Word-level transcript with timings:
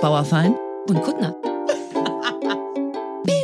Bauerfein 0.00 0.56
und 0.88 1.02
Kuttner. 1.02 1.36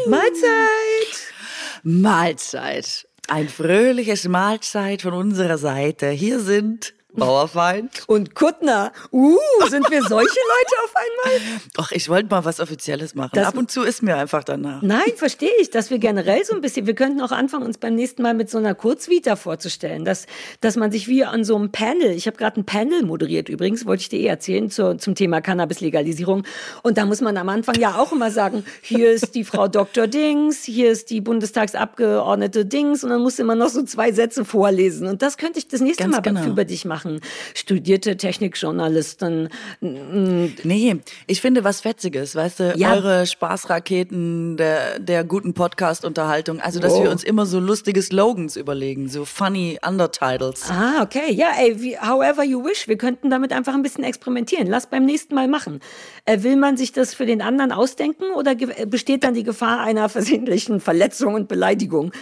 Mahlzeit! 0.08 1.34
Mahlzeit. 1.82 3.06
Ein 3.28 3.50
fröhliches 3.50 4.26
Mahlzeit 4.26 5.02
von 5.02 5.12
unserer 5.12 5.58
Seite. 5.58 6.08
Hier 6.08 6.40
sind 6.40 6.94
Bauerfeind. 7.16 7.90
Und 8.06 8.34
Kuttner. 8.34 8.92
Uh, 9.12 9.36
sind 9.68 9.90
wir 9.90 10.02
solche 10.02 10.24
Leute 10.24 10.74
auf 10.84 10.94
einmal? 10.94 11.60
Doch, 11.74 11.90
ich 11.92 12.08
wollte 12.08 12.28
mal 12.30 12.44
was 12.44 12.60
Offizielles 12.60 13.14
machen. 13.14 13.30
Das 13.34 13.46
Ab 13.46 13.56
und 13.56 13.70
zu 13.70 13.82
ist 13.82 14.02
mir 14.02 14.16
einfach 14.16 14.44
danach. 14.44 14.82
Nein, 14.82 15.12
verstehe 15.16 15.50
ich, 15.60 15.70
dass 15.70 15.90
wir 15.90 15.98
generell 15.98 16.44
so 16.44 16.54
ein 16.54 16.60
bisschen, 16.60 16.86
wir 16.86 16.94
könnten 16.94 17.20
auch 17.20 17.32
anfangen, 17.32 17.64
uns 17.64 17.78
beim 17.78 17.94
nächsten 17.94 18.22
Mal 18.22 18.34
mit 18.34 18.50
so 18.50 18.58
einer 18.58 18.74
Kurzvita 18.74 19.36
vorzustellen, 19.36 20.04
dass, 20.04 20.26
dass 20.60 20.76
man 20.76 20.92
sich 20.92 21.08
wie 21.08 21.24
an 21.24 21.44
so 21.44 21.56
einem 21.56 21.72
Panel, 21.72 22.10
ich 22.10 22.26
habe 22.26 22.36
gerade 22.36 22.60
ein 22.60 22.64
Panel 22.64 23.02
moderiert 23.04 23.48
übrigens, 23.48 23.86
wollte 23.86 24.02
ich 24.02 24.08
dir 24.08 24.20
eh 24.20 24.26
erzählen, 24.26 24.70
zur, 24.70 24.98
zum 24.98 25.14
Thema 25.14 25.40
Cannabis-Legalisierung. 25.40 26.44
Und 26.82 26.98
da 26.98 27.06
muss 27.06 27.20
man 27.20 27.36
am 27.36 27.48
Anfang 27.48 27.78
ja 27.78 27.96
auch 27.96 28.12
immer 28.12 28.30
sagen, 28.30 28.64
hier 28.82 29.10
ist 29.10 29.34
die 29.34 29.44
Frau 29.44 29.68
Dr. 29.68 30.06
Dings, 30.06 30.64
hier 30.64 30.90
ist 30.90 31.10
die 31.10 31.20
Bundestagsabgeordnete 31.20 32.66
Dings 32.66 33.04
und 33.04 33.10
dann 33.10 33.22
musst 33.22 33.38
du 33.38 33.42
immer 33.42 33.54
noch 33.54 33.68
so 33.68 33.82
zwei 33.82 34.12
Sätze 34.12 34.44
vorlesen. 34.44 35.06
Und 35.06 35.22
das 35.22 35.36
könnte 35.36 35.58
ich 35.58 35.68
das 35.68 35.80
nächste 35.80 36.04
Ganz 36.04 36.16
Mal 36.16 36.22
genau. 36.22 36.46
über 36.46 36.64
dich 36.64 36.84
machen 36.84 37.05
machen, 37.06 37.20
studierte 37.54 38.16
Technikjournalisten. 38.16 39.48
Nee, 39.80 40.96
ich 41.26 41.40
finde 41.40 41.64
was 41.64 41.80
Fetziges, 41.80 42.34
weißt 42.34 42.60
du, 42.60 42.74
ja. 42.76 42.94
eure 42.94 43.26
Spaßraketen 43.26 44.56
der, 44.56 44.98
der 44.98 45.24
guten 45.24 45.54
Podcast-Unterhaltung. 45.54 46.60
Also, 46.60 46.80
dass 46.80 46.94
oh. 46.94 47.04
wir 47.04 47.10
uns 47.10 47.24
immer 47.24 47.46
so 47.46 47.60
lustige 47.60 48.02
Slogans 48.02 48.56
überlegen, 48.56 49.08
so 49.08 49.24
funny 49.24 49.78
Undertitles. 49.86 50.64
Ah, 50.70 51.02
okay. 51.02 51.32
Ja, 51.32 51.48
ey, 51.58 51.80
wie, 51.80 51.98
however 51.98 52.44
you 52.44 52.64
wish. 52.64 52.88
Wir 52.88 52.98
könnten 52.98 53.30
damit 53.30 53.52
einfach 53.52 53.74
ein 53.74 53.82
bisschen 53.82 54.04
experimentieren. 54.04 54.66
Lass 54.66 54.86
beim 54.86 55.04
nächsten 55.04 55.34
Mal 55.34 55.48
machen. 55.48 55.80
Äh, 56.24 56.42
will 56.42 56.56
man 56.56 56.76
sich 56.76 56.92
das 56.92 57.14
für 57.14 57.26
den 57.26 57.42
anderen 57.42 57.72
ausdenken 57.72 58.24
oder 58.36 58.54
besteht 58.54 59.24
dann 59.24 59.34
die 59.34 59.44
Gefahr 59.44 59.80
einer 59.80 60.08
versehentlichen 60.08 60.80
Verletzung 60.80 61.34
und 61.34 61.48
Beleidigung? 61.48 62.12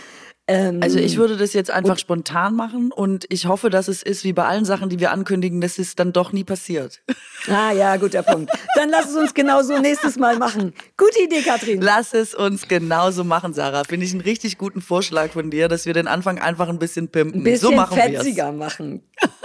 Ähm, 0.46 0.80
also 0.82 0.98
ich 0.98 1.16
würde 1.16 1.38
das 1.38 1.54
jetzt 1.54 1.70
einfach 1.70 1.98
spontan 1.98 2.54
machen 2.54 2.92
und 2.92 3.24
ich 3.30 3.46
hoffe, 3.46 3.70
dass 3.70 3.88
es 3.88 4.02
ist 4.02 4.24
wie 4.24 4.34
bei 4.34 4.44
allen 4.44 4.66
Sachen, 4.66 4.90
die 4.90 5.00
wir 5.00 5.10
ankündigen, 5.10 5.62
dass 5.62 5.78
es 5.78 5.94
dann 5.94 6.12
doch 6.12 6.32
nie 6.32 6.44
passiert. 6.44 7.02
Ah 7.48 7.72
ja, 7.72 7.96
guter 7.96 8.22
Punkt. 8.22 8.50
Dann 8.74 8.90
lass 8.90 9.08
es 9.08 9.16
uns 9.16 9.32
genauso 9.32 9.78
nächstes 9.78 10.16
Mal 10.16 10.38
machen. 10.38 10.74
Gute 10.98 11.22
Idee, 11.22 11.40
Katrin. 11.42 11.80
Lass 11.80 12.12
es 12.12 12.34
uns 12.34 12.68
genauso 12.68 13.24
machen, 13.24 13.54
Sarah. 13.54 13.84
Finde 13.84 14.04
ich 14.04 14.12
einen 14.12 14.20
richtig 14.20 14.58
guten 14.58 14.82
Vorschlag 14.82 15.30
von 15.30 15.50
dir, 15.50 15.68
dass 15.68 15.86
wir 15.86 15.94
den 15.94 16.08
Anfang 16.08 16.38
einfach 16.38 16.68
ein 16.68 16.78
bisschen 16.78 17.08
pimpen. 17.08 17.40
Ein 17.40 17.44
bisschen 17.44 17.70
so 17.70 17.72
machen 17.74 17.96
fetziger 17.96 18.52
wir's. 18.52 18.58
machen. 18.58 19.02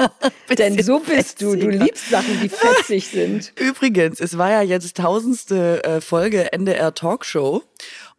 Denn 0.58 0.82
so 0.84 1.00
bist 1.00 1.40
fetziger. 1.40 1.56
du. 1.56 1.58
Du 1.58 1.70
liebst 1.70 2.10
Sachen, 2.10 2.40
die 2.42 2.50
fetzig 2.50 3.08
sind. 3.08 3.54
Übrigens, 3.58 4.20
es 4.20 4.38
war 4.38 4.52
ja 4.52 4.62
jetzt 4.62 4.98
tausendste 4.98 5.84
äh, 5.84 6.02
Folge 6.02 6.52
NDR 6.52 6.94
Talkshow. 6.94 7.64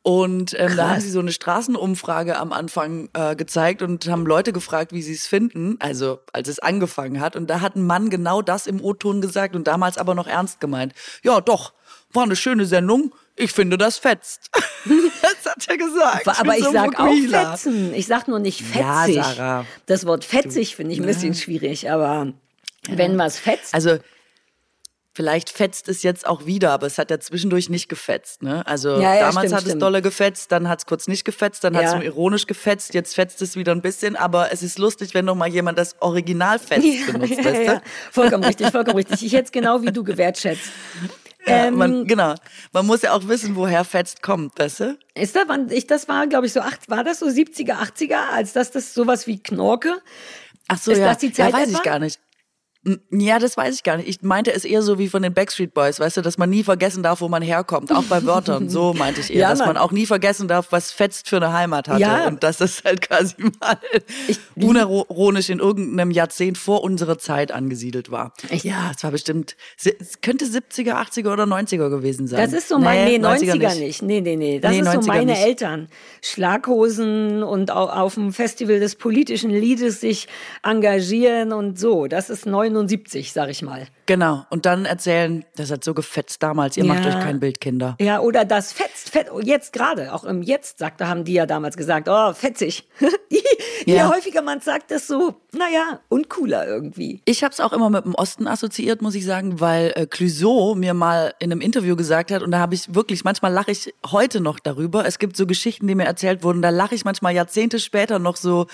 Und 0.02 0.58
ähm, 0.58 0.76
da 0.76 0.90
haben 0.90 1.00
sie 1.00 1.10
so 1.10 1.20
eine 1.20 1.32
Straßenumfrage 1.32 2.38
am 2.38 2.52
Anfang 2.52 3.10
äh, 3.12 3.36
gezeigt 3.36 3.82
und 3.82 4.08
haben 4.08 4.24
Leute 4.24 4.52
gefragt, 4.52 4.92
wie 4.92 5.02
sie 5.02 5.12
es 5.12 5.26
finden, 5.26 5.76
also 5.78 6.20
als 6.32 6.48
es 6.48 6.58
angefangen 6.58 7.20
hat. 7.20 7.36
Und 7.36 7.50
da 7.50 7.60
hat 7.60 7.76
ein 7.76 7.84
Mann 7.84 8.08
genau 8.08 8.40
das 8.40 8.66
im 8.66 8.82
O-Ton 8.82 9.20
gesagt 9.20 9.54
und 9.54 9.66
damals 9.66 9.98
aber 9.98 10.14
noch 10.14 10.26
ernst 10.26 10.58
gemeint. 10.58 10.94
Ja, 11.22 11.42
doch, 11.42 11.74
war 12.14 12.22
eine 12.22 12.36
schöne 12.36 12.64
Sendung. 12.64 13.14
Ich 13.36 13.52
finde, 13.52 13.76
das 13.76 13.98
fetzt. 13.98 14.50
das 14.84 15.52
hat 15.52 15.68
er 15.68 15.76
gesagt. 15.76 16.28
Aber 16.28 16.52
ich, 16.52 16.60
ich 16.60 16.64
so 16.64 16.72
sag 16.72 16.98
auch 16.98 17.14
fetzen. 17.28 17.92
Ich 17.94 18.06
sag 18.06 18.26
nur 18.26 18.38
nicht 18.38 18.62
fetzig. 18.62 19.16
Ja, 19.16 19.24
Sarah. 19.24 19.66
Das 19.84 20.06
Wort 20.06 20.24
fetzig 20.24 20.76
finde 20.76 20.94
ich 20.94 21.00
ein 21.00 21.06
bisschen 21.06 21.34
schwierig, 21.34 21.90
aber 21.90 22.32
ja. 22.88 22.96
wenn 22.98 23.18
was 23.18 23.38
fetzt. 23.38 23.74
Also 23.74 23.98
Vielleicht 25.12 25.50
fetzt 25.50 25.88
es 25.88 26.04
jetzt 26.04 26.24
auch 26.24 26.46
wieder, 26.46 26.70
aber 26.70 26.86
es 26.86 26.96
hat 26.96 27.10
ja 27.10 27.18
zwischendurch 27.18 27.68
nicht 27.68 27.88
gefetzt. 27.88 28.42
Ne? 28.42 28.64
Also 28.66 28.90
ja, 29.00 29.14
ja, 29.14 29.20
damals 29.20 29.46
stimmt, 29.46 29.52
hat 29.52 29.62
es 29.62 29.68
stimmt. 29.70 29.82
dolle 29.82 30.02
gefetzt, 30.02 30.52
dann 30.52 30.68
hat 30.68 30.78
es 30.78 30.86
kurz 30.86 31.08
nicht 31.08 31.24
gefetzt, 31.24 31.64
dann 31.64 31.74
ja. 31.74 31.80
hat 31.80 31.86
es 31.88 31.94
nur 31.94 32.04
ironisch 32.04 32.46
gefetzt, 32.46 32.94
jetzt 32.94 33.16
fetzt 33.16 33.42
es 33.42 33.56
wieder 33.56 33.72
ein 33.72 33.82
bisschen. 33.82 34.14
Aber 34.14 34.52
es 34.52 34.62
ist 34.62 34.78
lustig, 34.78 35.12
wenn 35.12 35.24
noch 35.24 35.34
mal 35.34 35.48
jemand 35.48 35.78
das 35.78 36.00
Original 36.00 36.58
fetzt 36.58 37.12
benutzt. 37.12 37.30
Ja, 37.40 37.44
weißt 37.44 37.68
du? 37.68 37.82
Vollkommen 38.12 38.44
richtig, 38.44 38.68
vollkommen 38.68 38.96
richtig. 38.96 39.24
Ich 39.24 39.32
hätte 39.32 39.44
es 39.44 39.52
genau 39.52 39.82
wie 39.82 39.92
du 39.92 40.04
gewertschätzt. 40.04 40.70
Ähm, 41.46 41.76
man, 41.76 42.06
genau. 42.06 42.34
Man 42.72 42.86
muss 42.86 43.02
ja 43.02 43.12
auch 43.14 43.26
wissen, 43.26 43.56
woher 43.56 43.84
Fetzt 43.84 44.22
kommt, 44.22 44.58
weißt 44.58 44.80
du? 44.80 44.98
Ist 45.14 45.34
da, 45.34 45.44
wann, 45.46 45.70
ich, 45.70 45.86
das 45.86 46.06
war, 46.06 46.26
glaube 46.26 46.46
ich, 46.46 46.52
so 46.52 46.60
acht, 46.60 46.90
war 46.90 47.02
das 47.02 47.20
so 47.20 47.26
70er, 47.26 47.76
80er, 47.76 48.28
als 48.34 48.52
das 48.52 48.70
das 48.70 48.92
sowas 48.92 49.26
wie 49.26 49.42
Knorke? 49.42 50.02
Ach 50.68 50.78
so, 50.78 50.92
ist 50.92 50.98
ja. 50.98 51.08
Das 51.08 51.18
die 51.18 51.32
Zeit 51.32 51.52
ja, 51.52 51.58
weiß 51.58 51.68
etwa? 51.68 51.78
ich 51.78 51.82
gar 51.82 51.98
nicht. 51.98 52.20
Ja, 53.10 53.38
das 53.38 53.58
weiß 53.58 53.74
ich 53.74 53.82
gar 53.82 53.98
nicht. 53.98 54.08
Ich 54.08 54.22
meinte 54.22 54.54
es 54.54 54.64
eher 54.64 54.80
so 54.80 54.98
wie 54.98 55.08
von 55.10 55.22
den 55.22 55.34
Backstreet 55.34 55.74
Boys, 55.74 56.00
weißt 56.00 56.16
du, 56.16 56.22
dass 56.22 56.38
man 56.38 56.48
nie 56.48 56.64
vergessen 56.64 57.02
darf, 57.02 57.20
wo 57.20 57.28
man 57.28 57.42
herkommt, 57.42 57.92
auch 57.92 58.04
bei 58.04 58.24
Wörtern. 58.24 58.70
So 58.70 58.94
meinte 58.98 59.20
ich 59.20 59.30
eher, 59.30 59.40
ja, 59.40 59.50
dass 59.50 59.58
man 59.58 59.76
auch 59.76 59.92
nie 59.92 60.06
vergessen 60.06 60.48
darf, 60.48 60.68
was 60.70 60.90
fetzt 60.90 61.28
für 61.28 61.36
eine 61.36 61.52
Heimat 61.52 61.88
hatte 61.88 62.00
ja. 62.00 62.26
und 62.26 62.42
dass 62.42 62.56
das 62.56 62.82
halt 62.82 63.02
quasi 63.02 63.34
mal 63.60 63.76
ich, 64.28 64.38
unironisch 64.56 65.50
in 65.50 65.58
irgendeinem 65.58 66.10
Jahrzehnt 66.10 66.56
vor 66.56 66.82
unserer 66.82 67.18
Zeit 67.18 67.52
angesiedelt 67.52 68.10
war. 68.10 68.32
Ich, 68.48 68.64
ja, 68.64 68.92
es 68.96 69.04
war 69.04 69.10
bestimmt, 69.10 69.56
es 69.76 70.22
könnte 70.22 70.46
70er, 70.46 70.94
80er 70.94 71.34
oder 71.34 71.44
90er 71.44 71.90
gewesen 71.90 72.28
sein. 72.28 72.40
Das 72.40 72.54
ist 72.54 72.68
so 72.68 72.78
mein, 72.78 73.04
nee, 73.04 73.16
90er, 73.18 73.56
90er 73.56 73.78
nicht. 73.78 74.02
Nee, 74.02 74.22
nee, 74.22 74.36
nee, 74.36 74.58
das 74.58 74.70
nee, 74.70 74.80
ist 74.80 74.92
so 74.92 75.00
meine 75.02 75.32
nicht. 75.32 75.42
Eltern. 75.42 75.88
Schlaghosen 76.22 77.42
und 77.42 77.70
auf 77.70 78.14
dem 78.14 78.32
Festival 78.32 78.80
des 78.80 78.94
politischen 78.94 79.50
Liedes 79.50 80.00
sich 80.00 80.28
engagieren 80.62 81.52
und 81.52 81.78
so. 81.78 82.06
Das 82.06 82.30
ist 82.30 82.46
90 82.46 82.69
79, 82.72 83.32
sag 83.32 83.50
ich 83.50 83.62
mal. 83.62 83.86
Genau. 84.06 84.44
Und 84.50 84.66
dann 84.66 84.84
erzählen, 84.84 85.44
das 85.56 85.70
hat 85.70 85.84
so 85.84 85.94
gefetzt 85.94 86.42
damals, 86.42 86.76
ihr 86.76 86.84
ja. 86.84 86.94
macht 86.94 87.06
euch 87.06 87.14
kein 87.14 87.40
Bild, 87.40 87.60
Kinder. 87.60 87.96
Ja, 88.00 88.20
oder 88.20 88.44
das 88.44 88.72
fetzt, 88.72 89.10
fett, 89.10 89.28
jetzt 89.42 89.72
gerade, 89.72 90.12
auch 90.12 90.24
im 90.24 90.42
Jetzt, 90.42 90.78
sagte, 90.78 91.08
haben 91.08 91.24
die 91.24 91.34
ja 91.34 91.46
damals 91.46 91.76
gesagt, 91.76 92.08
oh, 92.08 92.32
fetzig. 92.32 92.88
Je 93.86 93.96
ja. 93.96 94.10
häufiger 94.10 94.42
man 94.42 94.60
sagt, 94.60 94.90
das 94.90 95.06
so, 95.06 95.34
naja, 95.52 96.00
uncooler 96.08 96.66
irgendwie. 96.66 97.22
Ich 97.24 97.42
habe 97.42 97.52
es 97.52 97.60
auch 97.60 97.72
immer 97.72 97.88
mit 97.88 98.04
dem 98.04 98.14
Osten 98.14 98.46
assoziiert, 98.46 99.00
muss 99.00 99.14
ich 99.14 99.24
sagen, 99.24 99.60
weil 99.60 99.92
äh, 99.94 100.06
Clouseau 100.06 100.74
mir 100.74 100.94
mal 100.94 101.34
in 101.38 101.50
einem 101.50 101.60
Interview 101.60 101.96
gesagt 101.96 102.30
hat, 102.30 102.42
und 102.42 102.50
da 102.50 102.58
habe 102.58 102.74
ich 102.74 102.94
wirklich, 102.94 103.24
manchmal 103.24 103.52
lache 103.52 103.70
ich 103.70 103.94
heute 104.10 104.40
noch 104.40 104.58
darüber. 104.58 105.06
Es 105.06 105.18
gibt 105.18 105.36
so 105.36 105.46
Geschichten, 105.46 105.86
die 105.86 105.94
mir 105.94 106.04
erzählt 106.04 106.42
wurden, 106.42 106.62
da 106.62 106.70
lache 106.70 106.94
ich 106.94 107.04
manchmal 107.04 107.34
Jahrzehnte 107.34 107.78
später 107.78 108.18
noch 108.18 108.36
so 108.36 108.66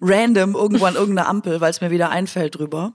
random 0.00 0.54
irgendwo 0.54 0.84
an 0.84 0.94
irgendeiner 0.94 1.28
Ampel, 1.28 1.60
weil 1.60 1.70
es 1.70 1.80
mir 1.80 1.90
wieder 1.90 2.10
einfällt 2.10 2.58
drüber. 2.58 2.92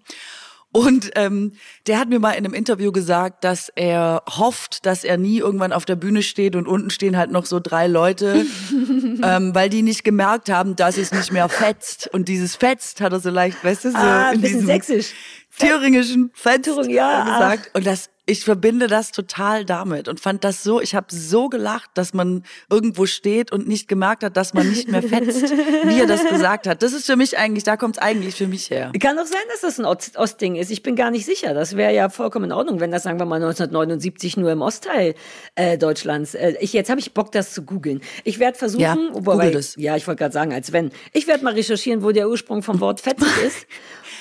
Und 0.77 1.09
ähm, 1.15 1.53
der 1.87 1.97
hat 1.97 2.07
mir 2.07 2.19
mal 2.19 2.33
in 2.33 2.45
einem 2.45 2.53
Interview 2.53 2.91
gesagt, 2.91 3.43
dass 3.43 3.69
er 3.75 4.21
hofft, 4.29 4.85
dass 4.85 5.03
er 5.03 5.17
nie 5.17 5.39
irgendwann 5.39 5.73
auf 5.73 5.85
der 5.85 5.95
Bühne 5.95 6.21
steht 6.21 6.55
und 6.55 6.67
unten 6.67 6.91
stehen 6.91 7.17
halt 7.17 7.31
noch 7.31 7.47
so 7.47 7.59
drei 7.59 7.87
Leute, 7.87 8.45
ähm, 9.23 9.55
weil 9.55 9.69
die 9.71 9.81
nicht 9.81 10.03
gemerkt 10.03 10.51
haben, 10.51 10.75
dass 10.75 10.97
es 10.97 11.11
nicht 11.11 11.31
mehr 11.31 11.49
fetzt. 11.49 12.07
Und 12.13 12.27
dieses 12.27 12.55
fetzt 12.55 13.01
hat 13.01 13.11
er 13.11 13.19
so 13.19 13.31
leicht, 13.31 13.63
weißt 13.63 13.85
du, 13.85 13.91
so 13.91 13.97
ah, 13.97 14.29
in 14.29 14.43
diesem 14.43 14.67
sächsisch. 14.67 15.13
thüringischen 15.57 16.29
Fetzt 16.35 16.69
ja. 16.87 17.23
gesagt. 17.23 17.71
Und 17.73 17.87
das 17.87 18.11
ich 18.29 18.43
verbinde 18.43 18.87
das 18.87 19.13
total 19.13 19.63
damit 19.63 20.09
und 20.09 20.19
fand 20.19 20.43
das 20.43 20.61
so, 20.61 20.81
ich 20.81 20.93
habe 20.95 21.07
so 21.09 21.47
gelacht, 21.47 21.89
dass 21.93 22.13
man 22.13 22.43
irgendwo 22.69 23.05
steht 23.05 23.53
und 23.53 23.69
nicht 23.69 23.87
gemerkt 23.87 24.21
hat, 24.21 24.35
dass 24.35 24.53
man 24.53 24.69
nicht 24.69 24.89
mehr 24.89 25.01
fetzt, 25.01 25.43
wie 25.85 25.99
er 25.99 26.07
das 26.07 26.27
gesagt 26.27 26.67
hat. 26.67 26.83
Das 26.83 26.91
ist 26.91 27.05
für 27.05 27.15
mich 27.15 27.37
eigentlich, 27.37 27.63
da 27.63 27.77
kommt 27.77 27.95
es 27.95 28.01
eigentlich 28.01 28.35
für 28.35 28.47
mich 28.47 28.69
her. 28.69 28.91
Kann 28.99 29.15
doch 29.15 29.25
sein, 29.25 29.39
dass 29.49 29.61
das 29.61 29.79
ein 29.79 29.85
Ostding 29.85 30.55
ist. 30.55 30.71
Ich 30.71 30.83
bin 30.83 30.97
gar 30.97 31.09
nicht 31.09 31.25
sicher. 31.25 31.53
Das 31.53 31.77
wäre 31.77 31.93
ja 31.93 32.09
vollkommen 32.09 32.45
in 32.45 32.51
Ordnung, 32.51 32.81
wenn 32.81 32.91
das, 32.91 33.03
sagen 33.03 33.17
wir 33.17 33.25
mal, 33.25 33.37
1979 33.37 34.35
nur 34.35 34.51
im 34.51 34.61
Ostteil 34.61 35.15
äh, 35.55 35.77
Deutschlands. 35.77 36.35
Äh, 36.35 36.55
ich, 36.59 36.73
jetzt 36.73 36.89
habe 36.89 36.99
ich 36.99 37.13
Bock, 37.13 37.31
das 37.31 37.53
zu 37.53 37.63
googeln. 37.63 38.01
Ich 38.25 38.39
werde 38.39 38.57
versuchen, 38.57 38.81
ja, 38.81 38.97
wobei, 39.13 39.51
das. 39.51 39.75
ja, 39.77 39.95
ich 39.95 40.05
wollte 40.05 40.19
gerade 40.19 40.33
sagen, 40.33 40.53
als 40.53 40.73
wenn. 40.73 40.91
Ich 41.13 41.27
werde 41.27 41.45
mal 41.45 41.53
recherchieren, 41.53 42.03
wo 42.03 42.11
der 42.11 42.27
Ursprung 42.27 42.61
vom 42.61 42.81
Wort 42.81 42.99
fetzig 42.99 43.29
ist. 43.45 43.67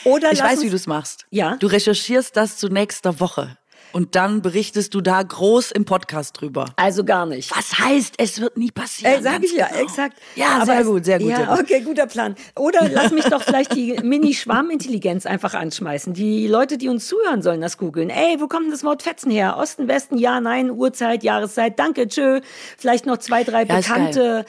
Oder 0.05 0.31
ich 0.31 0.41
weiß, 0.41 0.63
wie 0.63 0.71
du 0.71 0.77
es 0.77 0.87
machst. 0.87 1.27
Ja. 1.31 1.57
Du 1.57 1.67
recherchierst 1.67 2.37
das 2.37 2.57
zu 2.57 2.69
nächster 2.69 3.19
Woche 3.19 3.59
und 3.97 4.15
dann 4.15 4.43
berichtest 4.43 4.93
du 4.93 5.01
da 5.01 5.23
groß 5.23 5.71
im 5.71 5.87
Podcast 5.87 6.39
drüber. 6.39 6.67
Also 6.77 7.03
gar 7.03 7.25
nicht. 7.25 7.51
Was 7.57 7.79
heißt, 7.79 8.17
es 8.19 8.43
wird 8.43 8.59
nie 8.59 8.71
passieren? 8.71 9.21
Äh, 9.21 9.23
sag 9.23 9.43
ich 9.43 9.55
ja, 9.55 9.69
genau. 9.69 9.81
exakt. 9.81 10.19
Ja, 10.35 10.49
Aber 10.57 10.67
sehr 10.67 10.85
gut, 10.85 11.05
sehr 11.07 11.19
gut. 11.19 11.31
Ja, 11.31 11.59
okay, 11.59 11.81
guter 11.81 12.07
Plan. 12.07 12.35
Oder 12.57 12.91
lass 12.91 13.11
mich 13.11 13.25
doch 13.25 13.43
vielleicht 13.43 13.75
die 13.75 13.99
Mini-Schwarmintelligenz 14.03 15.25
einfach 15.25 15.55
anschmeißen. 15.55 16.13
Die 16.13 16.47
Leute, 16.47 16.77
die 16.77 16.91
uns 16.91 17.07
zuhören, 17.07 17.41
sollen 17.41 17.63
das 17.63 17.79
googeln. 17.79 18.11
Ey, 18.11 18.39
wo 18.39 18.49
kommt 18.49 18.71
das 18.71 18.85
Wort 18.85 19.03
Fetzen 19.03 19.31
her? 19.31 19.57
Osten, 19.57 19.89
Westen, 19.89 20.19
ja, 20.19 20.43
nein, 20.43 20.71
Uhrzeit, 20.71 21.23
Jahreszeit, 21.23 21.79
danke, 21.79 22.07
tschö. 22.07 22.43
Vielleicht 22.77 23.07
noch 23.07 23.17
zwei, 23.17 23.45
drei 23.45 23.65
ja, 23.65 23.77
bekannte, 23.77 24.45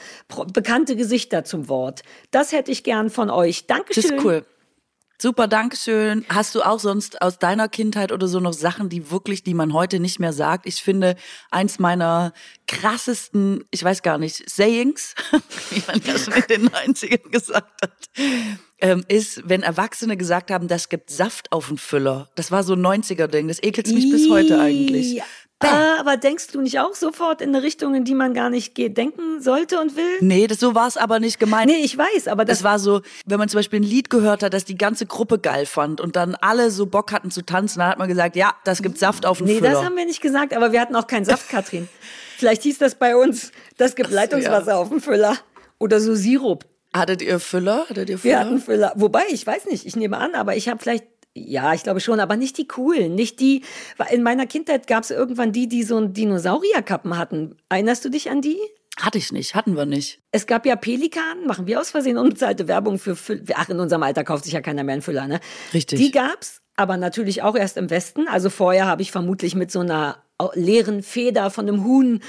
bekannte 0.52 0.94
Gesichter 0.94 1.44
zum 1.44 1.70
Wort. 1.70 2.02
Das 2.32 2.52
hätte 2.52 2.70
ich 2.70 2.84
gern 2.84 3.08
von 3.08 3.30
euch. 3.30 3.66
Dankeschön. 3.66 4.02
Das 4.02 4.12
ist 4.12 4.24
cool. 4.26 4.44
Super, 5.20 5.48
Dankeschön. 5.48 6.24
Hast 6.28 6.54
du 6.54 6.62
auch 6.62 6.78
sonst 6.78 7.20
aus 7.22 7.40
deiner 7.40 7.68
Kindheit 7.68 8.12
oder 8.12 8.28
so 8.28 8.38
noch 8.38 8.52
Sachen, 8.52 8.88
die 8.88 9.10
wirklich, 9.10 9.42
die 9.42 9.54
man 9.54 9.72
heute 9.72 9.98
nicht 9.98 10.20
mehr 10.20 10.32
sagt? 10.32 10.64
Ich 10.64 10.76
finde, 10.76 11.16
eins 11.50 11.80
meiner 11.80 12.32
krassesten, 12.68 13.64
ich 13.72 13.82
weiß 13.82 14.02
gar 14.02 14.18
nicht, 14.18 14.48
Sayings, 14.48 15.16
wie 15.70 15.82
man 15.88 16.00
schon 16.18 16.34
in 16.34 16.46
den 16.48 16.68
90ern 16.68 17.30
gesagt 17.30 17.82
hat, 17.82 17.92
ähm, 18.80 19.04
ist, 19.08 19.42
wenn 19.48 19.64
Erwachsene 19.64 20.16
gesagt 20.16 20.52
haben, 20.52 20.68
das 20.68 20.88
gibt 20.88 21.10
Saft 21.10 21.50
auf 21.50 21.66
den 21.66 21.78
Füller. 21.78 22.28
Das 22.36 22.52
war 22.52 22.62
so 22.62 22.74
ein 22.74 22.86
90er-Ding. 22.86 23.48
Das 23.48 23.60
ekelt 23.60 23.88
mich 23.88 24.10
bis 24.10 24.30
heute 24.30 24.60
eigentlich. 24.60 25.20
Ah, 25.60 25.98
aber 25.98 26.16
denkst 26.16 26.48
du 26.52 26.60
nicht 26.60 26.78
auch 26.78 26.94
sofort 26.94 27.40
in 27.40 27.48
eine 27.48 27.64
Richtung, 27.64 27.94
in 27.96 28.04
die 28.04 28.14
man 28.14 28.32
gar 28.32 28.48
nicht 28.48 28.76
geht, 28.76 28.96
denken 28.96 29.40
sollte 29.40 29.80
und 29.80 29.96
will? 29.96 30.04
Nee, 30.20 30.46
das, 30.46 30.60
so 30.60 30.74
war 30.76 30.86
es 30.86 30.96
aber 30.96 31.18
nicht 31.18 31.40
gemeint. 31.40 31.68
Nee, 31.68 31.78
ich 31.82 31.98
weiß, 31.98 32.28
aber 32.28 32.44
das 32.44 32.58
Das 32.58 32.64
war 32.64 32.78
so, 32.78 33.00
wenn 33.26 33.38
man 33.40 33.48
zum 33.48 33.58
Beispiel 33.58 33.80
ein 33.80 33.84
Lied 33.84 34.08
gehört 34.08 34.44
hat, 34.44 34.54
das 34.54 34.64
die 34.64 34.78
ganze 34.78 35.06
Gruppe 35.06 35.38
geil 35.40 35.66
fand 35.66 36.00
und 36.00 36.14
dann 36.14 36.36
alle 36.36 36.70
so 36.70 36.86
Bock 36.86 37.10
hatten 37.12 37.32
zu 37.32 37.42
tanzen, 37.42 37.80
dann 37.80 37.88
hat 37.88 37.98
man 37.98 38.06
gesagt, 38.08 38.36
ja, 38.36 38.54
das 38.64 38.82
gibt 38.82 38.98
Saft 38.98 39.26
auf 39.26 39.38
den 39.38 39.48
Nee, 39.48 39.58
Füller. 39.58 39.70
das 39.72 39.84
haben 39.84 39.96
wir 39.96 40.04
nicht 40.06 40.20
gesagt, 40.20 40.54
aber 40.54 40.70
wir 40.70 40.80
hatten 40.80 40.94
auch 40.94 41.08
keinen 41.08 41.24
Saft, 41.24 41.48
Katrin. 41.48 41.88
Vielleicht 42.36 42.62
hieß 42.62 42.78
das 42.78 42.94
bei 42.94 43.16
uns, 43.16 43.50
das 43.78 43.96
gibt 43.96 44.10
Leitungswasser 44.12 44.76
auf 44.78 44.90
dem 44.90 45.00
Füller. 45.00 45.36
Oder 45.80 45.98
so 46.00 46.14
Sirup. 46.14 46.66
Hattet 46.94 47.20
ihr 47.20 47.40
Füller? 47.40 47.86
Hattet 47.90 48.08
ihr 48.08 48.14
Wir 48.14 48.18
Füller? 48.18 48.38
hatten 48.38 48.58
Füller. 48.60 48.92
Wobei, 48.94 49.24
ich 49.30 49.44
weiß 49.44 49.66
nicht, 49.66 49.86
ich 49.86 49.96
nehme 49.96 50.18
an, 50.18 50.36
aber 50.36 50.54
ich 50.56 50.68
habe 50.68 50.78
vielleicht, 50.80 51.04
ja, 51.46 51.74
ich 51.74 51.82
glaube 51.82 52.00
schon, 52.00 52.20
aber 52.20 52.36
nicht 52.36 52.58
die 52.58 52.66
coolen. 52.66 53.14
Nicht 53.14 53.40
die, 53.40 53.62
in 54.10 54.22
meiner 54.22 54.46
Kindheit 54.46 54.86
gab 54.86 55.04
es 55.04 55.10
irgendwann 55.10 55.52
die, 55.52 55.68
die 55.68 55.82
so 55.82 55.96
einen 55.96 56.12
Dinosaurierkappen 56.12 57.16
hatten. 57.16 57.56
Erinnerst 57.68 58.04
du 58.04 58.08
dich 58.08 58.30
an 58.30 58.40
die? 58.40 58.58
Hatte 59.00 59.18
ich 59.18 59.30
nicht, 59.32 59.54
hatten 59.54 59.76
wir 59.76 59.86
nicht. 59.86 60.20
Es 60.32 60.46
gab 60.46 60.66
ja 60.66 60.74
Pelikan, 60.74 61.46
machen 61.46 61.66
wir 61.66 61.80
aus 61.80 61.90
Versehen 61.90 62.18
unbezahlte 62.18 62.66
Werbung 62.66 62.98
für 62.98 63.14
Füller. 63.14 63.42
Ach, 63.54 63.68
in 63.68 63.78
unserem 63.78 64.02
Alter 64.02 64.24
kauft 64.24 64.44
sich 64.44 64.54
ja 64.54 64.60
keiner 64.60 64.82
mehr 64.82 64.94
einen 64.94 65.02
Füller, 65.02 65.28
ne? 65.28 65.40
Richtig. 65.72 66.00
Die 66.00 66.10
gab's, 66.10 66.62
aber 66.76 66.96
natürlich 66.96 67.42
auch 67.42 67.54
erst 67.54 67.76
im 67.76 67.90
Westen. 67.90 68.26
Also 68.26 68.50
vorher 68.50 68.86
habe 68.86 69.02
ich 69.02 69.12
vermutlich 69.12 69.54
mit 69.54 69.70
so 69.70 69.80
einer 69.80 70.22
leeren 70.54 71.02
Feder 71.02 71.50
von 71.50 71.68
einem 71.68 71.84
Huhn 71.84 72.20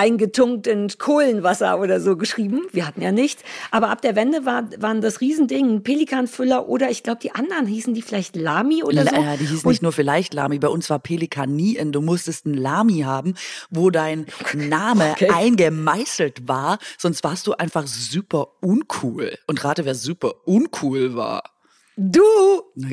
eingetunkt 0.00 0.66
in 0.66 0.88
Kohlenwasser 0.98 1.78
oder 1.78 2.00
so 2.00 2.16
geschrieben. 2.16 2.62
Wir 2.72 2.86
hatten 2.86 3.02
ja 3.02 3.12
nichts. 3.12 3.42
Aber 3.70 3.90
ab 3.90 4.00
der 4.00 4.16
Wende 4.16 4.46
war, 4.46 4.64
waren 4.78 5.02
das 5.02 5.20
Riesending 5.20 5.82
Pelikanfüller 5.82 6.68
oder 6.68 6.90
ich 6.90 7.02
glaube, 7.02 7.20
die 7.22 7.32
anderen 7.32 7.66
hießen 7.66 7.92
die 7.92 8.00
vielleicht 8.00 8.34
Lami 8.34 8.82
oder 8.82 9.04
so. 9.04 9.14
Ja, 9.14 9.36
die 9.36 9.44
hieß 9.44 9.64
Und 9.64 9.70
nicht 9.72 9.82
nur 9.82 9.92
vielleicht 9.92 10.32
Lami, 10.32 10.58
bei 10.58 10.68
uns 10.68 10.88
war 10.88 10.98
Pelikan 11.00 11.54
nie 11.54 11.76
in. 11.76 11.92
Du 11.92 12.00
musstest 12.00 12.46
ein 12.46 12.54
Lami 12.54 13.00
haben, 13.00 13.34
wo 13.68 13.90
dein 13.90 14.26
Name 14.54 15.10
Okay. 15.10 15.28
eingemeißelt 15.32 16.48
war, 16.48 16.78
sonst 16.96 17.22
warst 17.24 17.46
du 17.46 17.52
einfach 17.52 17.86
super 17.86 18.48
uncool. 18.60 19.36
Und 19.46 19.62
rate, 19.64 19.84
wer 19.84 19.94
super 19.94 20.34
uncool 20.46 21.14
war. 21.14 21.42
Du, 21.96 22.22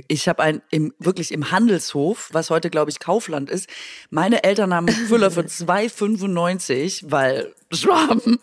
Ich 0.07 0.27
habe 0.27 0.44
ein 0.44 0.61
im 0.69 0.94
wirklich 0.99 1.31
im 1.31 1.51
Handelshof, 1.51 2.29
was 2.33 2.49
heute 2.49 2.69
glaube 2.69 2.91
ich 2.91 2.99
Kaufland 2.99 3.49
ist. 3.49 3.69
Meine 4.09 4.44
Eltern 4.44 4.73
haben 4.73 4.88
einen 4.88 5.07
Füller 5.07 5.31
für 5.31 5.41
2,95, 5.47 7.05
weil 7.09 7.53
Schwaben, 7.72 8.40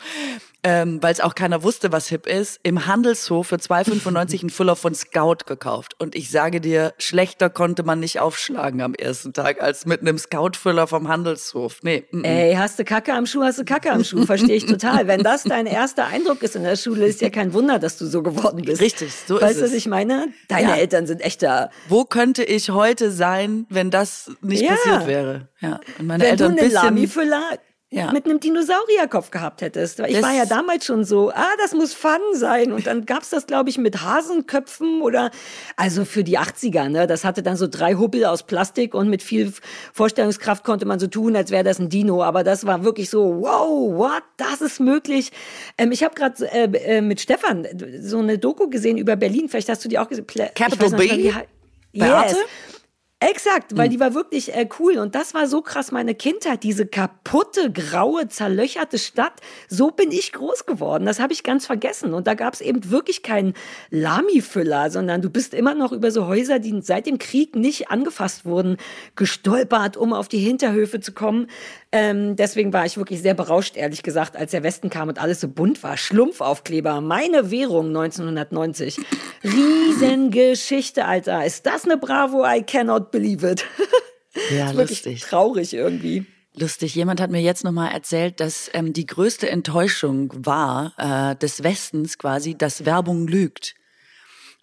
ähm, 0.62 1.03
weil 1.03 1.12
es 1.12 1.21
auch 1.21 1.35
keiner 1.35 1.62
wusste, 1.62 1.93
was 1.93 2.09
hip 2.09 2.26
ist, 2.26 2.59
im 2.62 2.87
Handelshof 2.87 3.49
für 3.49 3.56
2,95 3.56 4.41
einen 4.41 4.50
Füller 4.50 4.76
von 4.76 4.94
Scout 4.94 5.44
gekauft. 5.47 5.94
Und 5.99 6.15
ich 6.15 6.31
sage 6.31 6.61
dir, 6.61 6.94
schlechter 6.99 7.50
konnte 7.50 7.82
man 7.82 8.00
nicht 8.00 8.21
aufschlagen 8.21 8.81
am 8.81 8.94
ersten 8.94 9.32
Tag 9.32 9.62
als 9.62 9.87
mit 9.87 10.00
einem 10.00 10.19
Scout-Füller 10.19 10.87
vom 10.87 11.09
Handelshof. 11.09 11.81
Nee, 11.82 12.05
mm, 12.11 12.19
mm. 12.21 12.25
ey, 12.25 12.55
hast 12.55 12.79
du 12.79 12.85
Kacke 12.85 13.12
am 13.12 13.26
Schuh, 13.26 13.43
hast 13.43 13.59
du 13.59 13.65
Kacke 13.65 13.93
am 13.93 14.05
Schuh, 14.05 14.25
verstehe 14.26 14.56
ich 14.56 14.67
total. 14.67 15.06
Wenn 15.06 15.23
das 15.23 15.44
dein 15.44 15.67
erster 15.67 16.06
Eindruck 16.06 16.43
ist 16.43 16.56
in 16.56 16.62
der 16.65 16.76
Schule, 16.76 17.06
ist 17.06 17.21
ja 17.21 17.31
kein 17.31 17.53
Wunder, 17.53 17.79
dass 17.79 17.99
du 17.99 18.06
so 18.06 18.23
geworden 18.23 18.62
bist. 18.65 18.81
Richtig, 18.81 19.12
so 19.26 19.41
weißt 19.41 19.53
ist 19.53 19.59
du, 19.61 19.65
was 19.65 19.71
es. 19.71 19.76
ich 19.76 19.87
meine? 19.87 20.29
Deine 20.49 20.71
Ja. 20.71 20.76
Eltern 20.76 21.06
sind 21.06 21.21
echter 21.21 21.71
wo 21.88 22.05
könnte 22.05 22.43
ich 22.44 22.71
heute 22.71 23.11
sein, 23.11 23.67
wenn 23.69 23.91
das 23.91 24.31
nicht 24.41 24.62
Ja. 24.62 24.75
passiert 24.75 25.06
wäre? 25.06 25.49
Ja, 25.61 25.81
und 25.99 26.06
meine 26.06 26.23
Wenn 26.25 26.31
Eltern 26.31 26.56
du 26.56 26.62
ein 26.62 26.65
einen 26.65 26.73
Lami-Füller 26.73 27.43
Ja. 27.94 28.12
mit 28.12 28.25
einem 28.25 28.41
Dinosaurierkopf 28.41 29.31
gehabt 29.31 29.61
hättest. 29.62 30.00
Ich 30.00 30.14
Das- 30.14 30.23
war 30.23 30.32
ja 30.35 30.46
damals 30.46 30.85
schon 30.85 31.05
so, 31.05 31.31
ah, 31.31 31.49
das 31.62 31.73
muss 31.73 31.94
Fun 31.94 32.19
sein. 32.35 32.73
Und 32.73 32.87
dann 32.87 33.06
gab's 33.06 33.31
das, 33.31 33.46
glaube 33.46 33.70
ich, 33.70 33.79
mit 33.79 34.02
Hasenköpfen 34.02 35.00
oder, 35.02 35.31
also 35.76 36.05
für 36.05 36.25
die 36.25 36.38
80er, 36.38 36.88
ne? 36.88 37.06
Das 37.06 37.25
hatte 37.25 37.43
dann 37.43 37.56
so 37.56 37.67
drei 37.69 37.94
Hubbel 37.94 38.25
aus 38.25 38.43
Plastik 38.43 38.94
und 38.94 39.08
mit 39.08 39.23
viel 39.23 39.52
Vorstellungskraft 39.93 40.64
konnte 40.64 40.87
man 40.87 40.99
so 40.99 41.06
tun, 41.06 41.37
als 41.37 41.50
wäre 41.50 41.64
das 41.64 41.79
ein 41.79 41.88
Dino. 41.88 42.23
Aber 42.23 42.43
das 42.44 42.67
war 42.67 42.85
wirklich 42.85 43.11
so, 43.11 43.41
wow, 43.43 43.97
what, 43.97 44.23
das 44.37 44.61
ist 44.61 44.81
möglich. 44.81 45.31
Ähm, 45.79 45.93
ich 45.93 46.02
habe 46.02 46.14
gerade 46.14 46.44
äh, 46.52 46.64
äh, 46.97 47.00
mit 47.00 47.20
Stefan 47.20 47.67
so 48.00 48.19
eine 48.19 48.38
Doku 48.38 48.69
gesehen 48.69 48.99
über 48.99 49.17
Berlin. 49.17 49.49
Vielleicht 49.49 49.69
hast 49.69 49.85
du 49.85 49.88
die 49.88 49.99
auch 49.99 50.08
gesehen. 50.08 50.26
Pla- 50.26 50.49
Capital 50.55 50.90
B? 50.90 51.32
Bei 51.97 52.11
Arte? 52.12 52.37
Exakt, 53.31 53.75
weil 53.75 53.88
die 53.88 54.00
war 54.00 54.12
wirklich 54.12 54.55
äh, 54.55 54.69
cool 54.79 54.99
und 54.99 55.15
das 55.15 55.32
war 55.32 55.47
so 55.47 55.62
krass 55.62 55.93
meine 55.93 56.15
Kindheit, 56.15 56.62
diese 56.62 56.85
kaputte, 56.85 57.73
graue, 57.73 58.29
zerlöcherte 58.29 58.99
Stadt. 58.99 59.41
So 59.67 59.91
bin 59.91 60.12
ich 60.12 60.32
groß 60.32 60.67
geworden, 60.67 61.06
das 61.06 61.21
habe 61.21 61.32
ich 61.32 61.43
ganz 61.43 61.65
vergessen 61.65 62.12
und 62.12 62.26
da 62.26 62.35
gab 62.35 62.53
es 62.53 62.61
eben 62.61 62.91
wirklich 62.91 63.23
keinen 63.23 63.55
Lami-Füller, 63.88 64.91
sondern 64.91 65.23
du 65.23 65.31
bist 65.31 65.55
immer 65.55 65.75
noch 65.75 65.93
über 65.93 66.11
so 66.11 66.26
Häuser, 66.26 66.59
die 66.59 66.79
seit 66.82 67.06
dem 67.06 67.17
Krieg 67.17 67.56
nicht 67.56 67.88
angefasst 67.91 68.44
wurden, 68.44 68.76
gestolpert, 69.17 69.97
um 69.97 70.12
auf 70.12 70.29
die 70.29 70.41
Hinterhöfe 70.41 71.00
zu 71.00 71.12
kommen. 71.12 71.47
Ähm, 71.93 72.37
deswegen 72.37 72.73
war 72.73 72.85
ich 72.85 72.99
wirklich 72.99 73.23
sehr 73.23 73.35
berauscht, 73.35 73.76
ehrlich 73.76 74.03
gesagt, 74.03 74.37
als 74.37 74.50
der 74.50 74.65
Westen 74.65 74.91
kam 74.91 75.09
und 75.09 75.19
alles 75.19 75.41
so 75.41 75.49
bunt 75.49 75.82
war. 75.82 75.97
Schlumpfaufkleber, 75.97 77.00
meine 77.00 77.50
Währung 77.53 77.87
1990. 77.87 78.99
Riesengeschichte, 79.44 81.05
Alter. 81.05 81.44
Ist 81.47 81.67
das 81.67 81.85
eine 81.85 81.97
Bravo? 81.97 82.44
I 82.44 82.62
cannot 82.62 83.13
believe 83.14 83.44
it. 83.49 83.64
Ja, 84.50 84.70
ist 84.70 84.76
wirklich 84.76 85.05
lustig. 85.05 85.22
traurig 85.22 85.72
irgendwie. 85.75 86.26
Lustig. 86.56 86.96
Jemand 86.96 87.20
hat 87.20 87.31
mir 87.31 87.40
jetzt 87.40 87.62
nochmal 87.62 87.93
erzählt, 87.93 88.40
dass 88.40 88.69
ähm, 88.75 88.93
die 88.93 89.06
größte 89.06 89.49
Enttäuschung 89.49 90.32
war 90.34 90.93
äh, 90.99 91.37
des 91.37 91.62
Westens 91.62 92.19
quasi, 92.19 92.56
dass 92.56 92.84
Werbung 92.84 93.28
lügt. 93.28 93.76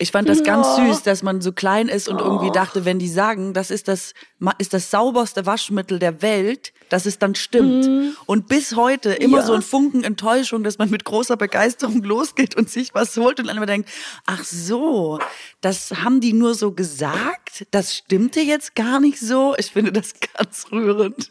Ich 0.02 0.12
fand 0.12 0.28
das 0.28 0.44
ganz 0.44 0.66
Oh. 0.68 0.86
süß, 0.88 1.04
dass 1.04 1.22
man 1.22 1.42
so 1.42 1.52
klein 1.52 1.88
ist 1.88 2.10
und 2.10 2.20
irgendwie 2.20 2.50
dachte, 2.50 2.86
wenn 2.86 2.98
die 2.98 3.08
sagen, 3.08 3.54
das 3.54 3.70
ist 3.70 3.88
das, 3.88 4.14
ist 4.58 4.74
das 4.74 4.90
sauberste 4.90 5.46
Waschmittel 5.46 6.00
der 6.00 6.24
Welt, 6.24 6.74
dass 6.90 7.06
es 7.06 7.20
dann 7.20 7.36
stimmt. 7.36 8.16
Und 8.26 8.48
bis 8.48 8.76
heute 8.76 9.14
immer. 9.14 9.38
Ja. 9.40 9.46
so 9.46 9.54
ein 9.54 9.62
Funken 9.62 10.04
Enttäuschung, 10.04 10.64
dass 10.64 10.80
man 10.80 10.90
mit 10.90 11.06
großer 11.06 11.38
Begeisterung 11.38 12.02
losgeht 12.04 12.56
und 12.56 12.70
sich 12.70 12.94
was 12.96 13.16
holt 13.16 13.40
und 13.40 13.48
dann 13.48 13.58
immer 13.58 13.68
denkt, 13.68 13.90
ach 14.26 14.44
so, 14.44 15.20
das 15.62 15.92
haben 16.04 16.20
die 16.20 16.34
nur 16.34 16.56
so 16.56 16.72
gesagt, 16.72 17.68
das 17.70 17.96
stimmte 17.96 18.42
jetzt 18.42 18.74
gar 18.76 19.00
nicht 19.00 19.20
so. 19.20 19.54
Ich 19.60 19.68
finde 19.72 19.92
das 19.92 20.14
ganz 20.38 20.66
rührend. 20.72 21.30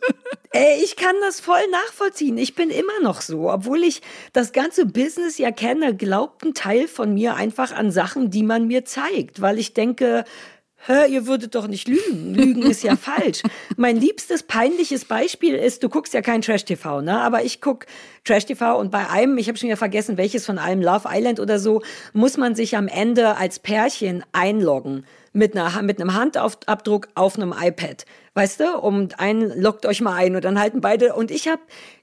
Ey, 0.52 0.82
ich 0.82 0.96
kann 0.96 1.14
das 1.20 1.38
voll 1.38 1.62
nachvollziehen. 1.70 2.36
Ich 2.36 2.56
bin 2.56 2.70
immer 2.70 3.00
noch 3.02 3.20
so. 3.20 3.48
Obwohl 3.52 3.84
ich 3.84 4.02
das 4.32 4.52
ganze 4.52 4.84
Business 4.84 5.38
ja 5.38 5.52
kenne, 5.52 5.94
glaubt 5.94 6.44
ein 6.44 6.54
Teil 6.54 6.88
von 6.88 7.14
mir 7.14 7.36
einfach 7.36 7.70
an 7.72 7.92
Sachen, 7.92 8.30
die 8.30 8.42
man 8.42 8.66
mir 8.66 8.84
zeigt. 8.84 9.40
Weil 9.40 9.60
ich 9.60 9.74
denke, 9.74 10.24
hör, 10.74 11.06
ihr 11.06 11.28
würdet 11.28 11.54
doch 11.54 11.68
nicht 11.68 11.86
lügen. 11.86 12.34
Lügen 12.34 12.62
ist 12.62 12.82
ja 12.82 12.96
falsch. 13.00 13.42
Mein 13.76 13.96
liebstes 13.96 14.42
peinliches 14.42 15.04
Beispiel 15.04 15.54
ist, 15.54 15.84
du 15.84 15.88
guckst 15.88 16.14
ja 16.14 16.20
kein 16.20 16.42
Trash-TV, 16.42 17.00
ne? 17.00 17.20
Aber 17.20 17.44
ich 17.44 17.60
guck 17.60 17.86
Trash-TV 18.24 18.76
und 18.76 18.90
bei 18.90 19.08
einem, 19.08 19.38
ich 19.38 19.46
habe 19.46 19.56
schon 19.56 19.68
wieder 19.68 19.76
vergessen, 19.76 20.16
welches 20.16 20.46
von 20.46 20.58
allem, 20.58 20.82
Love 20.82 21.08
Island 21.08 21.38
oder 21.38 21.60
so, 21.60 21.80
muss 22.12 22.36
man 22.36 22.56
sich 22.56 22.76
am 22.76 22.88
Ende 22.88 23.36
als 23.36 23.60
Pärchen 23.60 24.24
einloggen 24.32 25.06
mit, 25.32 25.56
einer, 25.56 25.82
mit 25.82 26.00
einem 26.00 26.14
Handabdruck 26.14 27.08
auf 27.14 27.36
einem 27.36 27.54
iPad. 27.58 28.04
Weißt 28.34 28.60
du? 28.60 28.78
Und 28.78 29.20
ein 29.20 29.40
loggt 29.60 29.86
euch 29.86 30.00
mal 30.00 30.14
ein 30.14 30.36
und 30.36 30.44
dann 30.44 30.58
halten 30.58 30.80
beide. 30.80 31.14
Und 31.14 31.30
ich 31.30 31.48
habe 31.48 31.62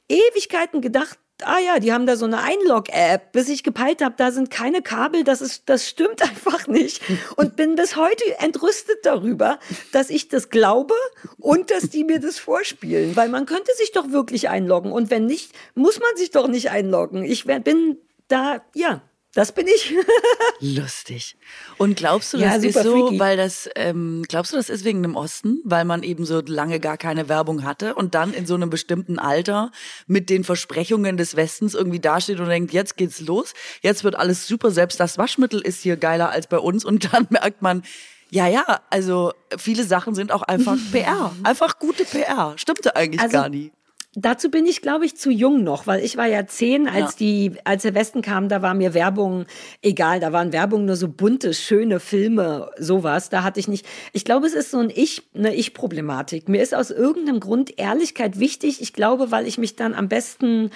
Ewigkeiten 0.09 0.81
gedacht, 0.81 1.19
ah 1.43 1.59
ja, 1.59 1.79
die 1.79 1.93
haben 1.93 2.05
da 2.05 2.15
so 2.15 2.25
eine 2.25 2.39
Einlog-App, 2.41 3.31
bis 3.31 3.49
ich 3.49 3.63
gepeilt 3.63 4.03
habe, 4.03 4.15
da 4.17 4.31
sind 4.31 4.49
keine 4.49 4.81
Kabel, 4.81 5.23
das 5.23 5.41
ist, 5.41 5.63
das 5.67 5.87
stimmt 5.87 6.21
einfach 6.27 6.67
nicht. 6.67 7.01
Und 7.35 7.55
bin 7.55 7.75
bis 7.75 7.95
heute 7.95 8.23
entrüstet 8.39 8.97
darüber, 9.03 9.59
dass 9.91 10.09
ich 10.09 10.29
das 10.29 10.49
glaube 10.49 10.95
und 11.37 11.71
dass 11.71 11.89
die 11.89 12.03
mir 12.03 12.19
das 12.19 12.39
vorspielen. 12.39 13.15
Weil 13.15 13.29
man 13.29 13.45
könnte 13.45 13.71
sich 13.75 13.91
doch 13.91 14.11
wirklich 14.11 14.49
einloggen. 14.49 14.91
Und 14.91 15.11
wenn 15.11 15.25
nicht, 15.25 15.51
muss 15.75 15.99
man 15.99 16.15
sich 16.15 16.31
doch 16.31 16.47
nicht 16.47 16.71
einloggen. 16.71 17.23
Ich 17.23 17.45
bin 17.45 17.97
da, 18.27 18.61
ja, 18.73 19.01
das 19.33 19.51
bin 19.51 19.67
ich. 19.67 19.93
Lustig. 20.59 21.35
Und 21.77 21.95
glaubst 21.97 22.33
du, 22.33 22.37
Ja, 22.37 22.55
das 22.55 22.63
ist 22.63 22.81
so, 22.81 23.07
freaky. 23.07 23.19
weil 23.19 23.37
das, 23.37 23.69
ähm, 23.75 24.23
glaubst 24.27 24.51
du, 24.53 24.57
das 24.57 24.69
ist 24.69 24.83
wegen 24.83 25.03
dem 25.03 25.15
Osten, 25.15 25.61
weil 25.63 25.85
man 25.85 26.01
eben 26.03 26.25
so 26.25 26.41
lange 26.45 26.79
gar 26.79 26.97
keine 26.97 27.29
Werbung 27.29 27.63
hatte 27.63 27.93
und 27.95 28.15
dann 28.15 28.33
in 28.33 28.45
so 28.47 28.55
einem 28.55 28.69
bestimmten 28.69 29.19
Alter 29.19 29.71
mit 30.07 30.29
den 30.29 30.43
Versprechungen 30.43 31.17
des 31.17 31.35
Westens 31.35 31.75
irgendwie 31.75 31.99
dasteht 31.99 32.39
und 32.39 32.47
denkt, 32.47 32.73
jetzt 32.73 32.97
geht's 32.97 33.19
los, 33.21 33.53
jetzt 33.81 34.03
wird 34.03 34.15
alles 34.15 34.47
super, 34.47 34.71
selbst 34.71 34.99
das 34.99 35.17
Waschmittel 35.17 35.61
ist 35.61 35.81
hier 35.81 35.97
geiler 35.97 36.29
als 36.31 36.47
bei 36.47 36.57
uns 36.57 36.83
und 36.83 37.13
dann 37.13 37.27
merkt 37.29 37.61
man, 37.61 37.83
ja, 38.29 38.47
ja, 38.47 38.81
also 38.89 39.31
viele 39.57 39.83
Sachen 39.85 40.15
sind 40.15 40.31
auch 40.31 40.41
einfach 40.43 40.75
PR, 40.91 41.31
einfach 41.43 41.79
gute 41.79 42.03
PR. 42.05 42.53
Stimmte 42.57 42.95
eigentlich 42.95 43.21
Also, 43.21 43.33
gar 43.37 43.49
nie. 43.49 43.71
Dazu 44.19 44.49
bin 44.49 44.65
ich, 44.65 44.81
glaube 44.81 45.05
ich, 45.05 45.15
zu 45.15 45.29
jung 45.29 45.63
noch, 45.63 45.85
weil 45.85 46.03
ich 46.03 46.17
war 46.17 46.25
ja 46.25 46.47
zehn, 46.47 46.87
als 46.87 47.11
Ja. 47.11 47.17
die, 47.19 47.51
als 47.65 47.83
der 47.83 47.93
Westen 47.93 48.23
kam, 48.23 48.49
da 48.49 48.63
war 48.63 48.73
mir 48.73 48.95
Werbung 48.95 49.45
egal, 49.83 50.19
da 50.19 50.33
waren 50.33 50.51
Werbung 50.51 50.85
nur 50.85 50.95
so 50.95 51.07
bunte, 51.07 51.53
schöne 51.53 51.99
Filme, 51.99 52.71
sowas. 52.79 53.29
Da 53.29 53.43
hatte 53.43 53.59
ich 53.59 53.67
nicht. 53.67 53.85
Ich 54.13 54.25
glaube, 54.25 54.47
es 54.47 54.53
ist 54.55 54.71
so 54.71 54.79
ein 54.79 54.89
Ich, 54.89 55.21
eine 55.35 55.53
Ich-Problematik. 55.53 56.49
Mir 56.49 56.63
ist 56.63 56.73
aus 56.73 56.89
irgendeinem 56.89 57.39
Grund 57.39 57.77
Ehrlichkeit 57.77 58.39
wichtig. 58.39 58.81
Ich 58.81 58.91
glaube, 58.93 59.29
weil 59.29 59.45
ich 59.45 59.59
mich 59.59 59.75
dann 59.75 59.93
am 59.93 60.07
besten 60.07 60.71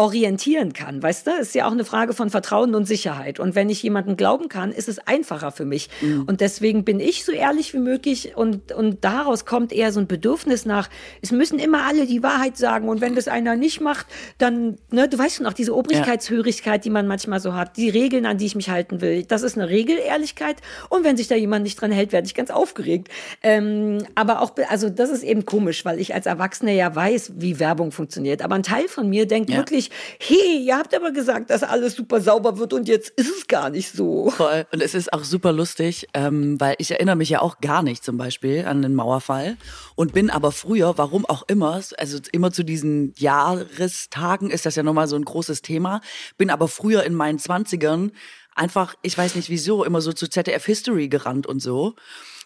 orientieren 0.00 0.72
kann. 0.72 1.02
Weißt 1.02 1.26
du, 1.26 1.30
ist 1.32 1.54
ja 1.54 1.66
auch 1.66 1.72
eine 1.72 1.84
Frage 1.84 2.14
von 2.14 2.30
Vertrauen 2.30 2.74
und 2.74 2.86
Sicherheit. 2.86 3.38
Und 3.38 3.54
wenn 3.54 3.68
ich 3.68 3.82
jemanden 3.82 4.16
glauben 4.16 4.48
kann, 4.48 4.72
ist 4.72 4.88
es 4.88 4.98
einfacher 4.98 5.52
für 5.52 5.66
mich. 5.66 5.90
Mhm. 6.00 6.22
Und 6.22 6.40
deswegen 6.40 6.84
bin 6.84 7.00
ich 7.00 7.26
so 7.26 7.32
ehrlich 7.32 7.74
wie 7.74 7.80
möglich 7.80 8.34
und, 8.34 8.72
und 8.72 9.04
daraus 9.04 9.44
kommt 9.44 9.74
eher 9.74 9.92
so 9.92 10.00
ein 10.00 10.06
Bedürfnis 10.06 10.64
nach, 10.64 10.88
es 11.20 11.32
müssen 11.32 11.58
immer 11.58 11.84
alle 11.86 12.06
die 12.06 12.22
Wahrheit 12.22 12.56
sagen. 12.56 12.88
Und 12.88 13.02
wenn 13.02 13.14
das 13.14 13.28
einer 13.28 13.56
nicht 13.56 13.82
macht, 13.82 14.06
dann, 14.38 14.78
ne, 14.90 15.06
du 15.06 15.18
weißt 15.18 15.36
schon 15.36 15.46
auch 15.46 15.52
diese 15.52 15.76
Obrigkeitshörigkeit, 15.76 16.82
die 16.82 16.90
man 16.90 17.06
manchmal 17.06 17.40
so 17.40 17.52
hat, 17.52 17.76
die 17.76 17.90
Regeln, 17.90 18.24
an 18.24 18.38
die 18.38 18.46
ich 18.46 18.54
mich 18.54 18.70
halten 18.70 19.02
will. 19.02 19.24
Das 19.24 19.42
ist 19.42 19.58
eine 19.58 19.68
Regelehrlichkeit. 19.68 20.56
Und 20.88 21.04
wenn 21.04 21.18
sich 21.18 21.28
da 21.28 21.34
jemand 21.34 21.64
nicht 21.64 21.78
dran 21.78 21.92
hält, 21.92 22.12
werde 22.12 22.26
ich 22.26 22.34
ganz 22.34 22.50
aufgeregt. 22.50 23.08
Ähm, 23.42 23.98
aber 24.14 24.40
auch, 24.40 24.52
also 24.70 24.88
das 24.88 25.10
ist 25.10 25.24
eben 25.24 25.44
komisch, 25.44 25.84
weil 25.84 26.00
ich 26.00 26.14
als 26.14 26.24
Erwachsene 26.24 26.74
ja 26.74 26.94
weiß, 26.94 27.32
wie 27.36 27.60
Werbung 27.60 27.92
funktioniert. 27.92 28.40
Aber 28.40 28.54
ein 28.54 28.62
Teil 28.62 28.88
von 28.88 29.06
mir 29.06 29.26
denkt 29.26 29.50
ja. 29.50 29.58
wirklich, 29.58 29.89
hey, 30.18 30.64
ihr 30.64 30.76
habt 30.76 30.94
aber 30.94 31.12
gesagt, 31.12 31.50
dass 31.50 31.62
alles 31.62 31.94
super 31.94 32.20
sauber 32.20 32.58
wird 32.58 32.72
und 32.72 32.88
jetzt 32.88 33.10
ist 33.10 33.30
es 33.30 33.46
gar 33.46 33.70
nicht 33.70 33.92
so. 33.92 34.30
Voll. 34.30 34.66
Und 34.72 34.82
es 34.82 34.94
ist 34.94 35.12
auch 35.12 35.24
super 35.24 35.52
lustig, 35.52 36.08
ähm, 36.14 36.60
weil 36.60 36.74
ich 36.78 36.90
erinnere 36.90 37.16
mich 37.16 37.30
ja 37.30 37.40
auch 37.40 37.60
gar 37.60 37.82
nicht 37.82 38.04
zum 38.04 38.16
Beispiel 38.16 38.64
an 38.66 38.82
den 38.82 38.94
Mauerfall 38.94 39.56
und 39.94 40.12
bin 40.12 40.30
aber 40.30 40.52
früher, 40.52 40.96
warum 40.98 41.26
auch 41.26 41.44
immer, 41.48 41.80
also 41.98 42.18
immer 42.32 42.52
zu 42.52 42.64
diesen 42.64 43.14
Jahrestagen 43.16 44.50
ist 44.50 44.66
das 44.66 44.76
ja 44.76 44.82
nochmal 44.82 45.08
so 45.08 45.16
ein 45.16 45.24
großes 45.24 45.62
Thema, 45.62 46.00
bin 46.38 46.50
aber 46.50 46.68
früher 46.68 47.04
in 47.04 47.14
meinen 47.14 47.38
Zwanzigern 47.38 48.12
einfach, 48.54 48.94
ich 49.02 49.16
weiß 49.16 49.34
nicht 49.36 49.50
wieso, 49.50 49.84
immer 49.84 50.00
so 50.00 50.12
zu 50.12 50.28
ZDF 50.28 50.64
History 50.64 51.08
gerannt 51.08 51.46
und 51.46 51.60
so 51.60 51.94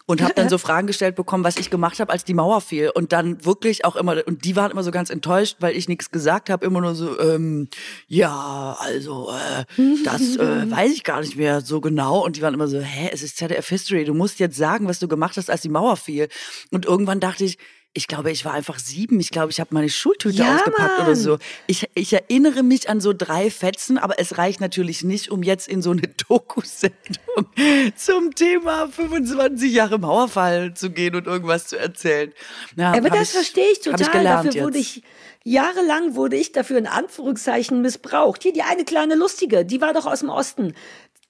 und 0.05 0.21
habe 0.21 0.33
dann 0.33 0.49
so 0.49 0.57
Fragen 0.59 0.87
gestellt 0.87 1.15
bekommen, 1.15 1.43
was 1.43 1.57
ich 1.57 1.69
gemacht 1.69 1.99
habe, 1.99 2.11
als 2.11 2.23
die 2.23 2.33
Mauer 2.33 2.61
fiel. 2.61 2.91
Und 2.93 3.11
dann 3.11 3.43
wirklich 3.45 3.85
auch 3.85 3.95
immer 3.95 4.25
und 4.25 4.45
die 4.45 4.55
waren 4.55 4.71
immer 4.71 4.83
so 4.83 4.91
ganz 4.91 5.09
enttäuscht, 5.09 5.57
weil 5.59 5.75
ich 5.75 5.87
nichts 5.87 6.11
gesagt 6.11 6.49
habe, 6.49 6.65
immer 6.65 6.81
nur 6.81 6.95
so 6.95 7.19
ähm, 7.19 7.69
ja, 8.07 8.75
also 8.79 9.31
äh, 9.31 9.65
das 10.03 10.37
äh, 10.37 10.71
weiß 10.71 10.91
ich 10.91 11.03
gar 11.03 11.21
nicht 11.21 11.35
mehr 11.35 11.61
so 11.61 11.81
genau. 11.81 12.23
Und 12.23 12.35
die 12.35 12.41
waren 12.41 12.53
immer 12.53 12.67
so, 12.67 12.79
hä, 12.79 13.09
es 13.11 13.23
ist 13.23 13.37
ZDF 13.37 13.67
History, 13.67 14.05
du 14.05 14.13
musst 14.13 14.39
jetzt 14.39 14.57
sagen, 14.57 14.87
was 14.87 14.99
du 14.99 15.07
gemacht 15.07 15.37
hast, 15.37 15.49
als 15.49 15.61
die 15.61 15.69
Mauer 15.69 15.97
fiel. 15.97 16.27
Und 16.71 16.85
irgendwann 16.85 17.19
dachte 17.19 17.43
ich, 17.43 17.57
ich 17.97 18.07
glaube, 18.07 18.29
ich 18.29 18.43
war 18.43 18.53
einfach 18.53 18.77
sieben. 18.77 19.21
Ich 19.21 19.29
glaube, 19.29 19.51
ich 19.51 19.61
habe 19.61 19.73
meine 19.73 19.89
Schultüte 19.89 20.35
ja, 20.35 20.57
ausgepackt 20.57 20.97
Mann. 20.97 21.07
oder 21.07 21.15
so. 21.15 21.37
Ich, 21.65 21.89
ich 21.95 22.11
erinnere 22.11 22.61
mich 22.61 22.89
an 22.89 22.99
so 22.99 23.13
drei 23.13 23.49
Fetzen, 23.49 23.97
aber 23.97 24.19
es 24.19 24.37
reicht 24.37 24.59
natürlich 24.59 25.03
nicht, 25.03 25.31
um 25.31 25.43
jetzt 25.43 25.69
in 25.69 25.81
so 25.81 25.91
eine 25.91 26.01
Doku-Sendung 26.27 27.47
zum 27.95 28.35
Thema 28.35 28.89
25 28.89 29.71
Jahre 29.71 29.97
Mauerfall 29.97 30.73
zu 30.73 30.89
gehen 30.89 31.15
und 31.15 31.25
irgendwas 31.25 31.67
zu 31.67 31.79
erzählen. 31.79 32.33
Ja, 32.75 32.91
aber 32.91 33.09
das 33.09 33.29
ich, 33.29 33.29
verstehe 33.29 33.71
ich 33.71 33.79
total. 33.79 34.01
Ich 34.01 34.07
Dafür 34.07 34.51
jetzt. 34.51 34.63
wurde 34.63 34.77
ich 34.77 35.01
jahrelang 35.45 36.15
wurde 36.15 36.35
ich 36.35 36.51
dafür 36.51 36.77
in 36.77 36.87
Anführungszeichen 36.87 37.81
missbraucht. 37.81 38.43
Hier 38.43 38.51
die 38.51 38.63
eine 38.63 38.83
kleine 38.83 39.15
lustige, 39.15 39.63
die 39.63 39.79
war 39.79 39.93
doch 39.93 40.05
aus 40.05 40.19
dem 40.19 40.29
Osten 40.29 40.73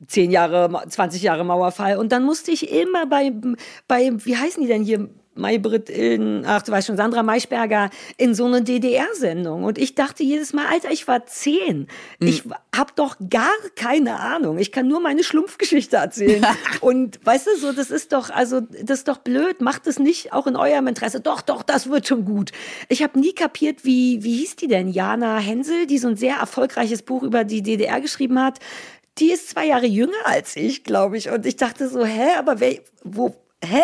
zehn 0.08 0.32
Jahre, 0.32 0.84
20 0.90 1.22
Jahre 1.22 1.44
Mauerfall. 1.44 1.98
Und 1.98 2.12
dann 2.12 2.24
musste 2.24 2.50
ich 2.50 2.72
immer 2.72 3.06
bei, 3.06 3.32
bei, 3.88 4.12
wie 4.26 4.36
heißen 4.36 4.64
die 4.64 4.68
denn 4.68 4.84
hier? 4.84 5.10
Maybrit 5.36 5.90
Ilden, 5.90 6.44
ach 6.46 6.62
du 6.62 6.72
weißt 6.72 6.88
schon, 6.88 6.98
Sandra 6.98 7.24
Maischberger 7.24 7.90
in 8.18 8.34
so 8.34 8.46
eine 8.46 8.62
DDR-Sendung. 8.62 9.64
Und 9.64 9.78
ich 9.78 9.96
dachte 9.96 10.24
jedes 10.24 10.54
Mal, 10.54 10.66
Alter, 10.68 10.92
ich 10.92 11.08
war 11.08 11.26
zehn. 11.26 11.88
Mhm. 12.20 12.28
Ich 12.28 12.44
habe 12.76 12.94
doch 12.96 13.18
gar 13.30 13.54
keine 13.76 14.20
Ahnung. 14.20 14.58
Ich 14.58 14.72
kann 14.72 14.88
nur 14.88 15.02
meine 15.02 15.24
Schlumpfgeschichte 15.24 15.98
erzählen. 15.98 16.46
und 16.82 17.20
weißt 17.26 17.48
du, 17.48 17.58
so, 17.58 17.72
das 17.74 17.92
ist 17.92 18.14
doch, 18.14 18.30
also, 18.30 18.62
das 18.62 19.00
ist 19.00 19.08
doch 19.08 19.18
blöd. 19.18 19.62
Macht 19.62 19.88
es 19.88 20.00
nicht 20.00 20.34
auch 20.34 20.48
in 20.48 20.56
eurem 20.56 20.88
Interesse. 20.88 21.20
Doch, 21.20 21.42
doch, 21.42 21.64
das 21.64 21.90
wird 21.90 22.08
schon 22.08 22.26
gut. 22.26 22.52
Ich 22.90 23.04
habe 23.04 23.20
nie 23.20 23.34
kapiert, 23.34 23.84
wie, 23.84 24.24
wie 24.24 24.38
hieß 24.38 24.56
die 24.56 24.68
denn? 24.68 24.90
Jana 24.90 25.38
Hensel, 25.38 25.86
die 25.86 25.98
so 25.98 26.08
ein 26.08 26.18
sehr 26.18 26.38
erfolgreiches 26.38 27.02
Buch 27.02 27.24
über 27.24 27.44
die 27.44 27.62
DDR 27.62 28.00
geschrieben 28.00 28.42
hat. 28.42 28.60
Die 29.18 29.32
ist 29.32 29.50
zwei 29.50 29.68
Jahre 29.68 29.86
jünger 29.86 30.14
als 30.26 30.56
ich, 30.56 30.84
glaube 30.84 31.18
ich. 31.18 31.30
Und 31.30 31.46
ich 31.46 31.56
dachte 31.56 31.88
so, 31.88 32.06
hä, 32.06 32.36
aber 32.38 32.60
wer, 32.60 32.80
wo, 33.04 33.36
hä? 33.66 33.82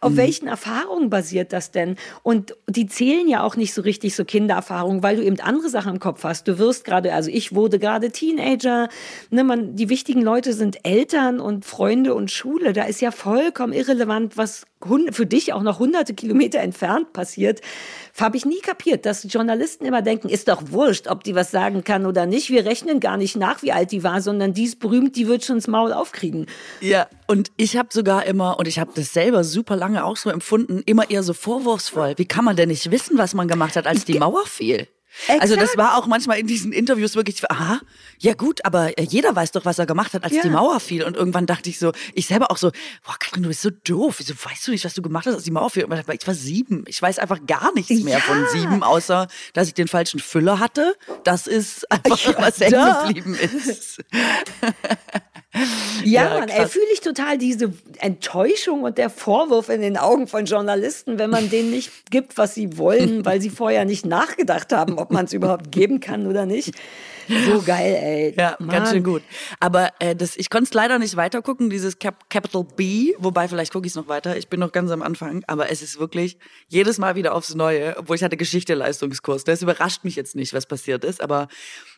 Auf 0.00 0.12
mhm. 0.12 0.16
welchen 0.16 0.48
Erfahrungen 0.48 1.10
basiert 1.10 1.52
das 1.52 1.70
denn? 1.70 1.96
Und 2.22 2.56
die 2.68 2.86
zählen 2.86 3.28
ja 3.28 3.42
auch 3.42 3.56
nicht 3.56 3.74
so 3.74 3.82
richtig 3.82 4.14
so 4.16 4.24
Kindererfahrungen, 4.24 5.02
weil 5.02 5.16
du 5.16 5.22
eben 5.22 5.38
andere 5.40 5.68
Sachen 5.68 5.94
im 5.94 6.00
Kopf 6.00 6.24
hast. 6.24 6.48
Du 6.48 6.58
wirst 6.58 6.84
gerade, 6.84 7.12
also 7.12 7.30
ich 7.30 7.54
wurde 7.54 7.78
gerade 7.78 8.10
Teenager, 8.10 8.88
ne, 9.30 9.44
man, 9.44 9.76
die 9.76 9.88
wichtigen 9.88 10.22
Leute 10.22 10.52
sind 10.52 10.84
Eltern 10.84 11.40
und 11.40 11.64
Freunde 11.64 12.14
und 12.14 12.30
Schule. 12.30 12.72
Da 12.72 12.84
ist 12.84 13.00
ja 13.00 13.10
vollkommen 13.10 13.72
irrelevant, 13.72 14.36
was 14.36 14.64
für 15.10 15.26
dich 15.26 15.52
auch 15.52 15.62
noch 15.62 15.78
hunderte 15.78 16.14
Kilometer 16.14 16.60
entfernt 16.60 17.12
passiert. 17.12 17.60
Habe 18.18 18.36
ich 18.36 18.44
nie 18.44 18.60
kapiert, 18.60 19.06
dass 19.06 19.26
Journalisten 19.28 19.84
immer 19.84 20.02
denken, 20.02 20.28
ist 20.28 20.48
doch 20.48 20.62
wurscht, 20.66 21.08
ob 21.08 21.24
die 21.24 21.34
was 21.34 21.50
sagen 21.50 21.84
kann 21.84 22.06
oder 22.06 22.26
nicht. 22.26 22.50
Wir 22.50 22.64
rechnen 22.64 23.00
gar 23.00 23.16
nicht 23.16 23.36
nach, 23.36 23.62
wie 23.62 23.72
alt 23.72 23.92
die 23.92 24.02
war, 24.02 24.20
sondern 24.20 24.52
die 24.54 24.64
ist 24.64 24.78
berühmt, 24.78 25.16
die 25.16 25.28
wird 25.28 25.44
schon 25.44 25.56
ins 25.56 25.68
Maul 25.68 25.92
aufkriegen. 25.92 26.46
Ja, 26.80 27.06
und 27.26 27.50
ich 27.56 27.76
habe 27.76 27.88
sogar 27.92 28.26
immer, 28.26 28.58
und 28.58 28.66
ich 28.68 28.78
habe 28.78 28.92
das 28.94 29.12
selber 29.12 29.44
super 29.44 29.76
lange 29.76 30.04
auch 30.04 30.16
so 30.16 30.30
empfunden, 30.30 30.82
immer 30.86 31.10
eher 31.10 31.22
so 31.22 31.32
vorwurfsvoll. 31.32 32.14
Wie 32.16 32.26
kann 32.26 32.44
man 32.44 32.56
denn 32.56 32.68
nicht 32.68 32.90
wissen, 32.90 33.18
was 33.18 33.34
man 33.34 33.48
gemacht 33.48 33.76
hat, 33.76 33.86
als 33.86 34.04
die 34.04 34.18
Mauer 34.18 34.46
fiel? 34.46 34.88
Exakt. 35.22 35.42
Also 35.42 35.56
das 35.56 35.76
war 35.76 35.96
auch 35.96 36.06
manchmal 36.06 36.38
in 36.38 36.46
diesen 36.46 36.72
Interviews 36.72 37.14
wirklich, 37.16 37.38
aha, 37.50 37.80
ja 38.18 38.34
gut, 38.34 38.64
aber 38.64 38.96
äh, 38.98 39.02
jeder 39.02 39.34
weiß 39.34 39.52
doch, 39.52 39.64
was 39.64 39.78
er 39.78 39.86
gemacht 39.86 40.14
hat, 40.14 40.24
als 40.24 40.34
ja. 40.34 40.42
die 40.42 40.50
Mauer 40.50 40.80
fiel. 40.80 41.02
Und 41.02 41.16
irgendwann 41.16 41.46
dachte 41.46 41.68
ich 41.68 41.78
so, 41.78 41.92
ich 42.14 42.26
selber 42.26 42.50
auch 42.50 42.56
so, 42.56 42.70
boah, 43.04 43.16
Katrin, 43.18 43.42
du 43.42 43.48
bist 43.48 43.62
so 43.62 43.70
doof. 43.70 44.16
Wieso 44.18 44.34
weißt 44.34 44.66
du 44.66 44.70
nicht, 44.70 44.84
was 44.84 44.94
du 44.94 45.02
gemacht 45.02 45.26
hast, 45.26 45.34
als 45.34 45.44
die 45.44 45.50
Mauer 45.50 45.70
fiel? 45.70 45.84
Und 45.84 45.92
ich 46.12 46.26
war 46.26 46.34
sieben. 46.34 46.84
Ich 46.86 47.00
weiß 47.00 47.18
einfach 47.18 47.44
gar 47.46 47.72
nichts 47.74 48.02
mehr 48.02 48.18
ja. 48.18 48.20
von 48.20 48.46
sieben, 48.52 48.82
außer 48.82 49.26
dass 49.52 49.68
ich 49.68 49.74
den 49.74 49.88
falschen 49.88 50.20
Füller 50.20 50.58
hatte. 50.58 50.94
Das 51.24 51.46
ist 51.46 51.90
einfach, 51.90 52.18
ja, 52.18 52.34
was 52.38 52.60
hängen 52.60 53.06
geblieben 53.06 53.34
ist. 53.34 54.02
Ja, 56.02 56.22
ja 56.22 56.40
Mann, 56.40 56.48
ey, 56.48 56.66
fühle 56.66 56.86
ich 56.94 57.00
total 57.00 57.36
diese 57.36 57.74
Enttäuschung 57.98 58.84
und 58.84 58.96
der 58.96 59.10
Vorwurf 59.10 59.68
in 59.68 59.82
den 59.82 59.98
Augen 59.98 60.26
von 60.28 60.46
Journalisten, 60.46 61.18
wenn 61.18 61.28
man 61.28 61.50
denen 61.50 61.70
nicht 61.70 62.10
gibt, 62.10 62.38
was 62.38 62.54
sie 62.54 62.78
wollen, 62.78 63.24
weil 63.26 63.42
sie 63.42 63.50
vorher 63.50 63.84
nicht 63.84 64.06
nachgedacht 64.06 64.72
haben, 64.72 64.98
ob 64.98 65.10
man 65.10 65.26
es 65.26 65.34
überhaupt 65.34 65.70
geben 65.70 66.00
kann 66.00 66.26
oder 66.26 66.46
nicht. 66.46 66.74
So 67.46 67.62
geil, 67.62 67.94
ey. 67.94 68.34
Ja, 68.36 68.56
Mann. 68.58 68.70
ganz 68.70 68.90
schön 68.90 69.04
gut. 69.04 69.22
Aber 69.60 69.90
äh, 70.00 70.16
das, 70.16 70.36
ich 70.36 70.50
konnte 70.50 70.68
es 70.68 70.74
leider 70.74 70.98
nicht 70.98 71.16
weiter 71.16 71.42
gucken, 71.42 71.70
dieses 71.70 71.98
Cap 71.98 72.28
Capital 72.28 72.64
B, 72.64 73.12
wobei 73.18 73.46
vielleicht 73.46 73.72
gucke 73.72 73.86
ich 73.86 73.92
es 73.92 73.96
noch 73.96 74.08
weiter. 74.08 74.36
Ich 74.36 74.48
bin 74.48 74.58
noch 74.58 74.72
ganz 74.72 74.90
am 74.90 75.02
Anfang, 75.02 75.44
aber 75.46 75.70
es 75.70 75.82
ist 75.82 76.00
wirklich 76.00 76.38
jedes 76.68 76.98
Mal 76.98 77.14
wieder 77.14 77.34
aufs 77.34 77.54
Neue, 77.54 77.96
obwohl 77.98 78.16
ich 78.16 78.24
hatte 78.24 78.36
Geschichte-Leistungskurs. 78.36 79.44
Das 79.44 79.62
überrascht 79.62 80.02
mich 80.02 80.16
jetzt 80.16 80.34
nicht, 80.34 80.54
was 80.54 80.66
passiert 80.66 81.04
ist, 81.04 81.20
aber 81.20 81.48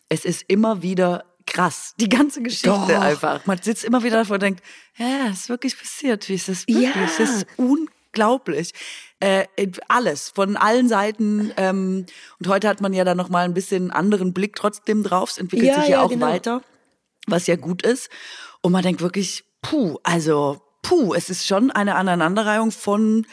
es 0.08 0.26
ist 0.26 0.44
immer 0.48 0.82
wieder 0.82 1.24
krass. 1.46 1.94
Die 1.98 2.08
ganze 2.08 2.42
Geschichte 2.42 2.68
Doch. 2.68 2.88
einfach. 2.88 3.44
Man 3.46 3.58
sitzt 3.60 3.84
immer 3.84 4.02
wieder 4.02 4.16
davor 4.16 4.34
und 4.34 4.42
denkt, 4.42 4.62
ja, 4.96 5.28
ist 5.30 5.48
wirklich 5.48 5.78
passiert. 5.78 6.28
Wie 6.28 6.34
ist 6.34 6.48
das 6.48 6.66
wirklich? 6.66 6.84
Ja. 6.84 6.92
Das 7.18 7.18
ist 7.18 7.46
unglaublich. 7.56 8.72
Äh, 9.20 9.46
alles, 9.88 10.30
von 10.30 10.56
allen 10.56 10.88
Seiten. 10.88 11.52
Ähm, 11.56 12.06
und 12.38 12.48
heute 12.48 12.68
hat 12.68 12.80
man 12.80 12.92
ja 12.92 13.04
dann 13.04 13.16
nochmal 13.16 13.44
ein 13.44 13.54
bisschen 13.54 13.90
anderen 13.90 14.32
Blick 14.32 14.56
trotzdem 14.56 15.02
drauf. 15.02 15.30
Es 15.30 15.38
entwickelt 15.38 15.68
ja, 15.68 15.80
sich 15.80 15.90
ja, 15.90 15.90
ja 15.90 16.02
auch 16.02 16.10
genau. 16.10 16.26
weiter, 16.26 16.62
was 17.26 17.46
ja 17.46 17.56
gut 17.56 17.82
ist. 17.82 18.10
Und 18.60 18.72
man 18.72 18.82
denkt 18.82 19.00
wirklich, 19.00 19.44
puh, 19.62 19.98
also, 20.02 20.60
puh, 20.82 21.14
es 21.14 21.30
ist 21.30 21.46
schon 21.46 21.70
eine 21.70 21.94
Aneinanderreihung 21.94 22.70
von 22.70 23.26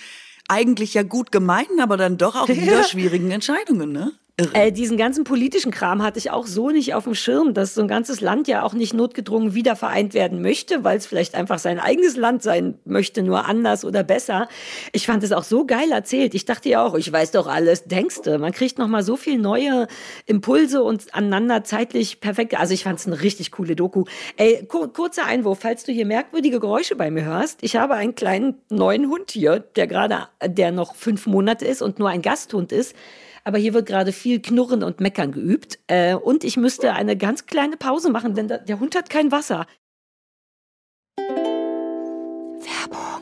eigentlich 0.48 0.96
ja 0.96 1.04
gut 1.04 1.32
gemeinten, 1.32 1.80
aber 1.80 1.98
dann 1.98 2.18
doch 2.18 2.36
auch 2.36 2.48
wieder 2.50 2.84
schwierigen 2.84 3.32
Entscheidungen, 3.32 3.92
ne? 3.92 4.14
Äh, 4.54 4.72
diesen 4.72 4.98
ganzen 4.98 5.24
politischen 5.24 5.72
Kram 5.72 6.02
hatte 6.02 6.18
ich 6.18 6.32
auch 6.32 6.48
so 6.48 6.70
nicht 6.70 6.94
auf 6.94 7.04
dem 7.04 7.16
Schirm, 7.16 7.54
dass 7.54 7.74
so 7.74 7.82
ein 7.82 7.88
ganzes 7.88 8.22
Land 8.22 8.48
ja 8.48 8.64
auch 8.64 8.74
nicht 8.74 8.94
notgedrungen 8.94 9.54
wieder 9.54 9.76
vereint 9.76 10.14
werden 10.14 10.42
möchte, 10.42 10.84
weil 10.84 10.98
es 10.98 11.06
vielleicht 11.06 11.36
einfach 11.36 11.60
sein 11.60 11.80
eigenes 11.80 12.16
Land 12.16 12.44
sein 12.44 12.80
möchte, 12.86 13.22
nur 13.22 13.46
anders 13.46 13.84
oder 13.84 14.04
besser. 14.04 14.48
Ich 14.94 15.06
fand 15.06 15.24
es 15.24 15.32
auch 15.32 15.44
so 15.44 15.66
geil 15.66 15.92
erzählt. 15.92 16.34
Ich 16.36 16.46
dachte 16.46 16.70
ja 16.70 16.86
auch, 16.86 16.96
ich 16.96 17.12
weiß 17.12 17.32
doch 17.32 17.48
alles, 17.48 17.86
denkste. 17.86 18.38
Man 18.38 18.54
kriegt 18.54 18.80
noch 18.80 18.88
mal 18.88 19.04
so 19.04 19.18
viel 19.18 19.38
neue 19.38 19.88
Impulse 20.26 20.84
und 20.84 21.14
aneinander 21.14 21.64
zeitlich 21.64 22.22
perfekt. 22.22 22.58
Also 22.58 22.74
ich 22.74 22.84
fand 22.84 23.00
es 23.00 23.08
eine 23.08 23.22
richtig 23.22 23.52
coole 23.52 23.76
Doku. 23.76 24.06
Ey, 24.38 24.66
kur 24.68 24.92
kurzer 24.94 25.26
Einwurf, 25.26 25.60
falls 25.62 25.84
du 25.84 25.92
hier 25.92 26.06
merkwürdige 26.06 26.60
Geräusche 26.60 26.96
bei 26.96 27.12
mir 27.12 27.26
hörst. 27.26 27.60
Ich 27.62 27.76
habe 27.76 27.96
einen 27.96 28.16
kleinen 28.16 28.56
neuen 28.70 29.10
Hund 29.10 29.32
hier, 29.32 29.60
der 29.60 29.88
gerade, 29.88 30.28
der 30.46 30.72
noch 30.72 30.96
fünf 30.96 31.28
Monate 31.28 31.66
ist 31.66 31.82
und 31.82 32.00
nur 32.00 32.10
ein 32.10 32.22
Gasthund 32.22 32.72
ist 32.72 32.96
aber 33.44 33.58
hier 33.58 33.74
wird 33.74 33.88
gerade 33.88 34.12
viel 34.12 34.42
Knurren 34.42 34.84
und 34.84 35.00
Meckern 35.00 35.32
geübt. 35.32 35.80
Äh, 35.88 36.16
und 36.16 36.44
ich 36.44 36.58
müsste 36.58 36.94
eine 36.94 37.18
ganz 37.18 37.46
kleine 37.46 37.78
Pause 37.78 38.10
machen, 38.10 38.36
denn 38.36 38.48
der 38.48 38.80
Hund 38.80 38.96
hat 38.96 39.10
kein 39.10 39.32
Wasser. 39.32 39.66
Werbung. 41.18 43.20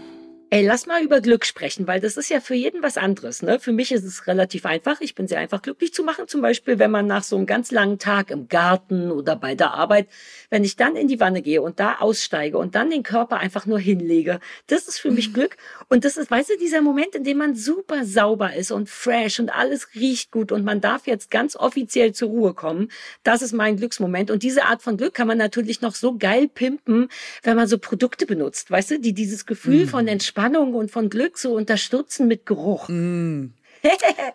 Ey, 0.50 0.66
lass 0.66 0.86
mal 0.86 1.04
über 1.04 1.20
Glück 1.20 1.46
sprechen, 1.46 1.88
weil 1.88 2.00
das 2.00 2.16
ist 2.16 2.30
ja 2.30 2.40
für 2.40 2.56
jeden 2.56 2.82
was 2.82 2.98
anderes. 2.98 3.42
Ne? 3.42 3.60
Für 3.60 3.74
mich 3.74 3.92
ist 3.92 4.06
es 4.06 4.28
relativ 4.28 4.66
einfach. 4.66 5.02
Ich 5.02 5.14
bin 5.14 5.28
sehr 5.28 5.40
einfach 5.40 5.62
glücklich 5.62 5.94
zu 5.94 6.04
machen. 6.04 6.30
Zum 6.30 6.42
Beispiel, 6.42 6.80
wenn 6.80 6.90
man 6.90 7.06
nach 7.06 7.24
so 7.24 7.36
einem 7.36 7.46
ganz 7.46 7.70
langen 7.72 8.00
Tag 8.00 8.32
im 8.32 8.48
Garten 8.48 9.12
oder 9.12 9.36
bei 9.36 9.56
der 9.56 9.74
Arbeit, 9.74 10.08
wenn 10.50 10.64
ich 10.64 10.78
dann 10.78 10.96
in 10.96 11.10
die 11.10 11.20
Wanne 11.20 11.42
gehe 11.42 11.62
und 11.62 11.82
da 11.82 11.98
aussteige 12.00 12.58
und 12.58 12.76
dann 12.76 12.90
den 12.90 13.04
Körper 13.04 13.40
einfach 13.40 13.66
nur 13.66 13.78
hinlege, 13.78 14.40
das 14.68 14.88
ist 14.88 15.00
für 15.00 15.12
mich 15.12 15.34
Glück. 15.34 15.58
Und 15.90 16.06
das 16.06 16.18
ist, 16.18 16.30
weißt 16.30 16.50
du, 16.50 16.58
dieser 16.58 16.82
Moment, 16.82 17.16
in 17.16 17.24
dem 17.24 17.38
man 17.38 17.56
super 17.56 18.06
sauber 18.06 18.54
ist 18.56 18.72
und 18.72 18.90
fresh 18.90 19.40
und 19.40 19.50
alles 19.50 19.96
riecht 19.96 20.32
gut 20.32 20.52
und 20.52 20.64
man 20.64 20.82
darf 20.82 21.08
jetzt 21.08 21.32
ganz 21.32 21.56
offiziell 21.56 22.14
zur 22.14 22.30
Ruhe 22.30 22.54
kommen. 22.54 22.92
Das 23.24 23.42
ist 23.42 23.54
mein 23.54 23.78
Glücksmoment. 23.78 24.32
Und 24.32 24.44
diese 24.44 24.66
Art 24.66 24.82
von 24.82 24.98
Glück 24.98 25.14
kann 25.14 25.28
man 25.28 25.38
natürlich 25.38 25.82
noch 25.82 25.96
so 25.96 26.18
geil 26.18 26.48
pimpen, 26.48 27.10
wenn 27.44 27.56
man 27.56 27.68
so 27.68 27.78
Produkte 27.78 28.26
benutzt, 28.26 28.70
weißt 28.72 28.92
du, 28.92 29.00
die 29.00 29.14
dieses 29.14 29.46
Gefühl 29.46 29.86
mm. 29.86 29.90
von 29.90 30.08
Entspannung 30.08 30.48
Entspannung 30.48 30.74
und 30.76 30.92
von 30.92 31.10
Glück 31.10 31.38
so 31.38 31.56
unterstützen 31.56 32.28
mit 32.28 32.46
Geruch. 32.46 32.88
Mm. 32.90 33.54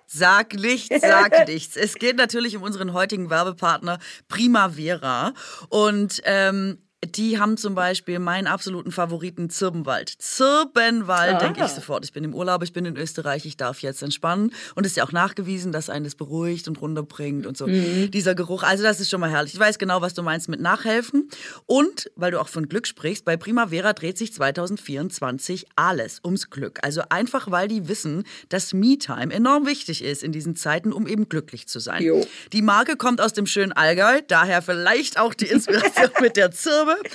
sag 0.07 0.55
nichts, 0.55 1.01
sag 1.01 1.49
nichts. 1.49 1.77
Es 1.77 1.97
geht 1.97 2.17
natürlich 2.17 2.57
um 2.57 2.63
unseren 2.63 2.93
heutigen 2.93 3.29
Werbepartner 3.29 3.99
Primavera. 4.29 5.35
Und 5.69 6.23
ähm, 6.25 6.79
die 7.05 7.39
haben 7.39 7.57
zum 7.57 7.75
Beispiel 7.75 8.21
meinen 8.21 8.47
absoluten 8.47 8.93
Favoriten 8.93 9.51
Zirbenwald. 9.51 10.09
Zirbenwald, 10.19 11.35
ah. 11.35 11.39
denke 11.39 11.65
ich 11.65 11.71
sofort. 11.71 12.05
Ich 12.05 12.13
bin 12.13 12.23
im 12.23 12.33
Urlaub, 12.33 12.63
ich 12.63 12.73
bin 12.73 12.85
in 12.85 12.97
Österreich, 12.97 13.45
ich 13.45 13.57
darf 13.57 13.83
jetzt 13.83 14.03
entspannen. 14.05 14.53
Und 14.77 14.87
es 14.87 14.93
ist 14.93 14.97
ja 14.97 15.05
auch 15.05 15.11
nachgewiesen, 15.11 15.73
dass 15.73 15.91
einen 15.91 16.05
das 16.05 16.15
beruhigt 16.15 16.69
und 16.69 16.81
runterbringt 16.81 17.45
und 17.45 17.57
so. 17.57 17.67
Mhm. 17.67 18.13
Dieser 18.13 18.37
Geruch, 18.37 18.63
also 18.63 18.85
das 18.85 19.01
ist 19.01 19.11
schon 19.11 19.21
mal 19.21 19.31
herrlich. 19.31 19.55
Ich 19.55 19.59
weiß 19.59 19.79
genau, 19.79 20.01
was 20.01 20.15
du 20.15 20.23
meinst 20.23 20.49
mit 20.49 20.61
Nachhelfen. 20.61 21.29
Und, 21.67 22.09
weil 22.15 22.31
du 22.31 22.41
auch 22.41 22.49
von 22.49 22.69
Glück 22.69 22.87
sprichst, 22.87 23.25
bei 23.25 23.37
Primavera 23.37 23.95
dreht 23.95 24.17
sich 24.17 24.33
2024 24.33 25.67
alles 25.75 26.21
ums 26.25 26.51
Glück. 26.51 26.79
Also 26.83 27.03
einfach, 27.09 27.51
weil 27.51 27.67
die 27.67 27.89
wissen, 27.89 28.23
dass 28.49 28.73
Me-Time 28.73 29.33
enorm 29.33 29.67
wichtig 29.67 30.05
ist 30.05 30.23
in 30.23 30.31
diesen 30.31 30.55
Zeiten, 30.55 30.93
um 30.93 31.09
eben 31.09 31.29
glücklich 31.29 31.67
zu 31.67 31.81
sein. 31.81 32.03
Jo. 32.03 32.25
Die 32.53 32.63
Marke 32.63 32.97
kommt 32.97 33.21
aus 33.21 33.33
dem 33.33 33.47
schönen 33.47 33.73
Allgäu, 33.73 34.21
daher 34.29 34.63
vielleicht 34.63 35.19
auch 35.19 35.35
die 35.35 35.47
Inspiration 35.47 36.11
mit 36.21 36.37
der 36.37 36.53
Zirbe. 36.53 36.92
Habe. 36.93 37.09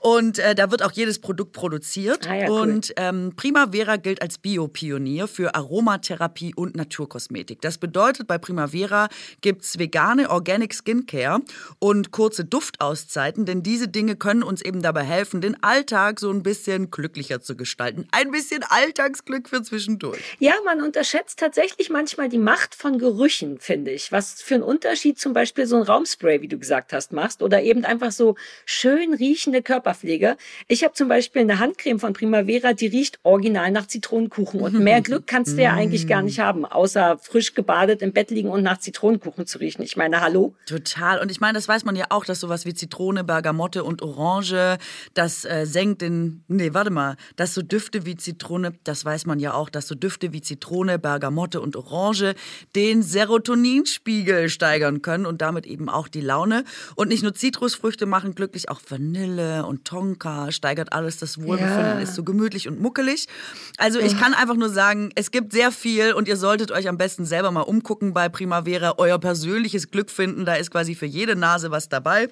Und 0.00 0.38
äh, 0.38 0.54
da 0.54 0.70
wird 0.70 0.82
auch 0.82 0.92
jedes 0.92 1.18
Produkt 1.18 1.52
produziert. 1.52 2.28
Ah, 2.28 2.34
ja, 2.34 2.50
cool. 2.50 2.60
Und 2.60 2.92
ähm, 2.96 3.32
Primavera 3.36 3.96
gilt 3.96 4.22
als 4.22 4.38
Biopionier 4.38 5.26
für 5.26 5.54
Aromatherapie 5.54 6.54
und 6.54 6.76
Naturkosmetik. 6.76 7.60
Das 7.60 7.78
bedeutet, 7.78 8.26
bei 8.26 8.38
Primavera 8.38 9.08
gibt 9.40 9.62
es 9.62 9.78
vegane 9.78 10.30
Organic 10.30 10.74
Skincare 10.74 11.40
und 11.78 12.10
kurze 12.10 12.44
Duftauszeiten, 12.44 13.46
denn 13.46 13.62
diese 13.62 13.88
Dinge 13.88 14.16
können 14.16 14.42
uns 14.42 14.62
eben 14.62 14.82
dabei 14.82 15.02
helfen, 15.02 15.40
den 15.40 15.62
Alltag 15.62 16.20
so 16.20 16.30
ein 16.30 16.42
bisschen 16.42 16.90
glücklicher 16.90 17.40
zu 17.40 17.56
gestalten. 17.56 18.06
Ein 18.12 18.30
bisschen 18.30 18.62
Alltagsglück 18.68 19.48
für 19.48 19.62
zwischendurch. 19.62 20.20
Ja, 20.38 20.54
man 20.64 20.82
unterschätzt 20.82 21.38
tatsächlich 21.38 21.90
manchmal 21.90 22.28
die 22.28 22.38
Macht 22.38 22.74
von 22.74 22.98
Gerüchen, 22.98 23.58
finde 23.58 23.90
ich. 23.90 24.12
Was 24.12 24.42
für 24.42 24.54
einen 24.54 24.62
Unterschied 24.62 25.18
zum 25.18 25.32
Beispiel 25.32 25.66
so 25.66 25.76
ein 25.76 25.82
Raumspray, 25.82 26.42
wie 26.42 26.48
du 26.48 26.58
gesagt 26.58 26.92
hast, 26.92 27.12
machst. 27.12 27.42
Oder 27.42 27.62
eben 27.62 27.84
einfach 27.84 28.12
so 28.12 28.36
schön 28.64 29.14
riechende 29.14 29.62
Körper 29.62 29.85
Körperpflege. 29.86 30.36
Ich 30.68 30.82
habe 30.82 30.94
zum 30.94 31.08
Beispiel 31.08 31.42
eine 31.42 31.58
Handcreme 31.58 32.00
von 32.00 32.12
Primavera, 32.12 32.72
die 32.72 32.88
riecht 32.88 33.20
original 33.22 33.70
nach 33.70 33.86
Zitronenkuchen. 33.86 34.60
Und 34.60 34.78
mehr 34.80 35.00
Glück 35.02 35.26
kannst 35.26 35.56
du 35.56 35.62
ja 35.62 35.74
eigentlich 35.74 36.06
gar 36.08 36.22
nicht 36.22 36.40
haben, 36.40 36.64
außer 36.64 37.18
frisch 37.22 37.54
gebadet 37.54 38.02
im 38.02 38.12
Bett 38.12 38.30
liegen 38.30 38.48
und 38.48 38.62
nach 38.62 38.78
Zitronenkuchen 38.78 39.46
zu 39.46 39.58
riechen. 39.58 39.82
Ich 39.82 39.96
meine, 39.96 40.20
hallo? 40.20 40.54
Total. 40.66 41.20
Und 41.20 41.30
ich 41.30 41.40
meine, 41.40 41.54
das 41.54 41.68
weiß 41.68 41.84
man 41.84 41.94
ja 41.94 42.06
auch, 42.10 42.24
dass 42.24 42.40
sowas 42.40 42.66
wie 42.66 42.74
Zitrone, 42.74 43.22
Bergamotte 43.22 43.84
und 43.84 44.02
Orange, 44.02 44.78
das 45.14 45.44
äh, 45.44 45.64
senkt 45.66 46.02
den, 46.02 46.42
nee, 46.48 46.74
warte 46.74 46.90
mal, 46.90 47.16
dass 47.36 47.54
so 47.54 47.62
Düfte 47.62 48.04
wie 48.06 48.16
Zitrone, 48.16 48.72
das 48.84 49.04
weiß 49.04 49.26
man 49.26 49.38
ja 49.38 49.54
auch, 49.54 49.70
dass 49.70 49.86
so 49.86 49.94
Düfte 49.94 50.32
wie 50.32 50.40
Zitrone, 50.40 50.98
Bergamotte 50.98 51.60
und 51.60 51.76
Orange 51.76 52.34
den 52.74 53.02
Serotoninspiegel 53.02 54.48
steigern 54.48 55.02
können 55.02 55.26
und 55.26 55.40
damit 55.40 55.66
eben 55.66 55.88
auch 55.88 56.08
die 56.08 56.20
Laune. 56.20 56.64
Und 56.96 57.08
nicht 57.08 57.22
nur 57.22 57.34
Zitrusfrüchte 57.34 58.06
machen 58.06 58.34
glücklich, 58.34 58.68
auch 58.68 58.80
Vanille 58.88 59.64
und 59.66 59.75
und 59.76 59.84
Tonka, 59.84 60.50
steigert 60.52 60.92
alles 60.92 61.18
das 61.18 61.40
Wohlbefinden, 61.40 61.84
ja. 61.84 62.00
ist 62.00 62.14
so 62.14 62.22
gemütlich 62.24 62.68
und 62.68 62.80
muckelig. 62.80 63.28
Also 63.76 64.00
ich 64.00 64.18
kann 64.18 64.32
einfach 64.32 64.56
nur 64.56 64.70
sagen, 64.70 65.10
es 65.14 65.30
gibt 65.30 65.52
sehr 65.52 65.70
viel 65.70 66.14
und 66.14 66.28
ihr 66.28 66.38
solltet 66.38 66.72
euch 66.72 66.88
am 66.88 66.96
besten 66.96 67.26
selber 67.26 67.50
mal 67.50 67.60
umgucken 67.60 68.14
bei 68.14 68.30
Primavera, 68.30 68.94
euer 68.96 69.18
persönliches 69.18 69.90
Glück 69.90 70.10
finden. 70.10 70.46
Da 70.46 70.54
ist 70.54 70.70
quasi 70.70 70.94
für 70.94 71.04
jede 71.06 71.36
Nase 71.36 71.70
was 71.70 71.90
dabei. 71.90 72.30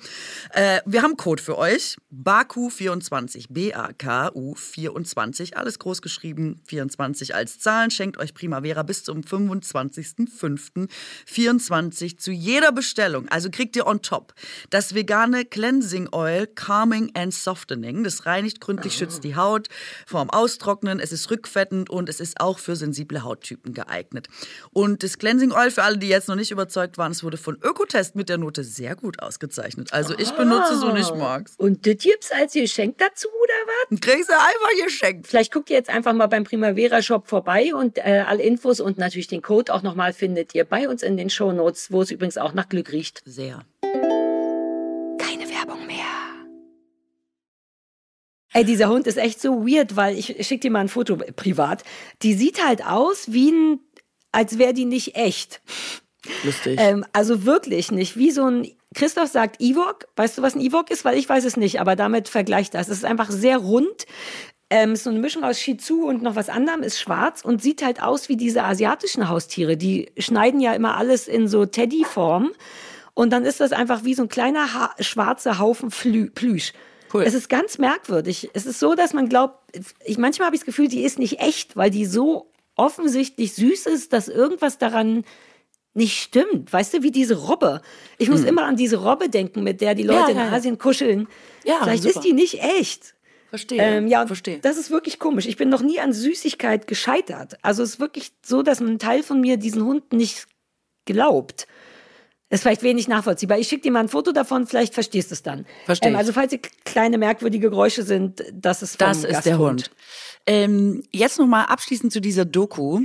Äh, 0.52 0.80
wir 0.86 1.02
haben 1.02 1.18
Code 1.18 1.42
für 1.42 1.58
euch. 1.58 1.98
BAKU24, 2.12 3.48
B-A-K-U 3.50 4.54
24, 4.54 5.58
alles 5.58 5.78
groß 5.78 6.00
geschrieben, 6.00 6.62
24 6.66 7.34
als 7.34 7.58
Zahlen. 7.58 7.90
Schenkt 7.90 8.16
euch 8.18 8.32
Primavera 8.32 8.84
bis 8.84 9.04
zum 9.04 9.20
25.05.24 9.20 12.16
zu 12.16 12.30
jeder 12.30 12.72
Bestellung. 12.72 13.28
Also 13.28 13.50
kriegt 13.50 13.76
ihr 13.76 13.86
on 13.86 14.00
top 14.00 14.32
das 14.70 14.94
vegane 14.94 15.44
Cleansing 15.44 16.08
Oil 16.12 16.46
Calming 16.46 17.10
and 17.14 17.33
Softening. 17.42 18.04
Das 18.04 18.26
reinigt 18.26 18.60
gründlich, 18.60 18.94
schützt 18.94 19.24
die 19.24 19.34
Haut 19.34 19.68
vorm 20.06 20.30
Austrocknen. 20.30 21.00
Es 21.00 21.10
ist 21.10 21.30
rückfettend 21.30 21.90
und 21.90 22.08
es 22.08 22.20
ist 22.20 22.40
auch 22.40 22.58
für 22.58 22.76
sensible 22.76 23.24
Hauttypen 23.24 23.74
geeignet. 23.74 24.28
Und 24.72 25.02
das 25.02 25.18
Cleansing 25.18 25.52
Oil, 25.52 25.70
für 25.70 25.82
alle, 25.82 25.98
die 25.98 26.08
jetzt 26.08 26.28
noch 26.28 26.36
nicht 26.36 26.50
überzeugt 26.50 26.98
waren, 26.98 27.12
es 27.12 27.24
wurde 27.24 27.36
von 27.36 27.58
Ökotest 27.62 28.14
mit 28.14 28.28
der 28.28 28.38
Note 28.38 28.62
sehr 28.62 28.94
gut 28.94 29.22
ausgezeichnet. 29.22 29.92
Also 29.92 30.16
ich 30.18 30.30
benutze 30.32 30.76
so 30.76 30.92
nicht 30.92 31.14
Max. 31.14 31.54
Und 31.56 31.86
das 31.86 31.96
gibt's 31.98 32.30
als 32.30 32.52
Geschenk 32.52 32.98
dazu, 32.98 33.28
oder 33.28 33.54
was? 33.90 34.00
Kriegst 34.00 34.28
du 34.28 34.34
einfach 34.34 34.84
geschenkt. 34.84 35.26
Vielleicht 35.26 35.52
guckt 35.52 35.70
ihr 35.70 35.76
jetzt 35.76 35.90
einfach 35.90 36.12
mal 36.12 36.26
beim 36.26 36.44
Primavera 36.44 37.02
Shop 37.02 37.26
vorbei 37.28 37.74
und 37.74 37.98
äh, 37.98 38.24
alle 38.26 38.42
Infos 38.42 38.80
und 38.80 38.98
natürlich 38.98 39.28
den 39.28 39.42
Code 39.42 39.72
auch 39.72 39.82
nochmal 39.82 40.12
findet 40.12 40.54
ihr 40.54 40.64
bei 40.64 40.88
uns 40.88 41.02
in 41.02 41.16
den 41.16 41.30
Show 41.30 41.52
Notes, 41.52 41.90
wo 41.90 42.02
es 42.02 42.10
übrigens 42.10 42.38
auch 42.38 42.54
nach 42.54 42.68
Glück 42.68 42.92
riecht. 42.92 43.22
Sehr. 43.24 43.64
Ey, 48.54 48.64
dieser 48.64 48.88
Hund 48.88 49.08
ist 49.08 49.18
echt 49.18 49.40
so 49.40 49.66
weird, 49.66 49.96
weil 49.96 50.16
ich 50.16 50.46
schick 50.46 50.60
dir 50.60 50.70
mal 50.70 50.78
ein 50.78 50.88
Foto 50.88 51.16
privat. 51.16 51.82
Die 52.22 52.34
sieht 52.34 52.64
halt 52.64 52.86
aus 52.86 53.32
wie 53.32 53.50
ein, 53.50 53.80
als 54.30 54.58
wäre 54.58 54.72
die 54.72 54.84
nicht 54.84 55.16
echt. 55.16 55.60
Lustig. 56.44 56.78
Ähm, 56.80 57.04
also 57.12 57.44
wirklich 57.44 57.90
nicht. 57.90 58.16
Wie 58.16 58.30
so 58.30 58.48
ein, 58.48 58.70
Christoph 58.94 59.28
sagt 59.28 59.60
Ewok. 59.60 60.06
Weißt 60.14 60.38
du, 60.38 60.42
was 60.42 60.54
ein 60.54 60.60
Ewok 60.60 60.92
ist? 60.92 61.04
Weil 61.04 61.18
ich 61.18 61.28
weiß 61.28 61.44
es 61.44 61.56
nicht, 61.56 61.80
aber 61.80 61.96
damit 61.96 62.28
vergleicht 62.28 62.74
das. 62.74 62.88
Es 62.88 62.98
ist 62.98 63.04
einfach 63.04 63.28
sehr 63.28 63.58
rund. 63.58 64.06
Ähm, 64.70 64.92
ist 64.92 65.02
so 65.02 65.10
eine 65.10 65.18
Mischung 65.18 65.42
aus 65.42 65.60
Shih 65.60 65.76
Tzu 65.76 66.06
und 66.06 66.22
noch 66.22 66.36
was 66.36 66.48
anderem, 66.48 66.82
ist 66.82 67.00
schwarz 67.00 67.42
und 67.42 67.60
sieht 67.60 67.84
halt 67.84 68.02
aus 68.02 68.28
wie 68.28 68.36
diese 68.36 68.62
asiatischen 68.62 69.28
Haustiere. 69.28 69.76
Die 69.76 70.12
schneiden 70.16 70.60
ja 70.60 70.74
immer 70.74 70.96
alles 70.96 71.26
in 71.26 71.48
so 71.48 71.66
Teddy-Form. 71.66 72.52
Und 73.14 73.32
dann 73.32 73.44
ist 73.44 73.60
das 73.60 73.72
einfach 73.72 74.04
wie 74.04 74.14
so 74.14 74.22
ein 74.22 74.28
kleiner 74.28 74.74
ha 74.74 74.94
schwarzer 75.00 75.58
Haufen 75.58 75.90
Flü 75.90 76.30
Plüsch. 76.30 76.72
Cool. 77.14 77.22
Es 77.22 77.34
ist 77.34 77.48
ganz 77.48 77.78
merkwürdig. 77.78 78.50
Es 78.54 78.66
ist 78.66 78.80
so, 78.80 78.96
dass 78.96 79.12
man 79.12 79.28
glaubt, 79.28 79.56
ich, 80.04 80.18
manchmal 80.18 80.46
habe 80.46 80.56
ich 80.56 80.62
das 80.62 80.66
Gefühl, 80.66 80.88
die 80.88 81.04
ist 81.04 81.18
nicht 81.18 81.38
echt, 81.38 81.76
weil 81.76 81.90
die 81.90 82.06
so 82.06 82.50
offensichtlich 82.74 83.54
süß 83.54 83.86
ist, 83.86 84.12
dass 84.12 84.28
irgendwas 84.28 84.78
daran 84.78 85.24
nicht 85.94 86.20
stimmt. 86.20 86.72
Weißt 86.72 86.92
du, 86.92 87.02
wie 87.04 87.12
diese 87.12 87.36
Robbe. 87.36 87.80
Ich 88.18 88.28
muss 88.28 88.40
hm. 88.40 88.48
immer 88.48 88.64
an 88.64 88.76
diese 88.76 88.96
Robbe 88.96 89.28
denken, 89.28 89.62
mit 89.62 89.80
der 89.80 89.94
die 89.94 90.02
Leute 90.02 90.32
ja, 90.32 90.46
in 90.48 90.52
Asien 90.52 90.76
kuscheln. 90.76 91.28
Ja, 91.64 91.78
Vielleicht 91.82 92.02
super. 92.02 92.16
ist 92.16 92.24
die 92.24 92.32
nicht 92.32 92.60
echt. 92.60 93.14
Verstehe. 93.48 93.80
Ähm, 93.80 94.08
ja, 94.08 94.26
verstehe. 94.26 94.58
Das 94.58 94.76
ist 94.76 94.90
wirklich 94.90 95.20
komisch. 95.20 95.46
Ich 95.46 95.56
bin 95.56 95.68
noch 95.68 95.82
nie 95.82 96.00
an 96.00 96.12
Süßigkeit 96.12 96.88
gescheitert. 96.88 97.54
Also 97.62 97.84
es 97.84 97.90
ist 97.90 98.00
wirklich 98.00 98.32
so, 98.44 98.62
dass 98.62 98.80
ein 98.80 98.98
Teil 98.98 99.22
von 99.22 99.40
mir 99.40 99.56
diesen 99.56 99.84
Hund 99.84 100.12
nicht 100.12 100.48
glaubt. 101.04 101.68
Das 102.54 102.60
ist 102.60 102.62
vielleicht 102.62 102.84
wenig 102.84 103.08
nachvollziehbar. 103.08 103.58
Ich 103.58 103.66
schicke 103.66 103.82
dir 103.82 103.90
mal 103.90 103.98
ein 103.98 104.08
Foto 104.08 104.30
davon, 104.30 104.68
vielleicht 104.68 104.94
verstehst 104.94 105.32
du 105.32 105.34
es 105.34 105.42
dann. 105.42 105.66
Verstehe. 105.86 106.12
Ähm, 106.12 106.16
also 106.16 106.32
falls 106.32 106.52
sie 106.52 106.58
kleine 106.84 107.18
merkwürdige 107.18 107.68
Geräusche 107.68 108.04
sind, 108.04 108.44
das 108.52 108.80
ist 108.80 108.96
vom 108.96 109.08
Das 109.08 109.24
ist 109.24 109.24
Gasthund. 109.24 109.44
der 109.44 109.58
Hund. 109.58 109.90
Ähm, 110.46 111.02
jetzt 111.10 111.40
noch 111.40 111.48
mal 111.48 111.64
abschließend 111.64 112.12
zu 112.12 112.20
dieser 112.20 112.44
Doku. 112.44 113.00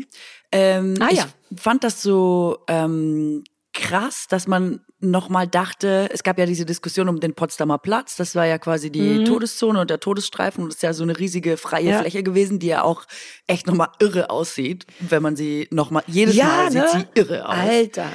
Ähm, 0.52 0.94
ah, 1.00 1.12
ja. 1.12 1.28
Ich 1.50 1.60
fand 1.60 1.84
das 1.84 2.04
so 2.04 2.60
ähm, 2.68 3.44
krass, 3.74 4.28
dass 4.30 4.46
man 4.46 4.82
noch 5.00 5.30
mal 5.30 5.48
dachte, 5.48 6.12
es 6.14 6.22
gab 6.22 6.38
ja 6.38 6.46
diese 6.46 6.68
Diskussion 6.68 7.10
um 7.10 7.20
den 7.20 7.34
Potsdamer 7.34 7.80
Platz, 7.80 8.18
das 8.18 8.36
war 8.36 8.46
ja 8.46 8.60
quasi 8.60 8.92
die 8.92 9.02
mhm. 9.02 9.26
Todeszone 9.26 9.82
und 9.82 9.90
der 9.90 10.00
Todesstreifen 10.00 10.64
und 10.64 10.70
das 10.70 10.76
ist 10.76 10.84
ja 10.84 10.94
so 10.94 11.02
eine 11.02 11.18
riesige 11.18 11.58
freie 11.58 11.90
ja. 11.90 12.00
Fläche 12.02 12.22
gewesen, 12.22 12.60
die 12.60 12.68
ja 12.68 12.84
auch 12.84 13.06
echt 13.48 13.66
noch 13.66 13.74
mal 13.74 13.90
irre 14.00 14.30
aussieht, 14.30 14.86
wenn 15.00 15.24
man 15.24 15.36
sie 15.36 15.68
noch 15.72 15.90
mal 15.90 16.04
jedes 16.06 16.36
ja, 16.36 16.46
Mal 16.46 16.70
ne? 16.70 16.88
sieht 16.92 17.08
sie 17.16 17.20
irre 17.20 17.50
aus. 17.50 17.56
Alter 17.56 18.12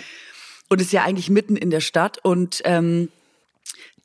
und 0.74 0.80
ist 0.80 0.92
ja 0.92 1.04
eigentlich 1.04 1.30
mitten 1.30 1.56
in 1.56 1.70
der 1.70 1.80
Stadt 1.80 2.18
und 2.24 2.60
ähm, 2.64 3.08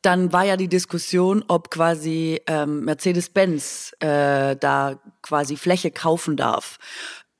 dann 0.03 0.31
war 0.31 0.45
ja 0.45 0.55
die 0.55 0.67
Diskussion, 0.67 1.43
ob 1.47 1.71
quasi 1.71 2.39
ähm, 2.45 2.85
Mercedes-Benz 2.85 3.95
äh, 4.01 4.55
da 4.55 4.99
quasi 5.23 5.57
Fläche 5.57 5.89
kaufen 5.89 6.37
darf. 6.37 6.77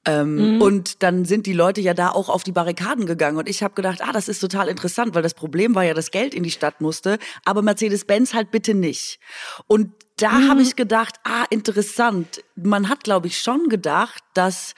Ähm, 0.04 0.56
mhm. 0.56 0.62
Und 0.64 1.04
dann 1.04 1.26
sind 1.26 1.46
die 1.46 1.54
Leute 1.54 1.80
ja 1.80 1.94
da 1.94 2.10
auch 2.10 2.28
auf 2.28 2.44
die 2.44 2.52
Barrikaden 2.52 3.06
gegangen. 3.06 3.38
Und 3.38 3.48
ich 3.48 3.62
habe 3.62 3.76
gedacht, 3.76 4.00
ah, 4.02 4.12
das 4.12 4.30
ist 4.30 4.40
total 4.40 4.68
interessant, 4.68 5.14
weil 5.14 5.22
das 5.22 5.36
Problem 5.36 5.76
war 5.76 5.84
ja, 5.84 5.94
dass 5.94 6.10
Geld 6.10 6.34
in 6.34 6.42
die 6.42 6.50
Stadt 6.50 6.82
musste, 6.82 7.20
aber 7.46 7.62
Mercedes-Benz 7.62 8.34
halt 8.34 8.50
bitte 8.50 8.74
nicht. 8.74 9.20
Und 9.68 9.92
da 10.18 10.32
mhm. 10.32 10.50
habe 10.50 10.62
ich 10.64 10.76
gedacht, 10.76 11.18
ah, 11.24 11.46
interessant. 11.52 12.44
Man 12.56 12.90
hat, 12.90 13.04
glaube 13.04 13.28
ich, 13.28 13.40
schon 13.40 13.70
gedacht, 13.70 14.24
dass 14.34 14.74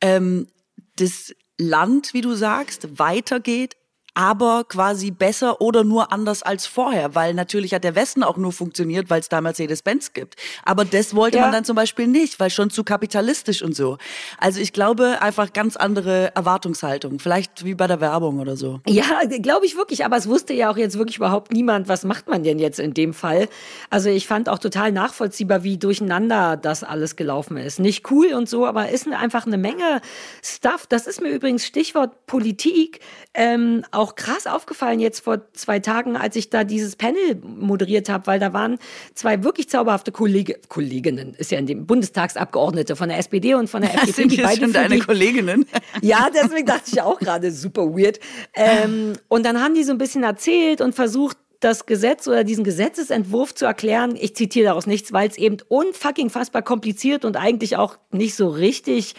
ähm, 0.00 0.48
das 0.96 1.34
Land, 1.58 2.14
wie 2.14 2.22
du 2.22 2.34
sagst, 2.34 2.98
weitergeht, 2.98 3.76
aber 4.14 4.64
quasi 4.64 5.10
besser 5.10 5.60
oder 5.60 5.84
nur 5.84 6.12
anders 6.12 6.42
als 6.42 6.66
vorher, 6.66 7.14
weil 7.14 7.34
natürlich 7.34 7.74
hat 7.74 7.84
der 7.84 7.94
Westen 7.94 8.22
auch 8.22 8.36
nur 8.36 8.52
funktioniert, 8.52 9.10
weil 9.10 9.20
es 9.20 9.28
da 9.28 9.40
Mercedes-Benz 9.40 10.12
gibt. 10.12 10.36
Aber 10.64 10.84
das 10.84 11.14
wollte 11.14 11.38
ja. 11.38 11.44
man 11.44 11.52
dann 11.52 11.64
zum 11.64 11.76
Beispiel 11.76 12.06
nicht, 12.06 12.40
weil 12.40 12.50
schon 12.50 12.70
zu 12.70 12.84
kapitalistisch 12.84 13.62
und 13.62 13.74
so. 13.74 13.98
Also 14.38 14.60
ich 14.60 14.72
glaube 14.72 15.22
einfach 15.22 15.52
ganz 15.52 15.76
andere 15.76 16.34
Erwartungshaltung, 16.34 17.18
vielleicht 17.18 17.64
wie 17.64 17.74
bei 17.74 17.86
der 17.86 18.00
Werbung 18.00 18.38
oder 18.38 18.56
so. 18.56 18.80
Ja, 18.86 19.20
glaube 19.42 19.66
ich 19.66 19.76
wirklich, 19.76 20.04
aber 20.04 20.16
es 20.16 20.28
wusste 20.28 20.54
ja 20.54 20.70
auch 20.70 20.76
jetzt 20.76 20.98
wirklich 20.98 21.16
überhaupt 21.16 21.52
niemand, 21.52 21.88
was 21.88 22.04
macht 22.04 22.28
man 22.28 22.42
denn 22.42 22.58
jetzt 22.58 22.78
in 22.78 22.94
dem 22.94 23.14
Fall. 23.14 23.48
Also 23.90 24.10
ich 24.10 24.26
fand 24.26 24.48
auch 24.48 24.58
total 24.58 24.92
nachvollziehbar, 24.92 25.62
wie 25.62 25.78
durcheinander 25.78 26.56
das 26.56 26.82
alles 26.84 27.16
gelaufen 27.16 27.56
ist. 27.56 27.78
Nicht 27.78 28.10
cool 28.10 28.32
und 28.34 28.48
so, 28.48 28.66
aber 28.66 28.90
ist 28.90 29.10
einfach 29.10 29.46
eine 29.46 29.58
Menge 29.58 30.00
Stuff. 30.42 30.86
Das 30.86 31.06
ist 31.06 31.20
mir 31.20 31.30
übrigens 31.30 31.64
Stichwort 31.66 32.26
Politik. 32.26 33.00
Ähm, 33.34 33.84
auch 34.00 34.14
krass 34.14 34.46
aufgefallen 34.46 34.98
jetzt 34.98 35.20
vor 35.20 35.52
zwei 35.52 35.78
Tagen, 35.78 36.16
als 36.16 36.34
ich 36.34 36.48
da 36.48 36.64
dieses 36.64 36.96
Panel 36.96 37.36
moderiert 37.42 38.08
habe, 38.08 38.26
weil 38.26 38.40
da 38.40 38.54
waren 38.54 38.78
zwei 39.14 39.44
wirklich 39.44 39.68
zauberhafte 39.68 40.10
Kollege, 40.10 40.58
Kolleginnen, 40.68 41.34
ist 41.34 41.50
ja 41.50 41.58
in 41.58 41.66
dem 41.66 41.86
Bundestagsabgeordnete 41.86 42.96
von 42.96 43.10
der 43.10 43.18
SPD 43.18 43.54
und 43.54 43.68
von 43.68 43.82
der 43.82 43.94
FDP. 43.94 44.12
Sind 44.12 44.32
die 44.32 44.36
beide 44.38 44.60
schon 44.62 44.72
deine 44.72 44.94
die, 44.96 45.00
Kolleginnen? 45.00 45.66
Ja, 46.02 46.30
deswegen 46.34 46.66
dachte 46.66 46.90
ich 46.92 47.02
auch 47.02 47.18
gerade 47.18 47.50
super 47.52 47.94
weird. 47.94 48.20
Ähm, 48.54 49.14
und 49.28 49.44
dann 49.44 49.60
haben 49.62 49.74
die 49.74 49.84
so 49.84 49.92
ein 49.92 49.98
bisschen 49.98 50.22
erzählt 50.22 50.80
und 50.80 50.94
versucht, 50.94 51.36
das 51.60 51.84
Gesetz 51.84 52.26
oder 52.26 52.42
diesen 52.42 52.64
Gesetzesentwurf 52.64 53.54
zu 53.54 53.66
erklären. 53.66 54.16
Ich 54.18 54.34
zitiere 54.34 54.66
daraus 54.66 54.86
nichts, 54.86 55.12
weil 55.12 55.28
es 55.28 55.36
eben 55.36 55.58
unfucking 55.68 56.30
fassbar 56.30 56.62
kompliziert 56.62 57.24
und 57.26 57.36
eigentlich 57.36 57.76
auch 57.76 57.98
nicht 58.10 58.34
so 58.34 58.48
richtig 58.48 59.14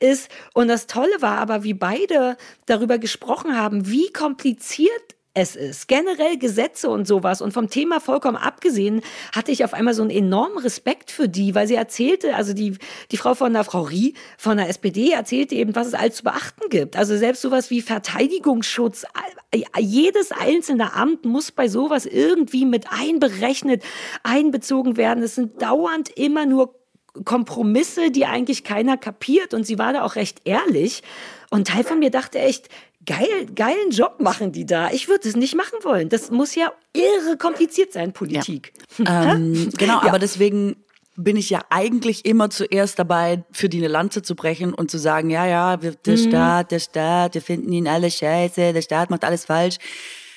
ist. 0.00 0.28
Und 0.52 0.68
das 0.68 0.88
Tolle 0.88 1.12
war 1.20 1.38
aber, 1.38 1.62
wie 1.62 1.74
beide 1.74 2.36
darüber 2.66 2.98
gesprochen 2.98 3.56
haben, 3.56 3.88
wie 3.88 4.12
kompliziert 4.12 5.13
es 5.34 5.56
ist. 5.56 5.88
Generell 5.88 6.38
Gesetze 6.38 6.88
und 6.88 7.06
sowas. 7.06 7.42
Und 7.42 7.52
vom 7.52 7.68
Thema 7.68 8.00
vollkommen 8.00 8.36
abgesehen 8.36 9.02
hatte 9.34 9.50
ich 9.50 9.64
auf 9.64 9.74
einmal 9.74 9.92
so 9.92 10.02
einen 10.02 10.10
enormen 10.10 10.58
Respekt 10.58 11.10
für 11.10 11.28
die, 11.28 11.56
weil 11.56 11.66
sie 11.66 11.74
erzählte, 11.74 12.36
also 12.36 12.54
die, 12.54 12.78
die 13.10 13.16
Frau 13.16 13.34
von 13.34 13.52
der 13.52 13.64
Frau 13.64 13.82
Rie 13.82 14.14
von 14.38 14.56
der 14.56 14.68
SPD 14.68 15.10
erzählte 15.10 15.56
eben, 15.56 15.74
was 15.74 15.88
es 15.88 15.94
alles 15.94 16.16
zu 16.16 16.24
beachten 16.24 16.68
gibt. 16.70 16.96
Also 16.96 17.16
selbst 17.16 17.42
sowas 17.42 17.70
wie 17.70 17.82
Verteidigungsschutz. 17.82 19.04
Jedes 19.78 20.30
einzelne 20.30 20.94
Amt 20.94 21.24
muss 21.24 21.50
bei 21.50 21.68
sowas 21.68 22.06
irgendwie 22.06 22.64
mit 22.64 22.86
einberechnet, 22.90 23.82
einbezogen 24.22 24.96
werden. 24.96 25.24
Es 25.24 25.34
sind 25.34 25.60
dauernd 25.60 26.10
immer 26.10 26.46
nur 26.46 26.76
Kompromisse, 27.24 28.10
die 28.10 28.26
eigentlich 28.26 28.62
keiner 28.64 28.96
kapiert. 28.96 29.52
Und 29.52 29.66
sie 29.66 29.78
war 29.78 29.92
da 29.92 30.04
auch 30.04 30.14
recht 30.14 30.42
ehrlich. 30.44 31.02
Und 31.50 31.68
Teil 31.68 31.84
von 31.84 31.98
mir 32.00 32.10
dachte 32.10 32.38
echt, 32.38 32.68
geil, 33.06 33.46
geilen 33.54 33.90
Job 33.90 34.20
machen 34.20 34.52
die 34.52 34.66
da. 34.66 34.90
Ich 34.90 35.08
würde 35.08 35.28
es 35.28 35.36
nicht 35.36 35.54
machen 35.54 35.78
wollen. 35.82 36.08
Das 36.08 36.30
muss 36.30 36.54
ja 36.54 36.72
irre 36.92 37.36
kompliziert 37.36 37.92
sein, 37.92 38.12
Politik. 38.12 38.72
Ja. 38.98 39.34
ähm, 39.34 39.70
genau, 39.76 40.00
ja. 40.00 40.08
aber 40.08 40.18
deswegen 40.18 40.76
bin 41.16 41.36
ich 41.36 41.50
ja 41.50 41.62
eigentlich 41.70 42.24
immer 42.24 42.50
zuerst 42.50 42.98
dabei, 42.98 43.44
für 43.52 43.68
die 43.68 43.78
eine 43.78 43.88
Lanze 43.88 44.22
zu 44.22 44.34
brechen 44.34 44.74
und 44.74 44.90
zu 44.90 44.98
sagen, 44.98 45.30
ja, 45.30 45.46
ja, 45.46 45.76
der 45.76 45.92
mhm. 46.06 46.28
Staat, 46.28 46.70
der 46.72 46.80
Staat, 46.80 47.34
wir 47.34 47.42
finden 47.42 47.72
ihn 47.72 47.86
alle 47.86 48.10
scheiße, 48.10 48.72
der 48.72 48.82
Staat 48.82 49.10
macht 49.10 49.24
alles 49.24 49.44
falsch. 49.44 49.76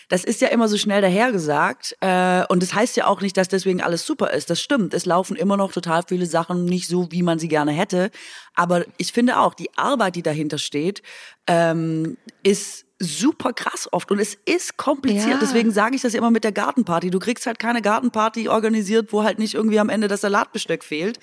Das 0.07 0.23
ist 0.23 0.41
ja 0.41 0.47
immer 0.47 0.67
so 0.67 0.77
schnell 0.77 1.01
dahergesagt. 1.01 1.95
Äh, 1.99 2.45
und 2.47 2.63
das 2.63 2.73
heißt 2.73 2.95
ja 2.97 3.07
auch 3.07 3.21
nicht, 3.21 3.35
dass 3.37 3.47
deswegen 3.47 3.81
alles 3.81 4.05
super 4.05 4.31
ist. 4.31 4.49
Das 4.49 4.61
stimmt. 4.61 4.93
Es 4.93 5.05
laufen 5.05 5.35
immer 5.35 5.57
noch 5.57 5.71
total 5.71 6.03
viele 6.07 6.25
Sachen 6.25 6.65
nicht 6.65 6.87
so, 6.87 7.11
wie 7.11 7.23
man 7.23 7.39
sie 7.39 7.47
gerne 7.47 7.71
hätte. 7.71 8.11
Aber 8.55 8.85
ich 8.97 9.11
finde 9.11 9.39
auch, 9.39 9.53
die 9.53 9.69
Arbeit, 9.77 10.15
die 10.15 10.23
dahinter 10.23 10.57
steht, 10.57 11.01
ähm, 11.47 12.17
ist 12.43 12.85
super 12.99 13.53
krass 13.53 13.87
oft 13.91 14.11
und 14.11 14.19
es 14.19 14.35
ist 14.45 14.77
kompliziert. 14.77 15.33
Ja. 15.33 15.37
Deswegen 15.39 15.71
sage 15.71 15.95
ich 15.95 16.01
das 16.01 16.13
immer 16.13 16.31
mit 16.31 16.43
der 16.43 16.51
Gartenparty. 16.51 17.11
Du 17.11 17.19
kriegst 17.19 17.45
halt 17.45 17.59
keine 17.59 17.81
Gartenparty 17.81 18.49
organisiert, 18.49 19.13
wo 19.13 19.23
halt 19.23 19.39
nicht 19.39 19.53
irgendwie 19.53 19.79
am 19.79 19.89
Ende 19.89 20.07
das 20.07 20.21
Salatbesteck 20.21 20.83
fehlt. 20.83 21.19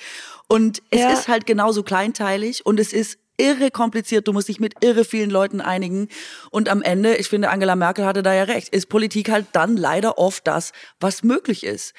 Und 0.47 0.83
es 0.91 1.01
ja. 1.01 1.11
ist 1.11 1.29
halt 1.29 1.47
genauso 1.47 1.83
kleinteilig 1.83 2.65
und 2.65 2.79
es 2.79 2.93
ist 2.93 3.19
irre 3.37 3.71
kompliziert. 3.71 4.29
Du 4.29 4.33
musst 4.33 4.49
dich 4.49 4.61
mit 4.61 4.75
irre 4.83 5.05
vielen 5.05 5.31
Leuten 5.31 5.61
einigen. 5.61 6.09
Und 6.51 6.69
am 6.69 6.83
Ende, 6.83 7.17
ich 7.17 7.29
finde, 7.29 7.51
Angela 7.51 7.77
Merkel 7.77 8.05
hatte 8.05 8.23
da 8.23 8.35
ja 8.35 8.45
recht, 8.45 8.75
ist 8.75 8.89
Politik 8.89 9.31
halt 9.31 9.47
dann 9.53 9.77
leider 9.77 10.19
oft 10.19 10.47
das, 10.47 10.73
was 11.01 11.23
möglich 11.23 11.65
ist. 11.65 11.95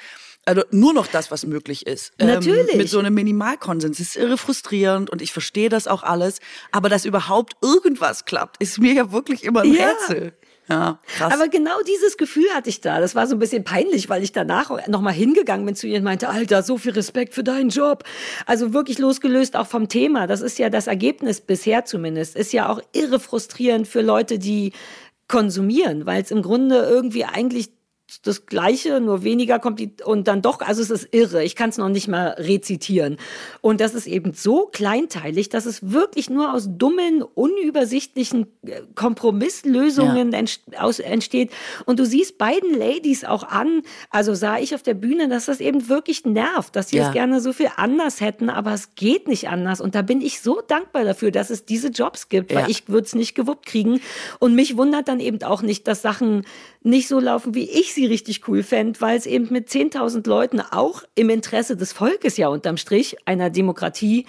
Also 0.48 0.62
nur 0.70 0.94
noch 0.94 1.08
das, 1.08 1.32
was 1.32 1.44
möglich 1.44 1.86
ist. 1.86 2.12
Ähm, 2.20 2.28
Natürlich. 2.28 2.72
Ähm, 2.72 2.78
mit 2.78 2.88
so 2.88 3.00
einem 3.00 3.14
Minimalkonsens. 3.14 3.98
Das 3.98 4.06
ist 4.08 4.16
irre 4.16 4.38
frustrierend 4.38 5.10
und 5.10 5.20
ich 5.20 5.32
verstehe 5.32 5.68
das 5.68 5.88
auch 5.88 6.04
alles. 6.04 6.38
Aber 6.70 6.88
dass 6.88 7.04
überhaupt 7.04 7.56
irgendwas 7.62 8.24
klappt, 8.24 8.62
ist 8.62 8.78
mir 8.78 8.92
ja 8.92 9.10
wirklich 9.10 9.42
immer 9.42 9.62
ein 9.62 9.74
ja. 9.74 9.88
Rätsel. 9.88 10.34
Ja, 10.68 10.98
krass. 11.06 11.32
Aber 11.32 11.48
genau 11.48 11.80
dieses 11.86 12.16
Gefühl 12.16 12.48
hatte 12.52 12.68
ich 12.68 12.80
da. 12.80 13.00
Das 13.00 13.14
war 13.14 13.26
so 13.28 13.36
ein 13.36 13.38
bisschen 13.38 13.62
peinlich, 13.62 14.08
weil 14.08 14.24
ich 14.24 14.32
danach 14.32 14.70
nochmal 14.88 15.12
hingegangen 15.12 15.64
bin 15.64 15.76
zu 15.76 15.86
ihr 15.86 15.98
und 15.98 16.04
meinte, 16.04 16.28
Alter, 16.28 16.62
so 16.64 16.76
viel 16.76 16.92
Respekt 16.92 17.34
für 17.34 17.44
deinen 17.44 17.70
Job. 17.70 18.02
Also 18.46 18.72
wirklich 18.72 18.98
losgelöst 18.98 19.56
auch 19.56 19.68
vom 19.68 19.88
Thema. 19.88 20.26
Das 20.26 20.40
ist 20.40 20.58
ja 20.58 20.68
das 20.68 20.88
Ergebnis 20.88 21.40
bisher 21.40 21.84
zumindest. 21.84 22.34
Ist 22.34 22.52
ja 22.52 22.68
auch 22.68 22.80
irre 22.92 23.20
frustrierend 23.20 23.86
für 23.86 24.02
Leute, 24.02 24.40
die 24.40 24.72
konsumieren, 25.28 26.06
weil 26.06 26.22
es 26.22 26.30
im 26.30 26.42
Grunde 26.42 26.82
irgendwie 26.82 27.24
eigentlich 27.24 27.70
das 28.22 28.46
Gleiche, 28.46 29.00
nur 29.00 29.24
weniger 29.24 29.58
kompliziert 29.58 30.06
und 30.06 30.28
dann 30.28 30.40
doch, 30.40 30.60
also 30.60 30.80
es 30.80 30.90
ist 30.90 31.08
irre, 31.10 31.42
ich 31.42 31.56
kann 31.56 31.70
es 31.70 31.78
noch 31.78 31.88
nicht 31.88 32.06
mal 32.06 32.28
rezitieren. 32.38 33.16
Und 33.60 33.80
das 33.80 33.94
ist 33.94 34.06
eben 34.06 34.32
so 34.32 34.66
kleinteilig, 34.66 35.48
dass 35.48 35.66
es 35.66 35.90
wirklich 35.90 36.30
nur 36.30 36.52
aus 36.52 36.68
dummen, 36.70 37.22
unübersichtlichen 37.22 38.46
äh, 38.64 38.82
Kompromisslösungen 38.94 40.32
ja. 40.32 40.88
entsteht. 41.02 41.50
Und 41.84 41.98
du 41.98 42.06
siehst 42.06 42.38
beiden 42.38 42.78
Ladies 42.78 43.24
auch 43.24 43.42
an, 43.42 43.82
also 44.10 44.34
sah 44.34 44.58
ich 44.58 44.76
auf 44.76 44.84
der 44.84 44.94
Bühne, 44.94 45.28
dass 45.28 45.46
das 45.46 45.60
eben 45.60 45.88
wirklich 45.88 46.24
nervt, 46.24 46.76
dass 46.76 46.90
sie 46.90 46.98
ja. 46.98 47.08
es 47.08 47.12
gerne 47.12 47.40
so 47.40 47.52
viel 47.52 47.70
anders 47.76 48.20
hätten, 48.20 48.50
aber 48.50 48.72
es 48.72 48.94
geht 48.94 49.26
nicht 49.26 49.48
anders. 49.48 49.80
Und 49.80 49.96
da 49.96 50.02
bin 50.02 50.20
ich 50.20 50.40
so 50.40 50.60
dankbar 50.60 51.02
dafür, 51.02 51.32
dass 51.32 51.50
es 51.50 51.64
diese 51.64 51.88
Jobs 51.88 52.28
gibt, 52.28 52.52
ja. 52.52 52.62
weil 52.62 52.70
ich 52.70 52.88
würde 52.88 53.06
es 53.06 53.16
nicht 53.16 53.34
gewuppt 53.34 53.66
kriegen. 53.66 54.00
Und 54.38 54.54
mich 54.54 54.76
wundert 54.76 55.08
dann 55.08 55.18
eben 55.18 55.42
auch 55.42 55.62
nicht, 55.62 55.88
dass 55.88 56.02
Sachen 56.02 56.44
nicht 56.86 57.08
so 57.08 57.18
laufen, 57.18 57.54
wie 57.54 57.68
ich 57.68 57.92
sie 57.96 58.06
richtig 58.06 58.46
cool 58.46 58.62
fände, 58.62 59.00
weil 59.00 59.18
es 59.18 59.26
eben 59.26 59.48
mit 59.50 59.68
10.000 59.68 60.28
Leuten 60.28 60.60
auch 60.60 61.02
im 61.16 61.28
Interesse 61.28 61.76
des 61.76 61.92
Volkes 61.92 62.36
ja 62.36 62.46
unterm 62.46 62.76
Strich 62.76 63.16
einer 63.24 63.50
Demokratie 63.50 64.26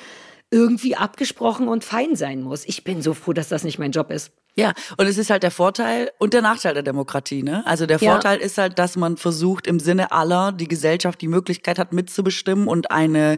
irgendwie 0.49 0.95
abgesprochen 0.95 1.67
und 1.67 1.83
fein 1.83 2.15
sein 2.15 2.41
muss. 2.41 2.65
Ich 2.65 2.83
bin 2.83 3.03
so 3.03 3.13
froh, 3.13 3.33
dass 3.33 3.49
das 3.49 3.63
nicht 3.63 3.77
mein 3.77 3.91
Job 3.91 4.09
ist. 4.09 4.31
Ja, 4.59 4.73
und 4.97 5.05
es 5.05 5.19
ist 5.19 5.29
halt 5.29 5.43
der 5.43 5.51
Vorteil 5.51 6.09
und 6.17 6.33
der 6.33 6.41
Nachteil 6.41 6.73
der 6.73 6.81
Demokratie. 6.81 7.43
Ne? 7.43 7.63
Also 7.67 7.85
der 7.85 7.99
ja. 7.99 8.11
Vorteil 8.11 8.39
ist 8.39 8.57
halt, 8.57 8.79
dass 8.79 8.95
man 8.95 9.15
versucht, 9.15 9.67
im 9.67 9.79
Sinne 9.79 10.11
aller 10.11 10.51
die 10.51 10.67
Gesellschaft 10.67 11.21
die 11.21 11.27
Möglichkeit 11.27 11.77
hat, 11.77 11.93
mitzubestimmen 11.93 12.67
und 12.67 12.89
eine 12.89 13.37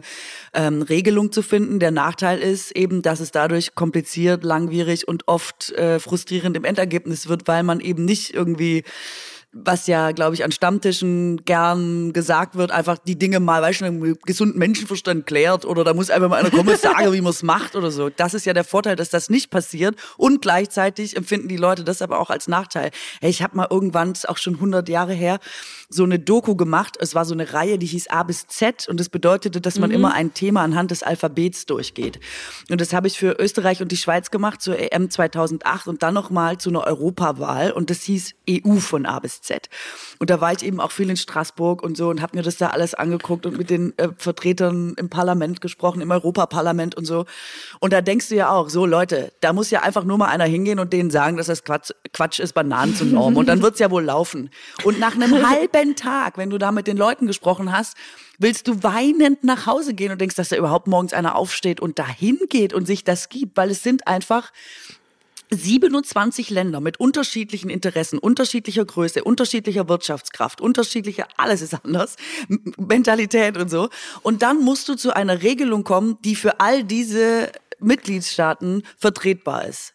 ähm, 0.54 0.80
Regelung 0.80 1.30
zu 1.30 1.42
finden. 1.42 1.78
Der 1.78 1.90
Nachteil 1.90 2.38
ist 2.38 2.74
eben, 2.74 3.02
dass 3.02 3.20
es 3.20 3.32
dadurch 3.32 3.74
kompliziert, 3.74 4.44
langwierig 4.44 5.06
und 5.08 5.28
oft 5.28 5.72
äh, 5.72 5.98
frustrierend 5.98 6.56
im 6.56 6.64
Endergebnis 6.64 7.28
wird, 7.28 7.46
weil 7.46 7.64
man 7.64 7.80
eben 7.80 8.06
nicht 8.06 8.32
irgendwie 8.32 8.84
was 9.52 9.88
ja, 9.88 10.12
glaube 10.12 10.34
ich, 10.34 10.44
an 10.44 10.52
Stammtischen 10.52 11.44
gern 11.44 12.12
gesagt 12.12 12.54
wird, 12.54 12.70
einfach 12.70 12.98
die 12.98 13.18
Dinge 13.18 13.40
mal, 13.40 13.60
weißt 13.60 13.80
du, 13.80 13.90
mit 13.90 14.22
gesunden 14.22 14.58
Menschenverstand 14.58 15.26
klärt 15.26 15.64
oder 15.64 15.82
da 15.82 15.92
muss 15.92 16.08
einfach 16.08 16.28
mal 16.28 16.36
einer 16.36 16.50
kommen 16.50 16.68
und 16.68 16.78
sagen, 16.78 17.12
wie 17.12 17.20
man 17.20 17.30
es 17.30 17.42
macht 17.42 17.74
oder 17.74 17.90
so. 17.90 18.10
Das 18.10 18.32
ist 18.32 18.46
ja 18.46 18.52
der 18.52 18.62
Vorteil, 18.62 18.94
dass 18.94 19.10
das 19.10 19.28
nicht 19.28 19.50
passiert 19.50 19.96
und 20.16 20.40
gleichzeitig 20.40 21.16
empfinden 21.16 21.48
die 21.48 21.56
Leute 21.56 21.82
das 21.82 22.00
aber 22.00 22.20
auch 22.20 22.30
als 22.30 22.46
Nachteil. 22.46 22.90
Hey, 23.20 23.30
ich 23.30 23.42
habe 23.42 23.56
mal 23.56 23.66
irgendwann, 23.68 24.14
auch 24.28 24.38
schon 24.38 24.54
100 24.54 24.88
Jahre 24.88 25.14
her, 25.14 25.40
so 25.92 26.04
eine 26.04 26.20
Doku 26.20 26.54
gemacht. 26.54 26.96
Es 27.00 27.16
war 27.16 27.24
so 27.24 27.34
eine 27.34 27.52
Reihe, 27.52 27.76
die 27.76 27.86
hieß 27.86 28.08
A 28.10 28.22
bis 28.22 28.46
Z 28.46 28.88
und 28.88 29.00
das 29.00 29.08
bedeutete, 29.08 29.60
dass 29.60 29.80
man 29.80 29.90
mhm. 29.90 29.96
immer 29.96 30.14
ein 30.14 30.32
Thema 30.32 30.62
anhand 30.62 30.92
des 30.92 31.02
Alphabets 31.02 31.66
durchgeht. 31.66 32.20
Und 32.70 32.80
das 32.80 32.92
habe 32.92 33.08
ich 33.08 33.18
für 33.18 33.36
Österreich 33.40 33.82
und 33.82 33.90
die 33.90 33.96
Schweiz 33.96 34.30
gemacht 34.30 34.62
zur 34.62 34.78
EM 34.78 35.10
2008 35.10 35.88
und 35.88 36.04
dann 36.04 36.14
nochmal 36.14 36.58
zu 36.58 36.70
einer 36.70 36.84
Europawahl 36.84 37.72
und 37.72 37.90
das 37.90 38.02
hieß 38.02 38.34
EU 38.48 38.76
von 38.76 39.04
A 39.04 39.18
bis 39.18 39.42
Z. 39.42 39.68
Und 40.20 40.30
da 40.30 40.40
war 40.40 40.52
ich 40.52 40.64
eben 40.64 40.80
auch 40.80 40.92
viel 40.92 41.10
in 41.10 41.16
Straßburg 41.16 41.82
und 41.82 41.96
so 41.96 42.08
und 42.08 42.22
habe 42.22 42.36
mir 42.36 42.44
das 42.44 42.56
da 42.56 42.68
alles 42.68 42.94
angeguckt 42.94 43.44
und 43.44 43.58
mit 43.58 43.68
den 43.68 43.92
äh, 43.98 44.10
Vertretern 44.16 44.94
im 44.96 45.10
Parlament 45.10 45.60
gesprochen, 45.60 46.00
im 46.02 46.12
Europaparlament 46.12 46.94
und 46.94 47.04
so. 47.04 47.24
Und 47.80 47.92
da 47.92 48.00
denkst 48.00 48.28
du 48.28 48.36
ja 48.36 48.50
auch, 48.50 48.68
so 48.68 48.86
Leute, 48.86 49.32
da 49.40 49.52
muss 49.52 49.70
ja 49.70 49.82
einfach 49.82 50.04
nur 50.04 50.18
mal 50.18 50.28
einer 50.28 50.44
hingehen 50.44 50.78
und 50.78 50.92
denen 50.92 51.10
sagen, 51.10 51.36
dass 51.36 51.46
das 51.46 51.64
Quatsch, 51.64 51.90
Quatsch 52.12 52.38
ist, 52.38 52.52
Bananen 52.52 52.94
zu 52.94 53.04
normen. 53.04 53.36
Und 53.36 53.48
dann 53.48 53.60
wird's 53.60 53.80
ja 53.80 53.90
wohl 53.90 54.04
laufen. 54.04 54.50
Und 54.84 55.00
nach 55.00 55.16
einem 55.16 55.48
halben 55.50 55.79
jeden 55.80 55.96
Tag, 55.96 56.36
wenn 56.36 56.50
du 56.50 56.58
da 56.58 56.72
mit 56.72 56.86
den 56.86 56.96
Leuten 56.96 57.26
gesprochen 57.26 57.72
hast, 57.72 57.96
willst 58.38 58.68
du 58.68 58.82
weinend 58.82 59.44
nach 59.44 59.66
Hause 59.66 59.94
gehen 59.94 60.12
und 60.12 60.20
denkst, 60.20 60.36
dass 60.36 60.50
da 60.50 60.56
überhaupt 60.56 60.86
morgens 60.86 61.12
einer 61.12 61.34
aufsteht 61.36 61.80
und 61.80 61.98
dahin 61.98 62.38
geht 62.48 62.72
und 62.72 62.86
sich 62.86 63.04
das 63.04 63.28
gibt, 63.28 63.56
weil 63.56 63.70
es 63.70 63.82
sind 63.82 64.06
einfach 64.06 64.52
27 65.50 66.50
Länder 66.50 66.80
mit 66.80 67.00
unterschiedlichen 67.00 67.70
Interessen, 67.70 68.18
unterschiedlicher 68.18 68.84
Größe, 68.84 69.24
unterschiedlicher 69.24 69.88
Wirtschaftskraft, 69.88 70.60
unterschiedlicher, 70.60 71.26
alles 71.36 71.60
ist 71.60 71.74
anders, 71.74 72.16
Mentalität 72.76 73.56
und 73.56 73.68
so. 73.68 73.88
Und 74.22 74.42
dann 74.42 74.62
musst 74.62 74.88
du 74.88 74.94
zu 74.94 75.14
einer 75.16 75.42
Regelung 75.42 75.82
kommen, 75.82 76.18
die 76.24 76.36
für 76.36 76.60
all 76.60 76.84
diese 76.84 77.50
Mitgliedstaaten 77.80 78.84
vertretbar 78.96 79.64
ist. 79.66 79.94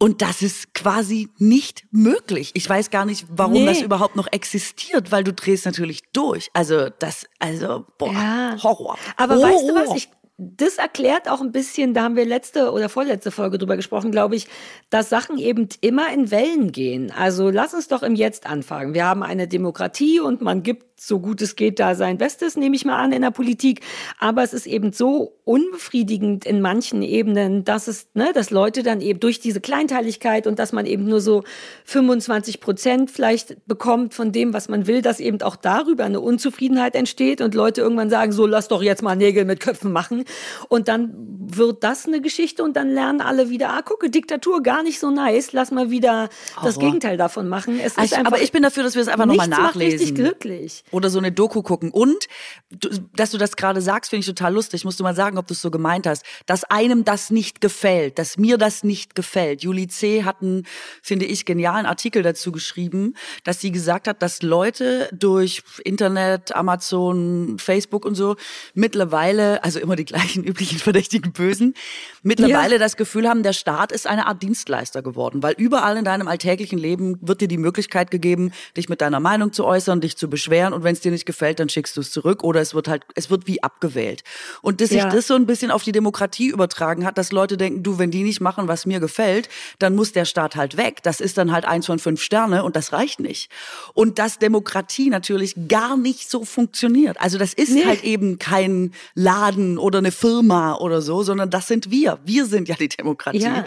Und 0.00 0.22
das 0.22 0.42
ist 0.42 0.74
quasi 0.74 1.28
nicht 1.38 1.86
möglich. 1.90 2.52
Ich 2.54 2.68
weiß 2.68 2.90
gar 2.90 3.04
nicht, 3.04 3.26
warum 3.30 3.54
nee. 3.54 3.66
das 3.66 3.82
überhaupt 3.82 4.14
noch 4.14 4.28
existiert, 4.30 5.10
weil 5.10 5.24
du 5.24 5.32
drehst 5.32 5.66
natürlich 5.66 6.02
durch. 6.12 6.50
Also 6.52 6.88
das, 7.00 7.26
also 7.40 7.84
boah, 7.98 8.12
ja. 8.12 8.56
Horror. 8.62 8.96
Aber 9.16 9.34
Horror. 9.34 9.48
weißt 9.48 9.68
du 9.68 9.74
was? 9.74 9.96
Ich 9.96 10.08
das 10.40 10.78
erklärt 10.78 11.28
auch 11.28 11.40
ein 11.40 11.50
bisschen, 11.50 11.94
da 11.94 12.04
haben 12.04 12.14
wir 12.14 12.24
letzte 12.24 12.70
oder 12.70 12.88
vorletzte 12.88 13.32
Folge 13.32 13.58
drüber 13.58 13.74
gesprochen, 13.74 14.12
glaube 14.12 14.36
ich, 14.36 14.46
dass 14.88 15.08
Sachen 15.08 15.36
eben 15.36 15.68
immer 15.80 16.12
in 16.12 16.30
Wellen 16.30 16.70
gehen. 16.70 17.10
Also 17.10 17.50
lass 17.50 17.74
uns 17.74 17.88
doch 17.88 18.04
im 18.04 18.14
Jetzt 18.14 18.46
anfangen. 18.46 18.94
Wir 18.94 19.04
haben 19.04 19.24
eine 19.24 19.48
Demokratie 19.48 20.20
und 20.20 20.40
man 20.40 20.62
gibt 20.62 20.87
so 21.00 21.20
gut 21.20 21.40
es 21.42 21.56
geht 21.56 21.78
da 21.78 21.94
sein 21.94 22.18
Bestes, 22.18 22.56
nehme 22.56 22.76
ich 22.76 22.84
mal 22.84 22.96
an, 22.96 23.12
in 23.12 23.22
der 23.22 23.30
Politik. 23.30 23.80
Aber 24.18 24.42
es 24.42 24.52
ist 24.52 24.66
eben 24.66 24.92
so 24.92 25.38
unbefriedigend 25.44 26.44
in 26.44 26.60
manchen 26.60 27.02
Ebenen, 27.02 27.64
dass 27.64 27.88
es, 27.88 28.08
ne, 28.14 28.32
dass 28.34 28.50
Leute 28.50 28.82
dann 28.82 29.00
eben 29.00 29.20
durch 29.20 29.40
diese 29.40 29.60
Kleinteiligkeit 29.60 30.46
und 30.46 30.58
dass 30.58 30.72
man 30.72 30.86
eben 30.86 31.04
nur 31.04 31.20
so 31.20 31.44
25 31.84 32.60
Prozent 32.60 33.10
vielleicht 33.10 33.66
bekommt 33.66 34.12
von 34.14 34.32
dem, 34.32 34.52
was 34.52 34.68
man 34.68 34.86
will, 34.86 35.00
dass 35.00 35.20
eben 35.20 35.40
auch 35.42 35.56
darüber 35.56 36.04
eine 36.04 36.20
Unzufriedenheit 36.20 36.94
entsteht 36.94 37.40
und 37.40 37.54
Leute 37.54 37.80
irgendwann 37.80 38.10
sagen, 38.10 38.32
so 38.32 38.46
lass 38.46 38.68
doch 38.68 38.82
jetzt 38.82 39.02
mal 39.02 39.16
Nägel 39.16 39.44
mit 39.44 39.60
Köpfen 39.60 39.92
machen. 39.92 40.24
Und 40.68 40.88
dann 40.88 41.14
wird 41.50 41.82
das 41.82 42.06
eine 42.06 42.20
Geschichte 42.20 42.62
und 42.62 42.76
dann 42.76 42.90
lernen 42.90 43.20
alle 43.20 43.48
wieder, 43.48 43.70
ah, 43.70 43.82
gucke, 43.82 44.10
Diktatur 44.10 44.62
gar 44.62 44.82
nicht 44.82 44.98
so 44.98 45.10
nice, 45.10 45.52
lass 45.52 45.70
mal 45.70 45.90
wieder 45.90 46.28
Horror. 46.56 46.66
das 46.66 46.78
Gegenteil 46.78 47.16
davon 47.16 47.48
machen. 47.48 47.78
Es 47.78 47.92
ist 47.92 47.98
einfach, 47.98 48.32
aber 48.32 48.42
ich 48.42 48.52
bin 48.52 48.62
dafür, 48.62 48.82
dass 48.82 48.94
wir 48.94 49.02
es 49.02 49.08
einfach 49.08 49.26
nochmal 49.26 49.48
nachlesen. 49.48 49.62
Macht 49.62 50.00
richtig 50.00 50.14
glücklich. 50.14 50.84
Oder 50.90 51.10
so 51.10 51.18
eine 51.18 51.32
Doku 51.32 51.62
gucken. 51.62 51.90
Und, 51.90 52.28
dass 53.14 53.30
du 53.30 53.38
das 53.38 53.56
gerade 53.56 53.80
sagst, 53.80 54.10
finde 54.10 54.20
ich 54.20 54.26
total 54.26 54.54
lustig. 54.54 54.84
Musst 54.84 55.00
du 55.00 55.04
mal 55.04 55.14
sagen, 55.14 55.38
ob 55.38 55.46
du 55.46 55.54
es 55.54 55.62
so 55.62 55.70
gemeint 55.70 56.06
hast. 56.06 56.24
Dass 56.46 56.64
einem 56.64 57.04
das 57.04 57.30
nicht 57.30 57.60
gefällt, 57.60 58.18
dass 58.18 58.36
mir 58.38 58.58
das 58.58 58.84
nicht 58.84 59.14
gefällt. 59.14 59.62
Julie 59.62 59.88
C. 59.88 60.24
hat 60.24 60.42
einen, 60.42 60.66
finde 61.02 61.26
ich, 61.26 61.44
genialen 61.44 61.86
Artikel 61.86 62.22
dazu 62.22 62.52
geschrieben, 62.52 63.14
dass 63.44 63.60
sie 63.60 63.72
gesagt 63.72 64.08
hat, 64.08 64.22
dass 64.22 64.42
Leute 64.42 65.08
durch 65.12 65.62
Internet, 65.84 66.54
Amazon, 66.54 67.58
Facebook 67.58 68.04
und 68.04 68.14
so 68.14 68.36
mittlerweile, 68.74 69.62
also 69.64 69.78
immer 69.78 69.96
die 69.96 70.04
gleichen 70.04 70.44
üblichen 70.48 70.78
verdächtigen 70.78 71.32
Bösen, 71.32 71.74
mittlerweile 72.22 72.74
ja. 72.74 72.78
das 72.78 72.96
Gefühl 72.96 73.28
haben, 73.28 73.42
der 73.42 73.52
Staat 73.52 73.92
ist 73.92 74.06
eine 74.06 74.26
Art 74.26 74.42
Dienstleister 74.42 75.02
geworden, 75.02 75.42
weil 75.42 75.54
überall 75.56 75.96
in 75.96 76.04
deinem 76.04 76.28
alltäglichen 76.28 76.78
Leben 76.78 77.18
wird 77.20 77.40
dir 77.40 77.48
die 77.48 77.58
Möglichkeit 77.58 78.10
gegeben, 78.10 78.52
dich 78.76 78.88
mit 78.88 79.00
deiner 79.00 79.20
Meinung 79.20 79.52
zu 79.52 79.64
äußern, 79.64 80.00
dich 80.00 80.16
zu 80.16 80.28
beschweren 80.28 80.72
und 80.78 80.84
wenn 80.84 80.92
es 80.94 81.00
dir 81.00 81.10
nicht 81.10 81.26
gefällt, 81.26 81.58
dann 81.58 81.68
schickst 81.68 81.96
du 81.96 82.00
es 82.00 82.12
zurück 82.12 82.44
oder 82.44 82.60
es 82.60 82.72
wird 82.72 82.88
halt, 82.88 83.02
es 83.14 83.30
wird 83.30 83.46
wie 83.46 83.62
abgewählt. 83.62 84.22
Und 84.62 84.80
dass 84.80 84.90
sich 84.90 84.98
ja. 84.98 85.08
das 85.08 85.26
so 85.26 85.34
ein 85.34 85.46
bisschen 85.46 85.70
auf 85.70 85.82
die 85.82 85.92
Demokratie 85.92 86.48
übertragen 86.48 87.04
hat, 87.04 87.18
dass 87.18 87.32
Leute 87.32 87.56
denken, 87.56 87.82
du, 87.82 87.98
wenn 87.98 88.10
die 88.10 88.22
nicht 88.22 88.40
machen, 88.40 88.68
was 88.68 88.86
mir 88.86 89.00
gefällt, 89.00 89.48
dann 89.78 89.96
muss 89.96 90.12
der 90.12 90.24
Staat 90.24 90.54
halt 90.54 90.76
weg. 90.76 91.02
Das 91.02 91.20
ist 91.20 91.36
dann 91.36 91.52
halt 91.52 91.64
eins 91.64 91.86
von 91.86 91.98
fünf 91.98 92.22
Sterne 92.22 92.62
und 92.62 92.76
das 92.76 92.92
reicht 92.92 93.18
nicht. 93.18 93.50
Und 93.92 94.18
dass 94.18 94.38
Demokratie 94.38 95.10
natürlich 95.10 95.54
gar 95.68 95.96
nicht 95.96 96.30
so 96.30 96.44
funktioniert. 96.44 97.20
Also 97.20 97.38
das 97.38 97.54
ist 97.54 97.72
nee. 97.72 97.84
halt 97.84 98.04
eben 98.04 98.38
kein 98.38 98.92
Laden 99.14 99.78
oder 99.78 99.98
eine 99.98 100.12
Firma 100.12 100.76
oder 100.76 101.02
so, 101.02 101.24
sondern 101.24 101.50
das 101.50 101.66
sind 101.66 101.90
wir. 101.90 102.20
Wir 102.24 102.46
sind 102.46 102.68
ja 102.68 102.76
die 102.76 102.88
Demokratie. 102.88 103.40
Ja. 103.40 103.64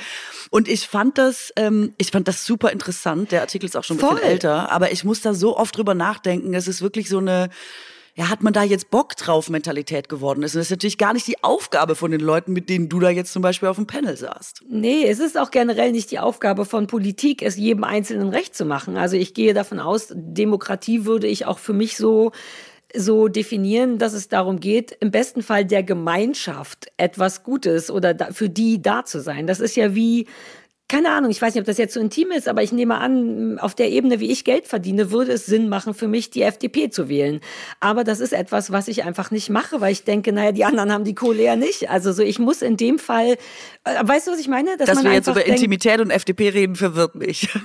Und 0.49 0.67
ich 0.67 0.87
fand 0.87 1.17
das, 1.17 1.51
ähm, 1.55 1.93
ich 1.97 2.11
fand 2.11 2.27
das 2.27 2.45
super 2.45 2.71
interessant. 2.71 3.31
Der 3.31 3.41
Artikel 3.41 3.65
ist 3.65 3.75
auch 3.75 3.83
schon 3.83 3.97
ein 3.97 3.99
Voll. 3.99 4.15
bisschen 4.15 4.29
älter, 4.29 4.71
aber 4.71 4.91
ich 4.91 5.03
muss 5.03 5.21
da 5.21 5.33
so 5.33 5.57
oft 5.57 5.75
drüber 5.75 5.93
nachdenken. 5.93 6.53
Es 6.53 6.67
ist 6.67 6.81
wirklich 6.81 7.00
so 7.09 7.19
eine, 7.19 7.49
ja, 8.15 8.29
hat 8.29 8.43
man 8.43 8.53
da 8.53 8.63
jetzt 8.63 8.91
Bock 8.91 9.15
drauf 9.15 9.49
Mentalität 9.49 10.09
geworden 10.09 10.43
ist. 10.43 10.53
Und 10.53 10.59
das 10.59 10.67
ist 10.67 10.71
natürlich 10.71 10.97
gar 10.97 11.13
nicht 11.13 11.27
die 11.27 11.43
Aufgabe 11.43 11.95
von 11.95 12.11
den 12.11 12.19
Leuten, 12.19 12.53
mit 12.53 12.69
denen 12.69 12.89
du 12.89 12.99
da 12.99 13.09
jetzt 13.09 13.31
zum 13.31 13.41
Beispiel 13.41 13.69
auf 13.69 13.77
dem 13.77 13.87
Panel 13.87 14.17
saßt. 14.17 14.63
Nee, 14.69 15.05
es 15.07 15.19
ist 15.19 15.37
auch 15.37 15.51
generell 15.51 15.91
nicht 15.91 16.11
die 16.11 16.19
Aufgabe 16.19 16.65
von 16.65 16.87
Politik, 16.87 17.41
es 17.41 17.55
jedem 17.55 17.83
Einzelnen 17.83 18.29
recht 18.29 18.55
zu 18.55 18.65
machen. 18.65 18.97
Also 18.97 19.15
ich 19.15 19.33
gehe 19.33 19.53
davon 19.53 19.79
aus, 19.79 20.09
Demokratie 20.13 21.05
würde 21.05 21.27
ich 21.27 21.45
auch 21.45 21.59
für 21.59 21.73
mich 21.73 21.97
so 21.97 22.31
so 22.93 23.27
definieren, 23.29 23.99
dass 23.99 24.11
es 24.11 24.27
darum 24.27 24.59
geht, 24.59 24.91
im 24.99 25.11
besten 25.11 25.41
Fall 25.43 25.65
der 25.65 25.83
Gemeinschaft 25.83 26.91
etwas 26.97 27.43
Gutes 27.43 27.89
oder 27.89 28.33
für 28.33 28.49
die 28.49 28.81
da 28.81 29.05
zu 29.05 29.21
sein. 29.21 29.47
Das 29.47 29.59
ist 29.59 29.75
ja 29.75 29.95
wie 29.95 30.27
keine 30.91 31.11
Ahnung, 31.11 31.31
ich 31.31 31.41
weiß 31.41 31.55
nicht, 31.55 31.61
ob 31.61 31.67
das 31.67 31.77
jetzt 31.77 31.93
so 31.93 32.01
intim 32.01 32.31
ist, 32.31 32.49
aber 32.49 32.63
ich 32.63 32.73
nehme 32.73 32.97
an, 32.97 33.57
auf 33.59 33.75
der 33.75 33.89
Ebene, 33.89 34.19
wie 34.19 34.29
ich 34.29 34.43
Geld 34.43 34.67
verdiene, 34.67 35.09
würde 35.09 35.31
es 35.31 35.45
Sinn 35.45 35.69
machen 35.69 35.93
für 35.93 36.09
mich, 36.09 36.31
die 36.31 36.41
FDP 36.41 36.89
zu 36.89 37.07
wählen. 37.07 37.39
Aber 37.79 38.03
das 38.03 38.19
ist 38.19 38.33
etwas, 38.33 38.73
was 38.73 38.89
ich 38.89 39.05
einfach 39.05 39.31
nicht 39.31 39.49
mache, 39.49 39.79
weil 39.79 39.93
ich 39.93 40.03
denke, 40.03 40.33
naja, 40.33 40.51
die 40.51 40.65
anderen 40.65 40.91
haben 40.91 41.05
die 41.05 41.15
Kohle 41.15 41.43
ja 41.43 41.55
nicht. 41.55 41.89
Also 41.89 42.11
so, 42.11 42.21
ich 42.23 42.39
muss 42.39 42.61
in 42.61 42.75
dem 42.75 42.99
Fall, 42.99 43.37
äh, 43.85 44.01
weißt 44.01 44.27
du, 44.27 44.31
was 44.31 44.39
ich 44.41 44.49
meine? 44.49 44.75
Dass, 44.75 44.89
Dass 44.89 45.01
wir 45.01 45.13
jetzt 45.13 45.27
über 45.29 45.35
denkt, 45.35 45.51
Intimität 45.51 46.01
und 46.01 46.09
FDP 46.09 46.49
reden, 46.49 46.75
verwirrt 46.75 47.15
mich. 47.15 47.47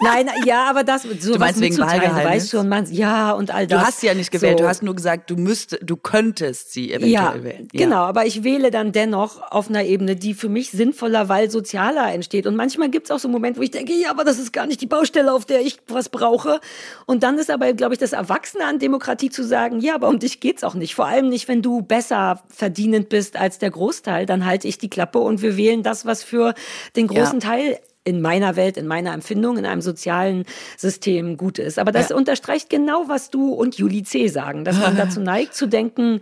Nein, 0.00 0.28
ja, 0.44 0.68
aber 0.68 0.84
das 0.84 1.02
so 1.02 1.32
Du 1.32 1.38
meinst 1.38 1.60
wegen 1.60 1.78
Wahlgeheimnis? 1.78 2.24
Weißt 2.24 2.50
schon, 2.50 2.68
man, 2.68 2.90
ja 2.92 3.32
und 3.32 3.50
all 3.50 3.66
das. 3.66 3.80
Du 3.80 3.86
hast 3.86 4.00
sie 4.00 4.06
ja 4.06 4.14
nicht 4.14 4.30
gewählt, 4.30 4.58
so. 4.58 4.64
du 4.64 4.68
hast 4.68 4.82
nur 4.82 4.94
gesagt, 4.94 5.30
du 5.30 5.36
müsst, 5.36 5.78
du 5.82 5.96
könntest 5.96 6.72
sie 6.72 6.90
eventuell 6.92 7.12
ja, 7.12 7.44
wählen. 7.44 7.68
Ja, 7.72 7.84
genau, 7.84 8.02
aber 8.02 8.26
ich 8.26 8.44
wähle 8.44 8.70
dann 8.70 8.92
dennoch 8.92 9.40
auf 9.50 9.68
einer 9.68 9.84
Ebene, 9.84 10.16
die 10.16 10.34
für 10.34 10.48
mich 10.48 10.70
sinnvoller, 10.70 11.28
weil 11.28 11.50
sozialer 11.50 12.12
entsteht. 12.12 12.46
Und 12.46 12.56
manchmal 12.56 12.90
gibt 12.90 13.06
es 13.06 13.10
auch 13.10 13.18
so 13.18 13.28
Momente, 13.28 13.58
wo 13.58 13.62
ich 13.62 13.70
denke, 13.70 13.92
ja, 13.92 14.10
aber 14.10 14.24
das 14.24 14.38
ist 14.38 14.52
gar 14.52 14.66
nicht 14.66 14.80
die 14.80 14.86
Baustelle, 14.86 15.32
auf 15.32 15.44
der 15.44 15.60
ich 15.60 15.78
was 15.88 16.08
brauche. 16.08 16.60
Und 17.06 17.22
dann 17.22 17.38
ist 17.38 17.50
aber, 17.50 17.72
glaube 17.72 17.94
ich, 17.94 17.98
das 17.98 18.12
Erwachsene 18.12 18.64
an 18.64 18.78
Demokratie 18.78 19.30
zu 19.30 19.44
sagen, 19.44 19.80
ja, 19.80 19.94
aber 19.94 20.08
um 20.08 20.18
dich 20.18 20.40
geht's 20.40 20.64
auch 20.64 20.74
nicht. 20.74 20.94
Vor 20.94 21.06
allem 21.06 21.28
nicht, 21.28 21.48
wenn 21.48 21.62
du 21.62 21.82
besser 21.82 22.42
verdienend 22.48 23.08
bist 23.08 23.36
als 23.36 23.58
der 23.58 23.70
Großteil. 23.70 24.26
Dann 24.26 24.44
halte 24.44 24.68
ich 24.68 24.78
die 24.78 24.90
Klappe 24.90 25.18
und 25.18 25.42
wir 25.42 25.56
wählen 25.56 25.82
das, 25.82 26.06
was 26.06 26.22
für 26.22 26.54
den 26.96 27.06
großen 27.06 27.40
ja. 27.40 27.48
Teil 27.48 27.78
in 28.06 28.22
meiner 28.22 28.54
Welt, 28.54 28.76
in 28.76 28.86
meiner 28.86 29.12
Empfindung, 29.12 29.58
in 29.58 29.66
einem 29.66 29.82
sozialen 29.82 30.44
System 30.76 31.36
gut 31.36 31.58
ist. 31.58 31.78
Aber 31.78 31.90
das 31.90 32.10
ja. 32.10 32.16
unterstreicht 32.16 32.70
genau, 32.70 33.08
was 33.08 33.30
du 33.30 33.52
und 33.52 33.76
Juli 33.76 34.04
C. 34.04 34.28
sagen, 34.28 34.64
dass 34.64 34.78
man 34.78 34.96
dazu 34.96 35.20
neigt 35.20 35.54
zu 35.54 35.66
denken, 35.66 36.20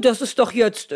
das 0.00 0.22
ist 0.22 0.38
doch 0.38 0.52
jetzt, 0.52 0.94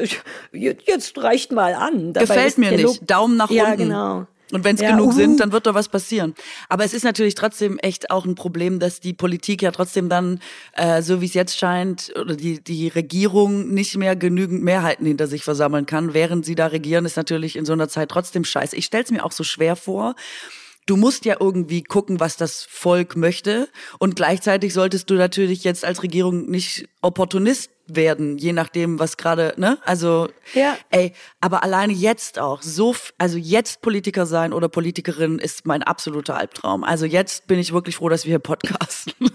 jetzt 0.53 1.19
reicht 1.19 1.51
mal 1.51 1.75
an. 1.75 2.13
Dabei 2.13 2.27
Gefällt 2.27 2.59
mir 2.59 2.71
nicht. 2.71 3.11
Daumen 3.11 3.37
nach 3.37 3.51
ja, 3.51 3.65
unten. 3.65 3.81
Ja, 3.81 3.85
genau. 3.87 4.27
Und 4.53 4.65
wenn 4.65 4.77
es 4.77 4.83
ja, 4.83 4.91
genug 4.91 5.09
uh. 5.09 5.13
sind, 5.13 5.41
dann 5.41 5.53
wird 5.53 5.67
doch 5.67 5.75
was 5.75 5.89
passieren. 5.89 6.35
Aber 6.69 6.85
es 6.85 6.95
ist 6.95 7.05
natürlich 7.05 7.35
trotzdem 7.35 7.79
echt 7.79 8.11
auch 8.11 8.25
ein 8.25 8.35
Problem, 8.35 8.79
dass 8.79 9.01
die 9.01 9.13
Politik 9.13 9.63
ja 9.63 9.71
trotzdem 9.71 10.09
dann, 10.09 10.41
äh, 10.75 11.03
so 11.03 11.21
wie 11.21 11.27
es 11.27 11.35
jetzt 11.35 11.57
scheint, 11.57 12.13
oder 12.21 12.37
die, 12.37 12.63
die 12.63 12.89
Regierung 12.89 13.69
nicht 13.73 13.97
mehr 13.97 14.17
genügend 14.17 14.63
Mehrheiten 14.63 15.07
hinter 15.07 15.27
sich 15.27 15.45
versammeln 15.45 15.87
kann. 15.87 16.15
Während 16.15 16.45
sie 16.45 16.55
da 16.55 16.67
regieren, 16.67 17.05
ist 17.05 17.17
natürlich 17.17 17.57
in 17.57 17.65
so 17.65 17.73
einer 17.73 17.89
Zeit 17.89 18.09
trotzdem 18.09 18.45
scheiße. 18.45 18.77
Ich 18.77 18.87
stell's 18.87 19.11
mir 19.11 19.25
auch 19.25 19.33
so 19.33 19.45
schwer 19.45 19.77
vor, 19.77 20.15
du 20.87 20.97
musst 20.97 21.25
ja 21.25 21.37
irgendwie 21.39 21.83
gucken, 21.83 22.21
was 22.21 22.37
das 22.37 22.65
Volk 22.69 23.17
möchte. 23.17 23.69
Und 23.99 24.17
gleichzeitig 24.17 24.75
solltest 24.75 25.09
du 25.11 25.15
natürlich 25.15 25.65
jetzt 25.65 25.85
als 25.85 26.03
Regierung 26.03 26.51
nicht 26.51 26.89
Opportunist 27.01 27.71
werden, 27.97 28.39
je 28.39 28.53
nachdem, 28.53 28.99
was 28.99 29.17
gerade, 29.17 29.55
ne? 29.57 29.79
Also, 29.85 30.29
ja. 30.55 30.77
ey, 30.91 31.13
aber 31.41 31.63
alleine 31.63 31.93
jetzt 31.93 32.39
auch, 32.39 32.63
so, 32.63 32.95
also 33.19 33.39
jetzt 33.39 33.83
Politiker 33.83 34.27
sein 34.27 34.53
oder 34.53 34.69
Politikerin 34.69 35.39
ist 35.39 35.67
mein 35.67 35.83
absoluter 35.83 36.37
Albtraum. 36.37 36.85
Also 36.85 37.07
jetzt 37.07 37.47
bin 37.47 37.59
ich 37.59 37.73
wirklich 37.73 37.97
froh, 37.97 38.09
dass 38.09 38.25
wir 38.25 38.31
hier 38.31 38.39
podcasten. 38.39 39.15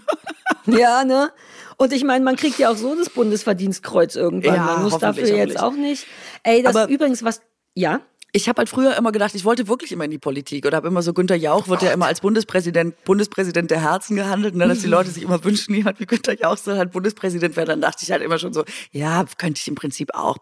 Ja, 0.67 1.03
ne? 1.03 1.31
Und 1.77 1.93
ich 1.93 2.03
meine, 2.03 2.23
man 2.23 2.35
kriegt 2.35 2.57
ja 2.57 2.71
auch 2.71 2.75
so 2.75 2.95
das 2.95 3.09
Bundesverdienstkreuz 3.09 4.15
irgendwann. 4.15 4.55
Ja, 4.55 4.65
man 4.65 4.83
muss 4.83 4.97
dafür 4.97 5.27
jetzt 5.27 5.59
auch 5.59 5.73
nicht. 5.73 6.07
Ey, 6.43 6.63
das 6.63 6.75
aber 6.75 6.91
übrigens 6.91 7.23
was, 7.23 7.41
ja? 7.75 8.01
Ich 8.35 8.49
habe 8.49 8.57
halt 8.57 8.67
früher 8.67 8.97
immer 8.97 9.13
gedacht, 9.13 9.33
ich 9.33 9.45
wollte 9.45 9.69
wirklich 9.69 9.93
immer 9.93 10.03
in 10.03 10.11
die 10.11 10.17
Politik 10.17 10.65
oder 10.65 10.75
habe 10.75 10.89
immer 10.89 11.01
so 11.01 11.13
Günter 11.13 11.35
Jauch 11.35 11.69
wird 11.69 11.79
Gott. 11.79 11.87
ja 11.87 11.93
immer 11.93 12.07
als 12.07 12.19
Bundespräsident 12.19 13.01
Bundespräsident 13.05 13.71
der 13.71 13.81
Herzen 13.81 14.17
gehandelt 14.17 14.55
und 14.55 14.59
dann 14.59 14.67
dass 14.67 14.79
die 14.79 14.87
Leute 14.87 15.09
sich 15.09 15.23
immer 15.23 15.41
wünschen, 15.45 15.73
jemand 15.73 16.01
wie 16.01 16.05
Günter 16.05 16.37
Jauch 16.37 16.57
soll 16.57 16.77
halt 16.77 16.91
Bundespräsident 16.91 17.55
werden, 17.55 17.69
dann 17.69 17.81
dachte 17.81 18.03
ich 18.03 18.11
halt 18.11 18.21
immer 18.21 18.37
schon 18.37 18.51
so, 18.51 18.65
ja, 18.91 19.23
könnte 19.37 19.61
ich 19.61 19.67
im 19.69 19.75
Prinzip 19.75 20.13
auch, 20.13 20.37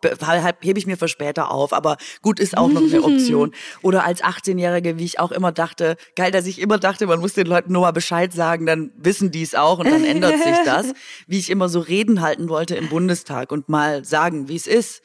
hebe 0.62 0.80
ich 0.80 0.88
mir 0.88 0.98
für 0.98 1.08
später 1.08 1.52
auf, 1.52 1.72
aber 1.72 1.98
gut 2.24 2.40
ist 2.40 2.58
auch 2.58 2.68
noch 2.68 2.82
eine 2.82 3.04
Option. 3.04 3.52
Oder 3.84 4.06
als 4.06 4.24
18-Jährige, 4.24 4.98
wie 4.98 5.06
ich 5.06 5.20
auch 5.20 5.32
immer 5.32 5.52
dachte, 5.52 5.96
geil, 6.16 6.32
dass 6.32 6.48
ich 6.48 6.60
immer 6.60 6.80
dachte, 6.80 7.06
man 7.06 7.20
muss 7.20 7.34
den 7.34 7.46
Leuten 7.46 7.74
nur 7.74 7.84
mal 7.84 7.92
Bescheid 7.92 8.34
sagen, 8.34 8.66
dann 8.66 8.90
wissen 8.98 9.30
die 9.30 9.44
es 9.44 9.54
auch 9.54 9.78
und 9.78 9.86
dann 9.86 10.04
ändert 10.04 10.42
sich 10.42 10.58
das, 10.66 10.94
wie 11.28 11.38
ich 11.38 11.52
immer 11.52 11.70
so 11.70 11.80
Reden 11.80 12.22
halten 12.22 12.50
wollte 12.50 12.76
im 12.76 12.90
Bundestag 12.90 13.52
und 13.52 13.70
mal 13.70 14.04
sagen, 14.04 14.48
wie 14.50 14.56
es 14.56 14.66
ist. 14.66 15.04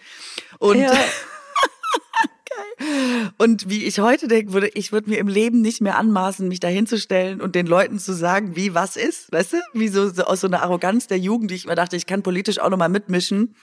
Und 0.58 0.78
ja. 0.78 0.92
Und 3.38 3.68
wie 3.68 3.84
ich 3.84 3.98
heute 3.98 4.28
denken 4.28 4.52
würde, 4.52 4.68
ich 4.68 4.92
würde 4.92 5.10
mir 5.10 5.18
im 5.18 5.28
Leben 5.28 5.60
nicht 5.60 5.80
mehr 5.80 5.96
anmaßen, 5.98 6.48
mich 6.48 6.60
da 6.60 6.68
hinzustellen 6.68 7.40
und 7.40 7.54
den 7.54 7.66
Leuten 7.66 7.98
zu 7.98 8.12
sagen, 8.12 8.56
wie 8.56 8.74
was 8.74 8.96
ist, 8.96 9.32
weißt 9.32 9.54
du? 9.54 9.56
Wie 9.74 9.88
so, 9.88 10.08
so 10.08 10.24
aus 10.24 10.40
so 10.40 10.46
einer 10.46 10.62
Arroganz 10.62 11.06
der 11.06 11.18
Jugend, 11.18 11.50
die 11.50 11.54
ich 11.54 11.66
mir 11.66 11.74
dachte, 11.74 11.96
ich 11.96 12.06
kann 12.06 12.22
politisch 12.22 12.58
auch 12.58 12.70
nochmal 12.70 12.88
mitmischen. 12.88 13.54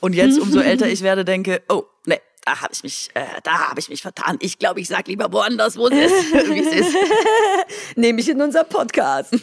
Und 0.00 0.14
jetzt, 0.14 0.38
umso 0.38 0.60
älter 0.60 0.88
ich 0.88 1.02
werde, 1.02 1.24
denke, 1.24 1.62
oh, 1.68 1.84
nee, 2.06 2.20
da 2.44 2.60
habe 2.62 2.72
ich 2.72 2.82
mich, 2.82 3.10
äh, 3.14 3.20
da 3.42 3.68
habe 3.68 3.80
ich 3.80 3.88
mich 3.88 4.02
vertan. 4.02 4.38
Ich 4.40 4.58
glaube, 4.58 4.80
ich 4.80 4.88
sag 4.88 5.08
lieber 5.08 5.32
woanders, 5.32 5.76
wo 5.76 5.88
es 5.88 6.10
ist, 6.10 6.32
wie 6.50 6.60
es 6.60 6.72
ist. 6.72 6.96
Nehme 7.96 8.20
ich 8.20 8.28
in 8.28 8.40
unser 8.40 8.64
Podcast. 8.64 9.34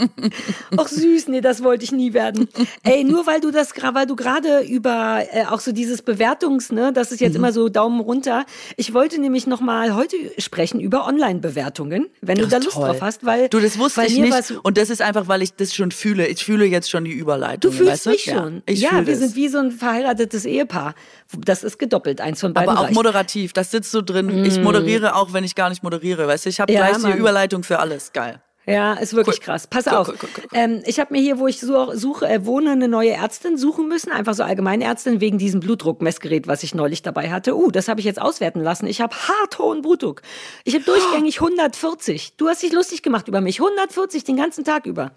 Ach 0.76 0.88
süß, 0.88 1.28
nee, 1.28 1.40
das 1.40 1.62
wollte 1.62 1.84
ich 1.84 1.92
nie 1.92 2.12
werden. 2.12 2.48
Ey, 2.82 3.04
nur 3.04 3.26
weil 3.26 3.40
du 3.40 3.50
das, 3.50 3.72
weil 3.92 4.06
du 4.06 4.16
gerade 4.16 4.60
über 4.60 5.24
äh, 5.32 5.44
auch 5.46 5.60
so 5.60 5.72
dieses 5.72 6.02
Bewertungs, 6.02 6.70
ne, 6.70 6.92
das 6.92 7.12
ist 7.12 7.20
jetzt 7.20 7.32
mhm. 7.32 7.36
immer 7.36 7.52
so 7.52 7.68
Daumen 7.68 8.00
runter. 8.00 8.46
Ich 8.76 8.94
wollte 8.94 9.20
nämlich 9.20 9.46
noch 9.46 9.60
mal 9.60 9.94
heute 9.94 10.16
sprechen 10.38 10.80
über 10.80 11.06
Online-Bewertungen, 11.06 12.08
wenn 12.20 12.38
du 12.38 12.44
Ach, 12.46 12.50
da 12.50 12.58
Lust 12.58 12.72
toll. 12.72 12.88
drauf 12.88 13.00
hast, 13.00 13.24
weil 13.24 13.48
du 13.48 13.60
das 13.60 13.78
wusste 13.78 14.04
ich 14.06 14.18
nicht. 14.18 14.52
Und 14.62 14.78
das 14.78 14.90
ist 14.90 15.02
einfach, 15.02 15.26
weil 15.28 15.42
ich 15.42 15.54
das 15.54 15.74
schon 15.74 15.90
fühle. 15.90 16.26
Ich 16.28 16.44
fühle 16.44 16.64
jetzt 16.64 16.90
schon 16.90 17.04
die 17.04 17.12
Überleitung. 17.12 17.72
Du 17.72 17.76
fühlst 17.76 17.92
weißt 17.92 18.06
du? 18.06 18.10
mich 18.10 18.24
schon. 18.24 18.62
Ja, 18.68 18.74
ja 18.74 19.06
wir 19.06 19.14
das. 19.14 19.18
sind 19.18 19.36
wie 19.36 19.48
so 19.48 19.58
ein 19.58 19.72
verheiratetes 19.72 20.44
Ehepaar. 20.44 20.94
Das 21.38 21.64
ist 21.64 21.78
gedoppelt, 21.78 22.20
eins 22.20 22.40
von 22.40 22.52
beiden. 22.52 22.70
Aber 22.70 22.80
auch 22.80 22.84
reicht. 22.84 22.94
moderativ, 22.94 23.52
das 23.52 23.70
sitzt 23.70 23.90
so 23.90 24.02
drin. 24.02 24.42
Mm. 24.42 24.44
Ich 24.44 24.60
moderiere 24.60 25.16
auch, 25.16 25.32
wenn 25.32 25.44
ich 25.44 25.54
gar 25.54 25.68
nicht 25.70 25.82
moderiere. 25.82 26.28
Weißt 26.28 26.44
du, 26.44 26.50
ich 26.50 26.60
habe 26.60 26.72
ja, 26.72 26.86
gleich 26.86 27.02
Mann. 27.02 27.12
die 27.12 27.18
Überleitung 27.18 27.62
für 27.62 27.78
alles. 27.78 28.12
Geil. 28.12 28.40
Ja, 28.66 28.94
ist 28.94 29.14
wirklich 29.14 29.36
cool. 29.38 29.44
krass. 29.44 29.68
Pass 29.68 29.86
cool, 29.86 29.92
auf. 29.92 30.08
Cool, 30.08 30.28
ähm, 30.52 30.82
ich 30.86 30.98
habe 30.98 31.14
mir 31.14 31.20
hier, 31.20 31.38
wo 31.38 31.46
ich 31.46 31.60
suche, 31.60 32.28
äh, 32.28 32.44
wohne, 32.44 32.72
eine 32.72 32.88
neue 32.88 33.12
Ärztin 33.12 33.56
suchen 33.56 33.86
müssen. 33.86 34.10
Einfach 34.10 34.34
so 34.34 34.42
Allgemeinärztin 34.42 35.20
wegen 35.20 35.38
diesem 35.38 35.60
Blutdruckmessgerät, 35.60 36.48
was 36.48 36.64
ich 36.64 36.74
neulich 36.74 37.02
dabei 37.02 37.30
hatte. 37.30 37.56
Uh, 37.56 37.70
das 37.70 37.86
habe 37.86 38.00
ich 38.00 38.06
jetzt 38.06 38.20
auswerten 38.20 38.60
lassen. 38.60 38.86
Ich 38.86 39.00
habe 39.00 39.14
hart 39.14 39.60
hohen 39.60 39.82
Blutdruck. 39.82 40.22
Ich 40.64 40.74
habe 40.74 40.84
durchgängig 40.84 41.36
140. 41.40 42.36
Du 42.36 42.48
hast 42.48 42.62
dich 42.62 42.72
lustig 42.72 43.02
gemacht 43.02 43.28
über 43.28 43.40
mich. 43.40 43.60
140 43.60 44.24
den 44.24 44.36
ganzen 44.36 44.64
Tag 44.64 44.86
über. 44.86 45.12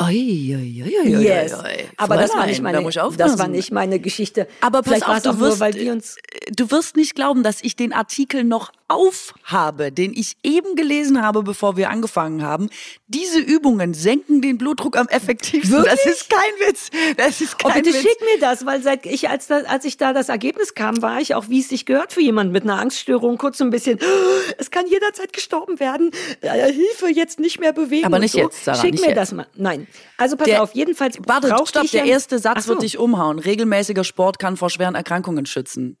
Oi, 0.00 0.56
oi, 0.56 0.82
oi, 0.84 1.16
oi, 1.16 1.22
yes. 1.22 1.54
Oi, 1.54 1.88
Aber 1.96 2.16
das 2.16 2.34
war, 2.34 2.46
nicht 2.46 2.60
meine, 2.60 2.82
da 2.82 3.10
das 3.10 3.38
war 3.38 3.46
nicht 3.46 3.70
meine 3.70 4.00
Geschichte. 4.00 4.48
Aber 4.60 4.82
pass 4.82 4.94
Vielleicht 4.94 5.08
auf, 5.08 5.22
du 5.22 5.40
wirst, 5.40 5.58
nur, 5.58 5.60
weil 5.60 5.74
wir 5.74 5.92
uns 5.92 6.16
du 6.50 6.70
wirst 6.70 6.96
nicht 6.96 7.14
glauben, 7.14 7.42
dass 7.42 7.62
ich 7.62 7.76
den 7.76 7.92
Artikel 7.92 8.44
noch 8.44 8.72
aufhabe, 8.88 9.92
den 9.92 10.12
ich 10.12 10.36
eben 10.42 10.76
gelesen 10.76 11.22
habe, 11.22 11.42
bevor 11.42 11.76
wir 11.76 11.90
angefangen 11.90 12.42
haben. 12.42 12.68
Diese 13.06 13.38
Übungen 13.38 13.94
senken 13.94 14.42
den 14.42 14.58
Blutdruck 14.58 14.96
am 14.96 15.08
effektivsten. 15.08 15.70
Wirklich? 15.70 15.94
Das 15.94 16.06
ist 16.06 16.30
kein 16.30 16.68
Witz. 16.68 16.90
Das 17.16 17.40
ist 17.40 17.58
kein 17.58 17.70
oh, 17.70 17.74
bitte 17.74 17.90
Witz. 17.90 18.02
schick 18.02 18.20
mir 18.20 18.40
das, 18.40 18.66
weil 18.66 18.82
seit 18.82 19.06
ich 19.06 19.30
als, 19.30 19.46
da, 19.46 19.60
als 19.62 19.84
ich 19.84 19.96
da 19.96 20.12
das 20.12 20.28
Ergebnis 20.28 20.74
kam, 20.74 21.00
war 21.02 21.20
ich 21.20 21.34
auch, 21.34 21.48
wie 21.48 21.60
es 21.60 21.68
sich 21.68 21.86
gehört 21.86 22.12
für 22.12 22.20
jemanden 22.20 22.52
mit 22.52 22.64
einer 22.64 22.78
Angststörung, 22.78 23.38
kurz 23.38 23.58
so 23.58 23.64
ein 23.64 23.70
bisschen, 23.70 23.98
es 24.58 24.70
kann 24.70 24.86
jederzeit 24.86 25.32
gestorben 25.32 25.80
werden, 25.80 26.10
äh, 26.40 26.72
Hilfe 26.72 27.08
jetzt 27.08 27.40
nicht 27.40 27.60
mehr 27.60 27.72
bewegen. 27.72 28.06
Aber 28.06 28.18
nicht 28.18 28.32
so. 28.32 28.38
jetzt, 28.38 28.64
Sarah, 28.64 28.80
Schick 28.80 29.00
mir 29.00 29.08
jetzt. 29.08 29.16
das 29.16 29.32
mal. 29.32 29.46
Nein. 29.54 29.83
Also 30.16 30.36
pass 30.36 30.46
der, 30.46 30.62
auf, 30.62 30.74
jedenfalls 30.74 31.18
Warte, 31.26 31.48
stopp, 31.66 31.90
der 31.90 32.04
erste 32.04 32.38
Satz 32.38 32.64
so. 32.64 32.70
wird 32.70 32.82
dich 32.82 32.98
umhauen. 32.98 33.38
Regelmäßiger 33.38 34.04
Sport 34.04 34.38
kann 34.38 34.56
vor 34.56 34.70
schweren 34.70 34.94
Erkrankungen 34.94 35.46
schützen. 35.46 35.96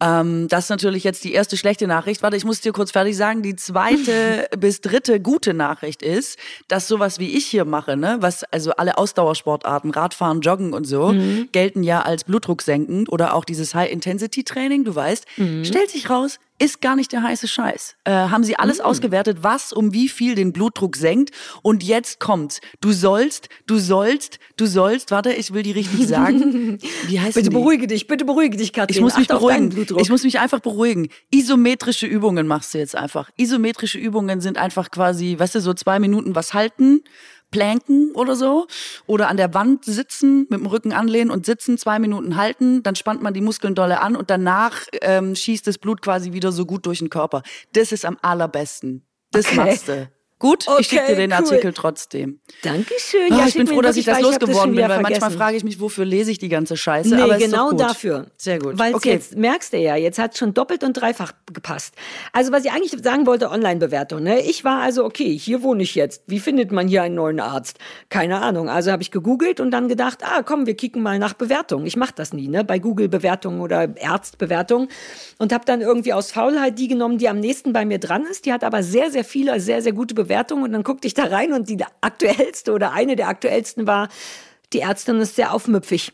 Ähm, 0.00 0.48
das 0.48 0.64
ist 0.64 0.70
natürlich 0.70 1.04
jetzt 1.04 1.24
die 1.24 1.32
erste 1.32 1.56
schlechte 1.56 1.86
Nachricht. 1.86 2.22
Warte, 2.22 2.36
ich 2.36 2.44
muss 2.44 2.60
dir 2.60 2.72
kurz 2.72 2.90
fertig 2.90 3.16
sagen. 3.16 3.42
Die 3.42 3.56
zweite 3.56 4.48
bis 4.58 4.80
dritte 4.80 5.20
gute 5.20 5.54
Nachricht 5.54 6.02
ist, 6.02 6.38
dass 6.68 6.88
sowas 6.88 7.18
wie 7.18 7.36
ich 7.36 7.46
hier 7.46 7.64
mache, 7.64 7.96
ne, 7.96 8.18
was 8.20 8.44
also 8.44 8.72
alle 8.72 8.98
Ausdauersportarten, 8.98 9.90
Radfahren, 9.90 10.40
Joggen 10.40 10.72
und 10.72 10.84
so, 10.84 11.12
mhm. 11.12 11.48
gelten 11.52 11.82
ja 11.82 12.02
als 12.02 12.24
blutdrucksenkend 12.24 13.10
oder 13.10 13.34
auch 13.34 13.44
dieses 13.44 13.74
High-Intensity-Training, 13.74 14.84
du 14.84 14.94
weißt, 14.94 15.26
mhm. 15.36 15.64
stellt 15.64 15.90
sich 15.90 16.10
raus, 16.10 16.38
ist 16.58 16.80
gar 16.80 16.96
nicht 16.96 17.12
der 17.12 17.22
heiße 17.22 17.48
Scheiß. 17.48 17.96
Äh, 18.04 18.12
haben 18.12 18.44
sie 18.44 18.56
alles 18.56 18.78
mhm. 18.78 18.84
ausgewertet, 18.84 19.38
was 19.42 19.72
um 19.72 19.92
wie 19.92 20.08
viel 20.08 20.34
den 20.34 20.52
Blutdruck 20.52 20.96
senkt. 20.96 21.30
Und 21.62 21.82
jetzt 21.82 22.20
kommt's. 22.20 22.60
Du 22.80 22.92
sollst, 22.92 23.48
du 23.66 23.78
sollst, 23.78 24.38
du 24.56 24.66
sollst, 24.66 25.10
warte, 25.10 25.32
ich 25.32 25.52
will 25.52 25.62
die 25.62 25.72
richtig 25.72 26.06
sagen. 26.06 26.78
Wie 27.06 27.20
heißt 27.20 27.34
Bitte 27.34 27.48
die? 27.48 27.54
beruhige 27.54 27.86
dich, 27.86 28.06
bitte 28.06 28.24
beruhige 28.24 28.56
dich, 28.56 28.72
Katrin. 28.72 28.94
Ich 28.94 29.00
muss 29.00 29.16
mich 29.16 29.30
Acht 29.30 29.40
beruhigen. 29.40 29.86
Ich 29.98 30.08
muss 30.08 30.24
mich 30.24 30.38
einfach 30.38 30.60
beruhigen. 30.60 31.08
Isometrische 31.30 32.06
Übungen 32.06 32.46
machst 32.46 32.74
du 32.74 32.78
jetzt 32.78 32.94
einfach. 32.94 33.30
Isometrische 33.36 33.98
Übungen 33.98 34.40
sind 34.40 34.58
einfach 34.58 34.90
quasi, 34.90 35.36
weißt 35.38 35.56
du, 35.56 35.60
so 35.60 35.74
zwei 35.74 35.98
Minuten 35.98 36.34
was 36.34 36.54
halten, 36.54 37.02
planken 37.52 38.10
oder 38.14 38.34
so 38.34 38.66
oder 39.06 39.28
an 39.28 39.36
der 39.36 39.54
Wand 39.54 39.84
sitzen, 39.84 40.48
mit 40.50 40.58
dem 40.58 40.66
Rücken 40.66 40.92
anlehnen 40.92 41.30
und 41.30 41.46
sitzen, 41.46 41.78
zwei 41.78 42.00
Minuten 42.00 42.36
halten, 42.36 42.82
dann 42.82 42.96
spannt 42.96 43.22
man 43.22 43.32
die 43.32 43.40
Muskeln 43.40 43.76
dolle 43.76 44.00
an 44.00 44.16
und 44.16 44.30
danach 44.30 44.86
ähm, 45.00 45.36
schießt 45.36 45.64
das 45.68 45.78
Blut 45.78 46.02
quasi 46.02 46.32
wieder 46.32 46.50
so 46.50 46.66
gut 46.66 46.86
durch 46.86 46.98
den 46.98 47.10
Körper. 47.10 47.42
Das 47.72 47.92
ist 47.92 48.04
am 48.04 48.18
allerbesten. 48.22 49.06
Das 49.30 49.46
okay. 49.46 49.56
machst 49.56 49.88
du. 49.88 50.10
Gut, 50.42 50.66
okay, 50.66 50.80
ich 50.80 50.88
schicke 50.88 51.06
dir 51.06 51.14
den 51.14 51.30
cool. 51.30 51.36
Artikel 51.36 51.72
trotzdem. 51.72 52.40
Dankeschön. 52.64 53.28
Oh, 53.30 53.34
ja, 53.36 53.46
ich 53.46 53.54
bin 53.54 53.68
froh, 53.68 53.80
dass 53.80 53.96
ich 53.96 54.04
das 54.04 54.20
losgeworden 54.20 54.74
bin, 54.74 54.82
weil 54.82 54.98
vergessen. 54.98 55.20
manchmal 55.20 55.30
frage 55.30 55.56
ich 55.56 55.62
mich, 55.62 55.78
wofür 55.78 56.04
lese 56.04 56.32
ich 56.32 56.38
die 56.38 56.48
ganze 56.48 56.76
Scheiße. 56.76 57.14
Nee, 57.14 57.22
aber 57.22 57.38
genau 57.38 57.70
dafür. 57.70 58.26
Sehr 58.36 58.58
gut. 58.58 58.76
Weil 58.76 58.92
okay. 58.92 59.12
jetzt 59.12 59.36
merkst 59.36 59.72
du 59.72 59.76
ja, 59.78 59.94
jetzt 59.94 60.18
hat 60.18 60.36
schon 60.36 60.52
doppelt 60.52 60.82
und 60.82 60.94
dreifach 60.94 61.30
gepasst. 61.52 61.94
Also 62.32 62.50
was 62.50 62.64
ich 62.64 62.72
eigentlich 62.72 62.90
sagen 63.04 63.24
wollte, 63.26 63.52
Online-Bewertung. 63.52 64.20
Ne? 64.24 64.40
Ich 64.40 64.64
war 64.64 64.82
also, 64.82 65.04
okay, 65.04 65.38
hier 65.38 65.62
wohne 65.62 65.84
ich 65.84 65.94
jetzt. 65.94 66.24
Wie 66.26 66.40
findet 66.40 66.72
man 66.72 66.88
hier 66.88 67.04
einen 67.04 67.14
neuen 67.14 67.38
Arzt? 67.38 67.78
Keine 68.08 68.42
Ahnung. 68.42 68.68
Also 68.68 68.90
habe 68.90 69.02
ich 69.04 69.12
gegoogelt 69.12 69.60
und 69.60 69.70
dann 69.70 69.86
gedacht, 69.86 70.24
ah, 70.24 70.42
komm, 70.42 70.66
wir 70.66 70.74
kicken 70.74 71.04
mal 71.04 71.20
nach 71.20 71.34
Bewertungen. 71.34 71.86
Ich 71.86 71.96
mache 71.96 72.14
das 72.16 72.32
nie, 72.32 72.48
ne? 72.48 72.64
Bei 72.64 72.80
Google-Bewertungen 72.80 73.60
oder 73.60 73.96
Ärztbewertungen. 73.96 74.88
Und 75.38 75.52
habe 75.52 75.64
dann 75.66 75.82
irgendwie 75.82 76.12
aus 76.12 76.32
Faulheit 76.32 76.80
die 76.80 76.88
genommen, 76.88 77.18
die 77.18 77.28
am 77.28 77.38
nächsten 77.38 77.72
bei 77.72 77.84
mir 77.84 78.00
dran 78.00 78.26
ist. 78.28 78.44
Die 78.44 78.52
hat 78.52 78.64
aber 78.64 78.82
sehr, 78.82 79.12
sehr 79.12 79.22
viele, 79.22 79.60
sehr, 79.60 79.82
sehr 79.82 79.92
gute 79.92 80.16
Bewertungen. 80.16 80.31
Und 80.62 80.72
dann 80.72 80.82
guckte 80.82 81.06
ich 81.06 81.12
ich 81.12 81.14
da 81.14 81.24
rein 81.24 81.52
und 81.52 81.68
die 81.68 81.78
aktuellste 82.00 82.72
oder 82.72 82.92
eine 82.92 83.16
der 83.16 83.28
aktuellsten 83.28 83.86
war, 83.86 84.08
die 84.72 84.80
Ärztin 84.80 85.20
ist 85.20 85.36
sehr 85.36 85.52
aufmüpfig. 85.52 86.12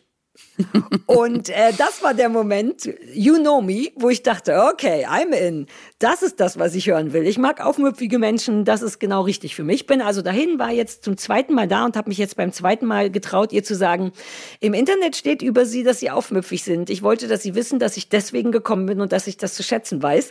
und 1.07 1.49
äh, 1.49 1.73
das 1.77 2.03
war 2.03 2.15
der 2.15 2.29
Moment, 2.29 2.89
you 3.13 3.37
know 3.39 3.61
me, 3.61 3.89
wo 3.97 4.09
ich 4.09 4.23
dachte, 4.23 4.69
okay, 4.73 5.05
I'm 5.05 5.33
in. 5.33 5.67
Das 5.99 6.23
ist 6.23 6.39
das, 6.39 6.59
was 6.59 6.77
ich 6.77 6.89
hören 6.89 7.13
will. 7.13 7.27
Ich 7.27 7.39
mag 7.39 7.65
aufmüpfige 7.65 8.19
Menschen, 8.19 8.65
das 8.65 8.83
ist 8.83 9.01
genau 9.01 9.23
richtig 9.23 9.57
für 9.57 9.65
mich. 9.65 9.87
Bin 9.87 10.01
also 10.01 10.23
dahin, 10.23 10.59
war 10.61 10.71
jetzt 10.71 11.05
zum 11.05 11.17
zweiten 11.17 11.55
Mal 11.55 11.67
da 11.67 11.85
und 11.85 11.97
habe 11.97 12.09
mich 12.09 12.19
jetzt 12.19 12.37
beim 12.37 12.53
zweiten 12.53 12.87
Mal 12.87 13.11
getraut, 13.11 13.53
ihr 13.53 13.65
zu 13.65 13.75
sagen, 13.75 14.13
im 14.61 14.75
Internet 14.75 15.17
steht 15.17 15.43
über 15.43 15.65
sie, 15.65 15.83
dass 15.83 16.01
sie 16.01 16.11
aufmüpfig 16.11 16.63
sind. 16.63 16.89
Ich 16.89 17.03
wollte, 17.03 17.27
dass 17.27 17.43
sie 17.43 17.57
wissen, 17.57 17.81
dass 17.81 17.97
ich 17.97 18.09
deswegen 18.09 18.53
gekommen 18.53 18.87
bin 18.87 19.01
und 19.01 19.13
dass 19.13 19.27
ich 19.27 19.37
das 19.39 19.55
zu 19.55 19.65
schätzen 19.65 20.03
weiß. 20.03 20.31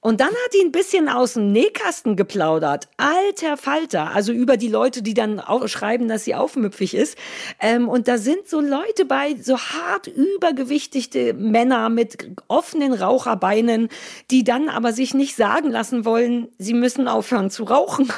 Und 0.00 0.20
dann 0.20 0.28
hat 0.28 0.54
die 0.54 0.64
ein 0.64 0.70
bisschen 0.70 1.08
aus 1.08 1.32
dem 1.34 1.50
Nähkasten 1.50 2.14
geplaudert. 2.14 2.88
Alter 2.98 3.56
Falter. 3.56 4.14
Also 4.14 4.32
über 4.32 4.56
die 4.56 4.68
Leute, 4.68 5.02
die 5.02 5.14
dann 5.14 5.42
schreiben, 5.66 6.06
dass 6.06 6.24
sie 6.24 6.36
aufmüpfig 6.36 6.94
ist. 6.94 7.18
Ähm, 7.60 7.88
und 7.88 8.06
da 8.06 8.16
sind 8.16 8.48
so 8.48 8.60
Leute 8.60 9.04
bei, 9.04 9.34
so 9.40 9.58
hart 9.58 10.06
übergewichtigte 10.06 11.34
Männer 11.34 11.88
mit 11.88 12.30
offenen 12.46 12.92
Raucherbeinen, 12.92 13.88
die 14.30 14.44
dann 14.44 14.68
aber 14.68 14.92
sich 14.92 15.14
nicht 15.14 15.34
sagen 15.34 15.70
lassen 15.70 16.04
wollen, 16.04 16.48
sie 16.58 16.74
müssen 16.74 17.08
aufhören 17.08 17.50
zu 17.50 17.64
rauchen. 17.64 18.12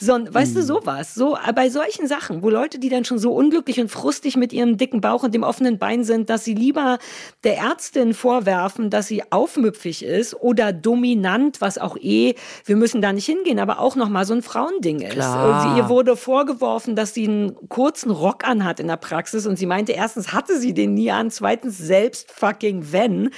So, 0.00 0.14
weißt 0.14 0.54
mhm. 0.54 0.58
du, 0.58 0.62
sowas. 0.62 1.14
So, 1.14 1.36
äh, 1.36 1.52
bei 1.52 1.68
solchen 1.68 2.06
Sachen, 2.06 2.42
wo 2.42 2.48
Leute, 2.48 2.78
die 2.78 2.88
dann 2.88 3.04
schon 3.04 3.18
so 3.18 3.32
unglücklich 3.32 3.80
und 3.80 3.90
frustig 3.90 4.36
mit 4.36 4.52
ihrem 4.52 4.78
dicken 4.78 5.02
Bauch 5.02 5.22
und 5.22 5.34
dem 5.34 5.42
offenen 5.42 5.78
Bein 5.78 6.04
sind, 6.04 6.30
dass 6.30 6.44
sie 6.44 6.54
lieber 6.54 6.98
der 7.44 7.58
Ärztin 7.58 8.14
vorwerfen, 8.14 8.88
dass 8.88 9.08
sie 9.08 9.22
aufmüpfig 9.30 10.02
ist 10.02 10.34
oder 10.34 10.72
dominant, 10.72 11.60
was 11.60 11.76
auch 11.76 11.98
eh, 11.98 12.34
wir 12.64 12.76
müssen 12.76 13.02
da 13.02 13.12
nicht 13.12 13.26
hingehen, 13.26 13.58
aber 13.58 13.78
auch 13.78 13.94
nochmal 13.94 14.24
so 14.24 14.32
ein 14.32 14.42
Frauending 14.42 15.00
ist. 15.00 15.12
Klar. 15.12 15.74
Sie, 15.74 15.78
ihr 15.78 15.88
wurde 15.90 16.16
vorgeworfen, 16.16 16.96
dass 16.96 17.12
sie 17.12 17.28
einen 17.28 17.68
kurzen 17.68 18.10
Rock 18.10 18.48
anhat 18.48 18.80
in 18.80 18.88
der 18.88 18.96
Praxis 18.96 19.46
und 19.46 19.56
sie 19.56 19.66
meinte, 19.66 19.92
erstens 19.92 20.32
hatte 20.32 20.58
sie 20.58 20.72
den 20.72 20.94
nie 20.94 21.10
an, 21.10 21.30
zweitens 21.30 21.76
selbst 21.76 22.30
fucking 22.30 22.92
wenn. 22.92 23.30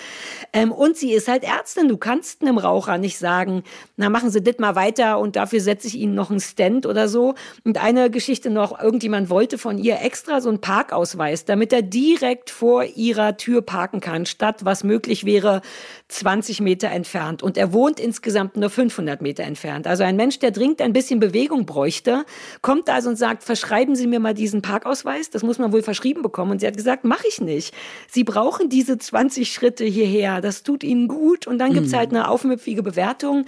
Ähm, 0.52 0.70
und 0.70 0.96
sie 0.96 1.12
ist 1.12 1.26
halt 1.26 1.42
Ärztin. 1.42 1.88
Du 1.88 1.96
kannst 1.96 2.42
einem 2.42 2.58
Raucher 2.58 2.98
nicht 2.98 3.18
sagen, 3.18 3.64
na 3.96 4.10
machen 4.10 4.30
Sie 4.30 4.42
das 4.42 4.58
mal 4.58 4.76
weiter 4.76 5.18
und 5.18 5.36
dafür 5.36 5.60
setze 5.60 5.88
ich 5.88 5.96
Ihnen 5.96 6.14
noch 6.14 6.30
ein 6.30 6.40
Stand 6.52 6.86
oder 6.86 7.08
so. 7.08 7.34
Und 7.64 7.82
eine 7.82 8.10
Geschichte 8.10 8.50
noch, 8.50 8.80
irgendjemand 8.80 9.30
wollte 9.30 9.58
von 9.58 9.78
ihr 9.78 10.00
extra 10.02 10.40
so 10.40 10.48
einen 10.48 10.60
Parkausweis, 10.60 11.44
damit 11.44 11.72
er 11.72 11.82
direkt 11.82 12.50
vor 12.50 12.84
ihrer 12.84 13.36
Tür 13.36 13.62
parken 13.62 14.00
kann, 14.00 14.26
statt 14.26 14.64
was 14.64 14.84
möglich 14.84 15.24
wäre, 15.24 15.62
20 16.08 16.60
Meter 16.60 16.88
entfernt. 16.90 17.42
Und 17.42 17.56
er 17.56 17.72
wohnt 17.72 17.98
insgesamt 17.98 18.56
nur 18.56 18.70
500 18.70 19.22
Meter 19.22 19.44
entfernt. 19.44 19.86
Also 19.86 20.04
ein 20.04 20.16
Mensch, 20.16 20.38
der 20.38 20.50
dringend 20.50 20.80
ein 20.82 20.92
bisschen 20.92 21.20
Bewegung 21.20 21.66
bräuchte, 21.66 22.24
kommt 22.60 22.88
also 22.88 23.08
und 23.08 23.16
sagt, 23.16 23.42
verschreiben 23.42 23.96
Sie 23.96 24.06
mir 24.06 24.20
mal 24.20 24.34
diesen 24.34 24.62
Parkausweis. 24.62 25.30
Das 25.30 25.42
muss 25.42 25.58
man 25.58 25.72
wohl 25.72 25.82
verschrieben 25.82 26.22
bekommen. 26.22 26.52
Und 26.52 26.60
sie 26.60 26.66
hat 26.66 26.76
gesagt, 26.76 27.04
mache 27.04 27.26
ich 27.28 27.40
nicht. 27.40 27.74
Sie 28.08 28.24
brauchen 28.24 28.68
diese 28.68 28.98
20 28.98 29.50
Schritte 29.52 29.84
hierher. 29.84 30.40
Das 30.40 30.62
tut 30.62 30.84
Ihnen 30.84 31.08
gut. 31.08 31.46
Und 31.46 31.58
dann 31.58 31.72
gibt's 31.72 31.92
mhm. 31.92 31.96
halt 31.96 32.10
eine 32.10 32.28
aufmüpfige 32.28 32.82
Bewertung. 32.82 33.46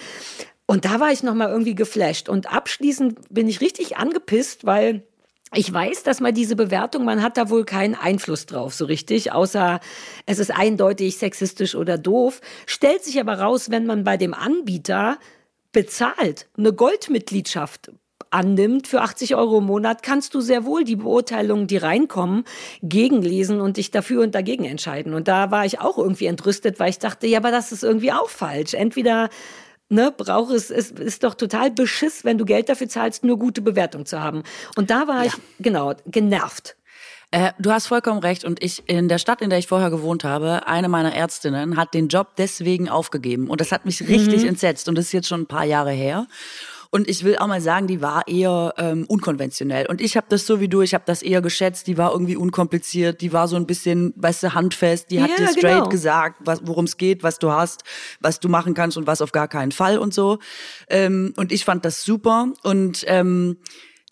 Und 0.66 0.84
da 0.84 1.00
war 1.00 1.12
ich 1.12 1.22
nochmal 1.22 1.50
irgendwie 1.50 1.74
geflasht. 1.74 2.28
Und 2.28 2.52
abschließend 2.52 3.18
bin 3.30 3.48
ich 3.48 3.60
richtig 3.60 3.96
angepisst, 3.96 4.64
weil 4.64 5.02
ich 5.54 5.72
weiß, 5.72 6.02
dass 6.02 6.20
man 6.20 6.34
diese 6.34 6.56
Bewertung, 6.56 7.04
man 7.04 7.22
hat 7.22 7.36
da 7.36 7.48
wohl 7.48 7.64
keinen 7.64 7.94
Einfluss 7.94 8.46
drauf, 8.46 8.74
so 8.74 8.86
richtig, 8.86 9.30
außer 9.30 9.78
es 10.26 10.38
ist 10.38 10.50
eindeutig 10.50 11.18
sexistisch 11.18 11.74
oder 11.74 11.96
doof. 11.96 12.40
Stellt 12.66 13.04
sich 13.04 13.20
aber 13.20 13.38
raus, 13.38 13.70
wenn 13.70 13.86
man 13.86 14.04
bei 14.04 14.16
dem 14.16 14.34
Anbieter 14.34 15.18
bezahlt, 15.72 16.48
eine 16.56 16.72
Goldmitgliedschaft 16.72 17.92
annimmt 18.30 18.88
für 18.88 19.00
80 19.02 19.36
Euro 19.36 19.58
im 19.58 19.66
Monat, 19.66 20.02
kannst 20.02 20.34
du 20.34 20.40
sehr 20.40 20.64
wohl 20.64 20.82
die 20.82 20.96
Beurteilungen, 20.96 21.68
die 21.68 21.76
reinkommen, 21.76 22.44
gegenlesen 22.82 23.60
und 23.60 23.76
dich 23.76 23.92
dafür 23.92 24.22
und 24.22 24.34
dagegen 24.34 24.64
entscheiden. 24.64 25.14
Und 25.14 25.28
da 25.28 25.52
war 25.52 25.64
ich 25.64 25.80
auch 25.80 25.98
irgendwie 25.98 26.26
entrüstet, 26.26 26.80
weil 26.80 26.90
ich 26.90 26.98
dachte, 26.98 27.28
ja, 27.28 27.38
aber 27.38 27.52
das 27.52 27.70
ist 27.70 27.84
irgendwie 27.84 28.12
auch 28.12 28.28
falsch. 28.28 28.74
Entweder 28.74 29.30
ne, 29.88 30.12
braucht 30.16 30.52
es, 30.52 30.70
es 30.70 30.90
ist 30.90 31.24
doch 31.24 31.34
total 31.34 31.70
beschiss, 31.70 32.24
wenn 32.24 32.38
du 32.38 32.44
Geld 32.44 32.68
dafür 32.68 32.88
zahlst, 32.88 33.24
nur 33.24 33.38
gute 33.38 33.62
Bewertung 33.62 34.06
zu 34.06 34.20
haben. 34.20 34.42
Und 34.76 34.90
da 34.90 35.06
war 35.06 35.24
ja. 35.24 35.26
ich, 35.26 35.34
genau, 35.58 35.94
genervt. 36.06 36.76
Äh, 37.30 37.52
du 37.58 37.72
hast 37.72 37.88
vollkommen 37.88 38.20
recht. 38.20 38.44
Und 38.44 38.62
ich 38.62 38.88
in 38.88 39.08
der 39.08 39.18
Stadt, 39.18 39.42
in 39.42 39.50
der 39.50 39.58
ich 39.58 39.66
vorher 39.66 39.90
gewohnt 39.90 40.22
habe, 40.22 40.66
eine 40.68 40.88
meiner 40.88 41.14
Ärztinnen 41.14 41.76
hat 41.76 41.92
den 41.92 42.06
Job 42.08 42.36
deswegen 42.38 42.88
aufgegeben. 42.88 43.48
Und 43.48 43.60
das 43.60 43.72
hat 43.72 43.84
mich 43.86 44.00
richtig 44.02 44.42
mhm. 44.42 44.50
entsetzt. 44.50 44.88
Und 44.88 44.96
das 44.96 45.06
ist 45.06 45.12
jetzt 45.12 45.28
schon 45.28 45.42
ein 45.42 45.46
paar 45.46 45.64
Jahre 45.64 45.90
her. 45.90 46.28
Und 46.94 47.08
ich 47.08 47.24
will 47.24 47.36
auch 47.38 47.48
mal 47.48 47.60
sagen, 47.60 47.88
die 47.88 48.00
war 48.00 48.28
eher 48.28 48.72
ähm, 48.78 49.04
unkonventionell. 49.08 49.86
Und 49.86 50.00
ich 50.00 50.16
habe 50.16 50.28
das 50.28 50.46
so 50.46 50.60
wie 50.60 50.68
du, 50.68 50.80
ich 50.80 50.94
habe 50.94 51.02
das 51.04 51.22
eher 51.22 51.42
geschätzt. 51.42 51.88
Die 51.88 51.98
war 51.98 52.12
irgendwie 52.12 52.36
unkompliziert, 52.36 53.20
die 53.20 53.32
war 53.32 53.48
so 53.48 53.56
ein 53.56 53.66
bisschen, 53.66 54.14
weißt 54.14 54.44
du, 54.44 54.54
handfest. 54.54 55.10
Die 55.10 55.20
hat 55.20 55.30
ja, 55.30 55.38
dir 55.38 55.48
straight 55.48 55.78
genau. 55.78 55.88
gesagt, 55.88 56.42
worum 56.62 56.84
es 56.84 56.96
geht, 56.96 57.24
was 57.24 57.40
du 57.40 57.50
hast, 57.50 57.82
was 58.20 58.38
du 58.38 58.48
machen 58.48 58.74
kannst 58.74 58.96
und 58.96 59.08
was 59.08 59.22
auf 59.22 59.32
gar 59.32 59.48
keinen 59.48 59.72
Fall 59.72 59.98
und 59.98 60.14
so. 60.14 60.38
Ähm, 60.88 61.34
und 61.36 61.50
ich 61.50 61.64
fand 61.64 61.84
das 61.84 62.04
super. 62.04 62.52
Und 62.62 63.04
ähm, 63.08 63.56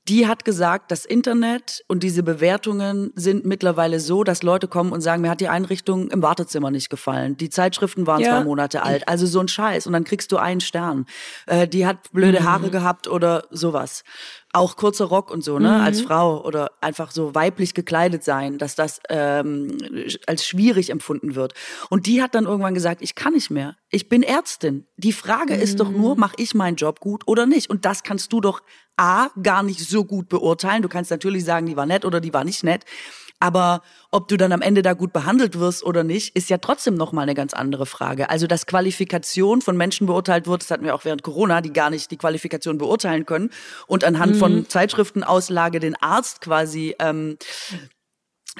die 0.09 0.27
hat 0.27 0.45
gesagt, 0.45 0.91
das 0.91 1.05
Internet 1.05 1.85
und 1.87 2.03
diese 2.03 2.25
Bewertungen 2.25 3.13
sind 3.15 3.45
mittlerweile 3.45 4.01
so, 4.01 4.25
dass 4.25 4.43
Leute 4.43 4.67
kommen 4.67 4.91
und 4.91 5.01
sagen, 5.01 5.23
mir 5.23 5.31
hat 5.31 5.41
die 5.41 5.49
Einrichtung 5.49 6.11
im 6.11 6.23
Wartezimmer 6.23 6.73
nicht 6.73 6.91
gefallen. 6.91 7.37
Die 7.37 7.51
Zeitschriften 7.51 8.07
waren 8.07 8.21
ja. 8.21 8.31
zwei 8.31 8.45
Monate 8.45 8.83
alt. 8.83 9.07
Also 9.09 9.27
so 9.27 9.39
ein 9.39 9.47
Scheiß. 9.47 9.87
Und 9.87 9.93
dann 9.93 10.03
kriegst 10.03 10.33
du 10.33 10.39
einen 10.39 10.61
Stern. 10.61 11.07
Äh, 11.47 11.69
die 11.69 11.87
hat 11.87 12.11
blöde 12.13 12.41
mhm. 12.41 12.45
Haare 12.45 12.71
gehabt 12.71 13.07
oder 13.07 13.45
sowas 13.51 14.03
auch 14.53 14.77
kurzer 14.77 15.07
Rock 15.07 15.31
und 15.31 15.43
so, 15.43 15.59
ne, 15.59 15.69
mhm. 15.69 15.81
als 15.81 16.03
Frau 16.03 16.45
oder 16.45 16.73
einfach 16.81 17.11
so 17.11 17.35
weiblich 17.35 17.73
gekleidet 17.73 18.23
sein, 18.23 18.59
dass 18.59 18.75
das 18.75 19.01
ähm, 19.09 19.79
als 20.27 20.47
schwierig 20.47 20.91
empfunden 20.91 21.35
wird. 21.35 21.55
Und 21.89 22.07
die 22.07 22.23
hat 22.23 22.35
dann 22.35 22.45
irgendwann 22.45 22.75
gesagt, 22.75 23.01
ich 23.01 23.15
kann 23.15 23.33
nicht 23.33 23.51
mehr. 23.51 23.77
Ich 23.91 24.11
bin 24.11 24.23
Ärztin. 24.23 24.87
Die 24.97 25.13
Frage 25.13 25.55
mhm. 25.55 25.63
ist 25.63 25.81
doch 25.81 25.91
nur, 25.91 26.15
mhm. 26.15 26.21
mache 26.21 26.37
ich 26.37 26.55
meinen 26.55 26.77
Job 26.77 27.01
gut 27.01 27.23
oder 27.27 27.47
nicht? 27.47 27.71
Und 27.71 27.87
das 27.87 28.03
kannst 28.03 28.33
du 28.33 28.41
doch 28.41 28.63
A, 28.99 29.29
gar 29.43 29.63
nicht 29.63 29.81
so 29.81 30.05
gut 30.05 30.29
beurteilen. 30.29 30.83
Du 30.83 30.89
kannst 30.89 31.11
natürlich 31.11 31.45
sagen, 31.45 31.67
die 31.67 31.77
war 31.77 31.87
nett 31.87 32.05
oder 32.05 32.21
die 32.21 32.35
war 32.35 32.45
nicht 32.45 32.63
nett. 32.63 32.85
Aber 33.43 33.83
ob 34.13 34.29
du 34.29 34.37
dann 34.37 34.53
am 34.53 34.63
Ende 34.63 34.83
da 34.83 34.93
gut 34.93 35.13
behandelt 35.13 35.59
wirst 35.59 35.83
oder 35.83 36.05
nicht, 36.05 36.37
ist 36.37 36.49
ja 36.49 36.59
trotzdem 36.59 36.95
nochmal 36.95 37.25
eine 37.25 37.35
ganz 37.35 37.55
andere 37.55 37.87
Frage. 37.87 38.31
Also, 38.31 38.47
dass 38.47 38.67
Qualifikation 38.67 39.63
von 39.63 39.77
Menschen 39.77 40.07
beurteilt 40.07 40.47
wird, 40.47 40.63
das 40.63 40.71
hatten 40.71 40.85
wir 40.85 40.95
auch 40.95 41.05
während 41.05 41.25
Corona, 41.25 41.61
die 41.61 41.73
gar 41.73 41.91
nicht 41.91 42.13
die 42.13 42.17
Qualifikation 42.17 42.79
beurteilen 42.79 43.27
können 43.27 43.51
und 43.89 44.05
anhand 44.05 44.37
mhm. 44.37 44.39
von 44.39 44.69
Zeitschriftenauslage 44.69 45.81
den 45.81 45.97
Arzt 46.01 46.41
quasi 46.41 46.95
ähm, 47.01 47.37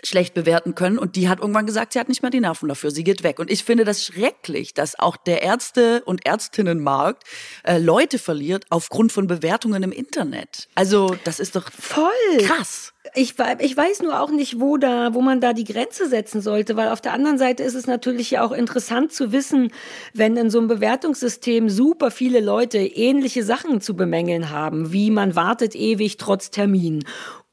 schlecht 0.05 0.35
bewerten 0.35 0.75
können. 0.75 0.99
Und 0.99 1.17
die 1.17 1.29
hat 1.29 1.41
irgendwann 1.41 1.67
gesagt, 1.67 1.93
sie 1.93 2.01
hat 2.01 2.09
nicht 2.09 2.23
mehr 2.23 2.31
die 2.31 2.41
Nerven 2.41 2.69
dafür, 2.69 2.91
sie 2.91 3.05
geht 3.05 3.23
weg. 3.23 3.39
Und 3.39 3.51
ich 3.51 3.65
finde 3.65 3.85
das 3.85 4.05
schrecklich, 4.05 4.75
dass 4.75 4.99
auch 4.99 5.17
der 5.17 5.43
Ärzte- 5.43 6.03
und 6.05 6.27
Ärztinnenmarkt 6.27 7.25
äh, 7.65 7.79
Leute 7.79 8.19
verliert 8.19 8.65
aufgrund 8.71 9.13
von 9.13 9.27
Bewertungen 9.27 9.83
im 9.83 9.93
Internet. 9.93 10.69
Also 10.75 11.17
das 11.25 11.41
ist 11.41 11.57
doch 11.57 11.71
voll 11.71 12.11
krass. 12.41 12.93
Ich, 13.15 13.35
ich 13.59 13.77
weiß 13.77 14.03
nur 14.03 14.21
auch 14.21 14.31
nicht, 14.31 14.61
wo 14.61 14.77
da, 14.77 15.13
wo 15.13 15.21
man 15.21 15.41
da 15.41 15.53
die 15.53 15.65
Grenze 15.65 16.09
setzen 16.09 16.41
sollte, 16.41 16.77
weil 16.77 16.89
auf 16.89 17.01
der 17.01 17.13
anderen 17.13 17.37
Seite 17.37 17.65
ist 17.65 17.75
es 17.75 17.89
natürlich 17.89 18.31
ja 18.31 18.45
auch 18.45 18.53
interessant 18.53 19.13
zu 19.13 19.33
wissen, 19.33 19.73
wenn 20.15 20.37
in 20.37 20.51
so 20.51 20.59
einem 20.59 20.69
Bewertungssystem 20.69 21.69
super 21.69 22.13
viele 22.13 22.41
Leute 22.41 22.79
ähnliche 22.79 23.43
Sachen 23.43 23.81
zu 23.81 23.97
bemängeln 23.97 24.51
haben, 24.51 24.93
wie 24.93 25.11
man 25.11 25.35
wartet 25.35 25.75
ewig 25.75 26.17
trotz 26.17 26.51
Termin 26.51 27.05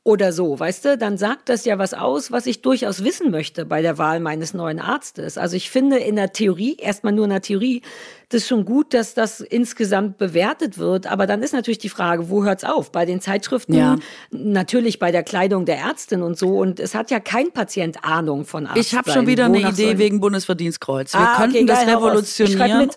oder 0.04 0.32
so, 0.32 0.58
weißt 0.58 0.86
du, 0.86 0.98
dann 0.98 1.18
sagt 1.18 1.50
das 1.50 1.66
ja 1.66 1.78
was 1.78 1.94
aus, 1.94 2.32
was 2.32 2.46
ich 2.46 2.62
durchaus 2.62 3.04
wissen 3.04 3.32
möchte 3.32 3.66
bei 3.66 3.82
der 3.82 3.98
Wahl 3.98 4.22
meines 4.22 4.54
neuen 4.54 4.80
Arztes. 4.80 5.38
Also 5.38 5.58
ich 5.58 5.70
finde 5.70 5.98
in 5.98 6.16
der 6.16 6.32
Theorie, 6.32 6.78
erstmal 6.78 7.12
nur 7.12 7.26
in 7.26 7.32
der 7.32 7.42
Theorie, 7.42 7.82
das 8.30 8.44
ist 8.44 8.48
schon 8.48 8.64
gut, 8.64 8.94
dass 8.94 9.14
das 9.14 9.42
insgesamt 9.42 10.18
bewertet 10.18 10.78
wird. 10.78 11.06
Aber 11.06 11.28
dann 11.28 11.44
ist 11.44 11.54
natürlich 11.54 11.80
die 11.80 11.90
Frage, 11.90 12.30
wo 12.30 12.46
hört's 12.46 12.64
auf? 12.64 12.92
Bei 12.92 13.06
den 13.06 13.20
Zeitschriften, 13.20 13.74
ja. 13.74 13.98
natürlich 14.32 15.00
bei 15.00 15.12
der 15.12 15.24
Kleidung 15.24 15.66
der 15.66 15.80
Ärztin 15.80 16.22
und 16.22 16.38
so. 16.38 16.58
Und 16.58 16.80
es 16.80 16.96
hat 16.96 17.12
ja 17.12 17.20
kein 17.20 17.52
Patient 17.52 18.04
Ahnung 18.04 18.46
von 18.46 18.68
Arzt. 18.68 18.80
Ich 18.80 18.96
habe 18.96 19.12
schon 19.12 19.28
wieder 19.28 19.46
eine 19.46 19.60
Idee 19.60 19.98
wegen 19.98 20.22
Bundesverdienstkreuz. 20.22 21.14
Wir 21.14 21.20
ah, 21.20 21.36
könnten 21.38 21.58
okay, 21.58 21.66
das 21.66 21.88
revolutionieren. 21.88 22.90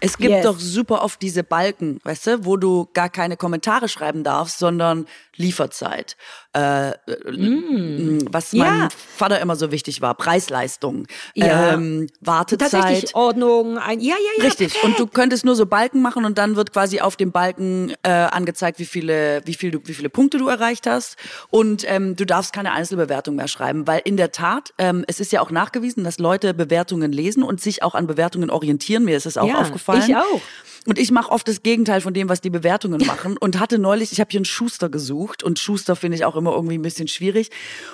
Es 0.00 0.16
gibt 0.16 0.30
yes. 0.30 0.44
doch 0.44 0.58
super 0.58 1.02
oft 1.02 1.20
diese 1.22 1.42
Balken, 1.42 1.98
weißt 2.04 2.26
du, 2.26 2.44
wo 2.44 2.56
du 2.56 2.88
gar 2.92 3.08
keine 3.08 3.36
Kommentare 3.36 3.88
schreiben 3.88 4.22
darfst, 4.22 4.58
sondern 4.58 5.06
Lieferzeit. 5.38 6.16
Äh, 6.52 6.90
mm. 7.30 8.28
Was 8.30 8.52
ja. 8.52 8.64
meinem 8.64 8.88
Vater 8.90 9.40
immer 9.40 9.56
so 9.56 9.70
wichtig 9.70 10.00
war, 10.00 10.14
Preisleistung, 10.14 11.06
ja. 11.34 11.74
ähm, 11.74 12.08
Wartezeit. 12.20 12.72
Tatsächlich 12.72 13.14
Ordnung, 13.14 13.78
ein, 13.78 14.00
ja, 14.00 14.14
ja, 14.14 14.30
ja. 14.38 14.44
Richtig. 14.44 14.72
Perfekt. 14.72 14.84
Und 14.84 14.98
du 14.98 15.06
könntest 15.06 15.44
nur 15.44 15.54
so 15.54 15.66
Balken 15.66 16.02
machen 16.02 16.24
und 16.24 16.38
dann 16.38 16.56
wird 16.56 16.72
quasi 16.72 17.00
auf 17.00 17.16
dem 17.16 17.32
Balken 17.32 17.94
äh, 18.02 18.10
angezeigt, 18.10 18.78
wie 18.78 18.86
viele, 18.86 19.40
wie 19.44 19.54
viel 19.54 19.70
du, 19.70 19.80
wie 19.84 19.94
viele 19.94 20.10
Punkte 20.10 20.38
du 20.38 20.48
erreicht 20.48 20.86
hast. 20.86 21.16
Und 21.50 21.84
ähm, 21.88 22.16
du 22.16 22.24
darfst 22.24 22.52
keine 22.52 22.72
Einzelbewertung 22.72 23.36
mehr 23.36 23.48
schreiben, 23.48 23.86
weil 23.86 24.02
in 24.04 24.16
der 24.16 24.32
Tat, 24.32 24.74
ähm, 24.78 25.04
es 25.06 25.20
ist 25.20 25.32
ja 25.32 25.40
auch 25.40 25.50
nachgewiesen, 25.50 26.02
dass 26.02 26.18
Leute 26.18 26.54
Bewertungen 26.54 27.12
lesen 27.12 27.42
und 27.42 27.60
sich 27.60 27.82
auch 27.82 27.94
an 27.94 28.06
Bewertungen 28.06 28.50
orientieren. 28.50 29.04
Mir 29.04 29.16
ist 29.16 29.26
es 29.26 29.36
auch 29.36 29.48
ja, 29.48 29.58
aufgefallen. 29.58 30.02
Ich 30.06 30.16
auch. 30.16 30.40
Und 30.86 30.98
ich 30.98 31.10
mache 31.10 31.30
oft 31.30 31.46
das 31.46 31.62
Gegenteil 31.62 32.00
von 32.00 32.14
dem, 32.14 32.30
was 32.30 32.40
die 32.40 32.48
Bewertungen 32.48 33.04
machen. 33.04 33.36
Und 33.36 33.60
hatte 33.60 33.78
neulich, 33.78 34.10
ich 34.10 34.20
habe 34.20 34.30
hier 34.30 34.38
einen 34.38 34.46
Schuster 34.46 34.88
gesucht 34.88 35.27
und 35.42 35.58
Schuster 35.58 35.96
finde 35.96 36.16
ich 36.16 36.24
auch 36.24 36.36
immer 36.36 36.52
irgendwie 36.52 36.78
ein 36.78 36.82
bisschen 36.82 37.08
schwierig. 37.08 37.50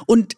Und 0.06 0.36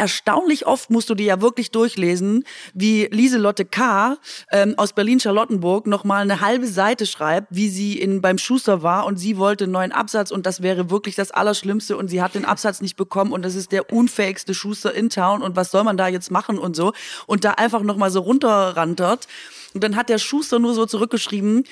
erstaunlich 0.00 0.66
oft 0.66 0.88
musst 0.90 1.10
du 1.10 1.14
dir 1.14 1.26
ja 1.26 1.40
wirklich 1.42 1.70
durchlesen, 1.72 2.44
wie 2.72 3.06
Lieselotte 3.10 3.66
K. 3.66 4.16
Ähm, 4.50 4.74
aus 4.78 4.94
Berlin-Charlottenburg 4.94 5.86
nochmal 5.86 6.22
eine 6.22 6.40
halbe 6.40 6.66
Seite 6.66 7.04
schreibt, 7.04 7.48
wie 7.50 7.68
sie 7.68 7.98
in, 7.98 8.22
beim 8.22 8.38
Schuster 8.38 8.82
war 8.82 9.04
und 9.04 9.18
sie 9.18 9.36
wollte 9.36 9.64
einen 9.64 9.74
neuen 9.74 9.92
Absatz 9.92 10.30
und 10.30 10.46
das 10.46 10.62
wäre 10.62 10.90
wirklich 10.90 11.16
das 11.16 11.30
Allerschlimmste 11.32 11.98
und 11.98 12.08
sie 12.08 12.22
hat 12.22 12.34
den 12.34 12.46
Absatz 12.46 12.80
nicht 12.80 12.96
bekommen 12.96 13.32
und 13.32 13.42
das 13.42 13.54
ist 13.54 13.72
der 13.72 13.92
unfähigste 13.92 14.54
Schuster 14.54 14.94
in 14.94 15.10
Town 15.10 15.42
und 15.42 15.54
was 15.54 15.70
soll 15.70 15.84
man 15.84 15.98
da 15.98 16.08
jetzt 16.08 16.30
machen 16.30 16.58
und 16.58 16.74
so 16.74 16.92
und 17.26 17.44
da 17.44 17.52
einfach 17.52 17.82
nochmal 17.82 18.10
so 18.10 18.20
runterrantert. 18.20 19.28
Und 19.74 19.84
dann 19.84 19.96
hat 19.96 20.08
der 20.08 20.18
Schuster 20.18 20.58
nur 20.58 20.74
so 20.74 20.86
zurückgeschrieben, 20.86 21.64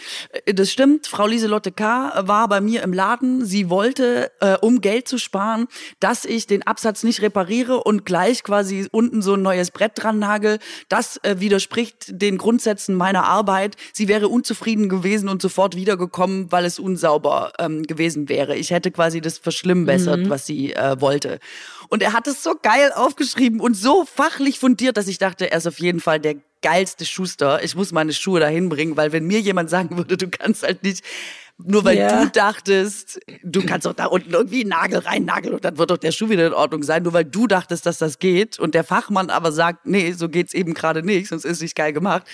äh, 0.45 0.55
das 0.55 0.71
stimmt, 0.71 1.07
Frau 1.07 1.27
Lieselotte 1.27 1.73
K. 1.73 2.13
war 2.27 2.49
bei 2.49 2.61
mir 2.61 2.83
im 2.83 2.93
Laden. 2.93 3.45
Sie 3.45 3.71
wollte, 3.71 4.31
äh, 4.41 4.57
um 4.61 4.81
Geld 4.81 5.09
zu 5.09 5.19
sparen, 5.19 5.67
dass 6.01 6.25
ich 6.25 6.47
den 6.47 6.67
Absatz 6.67 7.03
nicht 7.03 7.23
repariere 7.23 7.83
und 7.83 8.05
gleich 8.05 8.43
quasi 8.43 8.87
unten 8.91 9.23
so 9.23 9.35
ein 9.35 9.43
neues 9.43 9.71
Brett 9.71 9.93
dran 9.97 10.19
nagel. 10.19 10.59
Das 10.89 11.19
äh, 11.23 11.37
widerspricht 11.39 12.07
den 12.09 12.39
Grundsätzen 12.39 12.95
meiner 12.95 13.25
Arbeit. 13.25 13.77
Sie 13.93 14.09
wäre 14.09 14.29
unzufrieden 14.29 14.89
gewesen 14.89 15.29
und 15.29 15.43
sofort 15.43 15.75
wiedergekommen, 15.77 16.51
weil 16.53 16.65
es 16.65 16.79
unsauber 16.79 17.53
ähm, 17.59 17.83
gewesen 17.83 18.29
wäre. 18.29 18.57
Ich 18.57 18.71
hätte 18.71 18.91
quasi 18.91 19.21
das 19.21 19.39
verschlimmbessert, 19.39 20.21
mhm. 20.21 20.31
was 20.31 20.47
sie 20.47 20.73
äh, 20.73 21.01
wollte. 21.01 21.39
Und 21.89 22.03
er 22.03 22.13
hat 22.13 22.27
es 22.27 22.43
so 22.43 22.55
geil 22.61 22.93
aufgeschrieben 22.95 23.61
und 23.61 23.75
so 23.75 24.05
fachlich 24.05 24.59
fundiert, 24.59 24.97
dass 24.97 25.09
ich 25.09 25.19
dachte, 25.19 25.51
er 25.51 25.59
ist 25.59 25.67
auf 25.67 25.81
jeden 25.81 26.01
Fall 26.01 26.21
der 26.21 26.37
geilste 26.63 27.05
Schuster. 27.05 27.63
Ich 27.63 27.75
muss 27.75 27.93
meine 27.93 28.13
Schuhe 28.13 28.41
dahin 28.41 28.69
bringen, 28.69 28.97
weil 28.97 29.13
wenn 29.13 29.27
mir 29.27 29.41
jemand 29.41 29.71
sagen 29.71 29.97
würde, 29.97 30.17
du 30.17 30.29
kannst 30.29 30.63
halt 30.63 30.83
nicht, 30.83 31.05
nur 31.59 31.85
weil 31.85 31.99
ja. 31.99 32.25
du 32.25 32.31
dachtest, 32.31 33.21
du 33.43 33.65
kannst 33.65 33.87
doch 33.87 33.93
da 33.93 34.07
unten 34.07 34.33
irgendwie 34.33 34.61
einen 34.61 34.71
Nagel 34.71 34.99
reinnageln 35.01 35.55
und 35.55 35.65
dann 35.65 35.77
wird 35.77 35.91
doch 35.91 35.99
der 35.99 36.13
Schuh 36.13 36.29
wieder 36.29 36.47
in 36.47 36.53
Ordnung 36.55 36.83
sein, 36.83 37.03
nur 37.03 37.13
weil 37.13 37.25
du 37.25 37.47
dachtest, 37.47 37.85
dass 37.87 37.99
das 37.99 38.19
geht 38.19 38.59
und 38.59 38.75
der 38.75 38.85
Fachmann 38.85 39.31
aber 39.31 39.51
sagt, 39.51 39.87
nee, 39.87 40.13
so 40.13 40.29
geht's 40.29 40.55
eben 40.55 40.75
gerade 40.75 41.03
nicht, 41.03 41.29
sonst 41.29 41.45
ist 41.45 41.53
es 41.53 41.63
nicht 41.63 41.75
geil 41.75 41.93
gemacht 41.93 42.25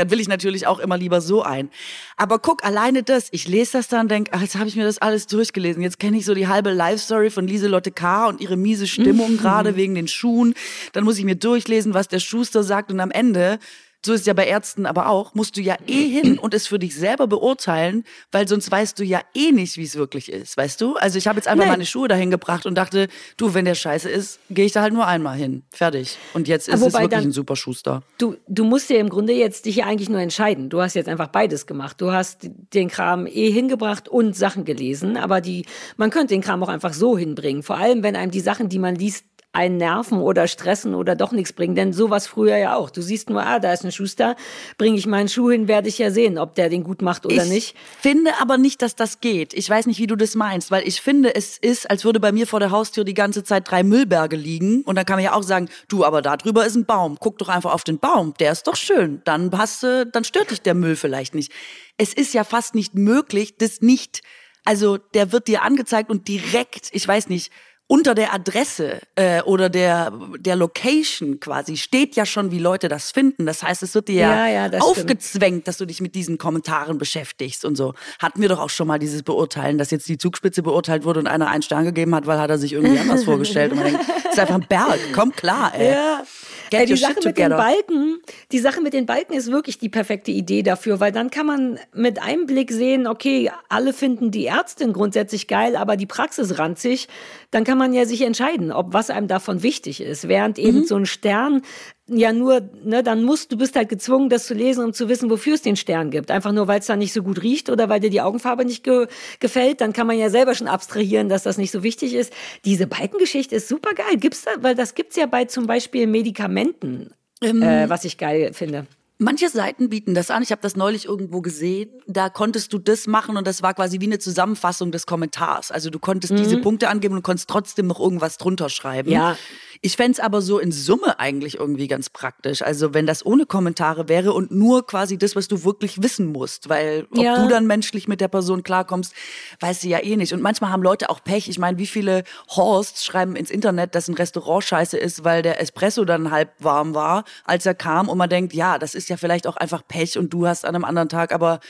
dann 0.00 0.10
will 0.10 0.20
ich 0.20 0.28
natürlich 0.28 0.66
auch 0.66 0.78
immer 0.78 0.96
lieber 0.96 1.20
so 1.20 1.42
ein. 1.42 1.68
Aber 2.16 2.38
guck, 2.38 2.64
alleine 2.64 3.02
das, 3.02 3.28
ich 3.32 3.46
lese 3.46 3.72
das 3.72 3.88
dann 3.88 4.02
und 4.02 4.10
denke, 4.10 4.36
jetzt 4.38 4.56
habe 4.56 4.66
ich 4.66 4.76
mir 4.76 4.84
das 4.84 4.98
alles 4.98 5.26
durchgelesen. 5.26 5.82
Jetzt 5.82 5.98
kenne 5.98 6.16
ich 6.16 6.24
so 6.24 6.32
die 6.32 6.48
halbe 6.48 6.72
Life-Story 6.72 7.28
von 7.28 7.46
Lieselotte 7.46 7.90
K. 7.90 8.28
und 8.28 8.40
ihre 8.40 8.56
miese 8.56 8.86
Stimmung, 8.86 9.32
mhm. 9.32 9.36
gerade 9.36 9.76
wegen 9.76 9.94
den 9.94 10.08
Schuhen. 10.08 10.54
Dann 10.94 11.04
muss 11.04 11.18
ich 11.18 11.24
mir 11.24 11.36
durchlesen, 11.36 11.92
was 11.92 12.08
der 12.08 12.18
Schuster 12.18 12.62
sagt 12.62 12.90
und 12.90 12.98
am 12.98 13.10
Ende 13.10 13.58
so 14.04 14.12
ist 14.12 14.20
es 14.20 14.26
ja 14.26 14.32
bei 14.32 14.46
Ärzten 14.46 14.86
aber 14.86 15.08
auch, 15.08 15.34
musst 15.34 15.56
du 15.56 15.60
ja 15.60 15.76
eh 15.86 16.08
hin 16.08 16.38
und 16.38 16.54
es 16.54 16.66
für 16.66 16.78
dich 16.78 16.94
selber 16.94 17.26
beurteilen, 17.26 18.04
weil 18.32 18.48
sonst 18.48 18.70
weißt 18.70 18.98
du 18.98 19.04
ja 19.04 19.20
eh 19.34 19.52
nicht, 19.52 19.76
wie 19.76 19.84
es 19.84 19.96
wirklich 19.96 20.32
ist, 20.32 20.56
weißt 20.56 20.80
du? 20.80 20.96
Also 20.96 21.18
ich 21.18 21.26
habe 21.26 21.36
jetzt 21.38 21.48
einfach 21.48 21.64
Nein. 21.64 21.72
meine 21.72 21.86
Schuhe 21.86 22.08
dahin 22.08 22.30
gebracht 22.30 22.66
und 22.66 22.74
dachte, 22.76 23.08
du, 23.36 23.54
wenn 23.54 23.64
der 23.64 23.74
scheiße 23.74 24.08
ist, 24.08 24.40
gehe 24.48 24.64
ich 24.64 24.72
da 24.72 24.82
halt 24.82 24.92
nur 24.92 25.06
einmal 25.06 25.36
hin. 25.36 25.62
Fertig. 25.70 26.18
Und 26.32 26.48
jetzt 26.48 26.68
ist 26.68 26.74
es 26.74 26.92
wirklich 26.92 27.08
dann, 27.10 27.24
ein 27.24 27.32
super 27.32 27.56
Schuster. 27.56 28.02
Du, 28.18 28.36
du 28.48 28.64
musst 28.64 28.90
ja 28.90 28.96
im 28.96 29.08
Grunde 29.08 29.32
jetzt 29.32 29.66
dich 29.66 29.76
ja 29.76 29.86
eigentlich 29.86 30.08
nur 30.08 30.20
entscheiden. 30.20 30.70
Du 30.70 30.80
hast 30.80 30.94
jetzt 30.94 31.08
einfach 31.08 31.28
beides 31.28 31.66
gemacht. 31.66 32.00
Du 32.00 32.12
hast 32.12 32.50
den 32.74 32.88
Kram 32.88 33.26
eh 33.26 33.50
hingebracht 33.50 34.08
und 34.08 34.36
Sachen 34.36 34.64
gelesen, 34.64 35.16
aber 35.16 35.40
die, 35.40 35.66
man 35.96 36.10
könnte 36.10 36.34
den 36.34 36.40
Kram 36.40 36.62
auch 36.62 36.68
einfach 36.68 36.92
so 36.92 37.18
hinbringen. 37.18 37.62
Vor 37.62 37.76
allem, 37.76 38.02
wenn 38.02 38.16
einem 38.16 38.30
die 38.30 38.40
Sachen, 38.40 38.68
die 38.68 38.78
man 38.78 38.94
liest, 38.94 39.24
einen 39.52 39.78
nerven 39.78 40.18
oder 40.18 40.46
stressen 40.46 40.94
oder 40.94 41.16
doch 41.16 41.32
nichts 41.32 41.52
bringen. 41.52 41.74
Denn 41.74 41.92
sowas 41.92 42.28
früher 42.28 42.56
ja 42.56 42.76
auch. 42.76 42.88
Du 42.88 43.02
siehst 43.02 43.30
nur, 43.30 43.44
ah, 43.44 43.58
da 43.58 43.72
ist 43.72 43.84
ein 43.84 43.90
Schuster, 43.90 44.36
bringe 44.78 44.96
ich 44.96 45.06
meinen 45.06 45.28
Schuh 45.28 45.50
hin, 45.50 45.66
werde 45.66 45.88
ich 45.88 45.98
ja 45.98 46.12
sehen, 46.12 46.38
ob 46.38 46.54
der 46.54 46.68
den 46.68 46.84
gut 46.84 47.02
macht 47.02 47.26
oder 47.26 47.42
ich 47.42 47.48
nicht. 47.48 47.74
Ich 47.74 48.00
finde 48.00 48.30
aber 48.40 48.58
nicht, 48.58 48.80
dass 48.80 48.94
das 48.94 49.20
geht. 49.20 49.52
Ich 49.54 49.68
weiß 49.68 49.86
nicht, 49.86 49.98
wie 49.98 50.06
du 50.06 50.14
das 50.14 50.36
meinst, 50.36 50.70
weil 50.70 50.86
ich 50.86 51.00
finde, 51.00 51.34
es 51.34 51.58
ist, 51.58 51.90
als 51.90 52.04
würde 52.04 52.20
bei 52.20 52.30
mir 52.30 52.46
vor 52.46 52.60
der 52.60 52.70
Haustür 52.70 53.02
die 53.02 53.14
ganze 53.14 53.42
Zeit 53.42 53.68
drei 53.68 53.82
Müllberge 53.82 54.36
liegen. 54.36 54.82
Und 54.82 54.94
dann 54.94 55.04
kann 55.04 55.16
man 55.16 55.24
ja 55.24 55.32
auch 55.32 55.42
sagen, 55.42 55.68
du, 55.88 56.04
aber 56.04 56.22
da 56.22 56.36
drüber 56.36 56.64
ist 56.64 56.76
ein 56.76 56.86
Baum. 56.86 57.16
Guck 57.18 57.38
doch 57.38 57.48
einfach 57.48 57.72
auf 57.72 57.82
den 57.82 57.98
Baum. 57.98 58.34
Der 58.38 58.52
ist 58.52 58.68
doch 58.68 58.76
schön. 58.76 59.20
Dann 59.24 59.50
hast 59.58 59.82
du, 59.82 60.06
dann 60.06 60.22
stört 60.22 60.52
dich 60.52 60.62
der 60.62 60.74
Müll 60.74 60.94
vielleicht 60.94 61.34
nicht. 61.34 61.50
Es 61.96 62.14
ist 62.14 62.34
ja 62.34 62.44
fast 62.44 62.76
nicht 62.76 62.94
möglich, 62.94 63.56
das 63.58 63.80
nicht, 63.80 64.22
also 64.64 64.96
der 64.96 65.32
wird 65.32 65.48
dir 65.48 65.62
angezeigt 65.62 66.08
und 66.08 66.28
direkt, 66.28 66.88
ich 66.92 67.06
weiß 67.06 67.28
nicht, 67.28 67.50
unter 67.90 68.14
der 68.14 68.32
Adresse 68.32 69.00
äh, 69.16 69.42
oder 69.42 69.68
der, 69.68 70.12
der 70.38 70.54
Location 70.54 71.40
quasi 71.40 71.76
steht 71.76 72.14
ja 72.14 72.24
schon, 72.24 72.52
wie 72.52 72.60
Leute 72.60 72.86
das 72.86 73.10
finden. 73.10 73.46
Das 73.46 73.64
heißt, 73.64 73.82
es 73.82 73.96
wird 73.96 74.06
dir 74.06 74.20
ja, 74.20 74.46
ja, 74.46 74.66
ja 74.68 74.78
aufgezwängt, 74.78 75.54
stimmt. 75.54 75.68
dass 75.68 75.78
du 75.78 75.86
dich 75.86 76.00
mit 76.00 76.14
diesen 76.14 76.38
Kommentaren 76.38 76.98
beschäftigst 76.98 77.64
und 77.64 77.74
so. 77.74 77.94
Hatten 78.20 78.40
wir 78.40 78.48
doch 78.48 78.60
auch 78.60 78.70
schon 78.70 78.86
mal 78.86 79.00
dieses 79.00 79.24
Beurteilen, 79.24 79.76
dass 79.76 79.90
jetzt 79.90 80.08
die 80.08 80.18
Zugspitze 80.18 80.62
beurteilt 80.62 81.02
wurde 81.02 81.18
und 81.18 81.26
einer 81.26 81.48
einen 81.48 81.62
Stern 81.62 81.84
gegeben 81.84 82.14
hat, 82.14 82.28
weil 82.28 82.38
hat 82.38 82.48
er 82.48 82.58
sich 82.58 82.74
irgendwie 82.74 82.96
anders 82.96 83.24
vorgestellt. 83.30 83.72
Und 83.72 83.78
man 83.78 83.88
denkt, 83.88 84.08
das 84.22 84.34
ist 84.34 84.38
einfach 84.38 84.54
ein 84.54 84.66
Berg, 84.68 85.00
komm 85.12 85.32
klar, 85.32 85.72
ey. 85.74 85.90
Ja. 85.94 86.22
Get 86.70 86.88
die 86.88 86.96
Sache 86.96 87.16
mit 87.24 87.36
den 87.36 87.50
Balken, 87.50 88.20
die 88.52 88.58
Sache 88.60 88.80
mit 88.80 88.92
den 88.92 89.04
Balken 89.04 89.32
ist 89.32 89.50
wirklich 89.50 89.78
die 89.78 89.88
perfekte 89.88 90.30
Idee 90.30 90.62
dafür, 90.62 91.00
weil 91.00 91.10
dann 91.10 91.30
kann 91.30 91.46
man 91.46 91.80
mit 91.92 92.22
einem 92.22 92.46
Blick 92.46 92.70
sehen, 92.70 93.08
okay, 93.08 93.50
alle 93.68 93.92
finden 93.92 94.30
die 94.30 94.46
Ärztin 94.46 94.92
grundsätzlich 94.92 95.48
geil, 95.48 95.74
aber 95.74 95.96
die 95.96 96.06
Praxis 96.06 96.58
ranzig. 96.58 97.08
Dann 97.50 97.64
kann 97.64 97.79
man 97.80 97.92
ja 97.92 98.04
sich 98.04 98.22
entscheiden, 98.22 98.70
ob 98.70 98.92
was 98.92 99.10
einem 99.10 99.26
davon 99.26 99.64
wichtig 99.64 100.00
ist. 100.00 100.28
Während 100.28 100.58
eben 100.58 100.80
mhm. 100.80 100.84
so 100.84 100.94
ein 100.94 101.06
Stern 101.06 101.62
ja 102.06 102.32
nur, 102.32 102.68
ne, 102.84 103.02
dann 103.02 103.24
musst 103.24 103.52
du 103.52 103.56
bist 103.56 103.76
halt 103.76 103.88
gezwungen, 103.88 104.28
das 104.28 104.46
zu 104.46 104.54
lesen, 104.54 104.84
um 104.84 104.92
zu 104.92 105.08
wissen, 105.08 105.30
wofür 105.30 105.54
es 105.54 105.62
den 105.62 105.76
Stern 105.76 106.10
gibt. 106.10 106.30
Einfach 106.30 106.52
nur, 106.52 106.68
weil 106.68 106.80
es 106.80 106.86
dann 106.86 106.98
nicht 106.98 107.12
so 107.12 107.22
gut 107.22 107.42
riecht 107.42 107.70
oder 107.70 107.88
weil 107.88 108.00
dir 108.00 108.10
die 108.10 108.20
Augenfarbe 108.20 108.64
nicht 108.64 108.84
ge 108.84 109.06
gefällt, 109.38 109.80
dann 109.80 109.92
kann 109.92 110.06
man 110.06 110.18
ja 110.18 110.28
selber 110.28 110.54
schon 110.54 110.68
abstrahieren, 110.68 111.28
dass 111.28 111.42
das 111.42 111.56
nicht 111.56 111.70
so 111.70 111.82
wichtig 111.82 112.14
ist. 112.14 112.32
Diese 112.64 112.86
Balkengeschichte 112.86 113.56
ist 113.56 113.68
super 113.68 113.94
geil. 113.94 114.16
Gibt's 114.18 114.42
da, 114.42 114.50
weil 114.60 114.74
das 114.74 114.94
gibt's 114.94 115.16
ja 115.16 115.26
bei 115.26 115.46
zum 115.46 115.66
Beispiel 115.66 116.06
Medikamenten, 116.06 117.10
ähm, 117.42 117.62
äh, 117.62 117.88
was 117.88 118.04
ich 118.04 118.18
geil 118.18 118.52
finde. 118.52 118.86
Manche 119.22 119.50
Seiten 119.50 119.90
bieten 119.90 120.14
das 120.14 120.30
an. 120.30 120.42
Ich 120.42 120.50
habe 120.50 120.62
das 120.62 120.76
neulich 120.76 121.04
irgendwo 121.04 121.42
gesehen. 121.42 121.90
Da 122.06 122.30
konntest 122.30 122.72
du 122.72 122.78
das 122.78 123.06
machen 123.06 123.36
und 123.36 123.46
das 123.46 123.62
war 123.62 123.74
quasi 123.74 124.00
wie 124.00 124.06
eine 124.06 124.18
Zusammenfassung 124.18 124.92
des 124.92 125.04
Kommentars. 125.04 125.70
Also 125.70 125.90
du 125.90 125.98
konntest 125.98 126.32
mhm. 126.32 126.38
diese 126.38 126.56
Punkte 126.56 126.88
angeben 126.88 127.16
und 127.16 127.22
konntest 127.22 127.50
trotzdem 127.50 127.86
noch 127.86 128.00
irgendwas 128.00 128.38
drunter 128.38 128.70
schreiben. 128.70 129.10
Ja. 129.10 129.36
Ich 129.82 129.96
fände 129.96 130.12
es 130.12 130.20
aber 130.20 130.42
so 130.42 130.58
in 130.58 130.72
Summe 130.72 131.18
eigentlich 131.18 131.58
irgendwie 131.58 131.88
ganz 131.88 132.10
praktisch. 132.10 132.60
Also 132.60 132.92
wenn 132.92 133.06
das 133.06 133.24
ohne 133.24 133.46
Kommentare 133.46 134.10
wäre 134.10 134.34
und 134.34 134.50
nur 134.50 134.86
quasi 134.86 135.16
das, 135.16 135.36
was 135.36 135.48
du 135.48 135.64
wirklich 135.64 136.02
wissen 136.02 136.26
musst. 136.26 136.68
Weil 136.68 137.06
ob 137.10 137.18
ja. 137.18 137.42
du 137.42 137.48
dann 137.48 137.66
menschlich 137.66 138.06
mit 138.06 138.20
der 138.20 138.28
Person 138.28 138.62
klarkommst, 138.62 139.14
weiß 139.60 139.80
sie 139.80 139.88
ja 139.88 140.02
eh 140.02 140.16
nicht. 140.16 140.34
Und 140.34 140.42
manchmal 140.42 140.70
haben 140.70 140.82
Leute 140.82 141.08
auch 141.08 141.24
Pech. 141.24 141.48
Ich 141.48 141.58
meine, 141.58 141.78
wie 141.78 141.86
viele 141.86 142.24
Horsts 142.48 143.06
schreiben 143.06 143.36
ins 143.36 143.50
Internet, 143.50 143.94
dass 143.94 144.08
ein 144.08 144.14
Restaurant 144.14 144.62
scheiße 144.64 144.98
ist, 144.98 145.24
weil 145.24 145.40
der 145.40 145.62
Espresso 145.62 146.04
dann 146.04 146.30
halb 146.30 146.52
warm 146.58 146.94
war, 146.94 147.24
als 147.44 147.64
er 147.64 147.74
kam. 147.74 148.10
Und 148.10 148.18
man 148.18 148.28
denkt, 148.28 148.52
ja, 148.52 148.78
das 148.78 148.94
ist 148.94 149.08
ja 149.08 149.16
vielleicht 149.16 149.46
auch 149.46 149.56
einfach 149.56 149.82
Pech 149.88 150.18
und 150.18 150.30
du 150.30 150.46
hast 150.46 150.66
an 150.66 150.74
einem 150.74 150.84
anderen 150.84 151.08
Tag 151.08 151.32
aber 151.32 151.60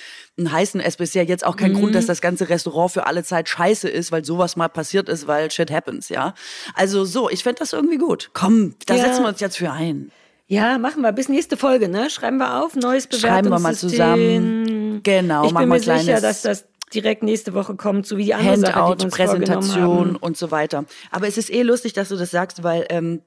einen 0.41 0.53
heißen 0.53 0.81
Espresso. 0.81 1.11
Ist 1.11 1.15
ja 1.15 1.23
jetzt 1.23 1.47
auch 1.47 1.57
kein 1.57 1.73
mhm. 1.73 1.79
Grund, 1.79 1.95
dass 1.95 2.07
das 2.07 2.21
ganze 2.21 2.49
Restaurant 2.49 2.93
für 2.93 3.07
alle 3.07 3.25
Zeit 3.25 3.49
scheiße 3.49 3.89
ist, 3.89 4.13
weil 4.13 4.25
sowas 4.25 4.57
mal 4.57 4.69
passiert 4.69 5.09
ist, 5.09 5.27
weil 5.27 5.51
shit 5.51 5.71
happens, 5.71 6.09
ja. 6.09 6.35
Also 6.75 7.05
so, 7.05 7.31
ich 7.31 7.43
fände 7.43 7.59
das 7.61 7.73
irgendwie 7.73 7.99
gut. 7.99 8.31
Komm, 8.33 8.75
da 8.87 8.95
ja. 8.95 9.05
setzen 9.05 9.23
wir 9.23 9.29
uns 9.29 9.41
jetzt 9.41 9.59
für 9.59 9.71
ein. 9.71 10.11
Ja, 10.47 10.79
machen 10.79 11.03
wir. 11.03 11.13
Bis 11.13 11.29
nächste 11.29 11.57
Folge, 11.57 11.89
ne? 11.89 12.11
Schreiben 12.11 12.39
wir 12.39 12.61
auf. 12.63 12.75
Neues 12.75 13.07
Bewertungssystem. 13.07 13.21
Schreiben 13.31 13.51
wir 13.51 13.59
mal 13.61 13.75
zusammen. 13.77 15.01
Genau, 15.05 15.47
ich 15.47 15.55
bin 15.55 15.69
mir 15.69 15.79
sicher, 15.79 16.21
dass 16.21 16.43
das 16.43 16.65
direkt 16.93 17.23
nächste 17.23 17.55
Woche 17.55 17.77
kommt, 17.77 18.07
so 18.07 18.17
wie 18.17 18.25
die 18.25 18.35
andere 18.35 18.55
Handout, 18.55 18.73
Sache, 18.73 18.97
die 18.97 19.07
Präsentation 19.07 20.17
und 20.17 20.37
so 20.37 20.51
weiter. 20.51 20.85
Aber 21.13 21.29
es 21.29 21.39
ist 21.39 21.51
eh 21.51 21.63
lustig, 21.63 21.93
dass 21.93 22.09
du 22.09 22.17
das 22.17 22.33
sagst, 22.33 22.65
weil 22.65 22.85
ähm, 22.91 23.23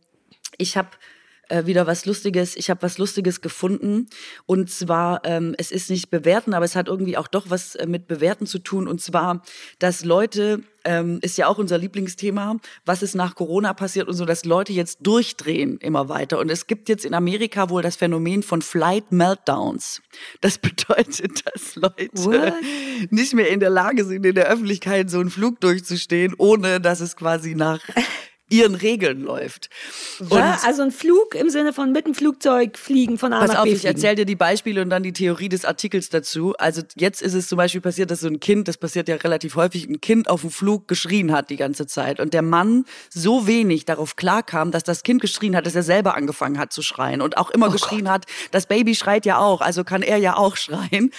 ich 0.57 0.75
habe 0.77 0.89
äh, 1.49 1.65
wieder 1.65 1.87
was 1.87 2.05
Lustiges. 2.05 2.55
Ich 2.55 2.69
habe 2.69 2.81
was 2.81 2.97
Lustiges 2.97 3.41
gefunden. 3.41 4.07
Und 4.45 4.69
zwar, 4.69 5.21
ähm, 5.25 5.55
es 5.57 5.71
ist 5.71 5.89
nicht 5.89 6.09
bewerten, 6.09 6.53
aber 6.53 6.65
es 6.65 6.75
hat 6.75 6.87
irgendwie 6.87 7.17
auch 7.17 7.27
doch 7.27 7.49
was 7.49 7.75
äh, 7.75 7.85
mit 7.85 8.07
bewerten 8.07 8.45
zu 8.45 8.59
tun. 8.59 8.87
Und 8.87 9.01
zwar, 9.01 9.41
dass 9.79 10.05
Leute 10.05 10.61
ähm, 10.85 11.19
ist 11.21 11.37
ja 11.37 11.47
auch 11.47 11.57
unser 11.57 11.77
Lieblingsthema, 11.77 12.57
was 12.85 13.03
ist 13.03 13.15
nach 13.15 13.35
Corona 13.35 13.73
passiert 13.73 14.07
und 14.07 14.15
so, 14.15 14.25
dass 14.25 14.45
Leute 14.45 14.73
jetzt 14.73 14.99
durchdrehen 15.01 15.77
immer 15.77 16.09
weiter. 16.09 16.39
Und 16.39 16.49
es 16.49 16.67
gibt 16.67 16.89
jetzt 16.89 17.05
in 17.05 17.13
Amerika 17.13 17.69
wohl 17.69 17.81
das 17.81 17.95
Phänomen 17.95 18.43
von 18.43 18.61
Flight 18.61 19.11
Meltdowns. 19.11 20.01
Das 20.41 20.57
bedeutet, 20.59 21.45
dass 21.45 21.75
Leute 21.75 22.09
What? 22.13 22.53
nicht 23.09 23.33
mehr 23.33 23.49
in 23.49 23.59
der 23.59 23.69
Lage 23.69 24.05
sind, 24.05 24.25
in 24.25 24.35
der 24.35 24.47
Öffentlichkeit 24.47 25.09
so 25.09 25.19
einen 25.19 25.29
Flug 25.29 25.59
durchzustehen, 25.61 26.33
ohne 26.37 26.81
dass 26.81 26.99
es 26.99 27.15
quasi 27.15 27.55
nach 27.55 27.81
ihren 28.49 28.75
Regeln 28.75 29.21
läuft. 29.21 29.69
Ja, 30.29 30.59
also 30.63 30.83
ein 30.83 30.91
Flug 30.91 31.33
im 31.33 31.49
Sinne 31.49 31.73
von 31.73 31.91
mit 31.91 32.05
dem 32.05 32.13
Flugzeug 32.13 32.77
fliegen 32.77 33.17
von 33.17 33.33
A 33.33 33.39
Pass 33.39 33.51
nach 33.51 33.59
auf, 33.59 33.63
B. 33.63 33.71
ich 33.71 33.85
erzähle 33.85 34.15
dir 34.15 34.25
die 34.25 34.35
Beispiele 34.35 34.81
und 34.81 34.89
dann 34.89 35.01
die 35.01 35.13
Theorie 35.13 35.49
des 35.49 35.65
Artikels 35.65 36.09
dazu. 36.09 36.53
Also 36.57 36.81
jetzt 36.95 37.21
ist 37.21 37.33
es 37.33 37.47
zum 37.47 37.57
Beispiel 37.57 37.81
passiert, 37.81 38.11
dass 38.11 38.19
so 38.19 38.27
ein 38.27 38.39
Kind, 38.39 38.67
das 38.67 38.77
passiert 38.77 39.07
ja 39.07 39.15
relativ 39.15 39.55
häufig, 39.55 39.87
ein 39.87 40.01
Kind 40.01 40.29
auf 40.29 40.41
dem 40.41 40.51
Flug 40.51 40.87
geschrien 40.87 41.31
hat 41.31 41.49
die 41.49 41.55
ganze 41.55 41.87
Zeit 41.87 42.19
und 42.19 42.33
der 42.33 42.41
Mann 42.41 42.85
so 43.09 43.47
wenig 43.47 43.85
darauf 43.85 44.15
klarkam, 44.15 44.71
dass 44.71 44.83
das 44.83 45.03
Kind 45.03 45.21
geschrien 45.21 45.55
hat, 45.55 45.65
dass 45.65 45.75
er 45.75 45.83
selber 45.83 46.15
angefangen 46.15 46.59
hat 46.59 46.73
zu 46.73 46.81
schreien 46.81 47.21
und 47.21 47.37
auch 47.37 47.49
immer 47.49 47.69
oh 47.69 47.71
geschrien 47.71 48.05
Gott. 48.05 48.13
hat, 48.13 48.25
das 48.51 48.67
Baby 48.67 48.93
schreit 48.93 49.25
ja 49.25 49.39
auch, 49.39 49.61
also 49.61 49.83
kann 49.83 50.03
er 50.03 50.17
ja 50.17 50.37
auch 50.37 50.55
schreien 50.57 51.11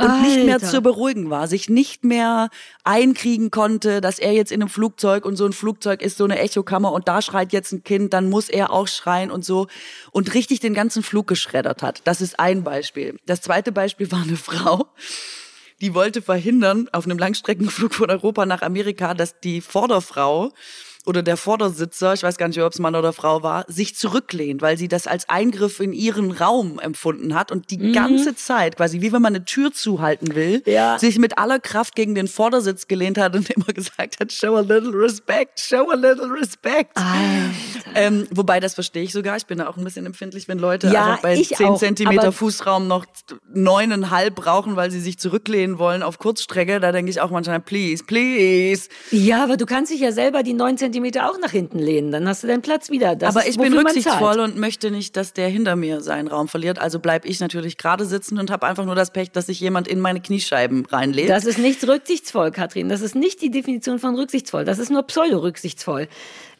und 0.00 0.10
Alter. 0.10 0.22
nicht 0.22 0.44
mehr 0.46 0.60
zu 0.60 0.80
beruhigen 0.80 1.30
war, 1.30 1.46
sich 1.46 1.68
nicht 1.68 2.04
mehr 2.04 2.48
einkriegen 2.84 3.50
konnte, 3.50 4.00
dass 4.00 4.18
er 4.18 4.32
jetzt 4.32 4.52
in 4.52 4.62
einem 4.62 4.68
Flugzeug 4.68 5.24
und 5.24 5.36
so 5.36 5.46
ein 5.46 5.52
Flugzeug 5.52 6.02
ist 6.02 6.16
so 6.16 6.24
eine 6.24 6.38
Echokammer 6.38 6.92
und 6.92 7.08
da 7.08 7.22
schreit 7.22 7.52
jetzt 7.52 7.72
ein 7.72 7.84
Kind, 7.84 8.12
dann 8.12 8.28
muss 8.28 8.48
er 8.48 8.72
auch 8.72 8.88
schreien 8.88 9.30
und 9.30 9.44
so 9.44 9.68
und 10.12 10.34
richtig 10.34 10.60
den 10.60 10.74
ganzen 10.74 11.02
Flug 11.02 11.26
geschreddert 11.26 11.82
hat. 11.82 12.02
Das 12.04 12.20
ist 12.20 12.40
ein 12.40 12.64
Beispiel. 12.64 13.16
Das 13.26 13.40
zweite 13.40 13.72
Beispiel 13.72 14.10
war 14.10 14.22
eine 14.22 14.36
Frau, 14.36 14.86
die 15.80 15.94
wollte 15.94 16.22
verhindern 16.22 16.88
auf 16.92 17.04
einem 17.04 17.18
Langstreckenflug 17.18 17.94
von 17.94 18.10
Europa 18.10 18.44
nach 18.46 18.62
Amerika, 18.62 19.14
dass 19.14 19.40
die 19.40 19.60
Vorderfrau 19.60 20.52
oder 21.06 21.22
der 21.22 21.36
Vordersitzer, 21.36 22.12
ich 22.12 22.22
weiß 22.22 22.36
gar 22.36 22.48
nicht, 22.48 22.60
ob 22.60 22.72
es 22.72 22.78
Mann 22.78 22.94
oder 22.94 23.12
Frau 23.12 23.42
war, 23.42 23.64
sich 23.68 23.96
zurücklehnt, 23.96 24.60
weil 24.60 24.76
sie 24.76 24.88
das 24.88 25.06
als 25.06 25.28
Eingriff 25.28 25.80
in 25.80 25.92
ihren 25.92 26.30
Raum 26.30 26.78
empfunden 26.78 27.34
hat 27.34 27.50
und 27.50 27.70
die 27.70 27.78
mhm. 27.78 27.92
ganze 27.92 28.34
Zeit, 28.34 28.76
quasi 28.76 29.00
wie 29.00 29.12
wenn 29.12 29.22
man 29.22 29.34
eine 29.34 29.44
Tür 29.44 29.72
zuhalten 29.72 30.34
will, 30.34 30.62
ja. 30.66 30.98
sich 30.98 31.18
mit 31.18 31.38
aller 31.38 31.58
Kraft 31.58 31.96
gegen 31.96 32.14
den 32.14 32.28
Vordersitz 32.28 32.86
gelehnt 32.86 33.18
hat 33.18 33.34
und 33.34 33.48
immer 33.56 33.66
gesagt 33.66 34.20
hat, 34.20 34.30
show 34.30 34.56
a 34.56 34.60
little 34.60 34.92
respect, 34.92 35.58
show 35.58 35.90
a 35.90 35.94
little 35.94 36.28
respect. 36.30 36.98
Ähm, 37.94 38.26
wobei, 38.30 38.60
das 38.60 38.74
verstehe 38.74 39.02
ich 39.02 39.12
sogar. 39.12 39.36
Ich 39.36 39.46
bin 39.46 39.58
da 39.58 39.68
auch 39.68 39.76
ein 39.76 39.84
bisschen 39.84 40.06
empfindlich, 40.06 40.48
wenn 40.48 40.58
Leute 40.58 40.88
ja, 40.88 41.12
einfach 41.12 41.22
bei 41.22 41.42
zehn 41.42 41.76
Zentimeter 41.76 42.30
Fußraum 42.30 42.86
noch 42.86 43.06
neuneinhalb 43.52 44.34
brauchen, 44.34 44.76
weil 44.76 44.90
sie 44.90 45.00
sich 45.00 45.18
zurücklehnen 45.18 45.78
wollen 45.78 46.02
auf 46.02 46.18
Kurzstrecke. 46.18 46.78
Da 46.78 46.92
denke 46.92 47.10
ich 47.10 47.20
auch 47.20 47.30
manchmal, 47.30 47.60
please, 47.60 48.04
please. 48.04 48.88
Ja, 49.10 49.42
aber 49.42 49.56
du 49.56 49.66
kannst 49.66 49.90
dich 49.90 50.00
ja 50.00 50.12
selber 50.12 50.42
die 50.42 50.52
neun 50.52 50.78
Zentimeter 50.78 50.89
Zentimeter 50.90 51.30
auch 51.30 51.38
nach 51.38 51.52
hinten 51.52 51.78
lehnen, 51.78 52.10
dann 52.10 52.26
hast 52.26 52.42
du 52.42 52.48
deinen 52.48 52.62
Platz 52.62 52.90
wieder. 52.90 53.14
Das 53.14 53.36
Aber 53.36 53.46
ich 53.46 53.56
bin 53.56 53.72
rücksichtsvoll 53.72 54.40
und 54.40 54.56
möchte 54.56 54.90
nicht, 54.90 55.16
dass 55.16 55.32
der 55.32 55.48
hinter 55.48 55.76
mir 55.76 56.00
seinen 56.00 56.26
Raum 56.26 56.48
verliert. 56.48 56.80
Also 56.80 56.98
bleibe 56.98 57.28
ich 57.28 57.38
natürlich 57.38 57.76
gerade 57.76 58.04
sitzen 58.04 58.38
und 58.38 58.50
habe 58.50 58.66
einfach 58.66 58.84
nur 58.84 58.96
das 58.96 59.12
Pech, 59.12 59.30
dass 59.30 59.46
sich 59.46 59.60
jemand 59.60 59.86
in 59.86 60.00
meine 60.00 60.20
Kniescheiben 60.20 60.84
reinlegt. 60.86 61.30
Das 61.30 61.44
ist 61.44 61.58
nicht 61.58 61.86
rücksichtsvoll, 61.86 62.50
Katrin. 62.50 62.88
Das 62.88 63.02
ist 63.02 63.14
nicht 63.14 63.40
die 63.40 63.52
Definition 63.52 64.00
von 64.00 64.16
rücksichtsvoll. 64.16 64.64
Das 64.64 64.80
ist 64.80 64.90
nur 64.90 65.04
pseudo-rücksichtsvoll. 65.04 66.08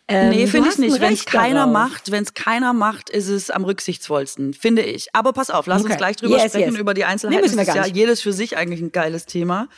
Ähm, 0.07 0.31
nee, 0.31 0.47
finde 0.47 0.71
ich 0.71 0.79
nicht. 0.79 1.01
Wenn 1.01 1.13
es 1.13 1.25
keiner 1.25 1.67
darauf. 1.67 1.73
macht, 1.73 2.11
wenn 2.13 2.23
es 2.23 2.35
keiner 2.35 2.73
macht, 2.73 3.11
ist 3.11 3.29
es 3.29 3.51
am 3.51 3.65
rücksichtsvollsten, 3.65 4.55
finde 4.55 4.83
ich. 4.83 5.09
Aber 5.13 5.33
pass 5.33 5.51
auf, 5.51 5.67
lass 5.67 5.83
okay. 5.83 5.93
uns 5.93 5.99
gleich 5.99 6.17
drüber 6.17 6.37
yes, 6.37 6.53
sprechen, 6.53 6.73
yes. 6.73 6.81
über 6.81 6.95
die 6.95 7.05
Einzelheiten. 7.05 7.41
Nee, 7.41 7.57
das 7.57 7.69
ist 7.69 7.75
ja 7.75 7.87
jedes 7.87 8.21
für 8.21 8.33
sich 8.33 8.57
eigentlich 8.57 8.81
ein 8.81 8.93
geiles 8.93 9.27
Thema. 9.27 9.69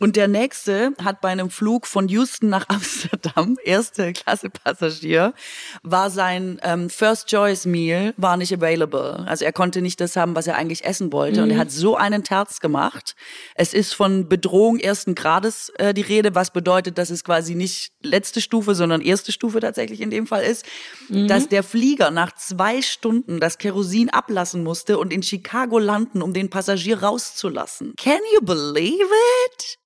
Und 0.00 0.16
der 0.16 0.26
nächste 0.26 0.94
hat 1.04 1.20
bei 1.20 1.28
einem 1.28 1.50
Flug 1.50 1.86
von 1.86 2.08
Houston 2.08 2.48
nach 2.48 2.64
Amsterdam, 2.68 3.58
erste 3.64 4.12
Klasse 4.12 4.48
Passagier, 4.48 5.34
war 5.82 6.10
sein 6.10 6.58
ähm, 6.62 6.88
First 6.88 7.28
Choice 7.28 7.66
Meal 7.66 8.14
war 8.16 8.36
nicht 8.36 8.52
available. 8.54 9.24
Also 9.26 9.44
er 9.44 9.52
konnte 9.52 9.82
nicht 9.82 10.00
das 10.00 10.16
haben, 10.16 10.34
was 10.34 10.46
er 10.46 10.56
eigentlich 10.56 10.84
essen 10.84 11.12
wollte. 11.12 11.40
Mhm. 11.40 11.44
Und 11.44 11.50
er 11.50 11.56
mhm. 11.56 11.60
hat 11.60 11.70
so 11.70 11.96
einen 11.96 12.24
Terz 12.24 12.60
gemacht. 12.60 13.14
Es 13.54 13.74
ist 13.74 13.92
von 13.92 14.28
Bedrohung 14.28 14.78
ersten 14.78 15.14
Grades 15.14 15.68
äh, 15.76 15.92
die 15.92 16.00
Rede, 16.00 16.34
was 16.34 16.52
bedeutet, 16.52 16.96
dass 16.96 17.10
es 17.10 17.22
quasi 17.22 17.54
nicht 17.54 17.92
letzte 18.02 18.40
Stufe, 18.40 18.74
sondern 18.74 19.02
erste 19.02 19.30
Stufe 19.30 19.60
tatsächlich 19.60 20.00
in 20.00 20.10
dem 20.10 20.26
Fall 20.26 20.42
ist, 20.42 20.64
mhm. 21.10 21.28
dass 21.28 21.48
der 21.48 21.62
Flieger 21.62 22.10
nach 22.10 22.32
zwei 22.34 22.80
Stunden 22.80 23.40
das 23.40 23.58
Kerosin 23.58 24.08
ablassen 24.08 24.64
musste 24.64 24.98
und 24.98 25.12
in 25.12 25.22
Chicago 25.22 25.78
landen, 25.78 26.22
um 26.22 26.32
den 26.32 26.48
Passagier 26.48 27.02
rauszulassen. 27.02 27.92
Can 27.96 28.20
you 28.34 28.40
believe 28.40 29.06
it? 29.46 29.78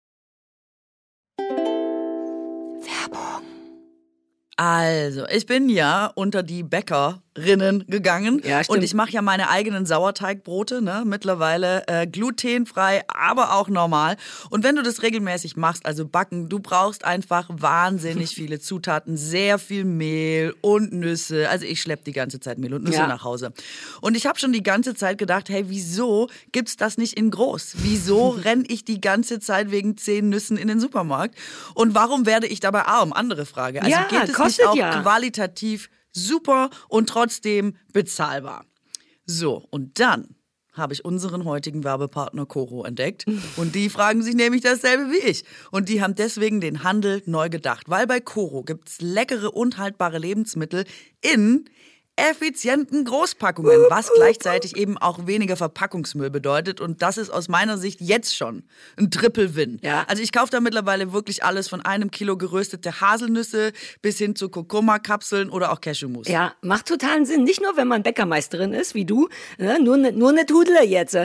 Werbung. 2.82 3.44
Also, 4.56 5.26
ich 5.28 5.46
bin 5.46 5.68
ja 5.68 6.10
unter 6.14 6.42
die 6.42 6.62
Bäckerinnen 7.36 7.84
gegangen 7.88 8.40
Ja, 8.44 8.62
stimmt. 8.64 8.78
und 8.78 8.84
ich 8.84 8.94
mache 8.94 9.10
ja 9.10 9.22
meine 9.22 9.50
eigenen 9.50 9.86
Sauerteigbrote, 9.86 10.82
ne? 10.82 11.02
mittlerweile 11.04 11.86
äh, 11.86 12.06
glutenfrei, 12.06 13.02
aber 13.08 13.54
auch 13.54 13.68
normal. 13.68 14.16
Und 14.50 14.64
wenn 14.64 14.76
du 14.76 14.82
das 14.82 15.02
regelmäßig 15.02 15.56
machst, 15.56 15.86
also 15.86 16.06
backen, 16.06 16.48
du 16.48 16.58
brauchst 16.60 17.04
einfach 17.04 17.48
wahnsinnig 17.50 18.30
viele 18.34 18.58
Zutaten, 18.60 19.16
sehr 19.16 19.58
viel 19.58 19.84
Mehl 19.84 20.54
und 20.60 20.92
Nüsse. 20.92 21.48
Also 21.48 21.66
ich 21.66 21.80
schlepp 21.82 22.04
die 22.04 22.12
ganze 22.12 22.40
Zeit 22.40 22.58
Mehl 22.58 22.74
und 22.74 22.84
Nüsse 22.84 22.98
Ja. 22.98 23.06
nach 23.06 23.24
Hause. 23.24 23.52
Und 24.00 24.16
ich 24.16 24.26
habe 24.26 24.38
schon 24.38 24.52
die 24.52 24.62
ganze 24.62 24.94
Zeit 24.94 25.18
gedacht, 25.18 25.48
hey, 25.48 25.64
wieso 25.68 26.28
gibt's 26.52 26.76
das 26.76 26.98
nicht 26.98 27.14
in 27.18 27.30
groß? 27.30 27.74
Wieso 27.78 28.28
renn 28.44 28.64
ich 28.66 28.84
die 28.84 29.00
ganze 29.00 29.40
Zeit 29.40 29.70
wegen 29.70 29.96
zehn 29.96 30.28
Nüssen 30.28 30.56
in 30.56 30.68
den 30.68 30.80
Supermarkt? 30.80 31.34
Und 31.74 31.94
warum 31.94 32.26
werde 32.26 32.46
ich 32.46 32.60
dabei 32.60 32.82
arm? 32.86 33.12
Andere 33.12 33.46
Frage. 33.46 33.82
Also 33.82 33.90
Ja, 33.90 34.06
geht 34.08 34.28
es 34.30 34.38
nicht 34.38 34.66
auch 34.66 34.74
ja. 34.76 35.00
qualitativ 35.02 35.90
super 36.16 36.70
und 36.88 37.08
trotzdem 37.08 37.76
bezahlbar? 37.92 38.64
So, 39.26 39.66
und 39.70 40.00
dann 40.00 40.36
habe 40.76 40.92
ich 40.92 41.04
unseren 41.04 41.44
heutigen 41.44 41.84
Werbepartner 41.84 42.46
Coro 42.46 42.84
entdeckt. 42.84 43.24
Und 43.56 43.74
die 43.74 43.88
fragen 43.88 44.22
sich 44.22 44.34
nämlich 44.34 44.62
dasselbe 44.62 45.10
wie 45.10 45.26
ich. 45.26 45.44
Und 45.70 45.88
die 45.88 46.02
haben 46.02 46.14
deswegen 46.14 46.60
den 46.60 46.82
Handel 46.82 47.22
neu 47.24 47.48
gedacht. 47.48 47.88
Weil 47.88 48.06
bei 48.06 48.20
Coro 48.20 48.62
gibt's 48.62 49.00
leckere 49.00 49.56
und 49.56 49.78
haltbare 49.78 50.18
Lebensmittel 50.18 50.84
in 51.22 51.64
effizienten 52.16 53.04
Großpackungen, 53.04 53.86
was 53.90 54.10
gleichzeitig 54.14 54.76
eben 54.76 54.96
auch 54.96 55.26
weniger 55.26 55.56
Verpackungsmüll 55.56 56.30
bedeutet. 56.30 56.80
Und 56.80 57.02
das 57.02 57.18
ist 57.18 57.28
aus 57.28 57.48
meiner 57.48 57.76
Sicht 57.76 58.00
jetzt 58.00 58.34
schon 58.34 58.64
ein 58.96 59.10
Triple-Win. 59.10 59.80
Ja. 59.82 60.04
Also 60.08 60.22
ich 60.22 60.32
kaufe 60.32 60.50
da 60.50 60.60
mittlerweile 60.60 61.12
wirklich 61.12 61.44
alles 61.44 61.68
von 61.68 61.82
einem 61.82 62.10
Kilo 62.10 62.38
geröstete 62.38 63.02
Haselnüsse 63.02 63.72
bis 64.00 64.16
hin 64.16 64.34
zu 64.34 64.48
Kurkuma-Kapseln 64.48 65.50
oder 65.50 65.72
auch 65.72 65.80
Cashewmus. 65.82 66.26
Ja, 66.28 66.54
macht 66.62 66.86
totalen 66.86 67.26
Sinn. 67.26 67.44
Nicht 67.44 67.60
nur, 67.60 67.76
wenn 67.76 67.86
man 67.86 68.02
Bäckermeisterin 68.02 68.72
ist, 68.72 68.94
wie 68.94 69.04
du, 69.04 69.28
ne? 69.58 69.78
nur, 69.78 69.98
ne, 69.98 70.12
nur 70.12 70.30
eine 70.30 70.46
Tudler 70.46 70.84
jetzt. 70.84 71.16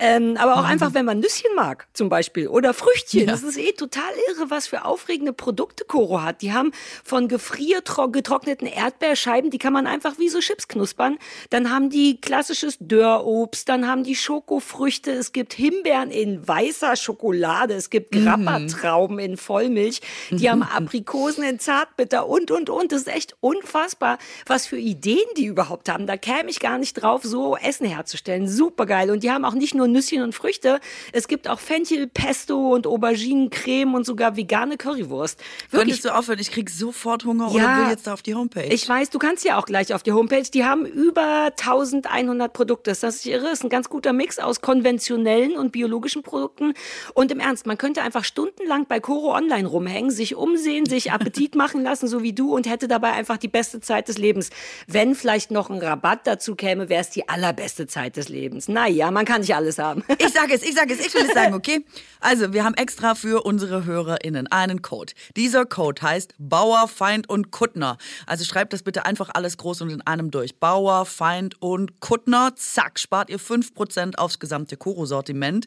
Ähm, 0.00 0.36
aber 0.36 0.56
auch 0.56 0.64
einfach, 0.64 0.94
wenn 0.94 1.04
man 1.04 1.20
Nüsschen 1.20 1.54
mag, 1.54 1.86
zum 1.92 2.08
Beispiel. 2.08 2.48
Oder 2.48 2.74
Früchtchen. 2.74 3.26
Das 3.28 3.44
ist 3.44 3.56
eh 3.56 3.72
total 3.72 4.10
irre, 4.28 4.50
was 4.50 4.66
für 4.66 4.84
aufregende 4.84 5.32
Produkte 5.32 5.84
Koro 5.84 6.22
hat. 6.22 6.42
Die 6.42 6.52
haben 6.52 6.72
von 7.04 7.28
gefriergetrockneten 7.28 8.66
Erdbeerscheiben, 8.66 9.50
die 9.50 9.58
kann 9.58 9.72
man 9.72 9.86
einfach 9.86 10.18
wie 10.18 10.28
so 10.28 10.39
Chips 10.40 10.68
knuspern. 10.68 11.18
Dann 11.50 11.70
haben 11.70 11.90
die 11.90 12.20
klassisches 12.20 12.76
Dörrobst, 12.80 13.68
dann 13.68 13.86
haben 13.86 14.04
die 14.04 14.16
Schokofrüchte, 14.16 15.10
es 15.12 15.32
gibt 15.32 15.52
Himbeeren 15.52 16.10
in 16.10 16.46
weißer 16.46 16.96
Schokolade, 16.96 17.74
es 17.74 17.90
gibt 17.90 18.12
Grappatrauben 18.12 19.18
in 19.18 19.36
Vollmilch, 19.36 20.00
die 20.30 20.50
haben 20.50 20.62
Aprikosen 20.76 21.44
in 21.44 21.58
Zartbitter 21.58 22.26
und, 22.28 22.50
und, 22.50 22.70
und. 22.70 22.92
Das 22.92 23.02
ist 23.02 23.08
echt 23.08 23.36
unfassbar, 23.40 24.18
was 24.46 24.66
für 24.66 24.78
Ideen 24.78 25.18
die 25.36 25.44
überhaupt 25.46 25.88
haben. 25.88 26.06
Da 26.06 26.16
käme 26.16 26.50
ich 26.50 26.60
gar 26.60 26.78
nicht 26.78 26.94
drauf, 26.94 27.22
so 27.22 27.56
Essen 27.56 27.86
herzustellen. 27.86 28.48
Supergeil. 28.48 29.10
Und 29.10 29.22
die 29.22 29.30
haben 29.30 29.44
auch 29.44 29.54
nicht 29.54 29.74
nur 29.74 29.86
Nüsschen 29.88 30.22
und 30.22 30.34
Früchte, 30.34 30.80
es 31.12 31.28
gibt 31.28 31.48
auch 31.48 31.60
Fenchel, 31.60 32.06
Pesto 32.06 32.74
und 32.74 32.86
Auberginencreme 32.86 33.94
und 33.94 34.04
sogar 34.06 34.36
vegane 34.36 34.76
Currywurst. 34.76 35.38
Wirklich 35.70 35.80
Könntest 35.80 36.04
du 36.04 36.14
aufhören? 36.14 36.38
Ich 36.38 36.50
krieg 36.50 36.70
sofort 36.70 37.24
Hunger 37.24 37.50
Ja. 37.52 37.74
oder 37.76 37.84
will 37.84 37.90
jetzt 37.90 38.06
da 38.06 38.14
auf 38.14 38.22
die 38.22 38.34
Homepage. 38.34 38.66
ich 38.72 38.88
weiß, 38.88 39.10
du 39.10 39.18
kannst 39.18 39.44
ja 39.44 39.58
auch 39.58 39.66
gleich 39.66 39.92
auf 39.94 40.02
die 40.02 40.12
Homepage. 40.12 40.29
Die 40.30 40.64
haben 40.64 40.86
über 40.86 41.46
1100 41.58 42.52
Produkte. 42.52 42.90
Das 42.90 43.02
ist 43.02 43.26
irre. 43.26 43.48
Ist 43.50 43.64
ein 43.64 43.68
ganz 43.68 43.88
guter 43.88 44.12
Mix 44.12 44.38
aus 44.38 44.60
konventionellen 44.60 45.56
und 45.56 45.72
biologischen 45.72 46.22
Produkten. 46.22 46.74
Und 47.14 47.32
im 47.32 47.40
Ernst, 47.40 47.66
man 47.66 47.76
könnte 47.78 48.02
einfach 48.02 48.24
stundenlang 48.24 48.86
bei 48.86 49.00
Coro 49.00 49.34
Online 49.34 49.66
rumhängen, 49.66 50.10
sich 50.10 50.36
umsehen, 50.36 50.86
sich 50.86 51.12
Appetit 51.12 51.54
machen 51.54 51.82
lassen, 51.82 52.08
so 52.08 52.22
wie 52.22 52.32
du, 52.32 52.54
und 52.54 52.68
hätte 52.68 52.88
dabei 52.88 53.12
einfach 53.12 53.36
die 53.36 53.48
beste 53.48 53.80
Zeit 53.80 54.08
des 54.08 54.18
Lebens. 54.18 54.50
Wenn 54.86 55.14
vielleicht 55.14 55.50
noch 55.50 55.68
ein 55.68 55.78
Rabatt 55.78 56.26
dazu 56.26 56.54
käme, 56.54 56.88
wäre 56.88 57.00
es 57.00 57.10
die 57.10 57.28
allerbeste 57.28 57.86
Zeit 57.86 58.16
des 58.16 58.28
Lebens. 58.28 58.68
Naja, 58.68 59.10
man 59.10 59.24
kann 59.24 59.40
nicht 59.40 59.54
alles 59.54 59.78
haben. 59.78 60.04
Ich 60.18 60.32
sage 60.32 60.54
es, 60.54 60.62
ich 60.62 60.74
sage 60.74 60.94
es, 60.94 61.04
ich 61.04 61.12
will 61.14 61.26
es 61.26 61.34
sagen, 61.34 61.54
okay? 61.60 61.84
Also, 62.20 62.52
wir 62.52 62.64
haben 62.64 62.74
extra 62.74 63.14
für 63.14 63.44
unsere 63.44 63.84
HörerInnen 63.84 64.46
einen 64.48 64.82
Code. 64.82 65.12
Dieser 65.36 65.66
Code 65.66 66.02
heißt 66.02 66.34
Bauer, 66.38 66.88
Feind 66.88 67.28
und 67.28 67.50
Kuttner. 67.50 67.98
Also 68.26 68.44
schreibt 68.44 68.72
das 68.72 68.82
bitte 68.82 69.06
einfach 69.06 69.30
alles 69.34 69.56
groß 69.56 69.82
und 69.82 69.90
in 69.90 70.02
einem 70.20 70.30
durch. 70.30 70.58
Bauer, 70.60 71.04
Feind 71.06 71.60
und 71.60 72.00
Kuttner. 72.00 72.52
Zack, 72.54 73.00
spart 73.00 73.30
ihr 73.30 73.40
5% 73.40 74.16
aufs 74.16 74.38
gesamte 74.38 74.76
Koro-Sortiment 74.76 75.66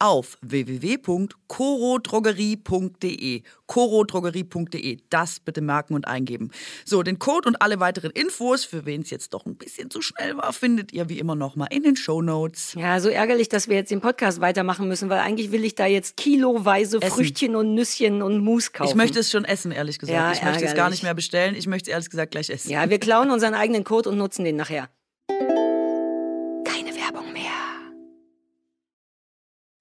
auf 0.00 0.36
www.korodrogerie.de. 0.42 3.42
korodrogerie.de. 3.66 4.98
Das 5.10 5.38
bitte 5.38 5.60
merken 5.60 5.94
und 5.94 6.08
eingeben. 6.08 6.50
So, 6.84 7.04
den 7.04 7.20
Code 7.20 7.48
und 7.48 7.62
alle 7.62 7.80
weiteren 7.80 8.10
Infos, 8.10 8.64
für 8.64 8.86
wen 8.86 9.02
es 9.02 9.10
jetzt 9.10 9.34
doch 9.34 9.44
ein 9.46 9.56
bisschen 9.56 9.90
zu 9.90 10.02
schnell 10.02 10.36
war, 10.36 10.52
findet 10.52 10.92
ihr 10.92 11.08
wie 11.08 11.20
immer 11.20 11.36
nochmal 11.36 11.68
in 11.70 11.82
den 11.82 11.96
Shownotes. 11.96 12.74
Ja, 12.74 12.98
so 12.98 13.10
ärgerlich, 13.10 13.48
dass 13.48 13.68
wir 13.68 13.76
jetzt 13.76 13.90
den 13.90 14.00
Podcast 14.00 14.40
weitermachen 14.40 14.88
müssen, 14.88 15.10
weil 15.10 15.20
eigentlich 15.20 15.52
will 15.52 15.64
ich 15.64 15.76
da 15.76 15.86
jetzt 15.86 16.16
kiloweise 16.16 17.02
Essen. 17.02 17.14
Früchtchen 17.14 17.54
und 17.54 17.74
Nüsschen 17.74 18.22
und 18.22 18.42
Mousse 18.42 18.70
kaufen. 18.72 18.90
Ich 18.90 18.96
möchte 18.96 19.20
es 19.20 19.30
schon 19.30 19.44
essen, 19.44 19.70
ehrlich 19.70 19.98
gesagt. 19.98 20.16
Ja, 20.16 20.32
ich 20.32 20.42
möchte 20.42 20.64
es 20.64 20.70
gar 20.70 20.78
ärgerlich. 20.78 20.98
nicht 20.98 21.02
mehr 21.02 21.14
bestellen. 21.14 21.54
Ich 21.54 21.66
möchte 21.66 21.90
es 21.90 21.92
ehrlich 21.92 22.08
gesagt 22.10 22.30
gleich 22.32 22.48
essen. 22.48 22.70
Ja, 22.70 22.88
wir 22.88 22.98
klauen 22.98 23.30
unseren 23.30 23.52
eigenen 23.54 23.84
Code 23.84 24.08
und 24.08 24.16
nutzen 24.16 24.44
den 24.44 24.56
nachher. 24.56 24.88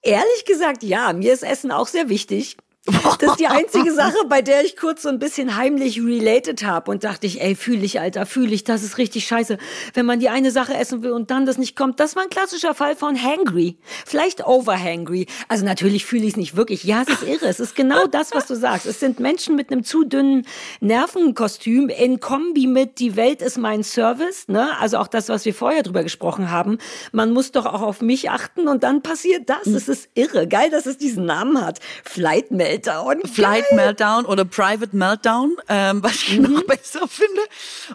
Ehrlich 0.10 0.46
gesagt, 0.46 0.82
ja, 0.82 1.14
mir 1.14 1.32
ist 1.34 1.44
Essen 1.44 1.72
auch 1.72 1.86
sehr 1.86 2.10
wichtig. 2.10 2.58
Das 2.86 3.32
ist 3.32 3.40
die 3.40 3.48
einzige 3.48 3.92
Sache, 3.94 4.18
bei 4.28 4.42
der 4.42 4.64
ich 4.64 4.78
kurz 4.78 5.02
so 5.02 5.10
ein 5.10 5.20
bisschen 5.20 5.58
heimlich 5.58 6.02
related 6.02 6.64
habe 6.64 6.92
und 6.92 7.04
dachte 7.04 7.28
ich, 7.28 7.42
ey, 7.42 7.56
fühle 7.56 7.84
ich, 7.84 8.00
Alter, 8.00 8.26
fühle 8.26 8.54
ich, 8.54 8.64
das 8.64 8.84
ist 8.84 8.98
richtig 8.98 9.28
scheiße. 9.28 9.58
Wenn 9.94 10.06
man 10.06 10.20
die 10.20 10.30
eine 10.30 10.52
Sache 10.52 10.74
essen 10.74 11.04
will 11.04 11.12
und 11.12 11.30
dann 11.30 11.46
das 11.46 11.58
nicht 11.58 11.76
kommt, 11.76 12.00
das 12.00 12.16
war 12.16 12.24
ein 12.24 12.30
klassischer 12.30 12.74
Fall 12.74 12.96
von 12.96 13.22
hangry. 13.22 13.78
Vielleicht 14.06 14.46
overhangry. 14.46 15.28
Also 15.48 15.66
natürlich 15.66 16.06
fühle 16.06 16.24
ich 16.24 16.32
es 16.32 16.38
nicht 16.38 16.56
wirklich. 16.56 16.84
Ja, 16.84 17.04
es 17.04 17.10
ist 17.10 17.24
irre. 17.24 17.48
Es 17.48 17.60
ist 17.60 17.76
genau 17.76 18.08
das, 18.08 18.34
was 18.34 18.48
du 18.48 18.56
sagst. 18.56 18.86
Es 18.86 19.00
sind 19.00 19.20
Menschen 19.20 19.56
mit 19.56 19.72
einem 19.72 19.84
zu 19.84 20.06
dünnen 20.06 20.46
Nervenkostüm 20.80 21.90
in 21.90 22.20
Kombi 22.20 22.68
mit 22.68 23.00
die 23.00 23.16
Welt 23.16 23.42
ist 23.42 23.58
mein 23.58 23.84
Service, 23.84 24.48
ne? 24.48 24.70
Also 24.80 24.98
auch 24.98 25.08
das, 25.08 25.30
was 25.30 25.46
wir 25.46 25.54
vorher 25.54 25.84
drüber 25.84 26.04
gesprochen 26.04 26.52
haben. 26.52 26.78
Man 27.12 27.32
muss 27.32 27.52
doch 27.52 27.66
auch 27.66 27.82
auf 27.82 28.02
mich 28.02 28.30
achten 28.30 28.68
und 28.68 28.84
dann 28.84 29.02
passiert 29.02 29.50
das. 29.50 29.68
Es 29.68 29.90
ist 29.90 30.10
irre. 30.14 30.48
Geil, 30.48 30.70
dass 30.70 30.86
es 30.86 30.98
diesen 30.98 31.26
Namen 31.26 31.62
hat. 31.62 31.80
Flight 32.04 32.52
Meltdown. 32.70 33.22
Flight 33.26 33.66
Meltdown 33.72 34.26
oder 34.26 34.46
Private 34.46 34.96
Meltdown, 34.96 35.56
ähm, 35.68 36.04
was 36.04 36.24
ich 36.28 36.40
noch 36.40 36.64
besser 36.64 37.08
finde. 37.08 37.42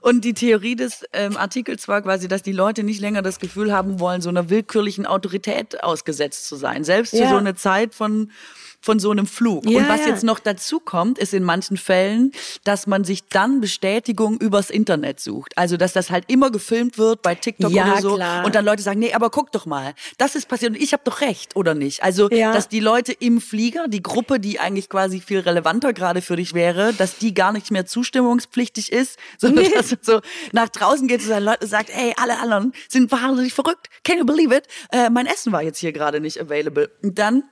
Und 0.01 0.25
die 0.25 0.35
Theorie 0.35 0.75
des 0.75 1.05
ähm, 1.12 1.37
Artikels 1.37 1.87
war 1.87 2.03
quasi, 2.03 2.27
dass 2.29 2.43
die 2.43 2.53
Leute 2.53 2.83
nicht 2.83 3.01
länger 3.01 3.22
das 3.22 3.39
Gefühl 3.39 3.72
haben 3.72 4.01
wollen, 4.01 4.20
so 4.20 4.29
einer 4.31 4.51
willkürlichen 4.51 5.07
Autorität 5.07 5.83
ausgesetzt 5.85 6.49
zu 6.49 6.57
sein. 6.57 6.83
Selbst 6.85 7.11
für 7.11 7.18
Ja. 7.22 7.29
so 7.31 7.37
eine 7.37 7.55
Zeit 7.55 7.95
von 7.95 8.31
von 8.85 8.99
so 8.99 9.11
einem 9.11 9.26
Flug. 9.26 9.64
Ja, 9.68 9.78
und 9.80 9.89
was 9.89 10.01
ja. 10.01 10.09
jetzt 10.09 10.24
noch 10.24 10.39
dazu 10.39 10.78
kommt, 10.78 11.18
ist 11.18 11.32
in 11.32 11.43
manchen 11.43 11.78
Fällen, 11.78 12.32
dass 12.64 12.87
man 12.87 13.03
sich 13.05 13.26
dann 13.28 13.62
Bestätigung 13.62 14.37
übers 14.39 14.68
Internet 14.68 15.20
sucht. 15.20 15.57
Also, 15.57 15.78
dass 15.78 15.95
das 15.95 16.11
halt 16.11 16.24
immer 16.28 16.51
gefilmt 16.51 16.99
wird 16.99 17.22
bei 17.22 17.35
TikTok 17.35 17.72
Ja, 17.72 17.93
oder 17.93 18.01
so. 18.03 18.14
klar. 18.16 18.45
Und 18.45 18.55
dann 18.55 18.64
Leute 18.66 18.82
sagen, 18.82 19.01
nee, 19.01 19.14
aber 19.14 19.30
guck 19.30 19.53
doch 19.53 19.64
mal, 19.64 19.95
das 20.18 20.35
ist 20.35 20.49
passiert 20.49 20.72
und 20.72 20.82
ich 20.82 20.93
habe 20.93 21.03
doch 21.05 21.22
recht, 21.22 21.57
oder 21.57 21.74
nicht? 21.74 22.03
Also, 22.03 22.28
dass 22.28 22.68
die 22.68 22.80
Leute 22.80 23.12
im 23.12 23.41
Flieger, 23.41 23.89
die 23.89 24.03
Gruppe, 24.03 24.39
die 24.39 24.61
eigentlich 24.61 24.91
quasi 24.91 25.20
viel 25.20 25.39
relevanter 25.41 25.95
gerade 25.95 26.20
für 26.20 26.37
dich 26.37 26.53
wäre, 26.53 26.93
dass 26.93 27.16
die 27.16 27.32
gar 27.32 27.53
nicht 27.53 27.70
mehr 27.70 27.87
zustimmungspflichtig 27.87 28.93
ist, 28.93 29.18
sondern 29.39 29.64
Nee. 29.64 29.70
dass 29.74 29.89
du 29.89 29.97
so 30.03 30.20
nach 30.53 30.68
draußen 30.68 31.09
geht 31.09 31.22
zu 31.22 31.28
seinen 31.28 31.45
Leuten 31.45 31.64
und 31.64 31.70
sagt, 31.70 31.89
ey, 31.89 32.12
alle 32.20 32.39
anderen 32.39 32.72
sind 32.89 33.11
wahnsinnig 33.11 33.55
verrückt. 33.55 33.89
Can 34.05 34.18
you 34.18 34.26
believe 34.26 34.55
it? 34.55 34.64
Äh, 34.93 35.09
mein 35.09 35.24
Essen 35.26 35.53
war 35.53 35.62
jetzt 35.62 35.78
hier 35.78 35.93
gerade 35.93 36.20
nicht 36.20 36.39
available. 36.41 36.91
Und 37.03 37.18
dann 37.18 37.45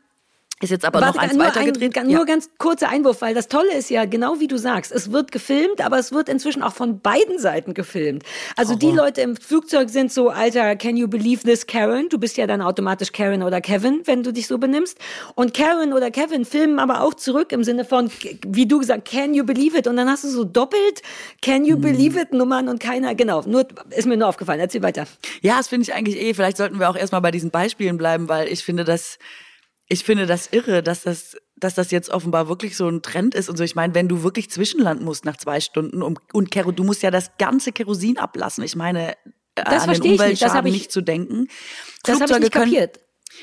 ist 0.62 0.70
jetzt 0.70 0.84
aber 0.84 1.00
Warte, 1.00 1.16
noch 1.16 1.22
eins 1.22 1.38
weitergedreht. 1.38 1.98
ein, 1.98 2.06
nur 2.06 2.24
ganz 2.24 2.50
kurzer 2.58 2.88
Einwurf, 2.88 3.20
weil 3.20 3.34
das 3.34 3.48
Tolle 3.48 3.74
ist 3.74 3.90
ja, 3.90 4.04
genau 4.04 4.38
wie 4.38 4.46
du 4.46 4.56
sagst, 4.56 4.92
es 4.92 5.10
wird 5.10 5.32
gefilmt, 5.32 5.84
aber 5.84 5.98
es 5.98 6.12
wird 6.12 6.28
inzwischen 6.28 6.62
auch 6.62 6.72
von 6.72 7.00
beiden 7.00 7.38
Seiten 7.38 7.74
gefilmt. 7.74 8.22
Also 8.56 8.74
die 8.74 8.90
Leute 8.90 9.22
im 9.22 9.36
Flugzeug 9.36 9.90
sind 9.90 10.12
so, 10.12 10.30
Alter, 10.30 10.76
can 10.76 10.96
you 10.96 11.08
believe 11.08 11.42
this, 11.42 11.66
Karen? 11.66 12.08
Du 12.08 12.18
bist 12.18 12.36
ja 12.36 12.46
dann 12.46 12.62
automatisch 12.62 13.12
Karen 13.12 13.42
oder 13.42 13.60
Kevin, 13.60 14.02
wenn 14.04 14.22
du 14.22 14.32
dich 14.32 14.46
so 14.46 14.58
benimmst. 14.58 14.98
Und 15.34 15.54
Karen 15.54 15.92
oder 15.92 16.10
Kevin 16.10 16.44
filmen 16.44 16.78
aber 16.78 17.02
auch 17.02 17.14
zurück 17.14 17.52
im 17.52 17.64
Sinne 17.64 17.84
von, 17.84 18.10
wie 18.46 18.66
du 18.66 18.78
gesagt, 18.78 19.08
can 19.08 19.34
you 19.34 19.44
believe 19.44 19.76
it? 19.76 19.86
Und 19.86 19.96
dann 19.96 20.08
hast 20.08 20.24
du 20.24 20.28
so 20.28 20.44
doppelt 20.44 21.02
can 21.40 21.64
you 21.64 21.76
believe 21.76 22.18
it 22.20 22.32
Nummern 22.32 22.68
und 22.68 22.80
keiner, 22.80 23.14
genau, 23.14 23.42
nur, 23.46 23.66
ist 23.90 24.06
mir 24.06 24.16
nur 24.16 24.28
aufgefallen. 24.28 24.60
Erzähl 24.60 24.82
weiter. 24.82 25.06
Ja, 25.40 25.58
das 25.58 25.68
finde 25.68 25.82
ich 25.82 25.94
eigentlich 25.94 26.20
eh. 26.20 26.34
Vielleicht 26.34 26.56
sollten 26.56 26.78
wir 26.78 26.88
auch 26.88 26.96
erstmal 26.96 27.20
bei 27.20 27.30
diesen 27.30 27.50
Beispielen 27.50 27.98
bleiben, 27.98 28.28
weil 28.28 28.48
ich 28.48 28.64
finde 28.64 28.84
das, 28.84 29.18
ich 29.93 30.05
finde 30.05 30.26
das 30.26 30.49
irre, 30.53 30.82
dass 30.82 31.03
das, 31.03 31.36
dass 31.57 31.74
das 31.74 31.90
jetzt 31.90 32.09
offenbar 32.09 32.49
wirklich 32.49 32.76
so 32.76 32.88
ein 32.88 33.03
Trend 33.03 33.34
ist 33.34 33.51
und 33.51 33.57
so. 33.59 33.64
Ich 33.64 33.74
meine, 33.74 33.95
wenn 33.95 34.09
du 34.09 34.22
wirklich 34.22 34.51
zwischenlanden 34.51 35.05
musst 35.05 35.26
nach 35.26 35.36
zwei 35.36 35.61
Stunden 35.61 36.03
um, 36.03 36.16
und 36.32 36.51
Kero, 36.51 36.72
du 36.72 36.82
musst 36.82 37.03
ja 37.03 37.11
das 37.11 37.32
ganze 37.38 37.72
Kerosin 37.72 38.16
ablassen. 38.16 38.64
Ich 38.64 38.74
meine, 38.74 39.12
äh, 39.12 39.14
Das 39.55 39.66
an 39.66 39.80
verstehe 39.80 40.03
den 40.03 40.11
nicht. 40.12 40.20
Umweltschaden 40.20 40.66
ich- 40.66 40.72
nicht 40.72 40.93
zu 40.93 41.03
denken. 41.03 41.49
Das 42.05 42.20
habe 42.20 42.32
ich 42.32 42.38
nicht 42.38 42.53
können, 42.53 42.72
kapiert. 42.72 43.01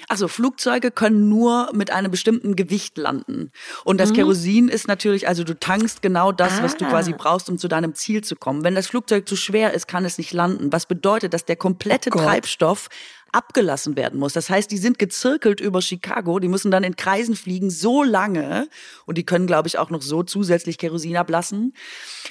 Also 0.08 0.28
Flugzeuge 0.28 0.92
können 0.92 1.30
nur 1.30 1.70
mit 1.74 1.92
einem 1.92 2.12
bestimmten 2.12 2.56
Gewicht 2.56 2.98
landen. 2.98 3.52
Und 3.84 4.00
das 4.00 4.10
mhm. 4.10 4.16
Kerosin 4.16 4.70
ist 4.70 4.88
natürlich, 4.88 5.28
also 5.28 5.44
du 5.44 5.58
tankst 5.60 6.02
genau 6.02 6.32
das, 6.32 6.60
ah. 6.60 6.64
was 6.64 6.78
du 6.78 6.86
ah. 6.86 6.90
quasi 6.90 7.14
brauchst, 7.14 7.50
um 7.50 7.58
zu 7.58 7.68
deinem 7.68 7.94
Ziel 7.96 8.24
zu 8.24 8.36
kommen. 8.36 8.64
Wenn 8.64 8.76
das 8.76 8.88
Flugzeug 8.88 9.28
zu 9.28 9.36
schwer 9.36 9.74
ist, 9.74 9.88
kann 9.88 10.06
es 10.06 10.18
nicht 10.18 10.34
landen. 10.34 10.72
Was 10.72 10.86
bedeutet, 10.86 11.34
dass 11.34 11.46
der 11.46 11.56
komplette 11.56 12.10
oh 12.14 12.18
Treibstoff 12.18 12.90
abgelassen 13.32 13.96
werden 13.96 14.20
muss. 14.20 14.34
Das 14.34 14.50
heißt, 14.50 14.72
die 14.72 14.78
sind 14.78 15.00
gezirkelt 15.00 15.60
über 15.60 15.82
Chicago, 15.82 16.40
die 16.40 16.48
müssen 16.48 16.72
dann 16.72 16.84
in 16.84 16.96
Kreisen 16.96 17.36
fliegen, 17.36 17.70
so 17.70 18.04
lange, 18.04 18.68
und 19.06 19.18
die 19.18 19.26
können, 19.26 19.48
glaube 19.48 19.68
ich, 19.68 19.78
auch 19.78 19.90
noch 19.90 20.02
so 20.02 20.24
zusätzlich 20.24 20.78
Kerosin 20.78 21.18
ablassen, 21.18 21.74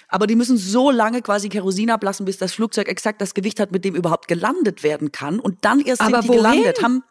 aber 0.09 0.27
die 0.27 0.37
müssen 0.37 0.57
so 0.57 0.91
lange 0.91 1.23
quasi 1.23 1.49
Kerosin 1.49 1.91
ablassen, 1.91 2.27
bis 2.27 2.39
das 2.39 2.53
Flugzeug 2.53 2.89
exakt 2.89 3.21
das 3.21 3.35
Gewicht 3.35 3.61
hat, 3.61 3.73
mit 3.73 3.85
dem 3.85 3.95
überhaupt 3.95 4.29
gelandet 4.29 4.83
werden 4.83 5.13
kann. 5.13 5.41
Und 5.41 5.65
dann 5.65 5.81
erst 5.81 6.01
aber 6.01 6.23
sind 6.23 6.25
die 6.25 6.29
wohin? 6.29 6.43
gelandet, 6.43 6.83
haben 6.83 7.03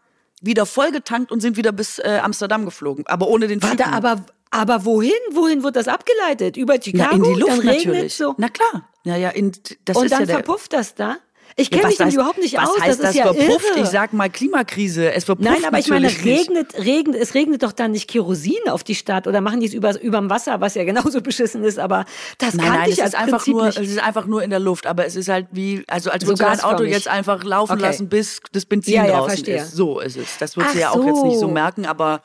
wieder 0.42 0.66
vollgetankt 0.66 1.32
und 1.32 1.42
sind 1.42 1.58
wieder 1.58 1.72
bis 1.72 2.00
äh, 2.00 2.20
Amsterdam 2.22 2.66
geflogen, 2.66 3.06
aber 3.08 3.28
ohne 3.28 3.48
den 3.48 3.62
Warte, 3.64 3.88
aber 3.88 4.26
aber 4.50 4.86
wohin? 4.86 5.12
Wohin 5.32 5.64
wird 5.64 5.76
das 5.76 5.88
abgeleitet? 5.88 6.58
Über 6.58 6.82
Chicago? 6.82 7.18
Na, 7.18 7.28
in 7.28 7.34
die 7.34 7.40
Luft 7.40 7.58
dann 7.58 7.66
natürlich. 7.66 8.16
So. 8.16 8.34
Na 8.38 8.50
klar. 8.50 8.88
Ja, 9.04 9.16
ja, 9.16 9.30
in, 9.30 9.52
das 9.86 9.98
und 9.98 10.06
ist 10.06 10.12
dann 10.12 10.22
ja 10.22 10.26
der, 10.26 10.36
verpufft 10.38 10.74
das 10.74 10.96
da? 10.96 11.18
Ich 11.60 11.72
kenne 11.72 11.82
ja, 11.82 11.88
mich 11.88 12.00
heißt, 12.00 12.14
überhaupt 12.14 12.38
nicht 12.38 12.56
was 12.56 12.70
aus. 12.70 12.80
Heißt 12.80 12.88
das, 12.88 12.98
das 13.00 13.10
ist 13.10 13.16
ja 13.16 13.34
verpufft? 13.34 13.66
Irre. 13.72 13.84
Ich 13.84 13.88
sag 13.88 14.14
mal 14.14 14.30
Klimakrise. 14.30 15.12
Es 15.12 15.24
verpufft 15.24 15.50
Nein, 15.50 15.66
aber 15.66 15.80
ich 15.80 15.88
meine, 15.88 16.08
regnet, 16.08 16.78
regnet, 16.78 17.16
es 17.20 17.34
regnet 17.34 17.64
doch 17.64 17.72
dann 17.72 17.92
nicht 17.92 18.08
Kerosin 18.08 18.70
auf 18.70 18.84
die 18.84 18.94
Stadt 18.94 19.26
oder 19.26 19.42
machen 19.42 19.60
die 19.60 19.66
es 19.66 19.74
über, 19.74 20.00
überm 20.00 20.30
Wasser, 20.30 20.62
was 20.62 20.76
ja 20.76 20.84
genauso 20.84 21.20
beschissen 21.24 21.64
ist. 21.64 21.80
Aber 21.80 22.06
das 22.38 22.54
nein, 22.54 22.68
kann 22.68 22.76
nein, 22.76 22.90
ich 22.92 23.00
es 23.00 23.08
ist 23.08 23.16
einfach 23.16 23.40
Prinzip 23.40 23.54
nur, 23.56 23.66
nicht. 23.66 23.80
es 23.80 23.90
ist 23.90 24.04
einfach 24.04 24.28
nur 24.28 24.44
in 24.44 24.52
der 24.52 24.60
Luft. 24.60 24.86
Aber 24.86 25.08
es 25.08 25.16
ist 25.16 25.30
halt 25.30 25.48
wie, 25.52 25.84
also 25.88 26.12
als 26.12 26.28
würdest 26.28 26.44
du 26.44 26.48
ein 26.48 26.60
Auto 26.60 26.84
jetzt 26.84 27.08
einfach 27.08 27.44
laufen 27.44 27.74
okay. 27.74 27.82
lassen, 27.82 28.08
bis 28.08 28.40
das 28.52 28.66
Benzin 28.66 28.94
ja, 28.94 29.06
ja, 29.06 29.12
draußen 29.14 29.30
verstehe. 29.30 29.58
ist. 29.58 29.72
So 29.72 30.00
ist 30.00 30.16
es. 30.16 30.38
Das 30.38 30.58
wird 30.58 30.70
sie 30.70 30.80
ja 30.82 30.92
auch 30.92 31.02
so. 31.02 31.08
jetzt 31.08 31.24
nicht 31.24 31.40
so 31.40 31.48
merken, 31.48 31.88
aber 31.88 32.22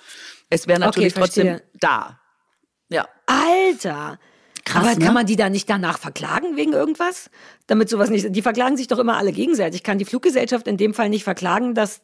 es 0.50 0.68
wäre 0.68 0.78
natürlich 0.78 1.12
okay, 1.12 1.20
trotzdem 1.20 1.60
da. 1.80 2.20
Ja. 2.90 3.08
Alter. 3.24 4.18
Krass, 4.64 4.84
Aber 4.84 4.92
kann 4.92 5.08
ne? 5.08 5.12
man 5.12 5.26
die 5.26 5.36
da 5.36 5.50
nicht 5.50 5.68
danach 5.68 5.98
verklagen 5.98 6.56
wegen 6.56 6.72
irgendwas? 6.72 7.30
Damit 7.66 7.88
sowas 7.88 8.10
nicht. 8.10 8.26
Die 8.30 8.42
verklagen 8.42 8.76
sich 8.76 8.86
doch 8.86 8.98
immer 8.98 9.16
alle 9.16 9.32
gegenseitig. 9.32 9.82
Kann 9.82 9.98
die 9.98 10.04
Fluggesellschaft 10.04 10.68
in 10.68 10.76
dem 10.76 10.94
Fall 10.94 11.08
nicht 11.08 11.24
verklagen, 11.24 11.74
dass 11.74 12.00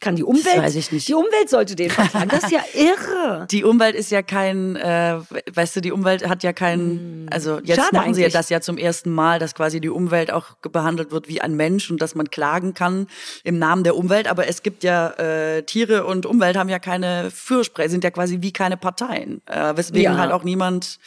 kann 0.00 0.14
die 0.14 0.22
Umwelt? 0.22 0.46
Das 0.46 0.64
weiß 0.64 0.76
ich 0.76 0.92
nicht. 0.92 1.08
Die 1.08 1.14
Umwelt 1.14 1.48
sollte 1.48 1.74
den 1.74 1.90
verklagen. 1.90 2.28
Das 2.28 2.44
ist 2.44 2.52
ja 2.52 2.60
irre. 2.74 3.46
Die 3.50 3.64
Umwelt 3.64 3.96
ist 3.96 4.10
ja 4.10 4.22
kein, 4.22 4.76
äh, 4.76 5.18
weißt 5.52 5.76
du, 5.76 5.80
die 5.80 5.90
Umwelt 5.90 6.28
hat 6.28 6.44
ja 6.44 6.52
kein, 6.52 6.80
hm. 6.80 7.26
also 7.30 7.58
jetzt 7.64 7.80
Schade 7.80 7.96
machen 7.96 8.14
sie 8.14 8.22
ja 8.22 8.28
das 8.28 8.48
ja 8.48 8.60
zum 8.60 8.78
ersten 8.78 9.10
Mal, 9.10 9.40
dass 9.40 9.54
quasi 9.54 9.80
die 9.80 9.88
Umwelt 9.88 10.32
auch 10.32 10.54
behandelt 10.58 11.10
wird 11.10 11.28
wie 11.28 11.40
ein 11.40 11.56
Mensch 11.56 11.90
und 11.90 12.00
dass 12.00 12.14
man 12.14 12.30
klagen 12.30 12.74
kann 12.74 13.08
im 13.42 13.58
Namen 13.58 13.82
der 13.82 13.96
Umwelt. 13.96 14.28
Aber 14.28 14.46
es 14.46 14.62
gibt 14.62 14.84
ja 14.84 15.10
äh, 15.18 15.64
Tiere 15.64 16.06
und 16.06 16.26
Umwelt 16.26 16.56
haben 16.56 16.68
ja 16.68 16.78
keine 16.78 17.30
Fürsprecher, 17.32 17.90
sind 17.90 18.04
ja 18.04 18.10
quasi 18.10 18.38
wie 18.40 18.52
keine 18.52 18.76
Parteien, 18.76 19.42
äh, 19.46 19.76
weswegen 19.76 20.12
ja. 20.12 20.18
halt 20.18 20.30
auch 20.30 20.44
niemand 20.44 21.00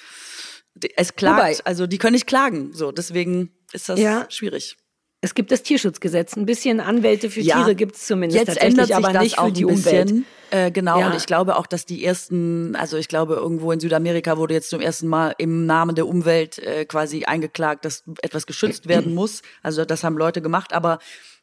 es 0.95 1.15
klagt, 1.15 1.37
Wobei, 1.37 1.57
also 1.65 1.87
die 1.87 1.97
können 1.97 2.13
nicht 2.13 2.27
klagen. 2.27 2.73
So, 2.73 2.91
deswegen 2.91 3.51
ist 3.73 3.89
das 3.89 3.99
ja. 3.99 4.25
schwierig. 4.29 4.77
Es 5.23 5.35
gibt 5.35 5.51
das 5.51 5.61
Tierschutzgesetz. 5.61 6.35
Ein 6.35 6.47
bisschen 6.47 6.79
Anwälte 6.79 7.29
für 7.29 7.41
ja, 7.41 7.57
Tiere 7.57 7.75
gibt 7.75 7.95
es 7.95 8.07
zumindest 8.07 8.47
jetzt 8.47 8.61
ändert 8.61 8.87
sich 8.87 8.95
aber 8.95 9.13
das 9.13 9.23
nicht 9.23 9.37
auch 9.37 9.45
für 9.45 9.51
die 9.51 9.65
ein 9.65 9.75
bisschen. 9.75 10.09
Umwelt. 10.09 10.25
Äh, 10.49 10.71
genau, 10.71 10.99
ja. 10.99 11.07
und 11.07 11.15
ich 11.15 11.27
glaube 11.27 11.55
auch, 11.55 11.67
dass 11.67 11.85
die 11.85 12.03
ersten, 12.03 12.75
also 12.75 12.97
ich 12.97 13.07
glaube, 13.07 13.35
irgendwo 13.35 13.71
in 13.71 13.79
Südamerika 13.79 14.37
wurde 14.37 14.55
jetzt 14.55 14.69
zum 14.69 14.81
ersten 14.81 15.07
Mal 15.07 15.33
im 15.37 15.65
Namen 15.65 15.95
der 15.95 16.07
Umwelt 16.07 16.57
äh, 16.57 16.85
quasi 16.85 17.23
eingeklagt, 17.23 17.85
dass 17.85 18.03
etwas 18.21 18.47
geschützt 18.47 18.87
werden 18.89 19.13
muss. 19.13 19.43
Also 19.61 19.85
das 19.85 20.03
haben 20.03 20.17
Leute 20.17 20.41
gemacht, 20.41 20.73
aber 20.73 20.99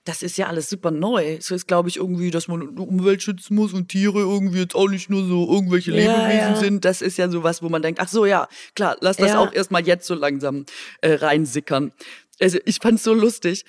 das 0.08 0.22
ist 0.22 0.38
ja 0.38 0.46
alles 0.46 0.70
super 0.70 0.90
neu. 0.90 1.36
Es 1.38 1.50
ist, 1.50 1.68
glaube 1.68 1.90
ich, 1.90 1.98
irgendwie, 1.98 2.30
dass 2.30 2.48
man 2.48 2.74
die 2.74 2.80
Umwelt 2.80 3.22
schützen 3.22 3.54
muss 3.54 3.74
und 3.74 3.90
Tiere 3.90 4.20
irgendwie 4.20 4.60
jetzt 4.60 4.74
auch 4.74 4.88
nicht 4.88 5.10
nur 5.10 5.26
so 5.26 5.52
irgendwelche 5.52 5.90
Lebewesen 5.90 6.30
ja, 6.30 6.56
sind. 6.56 6.84
Das 6.86 7.02
ist 7.02 7.18
ja 7.18 7.28
sowas, 7.28 7.62
wo 7.62 7.68
man 7.68 7.82
denkt, 7.82 8.00
ach 8.00 8.08
so, 8.08 8.24
ja, 8.24 8.48
klar, 8.74 8.96
lass 9.00 9.18
das 9.18 9.32
ja. 9.32 9.38
auch 9.38 9.52
erstmal 9.52 9.86
jetzt 9.86 10.06
so 10.06 10.14
langsam 10.14 10.64
äh, 11.02 11.12
reinsickern. 11.12 11.92
Also 12.40 12.58
ich 12.64 12.78
fand's 12.80 13.04
so 13.04 13.12
lustig 13.12 13.66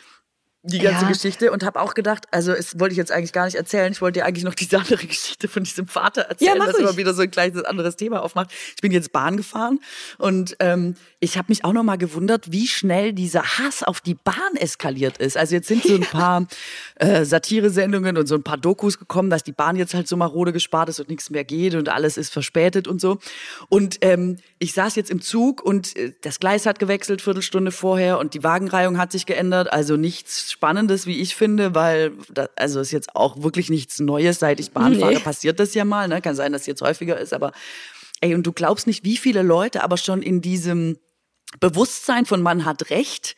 die 0.62 0.80
ganze 0.80 1.04
ja. 1.04 1.12
Geschichte 1.12 1.52
und 1.52 1.64
habe 1.64 1.80
auch 1.80 1.94
gedacht, 1.94 2.26
also 2.32 2.52
es 2.52 2.80
wollte 2.80 2.92
ich 2.92 2.98
jetzt 2.98 3.12
eigentlich 3.12 3.32
gar 3.32 3.46
nicht 3.46 3.56
erzählen. 3.56 3.92
Ich 3.92 4.02
wollte 4.02 4.20
dir 4.20 4.26
eigentlich 4.26 4.44
noch 4.44 4.56
diese 4.56 4.78
andere 4.80 5.06
Geschichte 5.08 5.48
von 5.48 5.64
diesem 5.64 5.88
Vater 5.88 6.24
erzählen, 6.24 6.58
ja, 6.58 6.68
was 6.68 6.76
immer 6.76 6.98
wieder 6.98 7.14
so 7.14 7.22
ein 7.22 7.32
kleines 7.32 7.64
anderes 7.64 7.96
Thema 7.96 8.22
aufmacht. 8.22 8.52
Ich 8.76 8.82
bin 8.82 8.92
jetzt 8.92 9.12
Bahn 9.14 9.38
gefahren 9.38 9.80
und 10.18 10.58
ähm, 10.60 10.96
ich 11.22 11.38
habe 11.38 11.48
mich 11.50 11.66
auch 11.66 11.74
noch 11.74 11.84
mal 11.84 11.98
gewundert, 11.98 12.52
wie 12.54 12.66
schnell 12.66 13.12
dieser 13.12 13.44
Hass 13.44 13.84
auf 13.84 14.00
die 14.00 14.14
Bahn 14.14 14.56
eskaliert 14.56 15.18
ist. 15.18 15.36
Also 15.36 15.56
jetzt 15.56 15.68
sind 15.68 15.84
so 15.84 15.96
ein 15.96 16.02
paar 16.02 16.48
äh, 16.96 17.26
Satire-Sendungen 17.26 18.18
und 18.18 18.26
so 18.26 18.36
ein 18.36 18.44
paar 18.44 18.58
Dokus 18.58 18.98
gekommen, 18.98 19.30
dass 19.30 19.44
die 19.44 19.52
Bahn 19.52 19.76
jetzt 19.76 19.94
halt 19.94 20.08
so 20.08 20.16
marode 20.16 20.54
gespart 20.54 20.88
ist 20.88 21.00
und 21.02 21.10
nichts 21.10 21.30
mehr 21.30 21.44
geht 21.44 21.76
und 21.76 21.90
alles 21.90 22.16
ist 22.16 22.32
verspätet 22.32 22.88
und 22.88 23.02
so. 23.02 23.20
Und 23.68 23.98
ähm, 24.02 24.38
ich 24.60 24.74
saß 24.74 24.96
jetzt 24.96 25.12
im 25.12 25.22
Zug 25.22 25.62
und 25.62 25.94
äh, 25.98 26.14
das 26.22 26.40
Gleis 26.40 26.66
hat 26.66 26.80
gewechselt, 26.80 27.22
Viertelstunde 27.22 27.72
vorher 27.72 28.18
und 28.18 28.34
die 28.34 28.44
Wagenreihung 28.44 28.98
hat 28.98 29.12
sich 29.12 29.26
geändert, 29.26 29.74
also 29.74 29.98
nichts 29.98 30.50
Spannendes, 30.54 31.06
wie 31.06 31.20
ich 31.20 31.36
finde, 31.36 31.76
weil 31.76 32.14
das, 32.30 32.50
also 32.56 32.80
ist 32.80 32.92
jetzt 32.92 33.14
auch 33.16 33.44
wirklich 33.44 33.70
nichts 33.70 34.00
Neues, 34.00 34.40
seit 34.40 34.62
ich 34.62 34.72
Bahn 34.72 34.98
fahre, 34.98 35.20
passiert 35.20 35.60
das 35.60 35.74
ja 35.74 35.84
mal. 35.84 36.08
Ne? 36.08 36.22
Kann 36.22 36.36
sein, 36.36 36.54
dass 36.54 36.62
es 36.62 36.68
jetzt 36.68 36.82
häufiger 36.82 37.20
ist, 37.20 37.34
aber 37.34 37.52
ey, 38.22 38.36
und 38.36 38.44
du 38.44 38.54
glaubst 38.54 38.88
nicht, 38.88 39.04
wie 39.04 39.18
viele 39.18 39.42
Leute 39.42 39.84
aber 39.84 39.98
schon 39.98 40.22
in 40.22 40.42
diesem 40.42 40.98
Bewusstsein 41.60 42.26
von 42.26 42.42
man 42.42 42.66
hat 42.66 42.90
Recht 42.90 43.36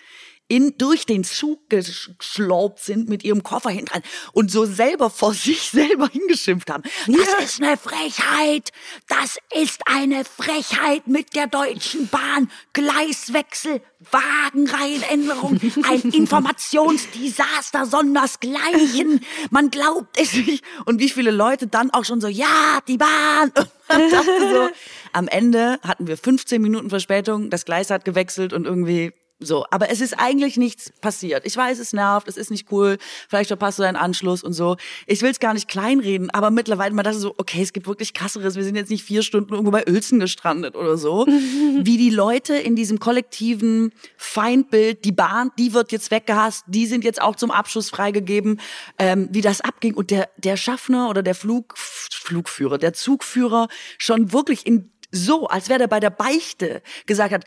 in, 0.52 0.78
durch 0.78 1.06
den 1.06 1.24
Zug 1.24 1.70
geschlaubt 1.70 2.80
sind 2.80 3.08
mit 3.08 3.24
ihrem 3.24 3.42
Koffer 3.42 3.70
hinten 3.70 4.04
und 4.34 4.52
so 4.52 4.66
selber 4.66 5.10
vor 5.10 5.34
sich 5.34 5.62
selber 5.62 6.10
hingeschimpft 6.10 6.70
haben. 6.70 6.84
Das 7.08 7.16
ja. 7.26 7.38
ist 7.38 7.62
eine 7.62 7.78
Frechheit. 7.78 8.74
Das 9.08 9.38
ist 9.56 9.80
eine 9.86 10.26
Frechheit 10.26 11.08
mit 11.08 11.36
der 11.38 11.48
Deutschen 11.48 12.10
Bahn. 12.10 12.52
Gleiswechsel, 12.74 13.82
Wagenreihenänderung, 14.12 15.58
ein 15.84 16.02
Informationsdesaster 16.02 17.86
sondersgleichen. 17.86 19.22
Man 19.52 19.70
glaubt 19.72 20.20
es 20.20 20.34
nicht. 20.34 20.66
Und 20.84 21.00
wie 21.00 21.10
viele 21.10 21.32
Leute 21.32 21.68
dann 21.68 21.92
auch 21.92 22.04
schon 22.04 22.20
so, 22.20 22.28
ja, 22.28 22.80
die 22.90 22.98
Bahn. 22.98 23.54
so, 23.56 24.70
am 25.14 25.28
Ende 25.28 25.80
hatten 25.82 26.08
wir 26.08 26.18
15 26.18 26.62
Minuten 26.62 26.90
Verspätung, 26.90 27.50
das 27.50 27.66
Gleis 27.66 27.90
hat 27.90 28.06
gewechselt 28.06 28.54
und 28.54 28.66
irgendwie 28.66 29.14
so, 29.44 29.66
aber 29.72 29.90
es 29.90 30.02
ist 30.02 30.20
eigentlich 30.20 30.58
nichts 30.58 30.92
passiert. 31.02 31.48
Ich 31.48 31.58
weiß, 31.58 31.80
es 31.80 31.94
nervt, 31.94 32.28
es 32.28 32.38
ist 32.38 32.52
nicht 32.52 32.72
cool, 32.72 33.00
vielleicht 33.28 33.48
verpasst 33.48 33.80
du 33.80 33.84
deinen 33.84 33.96
Anschluss 33.96 34.44
und 34.44 34.54
so. 34.54 34.78
Ich 35.08 35.24
will 35.24 35.32
es 35.32 35.40
gar 35.40 35.56
nicht 35.56 35.68
kleinreden, 35.68 36.30
aber 36.30 36.52
mittlerweile 36.52 36.94
mal 36.94 37.02
das 37.02 37.18
so, 37.18 37.34
okay, 37.38 37.62
es 37.64 37.74
gibt 37.74 37.88
wirklich 37.88 38.14
krasseres. 38.14 38.56
Wir 38.56 38.64
sind 38.64 38.76
jetzt 38.76 38.92
nicht 38.92 39.04
vier 39.04 39.24
Stunden 39.24 39.54
irgendwo 39.54 39.72
bei 39.72 39.88
Uelzen 39.88 40.20
gestrandet 40.20 40.76
oder 40.76 40.96
so. 40.96 41.26
Wie 41.82 41.98
die 41.98 42.12
Leute 42.12 42.54
in 42.56 42.76
diesem 42.76 43.00
kollektiven 43.00 43.92
Feindbild, 44.16 45.06
die 45.06 45.12
Bahn, 45.12 45.50
die 45.58 45.74
wird 45.74 45.92
jetzt 45.92 46.12
weggehasst, 46.12 46.66
die 46.68 46.86
sind 46.86 47.04
jetzt 47.04 47.20
auch 47.20 47.36
zum 47.36 47.50
Abschluss 47.50 47.90
freigegeben, 47.90 48.62
ähm, 49.00 49.28
wie 49.32 49.42
das 49.42 49.62
abging 49.62 49.96
und 49.96 50.12
der, 50.12 50.30
der 50.38 50.56
Schaffner 50.56 51.10
oder 51.10 51.24
der 51.24 51.34
Flug, 51.34 51.74
Flugführer, 51.78 52.78
der 52.78 52.94
Zugführer 52.94 53.70
schon 53.98 54.32
wirklich 54.32 54.68
in 54.68 54.92
so, 55.12 55.48
als 55.48 55.70
wäre 55.70 55.80
der 55.80 55.88
bei 55.88 56.00
der 56.00 56.10
Beichte 56.10 56.82
gesagt 57.06 57.34
hat, 57.34 57.46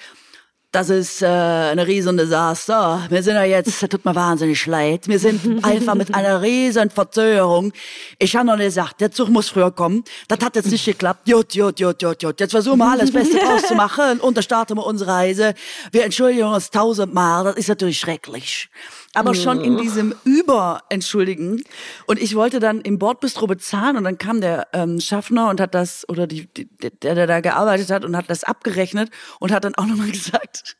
das 0.74 0.90
ist 0.90 1.22
äh, 1.22 1.26
eine 1.26 1.86
riesen 1.86 2.16
Desaster. 2.16 3.06
Wir 3.08 3.22
sind 3.22 3.36
ja 3.36 3.44
jetzt, 3.44 3.80
das 3.80 3.88
tut 3.90 4.04
mir 4.04 4.14
wahnsinnig 4.14 4.66
leid. 4.66 5.06
Wir 5.06 5.20
sind 5.20 5.64
einfach 5.64 5.94
mit 5.94 6.12
einer 6.12 6.42
riesen 6.42 6.90
Verzögerung. 6.90 7.72
Ich 8.18 8.34
habe 8.34 8.46
noch 8.46 8.58
gesagt, 8.58 9.00
der 9.00 9.12
Zug 9.12 9.28
muss 9.28 9.48
früher 9.48 9.70
kommen. 9.70 10.02
Das 10.26 10.40
hat 10.40 10.56
jetzt 10.56 10.72
nicht 10.72 10.84
geklappt. 10.84 11.28
Jut, 11.28 11.54
jut, 11.54 11.78
jut, 11.78 12.02
jut, 12.02 12.22
jut. 12.22 12.40
Jetzt 12.40 12.50
versuchen 12.50 12.78
wir 12.78 12.90
alles 12.90 13.12
Beste 13.12 13.38
draus 13.46 13.62
zu 13.62 13.76
machen 13.76 14.18
und 14.18 14.36
dann 14.36 14.42
starten 14.42 14.76
wir 14.76 14.84
unsere 14.84 15.12
Reise. 15.12 15.54
Wir 15.92 16.04
entschuldigen 16.04 16.48
uns 16.48 16.70
tausendmal. 16.70 17.44
Das 17.44 17.54
ist 17.54 17.68
natürlich 17.68 17.98
schrecklich 17.98 18.68
aber 19.14 19.34
schon 19.34 19.60
in 19.60 19.76
diesem 19.76 20.14
Überentschuldigen. 20.24 21.62
Und 22.06 22.20
ich 22.20 22.34
wollte 22.34 22.60
dann 22.60 22.80
im 22.80 22.98
Bordbistro 22.98 23.46
bezahlen 23.46 23.96
und 23.96 24.04
dann 24.04 24.18
kam 24.18 24.40
der 24.40 24.68
ähm, 24.72 25.00
Schaffner 25.00 25.48
und 25.50 25.60
hat 25.60 25.74
das, 25.74 26.08
oder 26.08 26.26
die, 26.26 26.46
die, 26.46 26.68
der, 26.80 27.14
der 27.14 27.26
da 27.26 27.40
gearbeitet 27.40 27.90
hat 27.90 28.04
und 28.04 28.16
hat 28.16 28.28
das 28.28 28.44
abgerechnet 28.44 29.10
und 29.40 29.52
hat 29.52 29.64
dann 29.64 29.74
auch 29.74 29.86
nochmal 29.86 30.10
gesagt, 30.12 30.76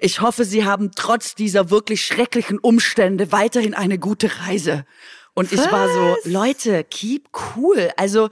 ich 0.00 0.20
hoffe, 0.20 0.44
Sie 0.44 0.64
haben 0.64 0.90
trotz 0.94 1.34
dieser 1.34 1.70
wirklich 1.70 2.04
schrecklichen 2.04 2.58
Umstände 2.58 3.32
weiterhin 3.32 3.74
eine 3.74 3.98
gute 3.98 4.30
Reise. 4.40 4.84
Und 5.34 5.52
ich 5.52 5.58
Was? 5.58 5.72
war 5.72 5.88
so, 5.88 6.16
Leute, 6.24 6.84
keep 6.84 7.28
cool. 7.56 7.90
Also, 7.96 8.28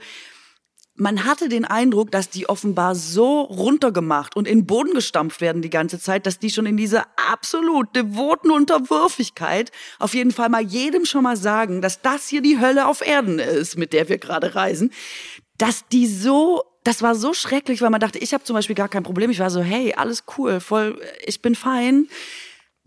man 0.97 1.25
hatte 1.25 1.47
den 1.47 1.63
Eindruck, 1.63 2.11
dass 2.11 2.29
die 2.29 2.49
offenbar 2.49 2.95
so 2.95 3.41
runtergemacht 3.41 4.35
und 4.35 4.47
in 4.47 4.59
den 4.59 4.65
Boden 4.65 4.93
gestampft 4.93 5.41
werden 5.41 5.61
die 5.61 5.69
ganze 5.69 5.99
Zeit, 5.99 6.25
dass 6.25 6.39
die 6.39 6.49
schon 6.49 6.65
in 6.65 6.75
dieser 6.75 7.05
absolut 7.31 7.95
devoten 7.95 8.51
Unterwürfigkeit 8.51 9.71
auf 9.99 10.13
jeden 10.13 10.31
Fall 10.31 10.49
mal 10.49 10.63
jedem 10.63 11.05
schon 11.05 11.23
mal 11.23 11.37
sagen, 11.37 11.81
dass 11.81 12.01
das 12.01 12.27
hier 12.27 12.41
die 12.41 12.59
Hölle 12.59 12.87
auf 12.87 13.05
Erden 13.05 13.39
ist, 13.39 13.77
mit 13.77 13.93
der 13.93 14.09
wir 14.09 14.17
gerade 14.17 14.55
reisen, 14.55 14.91
dass 15.57 15.87
die 15.87 16.07
so 16.07 16.63
das 16.83 17.01
war 17.01 17.15
so 17.15 17.33
schrecklich, 17.33 17.81
weil 17.81 17.89
man 17.89 17.99
dachte, 17.99 18.17
ich 18.17 18.33
habe 18.33 18.45
zum 18.45 18.53
Beispiel 18.53 18.75
gar 18.75 18.87
kein 18.87 19.03
Problem. 19.03 19.29
Ich 19.29 19.39
war 19.39 19.49
so, 19.49 19.61
hey, 19.61 19.93
alles 19.97 20.23
cool, 20.37 20.61
voll, 20.61 21.01
ich 21.25 21.41
bin 21.41 21.53
fein. 21.53 22.07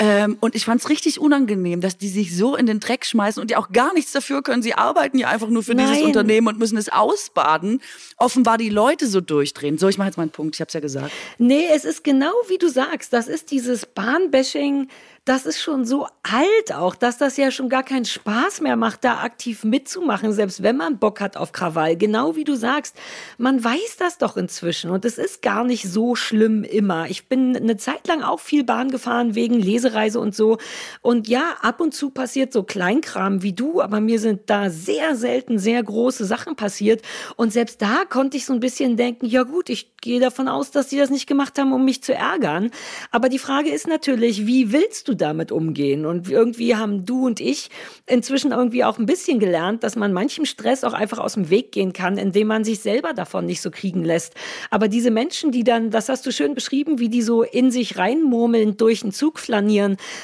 Ähm, 0.01 0.39
und 0.41 0.55
ich 0.55 0.65
fand 0.65 0.81
es 0.81 0.89
richtig 0.89 1.21
unangenehm, 1.21 1.83
dass 1.83 1.99
die 1.99 2.09
sich 2.09 2.35
so 2.35 2.57
in 2.57 2.65
den 2.65 2.81
Dreck 2.81 3.05
schmeißen 3.05 3.39
und 3.41 3.51
die 3.51 3.57
auch 3.57 3.71
gar 3.71 3.93
nichts 3.93 4.13
dafür 4.13 4.43
können. 4.43 4.63
Sie 4.63 4.73
arbeiten 4.73 5.19
ja 5.19 5.29
einfach 5.29 5.49
nur 5.49 5.63
für 5.63 5.75
Nein. 5.75 5.89
dieses 5.89 6.03
Unternehmen 6.03 6.49
und 6.49 6.59
müssen 6.59 6.79
es 6.79 6.89
ausbaden. 6.89 7.83
Offenbar 8.17 8.57
die 8.57 8.71
Leute 8.71 9.07
so 9.07 9.21
durchdrehen. 9.21 9.77
So, 9.77 9.89
ich 9.89 9.99
mache 9.99 10.09
jetzt 10.09 10.17
meinen 10.17 10.31
Punkt, 10.31 10.57
ich 10.57 10.61
habe 10.61 10.69
es 10.69 10.75
ja 10.75 10.81
gesagt. 10.81 11.13
Nee, 11.37 11.67
es 11.75 11.85
ist 11.85 12.03
genau 12.03 12.33
wie 12.49 12.57
du 12.57 12.69
sagst. 12.69 13.13
Das 13.13 13.29
ist 13.29 13.51
dieses 13.51 13.85
Bahnbashing 13.85 14.89
das 15.27 15.45
ist 15.45 15.61
schon 15.61 15.85
so 15.85 16.07
alt 16.23 16.75
auch, 16.75 16.95
dass 16.95 17.19
das 17.19 17.37
ja 17.37 17.51
schon 17.51 17.69
gar 17.69 17.83
keinen 17.83 18.05
Spaß 18.05 18.63
mehr 18.63 18.77
macht, 18.77 19.05
da 19.05 19.19
aktiv 19.19 19.65
mitzumachen, 19.65 20.33
selbst 20.33 20.63
wenn 20.63 20.77
man 20.77 20.99
Bock 20.99 21.21
hat 21.21 21.37
auf 21.37 21.53
Krawall. 21.53 21.97
Genau 21.97 22.37
wie 22.37 22.45
du 22.45 22.57
sagst, 22.57 22.97
man 23.37 23.63
weiß 23.63 23.97
das 23.99 24.19
doch 24.19 24.37
inzwischen 24.37 24.91
und 24.91 25.05
es 25.05 25.19
ist 25.19 25.43
gar 25.43 25.65
nicht 25.65 25.85
so 25.85 26.15
schlimm 26.15 26.65
immer. 26.65 27.09
Ich 27.11 27.29
bin 27.29 27.55
eine 27.55 27.77
Zeit 27.77 28.09
lang 28.09 28.23
auch 28.23 28.41
viel 28.41 28.65
Bahn 28.65 28.91
gefahren 28.91 29.35
wegen 29.35 29.61
Lesereise 29.91 30.21
und 30.21 30.35
so. 30.35 30.59
Und 31.03 31.29
ja, 31.29 31.57
ab 31.61 31.81
und 31.81 31.95
zu 31.95 32.11
passiert 32.11 32.53
so 32.53 32.63
Kleinkram 32.63 33.43
wie 33.43 33.53
du, 33.53 33.81
aber 33.81 34.01
mir 34.01 34.19
sind 34.19 34.43
da 34.47 34.71
sehr 34.71 35.17
selten 35.17 35.59
sehr 35.59 35.83
große 35.83 36.25
Sachen 36.25 36.57
passiert. 36.57 37.03
Und 37.37 37.53
selbst 37.53 37.83
da 37.83 38.05
konnte 38.09 38.37
ich 38.37 38.47
so 38.47 38.53
ein 38.53 38.61
bisschen 38.61 38.97
denken, 38.97 39.27
ja 39.27 39.43
gut, 39.43 39.69
ich 39.69 39.97
gehe 40.01 40.21
davon 40.21 40.49
aus, 40.49 40.71
dass 40.71 40.91
sie 40.91 40.99
das 40.99 41.11
nicht 41.11 41.27
gemacht 41.27 41.59
haben, 41.59 41.73
um 41.73 41.85
mich 41.85 42.03
zu 42.03 42.15
ärgern. 42.15 42.71
Aber 43.11 43.29
die 43.29 43.39
Frage 43.39 43.71
ist 43.71 43.87
natürlich, 43.87 44.47
wie 44.47 44.73
willst 44.73 45.09
du 45.09 45.15
damit 45.15 45.53
umgehen? 45.53 46.07
Und 46.07 46.31
irgendwie 46.31 46.77
haben 46.77 47.05
du 47.05 47.27
und 47.27 47.41
ich 47.41 47.71
inzwischen 48.07 48.53
irgendwie 48.53 48.85
auch 48.85 48.99
ein 48.99 49.07
bisschen 49.07 49.39
gelernt, 49.39 49.83
dass 49.83 49.97
man 49.97 50.13
manchem 50.13 50.45
Stress 50.45 50.85
auch 50.85 50.93
einfach 50.93 51.19
aus 51.19 51.35
dem 51.35 51.51
Weg 51.51 51.73
gehen 51.73 51.93
kann, 51.93 52.17
indem 52.17 52.47
man 52.47 52.65
sich 52.65 52.81
selber 52.81 53.13
davon 53.13 53.47
nicht 53.47 53.61
so 53.61 53.71
kriegen 53.71 54.05
lässt. 54.05 54.35
Aber 54.71 54.89
diese 54.89 55.11
Menschen, 55.11 55.51
die 55.51 55.65
dann, 55.65 55.91
das 55.91 56.09
hast 56.09 56.25
du 56.27 56.33
schön 56.33 56.55
beschrieben, 56.55 56.99
wie 56.99 57.09
die 57.09 57.23
so 57.23 57.43
in 57.43 57.71
sich 57.71 57.99
reinmurmeln, 57.99 58.77
durch 58.77 59.01
den 59.01 59.13
Zug 59.13 59.39
flanieren, 59.39 59.80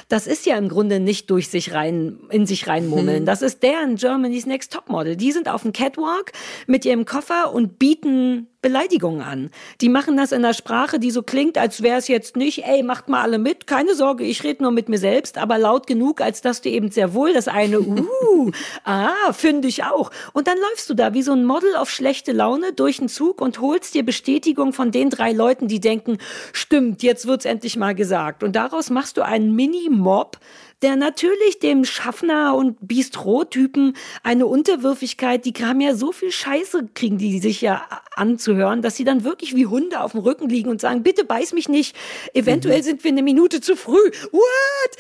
das 0.09 0.27
ist 0.27 0.47
ja 0.47 0.57
im 0.57 0.69
Grunde 0.69 1.01
nicht 1.01 1.31
durch 1.31 1.49
sich 1.49 1.73
rein, 1.73 2.19
in 2.31 2.47
sich 2.47 2.67
reinmurmeln. 2.67 3.19
Hm. 3.19 3.27
Das 3.27 3.43
ist 3.43 3.63
deren 3.63 3.97
Germany's 3.97 4.47
Next 4.47 4.73
Topmodel. 4.73 5.17
Die 5.17 5.33
sind 5.33 5.49
auf 5.49 5.63
dem 5.63 5.73
Catwalk 5.73 6.33
mit 6.67 6.85
ihrem 6.85 7.05
Koffer 7.05 7.53
und 7.53 7.79
bieten 7.79 8.49
Beleidigungen 8.67 9.23
an. 9.23 9.51
Die 9.81 9.89
machen 9.89 10.17
das 10.17 10.33
in 10.33 10.45
einer 10.45 10.53
Sprache, 10.53 10.99
die 10.99 11.13
so 11.13 11.23
klingt, 11.23 11.57
als 11.57 11.83
wäre 11.83 11.99
es 11.99 12.09
jetzt 12.09 12.35
nicht, 12.35 12.65
ey, 12.65 12.83
macht 12.83 13.09
mal 13.09 13.23
alle 13.23 13.39
mit, 13.39 13.69
keine 13.69 13.95
Sorge, 13.95 14.25
ich 14.25 14.43
rede 14.43 14.65
nur 14.65 14.73
mit 14.73 14.89
mir 14.89 14.99
selbst, 14.99 15.39
aber 15.39 15.57
laut 15.57 15.87
genug, 15.87 16.21
als 16.21 16.41
dass 16.41 16.63
du 16.63 16.69
eben 16.69 16.91
sehr 16.91 17.15
wohl 17.15 17.33
das 17.33 17.47
eine, 17.47 17.79
uh, 17.81 18.51
ah, 18.83 19.33
finde 19.33 19.69
ich 19.69 19.85
auch. 19.85 20.11
Und 20.33 20.49
dann 20.49 20.59
läufst 20.59 20.91
du 20.91 20.95
da 20.95 21.15
wie 21.15 21.23
so 21.23 21.31
ein 21.31 21.45
Model 21.45 21.77
auf 21.77 21.91
schlechte 21.91 22.33
Laune 22.33 22.73
durch 22.73 22.97
den 22.97 23.09
Zug 23.09 23.41
und 23.41 23.61
holst 23.61 23.95
dir 23.95 24.05
Bestätigung 24.05 24.73
von 24.73 24.91
den 24.91 25.11
drei 25.11 25.31
Leuten, 25.31 25.69
die 25.69 25.79
denken, 25.79 26.19
stimmt, 26.53 27.05
jetzt 27.05 27.29
wird's 27.29 27.45
endlich 27.45 27.77
mal 27.77 27.95
gesagt. 27.95 28.43
Und 28.43 28.57
daraus 28.57 28.91
machst 28.91 29.17
du 29.17 29.23
einen 29.23 29.55
Mini-Mob, 29.55 30.39
der 30.83 30.97
natürlich 30.97 31.59
dem 31.59 31.85
Schaffner- 31.85 32.55
und 32.55 32.77
Bistro-Typen 32.87 33.97
eine 34.23 34.47
Unterwürfigkeit, 34.47 35.45
die 35.45 35.55
haben 35.65 35.81
ja 35.81 35.95
so 35.95 36.13
viel 36.13 36.31
Scheiße, 36.31 36.89
kriegen 36.95 37.19
die 37.19 37.39
sich 37.39 37.61
ja 37.63 37.87
anzuhören, 38.15 38.83
dass 38.83 38.97
sie 38.97 39.05
dann 39.05 39.25
wirklich 39.25 39.55
wie 39.55 39.67
Hunde 39.67 40.01
auf 40.01 40.13
dem 40.13 40.21
Rücken 40.21 40.49
liegen 40.49 40.69
und 40.69 40.81
sagen, 40.81 41.03
bitte 41.03 41.25
beiß 41.25 41.55
mich 41.55 41.69
nicht, 41.69 41.97
eventuell 42.35 42.81
mhm. 42.81 42.85
sind 42.85 43.05
wir 43.05 43.11
eine 43.11 43.23
Minute 43.23 43.61
zu 43.61 43.75
früh. 43.75 44.11
What? 44.33 44.97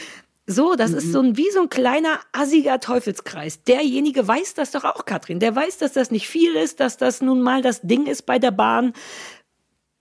So, 0.46 0.76
das 0.76 0.92
mhm. 0.92 0.98
ist 0.98 1.12
so 1.12 1.20
ein, 1.20 1.36
wie 1.36 1.50
so 1.50 1.62
ein 1.62 1.68
kleiner 1.68 2.20
assiger 2.32 2.78
Teufelskreis. 2.80 3.64
Derjenige 3.64 4.26
weiß 4.26 4.54
das 4.54 4.70
doch 4.70 4.84
auch, 4.84 5.04
Katrin. 5.04 5.40
Der 5.40 5.54
weiß, 5.54 5.78
dass 5.78 5.92
das 5.92 6.10
nicht 6.10 6.28
viel 6.28 6.54
ist, 6.54 6.80
dass 6.80 6.96
das 6.96 7.20
nun 7.20 7.42
mal 7.42 7.62
das 7.62 7.82
Ding 7.82 8.06
ist 8.06 8.22
bei 8.26 8.38
der 8.38 8.52
Bahn. 8.52 8.92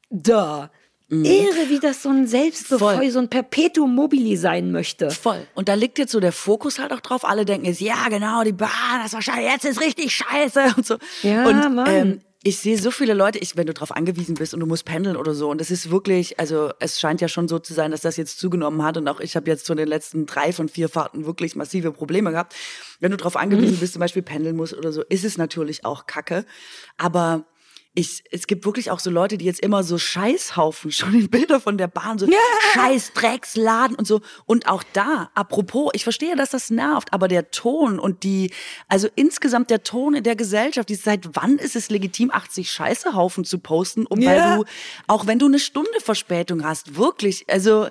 Da. 0.09 0.71
Mhm. 1.07 1.25
Irre, 1.25 1.69
wie 1.69 1.79
das 1.79 2.01
so 2.01 2.09
ein 2.09 2.25
Selbstbefeu, 2.25 3.11
so 3.11 3.19
ein 3.19 3.29
Perpetuum 3.29 3.93
mobili 3.93 4.37
sein 4.37 4.71
möchte. 4.71 5.11
Voll. 5.11 5.45
Und 5.53 5.69
da 5.69 5.75
liegt 5.75 5.99
jetzt 5.99 6.11
so 6.11 6.19
der 6.19 6.31
Fokus 6.31 6.79
halt 6.79 6.91
auch 6.91 7.01
drauf. 7.01 7.25
Alle 7.25 7.45
denken 7.45 7.67
jetzt, 7.67 7.79
ja, 7.79 8.09
genau, 8.09 8.43
die 8.43 8.53
Bahn, 8.53 8.69
das 9.03 9.13
war 9.13 9.21
scheiße, 9.21 9.41
jetzt 9.41 9.65
ist 9.65 9.81
richtig 9.81 10.15
scheiße 10.15 10.73
und 10.77 10.85
so. 10.85 10.97
Ja, 11.21 11.47
und, 11.47 11.75
Mann. 11.75 11.87
Ähm, 11.87 12.21
ich 12.47 12.59
sehe 12.59 12.77
so 12.77 12.91
viele 12.91 13.15
Leute, 13.15 13.39
ich, 13.39 13.57
wenn 13.57 13.65
du 13.65 13.73
darauf 13.73 13.91
angewiesen 13.91 14.35
bist 14.35 14.53
und 14.53 14.59
du 14.59 14.67
musst 14.67 14.85
pendeln 14.85 15.17
oder 15.17 15.33
so, 15.33 15.49
und 15.49 15.61
es 15.61 15.71
ist 15.71 15.89
wirklich, 15.89 16.39
also 16.39 16.71
es 16.79 16.99
scheint 16.99 17.19
ja 17.19 17.27
schon 17.27 17.47
so 17.47 17.57
zu 17.57 17.73
sein, 17.73 17.89
dass 17.89 18.01
das 18.01 18.17
jetzt 18.17 18.39
zugenommen 18.39 18.83
hat 18.83 18.97
und 18.97 19.07
auch 19.07 19.19
ich 19.19 19.35
habe 19.35 19.49
jetzt 19.49 19.65
zu 19.65 19.73
den 19.73 19.87
letzten 19.87 20.27
drei 20.27 20.53
von 20.53 20.69
vier 20.69 20.87
Fahrten 20.87 21.25
wirklich 21.25 21.55
massive 21.55 21.91
Probleme 21.91 22.29
gehabt. 22.29 22.53
Wenn 22.99 23.09
du 23.09 23.17
darauf 23.17 23.35
angewiesen 23.35 23.77
mhm. 23.77 23.79
bist, 23.79 23.93
zum 23.93 23.99
Beispiel 23.99 24.21
pendeln 24.21 24.55
musst 24.55 24.75
oder 24.75 24.91
so, 24.91 25.01
ist 25.01 25.25
es 25.25 25.39
natürlich 25.39 25.85
auch 25.85 26.05
Kacke. 26.05 26.45
Aber 26.97 27.45
ich, 27.97 28.25
es 28.29 28.45
gibt 28.45 28.65
wirklich 28.65 28.91
auch 28.91 28.99
so 28.99 29.09
Leute, 29.09 29.37
die 29.37 29.45
jetzt 29.45 29.61
immer 29.61 29.83
so 29.83 29.97
Scheißhaufen 29.97 30.91
schon 30.91 31.13
in 31.13 31.29
Bilder 31.29 31.59
von 31.59 31.77
der 31.77 31.87
Bahn, 31.87 32.19
so 32.19 32.27
ja. 32.27 32.37
Scheiß 32.73 33.13
Drecksladen 33.13 33.95
und 33.95 34.05
so. 34.05 34.21
Und 34.45 34.67
auch 34.67 34.83
da, 34.93 35.31
apropos, 35.33 35.91
ich 35.93 36.03
verstehe, 36.03 36.35
dass 36.35 36.49
das 36.49 36.69
nervt, 36.69 37.13
aber 37.13 37.27
der 37.29 37.51
Ton 37.51 37.97
und 37.97 38.23
die, 38.23 38.51
also 38.89 39.07
insgesamt 39.15 39.69
der 39.69 39.83
Ton 39.83 40.13
in 40.13 40.23
der 40.23 40.35
Gesellschaft, 40.35 40.89
die, 40.89 40.95
seit 40.95 41.35
wann 41.35 41.57
ist 41.57 41.75
es 41.75 41.89
legitim, 41.89 42.31
80 42.31 42.69
Scheißehaufen 42.69 43.45
zu 43.45 43.59
posten, 43.59 44.05
um, 44.05 44.19
ja. 44.19 44.29
weil 44.29 44.57
du, 44.57 44.65
auch 45.07 45.25
wenn 45.25 45.39
du 45.39 45.45
eine 45.45 45.59
Stunde 45.59 45.89
Verspätung 46.03 46.65
hast, 46.65 46.97
wirklich, 46.97 47.45
also 47.47 47.87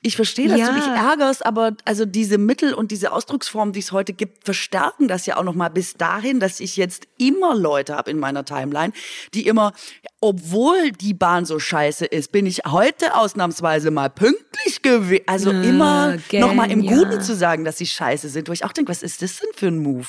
ich 0.00 0.16
verstehe, 0.16 0.48
dass 0.48 0.58
ja. 0.58 0.68
du 0.68 0.74
dich 0.74 0.86
ärgerst, 0.86 1.44
aber 1.44 1.76
also 1.84 2.06
diese 2.06 2.38
Mittel 2.38 2.72
und 2.72 2.90
diese 2.90 3.12
Ausdrucksformen, 3.12 3.74
die 3.74 3.80
es 3.80 3.92
heute 3.92 4.14
gibt, 4.14 4.44
verstärken 4.44 5.06
das 5.06 5.26
ja 5.26 5.36
auch 5.36 5.44
nochmal 5.44 5.70
bis 5.70 5.94
dahin, 5.94 6.40
dass 6.40 6.60
ich 6.60 6.76
jetzt 6.76 7.06
immer 7.18 7.54
Leute 7.54 7.94
habe 7.94 8.10
in 8.10 8.18
meiner 8.18 8.46
Timeline, 8.46 8.92
die 9.34 9.46
immer, 9.46 9.72
obwohl 10.20 10.92
die 10.92 11.14
Bahn 11.14 11.44
so 11.44 11.58
scheiße 11.58 12.06
ist, 12.06 12.32
bin 12.32 12.46
ich 12.46 12.62
heute 12.66 13.14
ausnahmsweise 13.16 13.90
mal 13.90 14.10
pünktlich 14.10 14.82
gewesen. 14.82 15.24
Also 15.26 15.52
ja, 15.52 15.62
immer 15.62 16.16
noch 16.32 16.54
mal 16.54 16.70
im 16.70 16.86
Guten 16.86 17.20
zu 17.20 17.34
sagen, 17.34 17.64
dass 17.64 17.78
sie 17.78 17.86
scheiße 17.86 18.28
sind, 18.28 18.48
wo 18.48 18.52
ich 18.52 18.64
auch 18.64 18.72
denke, 18.72 18.90
was 18.90 19.02
ist 19.02 19.22
das 19.22 19.38
denn 19.38 19.50
für 19.54 19.68
ein 19.68 19.78
Move? 19.78 20.06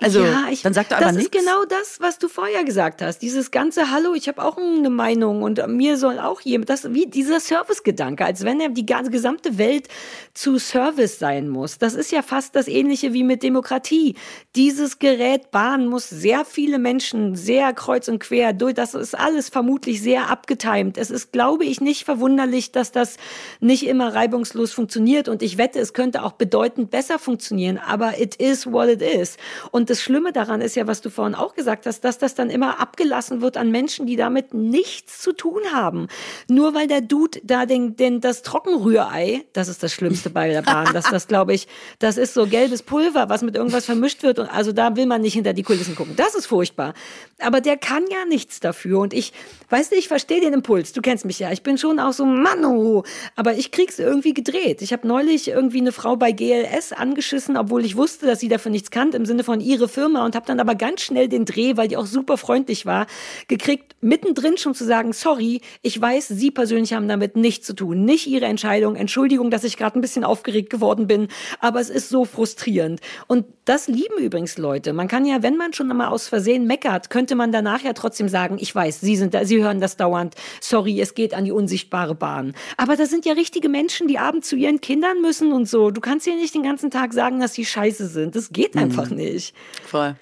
Also, 0.00 0.24
ja, 0.24 0.46
ich, 0.50 0.62
dann 0.62 0.74
sagt 0.74 0.90
er 0.90 0.98
aber 0.98 1.06
Das 1.06 1.16
nichts. 1.16 1.34
ist 1.36 1.40
genau 1.40 1.64
das, 1.64 2.00
was 2.00 2.18
du 2.18 2.28
vorher 2.28 2.64
gesagt 2.64 3.00
hast. 3.00 3.18
Dieses 3.18 3.52
ganze 3.52 3.92
Hallo, 3.92 4.14
ich 4.14 4.26
habe 4.26 4.42
auch 4.42 4.56
eine 4.58 4.90
Meinung 4.90 5.42
und 5.42 5.64
mir 5.68 5.96
soll 5.96 6.18
auch 6.18 6.40
jemand, 6.40 6.68
das 6.68 6.92
wie 6.92 7.06
dieser 7.06 7.38
Service-Gedanke, 7.38 8.24
als 8.24 8.44
wenn 8.44 8.60
er 8.60 8.70
die 8.70 8.86
ganze 8.86 9.12
gesamte 9.12 9.56
Welt 9.56 9.86
zu 10.34 10.58
Service 10.58 11.20
sein 11.20 11.48
muss. 11.48 11.78
Das 11.78 11.94
ist 11.94 12.10
ja 12.10 12.22
fast 12.22 12.56
das 12.56 12.66
Ähnliche 12.66 13.12
wie 13.12 13.22
mit 13.22 13.44
Demokratie. 13.44 14.16
Dieses 14.56 14.98
Gerät 14.98 15.52
Bahn 15.52 15.86
muss 15.86 16.10
sehr 16.10 16.44
viele 16.44 16.80
Menschen 16.80 17.36
sehr 17.36 17.72
kreuz 17.72 18.08
und 18.08 18.18
quer 18.18 18.52
durch. 18.52 18.74
Das 18.74 18.94
ist 18.94 19.16
alles 19.16 19.48
vermutlich 19.48 20.02
sehr 20.02 20.28
abgetimt. 20.28 20.98
Es 20.98 21.10
ist, 21.10 21.30
glaube 21.30 21.64
ich, 21.64 21.80
nicht 21.80 22.04
verwunderlich, 22.04 22.72
dass 22.72 22.90
das 22.90 23.16
nicht 23.60 23.86
immer 23.86 24.12
reibungslos 24.12 24.72
funktioniert. 24.72 25.28
Und 25.28 25.40
ich 25.40 25.56
wette, 25.56 25.78
es 25.78 25.92
könnte 25.92 26.24
auch 26.24 26.32
bedeutend 26.32 26.90
besser 26.90 27.20
funktionieren. 27.20 27.78
Aber 27.78 28.18
it 28.20 28.34
is 28.34 28.66
what 28.66 28.88
it 28.88 29.00
is. 29.00 29.36
Und 29.70 29.83
und 29.84 29.90
das 29.90 30.00
Schlimme 30.00 30.32
daran 30.32 30.62
ist 30.62 30.76
ja, 30.76 30.86
was 30.86 31.02
du 31.02 31.10
vorhin 31.10 31.34
auch 31.34 31.54
gesagt 31.54 31.84
hast, 31.84 32.00
dass 32.06 32.16
das 32.16 32.34
dann 32.34 32.48
immer 32.48 32.80
abgelassen 32.80 33.42
wird 33.42 33.58
an 33.58 33.70
Menschen, 33.70 34.06
die 34.06 34.16
damit 34.16 34.54
nichts 34.54 35.20
zu 35.20 35.34
tun 35.34 35.60
haben. 35.74 36.08
Nur 36.48 36.72
weil 36.72 36.86
der 36.86 37.02
Dude 37.02 37.38
da 37.44 37.66
den, 37.66 37.94
den, 37.94 38.22
das 38.22 38.40
Trockenrührei, 38.40 39.44
das 39.52 39.68
ist 39.68 39.82
das 39.82 39.92
Schlimmste 39.92 40.30
bei 40.30 40.48
der 40.48 40.62
Bahn, 40.62 40.94
dass 40.94 41.10
das, 41.10 41.28
glaube 41.28 41.52
ich, 41.52 41.68
das 41.98 42.16
ist 42.16 42.32
so 42.32 42.46
gelbes 42.46 42.82
Pulver, 42.82 43.28
was 43.28 43.42
mit 43.42 43.56
irgendwas 43.56 43.84
vermischt 43.84 44.22
wird. 44.22 44.38
Und 44.38 44.46
also 44.46 44.72
da 44.72 44.96
will 44.96 45.04
man 45.04 45.20
nicht 45.20 45.34
hinter 45.34 45.52
die 45.52 45.62
Kulissen 45.62 45.94
gucken. 45.94 46.16
Das 46.16 46.34
ist 46.34 46.46
furchtbar. 46.46 46.94
Aber 47.40 47.60
der 47.60 47.76
kann 47.76 48.04
ja 48.10 48.24
nichts 48.24 48.60
dafür. 48.60 49.00
Und 49.00 49.12
ich, 49.12 49.34
weißt 49.68 49.92
du, 49.92 49.96
ich 49.96 50.08
verstehe 50.08 50.40
den 50.40 50.54
Impuls. 50.54 50.94
Du 50.94 51.02
kennst 51.02 51.26
mich 51.26 51.38
ja. 51.38 51.52
Ich 51.52 51.62
bin 51.62 51.76
schon 51.76 52.00
auch 52.00 52.14
so, 52.14 52.24
Mann, 52.24 52.64
oh. 52.64 53.02
Aber 53.36 53.52
ich 53.52 53.70
krieg's 53.70 53.98
irgendwie 53.98 54.32
gedreht. 54.32 54.80
Ich 54.80 54.94
habe 54.94 55.06
neulich 55.06 55.48
irgendwie 55.48 55.80
eine 55.80 55.92
Frau 55.92 56.16
bei 56.16 56.32
GLS 56.32 56.94
angeschissen, 56.94 57.58
obwohl 57.58 57.84
ich 57.84 57.96
wusste, 57.96 58.24
dass 58.24 58.40
sie 58.40 58.48
dafür 58.48 58.70
nichts 58.70 58.90
kannte, 58.90 59.18
im 59.18 59.26
Sinne 59.26 59.44
von 59.44 59.60
ihr 59.60 59.73
ihre 59.74 59.88
Firma 59.88 60.24
und 60.24 60.34
habe 60.34 60.46
dann 60.46 60.60
aber 60.60 60.74
ganz 60.74 61.02
schnell 61.02 61.28
den 61.28 61.44
Dreh, 61.44 61.76
weil 61.76 61.88
die 61.88 61.96
auch 61.96 62.06
super 62.06 62.36
freundlich 62.36 62.86
war, 62.86 63.06
gekriegt, 63.48 63.94
mittendrin 64.00 64.56
schon 64.56 64.74
zu 64.74 64.84
sagen, 64.84 65.12
sorry, 65.12 65.60
ich 65.82 66.00
weiß, 66.00 66.28
Sie 66.28 66.50
persönlich 66.50 66.92
haben 66.92 67.08
damit 67.08 67.36
nichts 67.36 67.66
zu 67.66 67.74
tun, 67.74 68.04
nicht 68.04 68.26
Ihre 68.26 68.46
Entscheidung. 68.46 68.96
Entschuldigung, 68.96 69.50
dass 69.50 69.64
ich 69.64 69.76
gerade 69.76 69.98
ein 69.98 70.02
bisschen 70.02 70.24
aufgeregt 70.24 70.70
geworden 70.70 71.06
bin, 71.06 71.28
aber 71.60 71.80
es 71.80 71.90
ist 71.90 72.08
so 72.08 72.24
frustrierend. 72.24 73.00
Und 73.26 73.46
das 73.64 73.88
lieben 73.88 74.18
übrigens 74.18 74.58
Leute. 74.58 74.92
Man 74.92 75.08
kann 75.08 75.24
ja, 75.24 75.42
wenn 75.42 75.56
man 75.56 75.72
schon 75.72 75.90
einmal 75.90 76.08
aus 76.08 76.28
Versehen 76.28 76.66
meckert, 76.66 77.10
könnte 77.10 77.34
man 77.34 77.50
danach 77.50 77.82
ja 77.82 77.92
trotzdem 77.94 78.28
sagen, 78.28 78.58
ich 78.60 78.74
weiß, 78.74 79.00
Sie 79.00 79.16
sind 79.16 79.34
da, 79.34 79.44
Sie 79.44 79.62
hören 79.62 79.80
das 79.80 79.96
dauernd. 79.96 80.34
Sorry, 80.60 81.00
es 81.00 81.14
geht 81.14 81.34
an 81.34 81.44
die 81.44 81.52
unsichtbare 81.52 82.14
Bahn. 82.14 82.54
Aber 82.76 82.96
das 82.96 83.10
sind 83.10 83.24
ja 83.24 83.32
richtige 83.32 83.68
Menschen, 83.68 84.06
die 84.06 84.18
abends 84.18 84.48
zu 84.48 84.56
ihren 84.56 84.80
Kindern 84.80 85.20
müssen 85.22 85.52
und 85.52 85.68
so. 85.68 85.90
Du 85.90 86.00
kannst 86.00 86.26
ja 86.26 86.34
nicht 86.34 86.54
den 86.54 86.62
ganzen 86.62 86.90
Tag 86.90 87.12
sagen, 87.12 87.40
dass 87.40 87.54
sie 87.54 87.64
scheiße 87.64 88.06
sind. 88.06 88.36
Das 88.36 88.50
geht 88.52 88.74
mhm. 88.74 88.82
einfach 88.82 89.10
nicht. 89.10 89.54
Voll. 89.86 90.16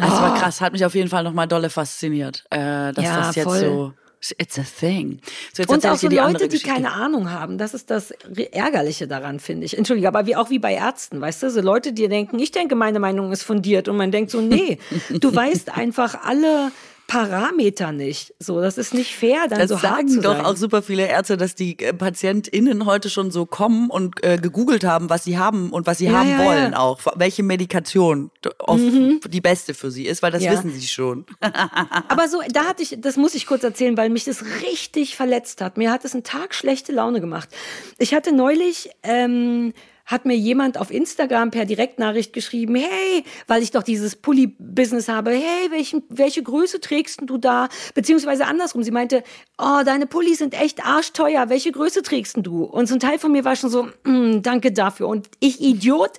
Also 0.00 0.16
oh. 0.16 0.20
war 0.20 0.38
krass, 0.38 0.60
hat 0.60 0.72
mich 0.72 0.84
auf 0.84 0.94
jeden 0.94 1.08
Fall 1.08 1.22
nochmal 1.22 1.46
dolle 1.48 1.70
fasziniert, 1.70 2.44
äh, 2.50 2.92
dass 2.92 3.04
ja, 3.04 3.16
das 3.18 3.36
jetzt 3.36 3.44
voll. 3.44 3.60
so 3.60 3.92
It's 4.38 4.56
a 4.56 4.62
thing. 4.62 5.20
So, 5.52 5.64
und 5.66 5.84
auch 5.84 5.96
so 5.96 6.08
die 6.08 6.16
Leute, 6.16 6.46
die 6.46 6.60
keine 6.60 6.92
Ahnung 6.92 7.30
haben. 7.30 7.58
Das 7.58 7.74
ist 7.74 7.90
das 7.90 8.12
Ärgerliche 8.52 9.08
daran, 9.08 9.40
finde 9.40 9.66
ich. 9.66 9.76
Entschuldige, 9.76 10.06
aber 10.06 10.26
wie 10.26 10.36
auch 10.36 10.48
wie 10.48 10.60
bei 10.60 10.74
Ärzten, 10.74 11.20
weißt 11.20 11.42
du, 11.42 11.50
so 11.50 11.60
Leute, 11.60 11.92
die 11.92 12.06
denken, 12.06 12.38
ich 12.38 12.52
denke, 12.52 12.76
meine 12.76 13.00
Meinung 13.00 13.32
ist 13.32 13.42
fundiert 13.42 13.88
und 13.88 13.96
man 13.96 14.12
denkt 14.12 14.30
so, 14.30 14.40
nee, 14.40 14.78
du 15.10 15.34
weißt 15.34 15.76
einfach 15.76 16.22
alle 16.22 16.70
Parameter 17.12 17.92
nicht. 17.92 18.34
So, 18.38 18.62
das 18.62 18.78
ist 18.78 18.94
nicht 18.94 19.14
fair, 19.14 19.46
dann 19.48 19.58
das 19.58 19.68
so 19.68 19.76
sagen 19.76 20.08
hart 20.08 20.10
zu 20.10 20.20
doch 20.22 20.32
sein. 20.36 20.46
auch 20.46 20.56
super 20.56 20.80
viele 20.80 21.06
Ärzte, 21.06 21.36
dass 21.36 21.54
die 21.54 21.78
äh, 21.78 21.92
PatientInnen 21.92 22.86
heute 22.86 23.10
schon 23.10 23.30
so 23.30 23.44
kommen 23.44 23.90
und 23.90 24.24
äh, 24.24 24.38
gegoogelt 24.38 24.84
haben, 24.84 25.10
was 25.10 25.24
sie 25.24 25.36
haben 25.36 25.70
und 25.70 25.86
was 25.86 25.98
sie 25.98 26.06
Ja, 26.06 26.12
haben 26.12 26.30
ja, 26.30 26.38
wollen 26.38 26.72
ja. 26.72 26.78
auch. 26.78 27.00
Welche 27.16 27.42
Medikation 27.42 28.30
oft 28.58 28.82
die 29.32 29.40
beste 29.42 29.74
für 29.74 29.90
sie 29.90 30.06
ist, 30.06 30.22
weil 30.22 30.30
das 30.32 30.42
wissen 30.42 30.72
sie 30.72 30.86
schon. 30.86 31.26
Aber 32.08 32.28
so, 32.28 32.40
da 32.50 32.64
hatte 32.64 32.82
ich, 32.82 32.96
das 32.98 33.18
muss 33.18 33.34
ich 33.34 33.46
kurz 33.46 33.62
erzählen, 33.62 33.94
weil 33.98 34.08
mich 34.08 34.24
das 34.24 34.42
richtig 34.62 35.14
verletzt 35.14 35.60
hat. 35.60 35.76
Mir 35.76 35.90
hat 35.90 36.06
es 36.06 36.14
einen 36.14 36.24
Tag 36.24 36.54
schlechte 36.54 36.92
Laune 36.92 37.20
gemacht. 37.20 37.50
Ich 37.98 38.14
hatte 38.14 38.32
neulich, 38.34 38.88
ähm, 39.02 39.74
hat 40.06 40.24
mir 40.24 40.36
jemand 40.36 40.78
auf 40.78 40.90
Instagram 40.90 41.50
per 41.50 41.64
Direktnachricht 41.64 42.32
geschrieben, 42.32 42.76
hey, 42.76 43.24
weil 43.46 43.62
ich 43.62 43.70
doch 43.70 43.82
dieses 43.82 44.16
Pulli-Business 44.16 45.08
habe, 45.08 45.30
hey, 45.30 45.70
welchen, 45.70 46.02
welche 46.08 46.42
Größe 46.42 46.80
trägst 46.80 47.20
du 47.24 47.38
da? 47.38 47.68
Beziehungsweise 47.94 48.46
andersrum, 48.46 48.82
sie 48.82 48.90
meinte, 48.90 49.22
oh, 49.58 49.82
deine 49.84 50.06
Pullis 50.06 50.38
sind 50.38 50.60
echt 50.60 50.84
arschteuer, 50.84 51.48
welche 51.48 51.72
Größe 51.72 52.02
trägst 52.02 52.36
du? 52.40 52.64
Und 52.64 52.86
so 52.86 52.94
ein 52.94 53.00
Teil 53.00 53.18
von 53.18 53.32
mir 53.32 53.44
war 53.44 53.56
schon 53.56 53.70
so, 53.70 53.88
mm, 54.04 54.42
danke 54.42 54.72
dafür. 54.72 55.08
Und 55.08 55.28
ich, 55.40 55.60
Idiot, 55.60 56.12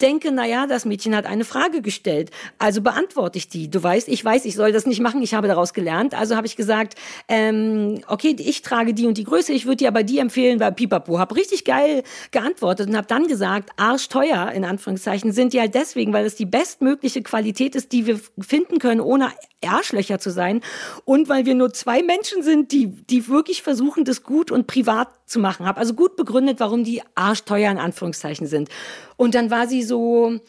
denke, 0.00 0.30
na 0.32 0.46
ja, 0.46 0.66
das 0.66 0.84
Mädchen 0.84 1.14
hat 1.14 1.26
eine 1.26 1.44
Frage 1.44 1.82
gestellt, 1.82 2.30
also 2.58 2.82
beantworte 2.82 3.38
ich 3.38 3.48
die. 3.48 3.70
Du 3.70 3.82
weißt, 3.82 4.08
ich 4.08 4.24
weiß, 4.24 4.44
ich 4.44 4.54
soll 4.54 4.72
das 4.72 4.86
nicht 4.86 5.00
machen, 5.00 5.22
ich 5.22 5.34
habe 5.34 5.48
daraus 5.48 5.72
gelernt, 5.72 6.14
also 6.14 6.36
habe 6.36 6.46
ich 6.46 6.56
gesagt, 6.56 6.94
ähm, 7.28 8.02
okay, 8.06 8.36
ich 8.38 8.62
trage 8.62 8.94
die 8.94 9.06
und 9.06 9.18
die 9.18 9.24
Größe, 9.24 9.52
ich 9.52 9.66
würde 9.66 9.76
dir 9.76 9.88
aber 9.88 10.02
die 10.02 10.18
empfehlen, 10.18 10.60
weil 10.60 10.72
Pipapo, 10.72 11.18
habe 11.18 11.36
richtig 11.36 11.64
geil 11.64 12.02
geantwortet 12.30 12.88
und 12.88 12.96
habe 12.96 13.06
dann 13.06 13.26
gesagt, 13.30 13.70
arschteuer, 13.76 14.50
in 14.50 14.64
Anführungszeichen, 14.64 15.32
sind 15.32 15.52
die 15.52 15.60
halt 15.60 15.74
deswegen, 15.74 16.12
weil 16.12 16.26
es 16.26 16.34
die 16.34 16.44
bestmögliche 16.44 17.22
Qualität 17.22 17.74
ist, 17.76 17.92
die 17.92 18.04
wir 18.06 18.20
finden 18.40 18.78
können, 18.78 19.00
ohne 19.00 19.30
Arschlöcher 19.64 20.18
zu 20.18 20.30
sein 20.30 20.60
und 21.04 21.28
weil 21.28 21.46
wir 21.46 21.54
nur 21.54 21.72
zwei 21.72 22.02
Menschen 22.02 22.42
sind, 22.42 22.72
die, 22.72 22.88
die 22.88 23.28
wirklich 23.28 23.62
versuchen, 23.62 24.04
das 24.04 24.24
gut 24.24 24.50
und 24.50 24.66
privat 24.66 25.08
zu 25.26 25.38
machen. 25.38 25.64
Habe 25.64 25.78
also 25.78 25.94
gut 25.94 26.16
begründet, 26.16 26.60
warum 26.60 26.82
die 26.82 27.02
arschteuer 27.14 27.70
in 27.70 27.78
Anführungszeichen 27.78 28.46
sind. 28.46 28.68
Und 29.16 29.34
dann 29.34 29.50
war 29.50 29.68
sie 29.68 29.82
so, 29.82 30.40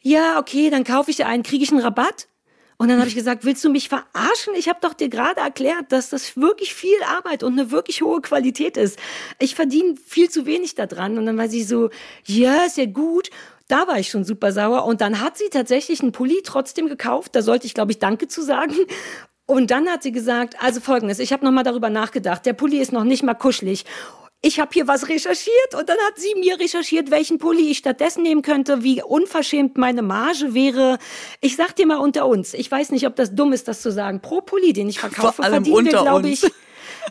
ja, 0.00 0.38
okay, 0.38 0.70
dann 0.70 0.84
kaufe 0.84 1.10
ich 1.10 1.18
dir 1.18 1.26
einen, 1.26 1.42
kriege 1.42 1.62
ich 1.62 1.70
einen 1.70 1.82
Rabatt? 1.82 2.26
Und 2.80 2.88
dann 2.88 2.98
habe 2.98 3.08
ich 3.08 3.14
gesagt, 3.14 3.44
willst 3.44 3.62
du 3.62 3.68
mich 3.68 3.90
verarschen? 3.90 4.54
Ich 4.56 4.66
habe 4.66 4.78
doch 4.80 4.94
dir 4.94 5.10
gerade 5.10 5.38
erklärt, 5.38 5.92
dass 5.92 6.08
das 6.08 6.38
wirklich 6.38 6.72
viel 6.72 6.96
Arbeit 7.06 7.42
und 7.42 7.52
eine 7.52 7.70
wirklich 7.70 8.00
hohe 8.00 8.22
Qualität 8.22 8.78
ist. 8.78 8.98
Ich 9.38 9.54
verdiene 9.54 9.96
viel 10.06 10.30
zu 10.30 10.46
wenig 10.46 10.76
daran. 10.76 11.18
Und 11.18 11.26
dann 11.26 11.36
war 11.36 11.50
sie 11.50 11.62
so, 11.62 11.90
ja, 12.24 12.64
ist 12.64 12.78
ja 12.78 12.86
gut. 12.86 13.28
Da 13.68 13.86
war 13.86 13.98
ich 13.98 14.08
schon 14.08 14.24
super 14.24 14.50
sauer. 14.52 14.86
Und 14.86 15.02
dann 15.02 15.20
hat 15.20 15.36
sie 15.36 15.50
tatsächlich 15.50 16.00
einen 16.00 16.12
Pulli 16.12 16.40
trotzdem 16.42 16.88
gekauft. 16.88 17.36
Da 17.36 17.42
sollte 17.42 17.66
ich, 17.66 17.74
glaube 17.74 17.92
ich, 17.92 17.98
Danke 17.98 18.28
zu 18.28 18.40
sagen. 18.40 18.74
Und 19.44 19.70
dann 19.70 19.86
hat 19.86 20.02
sie 20.02 20.12
gesagt, 20.12 20.56
also 20.62 20.80
folgendes, 20.80 21.18
ich 21.18 21.34
habe 21.34 21.44
nochmal 21.44 21.64
darüber 21.64 21.90
nachgedacht. 21.90 22.46
Der 22.46 22.54
Pulli 22.54 22.78
ist 22.78 22.92
noch 22.92 23.04
nicht 23.04 23.22
mal 23.22 23.34
kuschelig. 23.34 23.84
Ich 24.42 24.58
habe 24.58 24.70
hier 24.72 24.88
was 24.88 25.08
recherchiert 25.08 25.74
und 25.78 25.86
dann 25.88 25.98
hat 26.06 26.16
sie 26.16 26.34
mir 26.38 26.58
recherchiert, 26.58 27.10
welchen 27.10 27.36
Pulli 27.36 27.70
ich 27.70 27.78
stattdessen 27.78 28.22
nehmen 28.22 28.40
könnte, 28.40 28.82
wie 28.82 29.02
unverschämt 29.02 29.76
meine 29.76 30.00
Marge 30.00 30.54
wäre. 30.54 30.98
Ich 31.42 31.56
sag 31.56 31.76
dir 31.76 31.86
mal 31.86 31.98
unter 31.98 32.26
uns, 32.26 32.54
ich 32.54 32.70
weiß 32.70 32.90
nicht, 32.92 33.06
ob 33.06 33.16
das 33.16 33.34
dumm 33.34 33.52
ist, 33.52 33.68
das 33.68 33.82
zu 33.82 33.92
sagen. 33.92 34.20
Pro 34.20 34.40
Pulli, 34.40 34.72
den 34.72 34.88
ich 34.88 34.98
verkaufe, 34.98 35.42
verdienen 35.42 35.84
wir, 35.84 35.92
glaube 35.92 36.28
ich. 36.28 36.42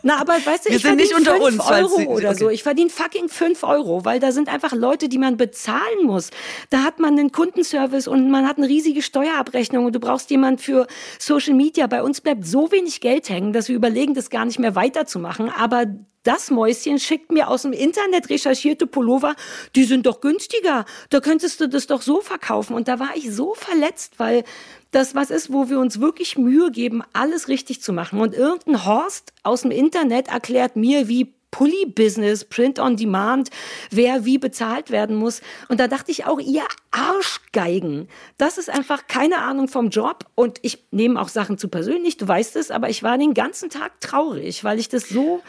Na, 0.02 0.20
aber 0.20 0.34
weißt 0.34 0.66
du, 0.66 0.70
Wir 0.70 0.76
ich 0.76 0.84
nicht 0.84 1.12
verdiene 1.12 1.16
unter 1.16 1.32
fünf 1.34 1.44
uns, 1.46 1.56
falls 1.64 1.88
Euro 1.88 1.96
Sie- 1.98 2.06
oder 2.06 2.34
so. 2.34 2.44
okay. 2.46 2.54
Ich 2.54 2.62
verdiene 2.62 2.90
fucking 2.90 3.28
fünf 3.28 3.62
Euro, 3.62 4.04
weil 4.04 4.18
da 4.18 4.32
sind 4.32 4.48
einfach 4.48 4.72
Leute, 4.72 5.08
die 5.08 5.18
man 5.18 5.36
bezahlen 5.36 6.04
muss. 6.04 6.30
Da 6.70 6.82
hat 6.82 6.98
man 6.98 7.18
einen 7.18 7.32
Kundenservice 7.32 8.08
und 8.08 8.30
man 8.30 8.48
hat 8.48 8.58
eine 8.58 8.68
riesige 8.68 9.02
Steuerabrechnung 9.02 9.84
und 9.84 9.94
du 9.94 10.00
brauchst 10.00 10.30
jemand 10.30 10.60
für 10.60 10.86
Social 11.18 11.54
Media. 11.54 11.86
Bei 11.86 12.02
uns 12.02 12.20
bleibt 12.20 12.46
so 12.46 12.72
wenig 12.72 13.00
Geld 13.00 13.28
hängen, 13.28 13.52
dass 13.52 13.68
wir 13.68 13.76
überlegen, 13.76 14.14
das 14.14 14.30
gar 14.30 14.44
nicht 14.44 14.58
mehr 14.58 14.74
weiterzumachen. 14.74 15.50
Aber 15.50 15.86
das 16.22 16.50
Mäuschen 16.50 16.98
schickt 16.98 17.32
mir 17.32 17.48
aus 17.48 17.62
dem 17.62 17.72
Internet 17.72 18.28
recherchierte 18.28 18.86
Pullover, 18.86 19.34
die 19.74 19.84
sind 19.84 20.06
doch 20.06 20.20
günstiger. 20.20 20.84
Da 21.08 21.20
könntest 21.20 21.60
du 21.60 21.68
das 21.68 21.86
doch 21.86 22.02
so 22.02 22.20
verkaufen. 22.20 22.74
Und 22.74 22.88
da 22.88 22.98
war 22.98 23.10
ich 23.14 23.32
so 23.32 23.54
verletzt, 23.54 24.14
weil 24.18 24.44
das 24.90 25.14
was 25.14 25.30
ist, 25.30 25.52
wo 25.52 25.70
wir 25.70 25.78
uns 25.78 26.00
wirklich 26.00 26.36
Mühe 26.36 26.70
geben, 26.70 27.02
alles 27.12 27.48
richtig 27.48 27.80
zu 27.80 27.92
machen. 27.92 28.20
Und 28.20 28.34
irgendein 28.34 28.84
Horst 28.84 29.32
aus 29.42 29.62
dem 29.62 29.70
Internet 29.70 30.28
erklärt 30.28 30.76
mir, 30.76 31.08
wie 31.08 31.32
Pulli-Business, 31.50 32.44
Print 32.44 32.78
on 32.78 32.96
Demand, 32.96 33.50
wer 33.90 34.24
wie 34.24 34.38
bezahlt 34.38 34.90
werden 34.90 35.16
muss. 35.16 35.40
Und 35.68 35.80
da 35.80 35.88
dachte 35.88 36.10
ich 36.10 36.26
auch, 36.26 36.38
ihr 36.38 36.62
Arschgeigen, 36.90 38.08
das 38.38 38.58
ist 38.58 38.70
einfach 38.70 39.06
keine 39.08 39.38
Ahnung 39.38 39.68
vom 39.68 39.90
Job. 39.90 40.26
Und 40.34 40.58
ich 40.62 40.84
nehme 40.90 41.20
auch 41.20 41.28
Sachen 41.28 41.58
zu 41.58 41.68
persönlich, 41.68 42.16
du 42.16 42.28
weißt 42.28 42.56
es, 42.56 42.70
aber 42.70 42.88
ich 42.88 43.02
war 43.02 43.18
den 43.18 43.34
ganzen 43.34 43.70
Tag 43.70 44.00
traurig, 44.00 44.64
weil 44.64 44.78
ich 44.78 44.88
das 44.88 45.08
so 45.08 45.42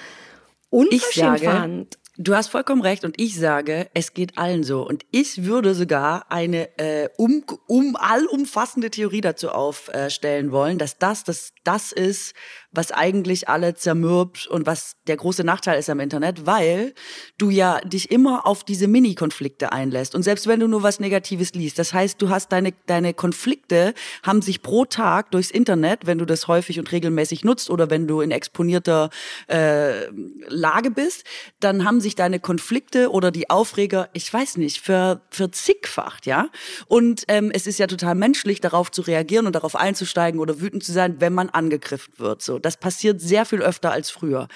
Ich 0.72 0.80
unverschämt 0.80 1.39
sage, 1.39 1.45
fand. 1.45 1.99
du 2.17 2.36
hast 2.36 2.47
vollkommen 2.47 2.82
recht 2.82 3.03
und 3.03 3.19
ich 3.19 3.38
sage, 3.38 3.89
es 3.93 4.13
geht 4.13 4.38
allen 4.38 4.63
so. 4.63 4.88
Und 4.88 5.05
ich 5.11 5.43
würde 5.43 5.76
sogar 5.76 6.32
eine 6.32 6.78
äh, 6.80 7.09
um, 7.17 7.43
um 7.67 7.95
allumfassende 7.95 8.89
Theorie 8.89 9.22
dazu 9.22 9.49
aufstellen 9.49 10.51
wollen, 10.51 10.78
dass 10.78 10.97
das, 10.97 11.24
das 11.24 11.53
das 11.63 11.91
ist, 11.91 12.34
was 12.72 12.91
eigentlich 12.91 13.49
alle 13.49 13.76
zermürbt 13.76 14.47
und 14.47 14.65
was 14.65 14.93
der 15.07 15.17
große 15.17 15.43
Nachteil 15.43 15.78
ist 15.78 15.89
am 15.89 15.99
Internet, 15.99 16.45
weil 16.45 16.93
du 17.38 17.49
ja 17.49 17.82
dich 17.82 18.11
immer 18.11 18.47
auf 18.47 18.63
diese 18.63 18.88
Mini-Konflikte 18.88 19.74
einlässt. 19.74 20.15
Und 20.15 20.24
selbst 20.24 20.47
wenn 20.47 20.59
du 20.59 20.67
nur 20.67 20.82
was 20.82 20.99
Negatives 20.99 21.53
liest, 21.53 21.80
das 21.80 21.93
heißt, 21.93 22.22
du 22.22 22.30
hast 22.30 22.51
deine, 22.51 22.74
deine 22.86 23.13
Konflikte 23.13 23.93
haben 24.24 24.41
sich 24.41 24.61
pro 24.61 24.86
Tag 24.86 25.32
durchs 25.32 25.51
Internet, 25.51 26.05
wenn 26.05 26.17
du 26.17 26.26
das 26.26 26.47
häufig 26.47 26.80
und 26.80 26.91
regelmäßig 26.91 27.43
nutzt 27.43 27.69
oder 27.69 27.89
wenn 27.89 28.07
du 28.07 28.22
in 28.22 28.32
exponierter 28.32 29.09
äh, 29.47 30.05
Lage 30.47 30.91
bist, 30.91 31.26
dann 31.59 31.84
haben 31.84 31.99
sich 31.99 32.15
deine 32.15 32.39
Konflikte 32.39 33.11
oder 33.11 33.32
die 33.32 33.49
Aufreger, 33.49 34.09
ich 34.13 34.32
weiß 34.32 34.57
nicht, 34.57 34.80
ver, 34.80 35.22
verzigfacht, 35.30 36.26
ja. 36.26 36.47
Und 36.88 37.26
ähm, 37.28 37.51
es 37.53 37.67
ist 37.67 37.80
ja 37.80 37.88
total 37.88 38.15
menschlich, 38.15 38.61
darauf 38.61 38.91
zu 38.91 39.01
reagieren 39.01 39.45
und 39.45 39.55
darauf 39.55 39.76
einzusteigen 39.76 40.39
oder 40.39 40.61
wütend 40.61 40.84
zu 40.84 40.93
sein, 40.93 41.17
wenn 41.19 41.34
man 41.34 41.49
angegriffen 41.49 42.13
wird. 42.17 42.41
So, 42.41 42.61
das 42.62 42.78
passiert 42.78 43.20
sehr 43.22 43.45
viel 43.45 43.62
öfter 43.62 43.91
als 43.91 44.09
früher. 44.09 44.47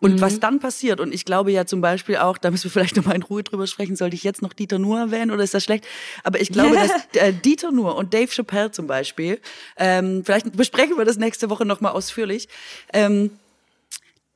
Und 0.00 0.20
was 0.22 0.40
dann 0.40 0.60
passiert, 0.60 0.98
und 0.98 1.12
ich 1.12 1.26
glaube 1.26 1.52
ja 1.52 1.66
zum 1.66 1.82
Beispiel 1.82 2.16
auch, 2.16 2.38
da 2.38 2.50
müssen 2.50 2.64
wir 2.64 2.70
vielleicht 2.72 2.96
nochmal 2.96 3.16
in 3.16 3.22
Ruhe 3.22 3.42
drüber 3.42 3.66
sprechen, 3.66 3.96
sollte 3.96 4.16
ich 4.16 4.24
jetzt 4.24 4.42
noch 4.42 4.52
Dieter 4.52 4.78
Nuhr 4.78 4.98
erwähnen 4.98 5.30
oder 5.30 5.44
ist 5.44 5.54
das 5.54 5.62
schlecht? 5.62 5.86
Aber 6.24 6.40
ich 6.40 6.50
glaube, 6.50 6.74
dass 7.12 7.22
äh, 7.22 7.32
Dieter 7.32 7.70
Nuhr 7.70 7.96
und 7.96 8.14
Dave 8.14 8.28
Chappelle 8.28 8.70
zum 8.70 8.86
Beispiel, 8.86 9.40
ähm, 9.76 10.24
vielleicht 10.24 10.56
besprechen 10.56 10.96
wir 10.96 11.04
das 11.04 11.18
nächste 11.18 11.50
Woche 11.50 11.66
nochmal 11.66 11.92
ausführlich, 11.92 12.48
ähm, 12.92 13.30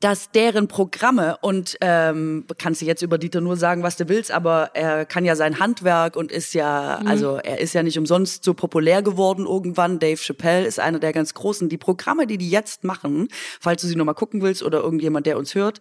dass 0.05 0.31
deren 0.31 0.69
Programme 0.69 1.39
und 1.41 1.79
ähm, 1.81 2.45
kannst 2.59 2.83
du 2.83 2.85
jetzt 2.85 3.01
über 3.01 3.17
Dieter 3.17 3.41
nur 3.41 3.57
sagen, 3.57 3.83
was 3.83 3.97
du 3.97 4.07
willst, 4.11 4.33
aber 4.33 4.73
er 4.75 5.07
kann 5.07 5.25
ja 5.25 5.35
sein 5.35 5.61
Handwerk 5.61 6.15
und 6.17 6.31
ist 6.31 6.53
ja, 6.53 6.97
also 7.07 7.37
er 7.37 7.59
ist 7.59 7.73
ja 7.73 7.83
nicht 7.83 7.99
umsonst 7.99 8.45
so 8.45 8.53
populär 8.53 9.01
geworden 9.01 9.47
irgendwann. 9.47 9.99
Dave 9.99 10.21
Chappelle 10.21 10.67
ist 10.67 10.79
einer 10.79 10.99
der 10.99 11.15
ganz 11.15 11.33
großen. 11.33 11.71
Die 11.71 11.79
Programme, 11.79 12.27
die 12.27 12.37
die 12.37 12.51
jetzt 12.51 12.85
machen, 12.85 13.29
falls 13.61 13.81
du 13.81 13.89
sie 13.89 13.97
nochmal 13.97 14.15
gucken 14.15 14.43
willst 14.43 14.63
oder 14.63 14.83
irgendjemand, 14.83 15.25
der 15.25 15.39
uns 15.39 15.55
hört, 15.55 15.81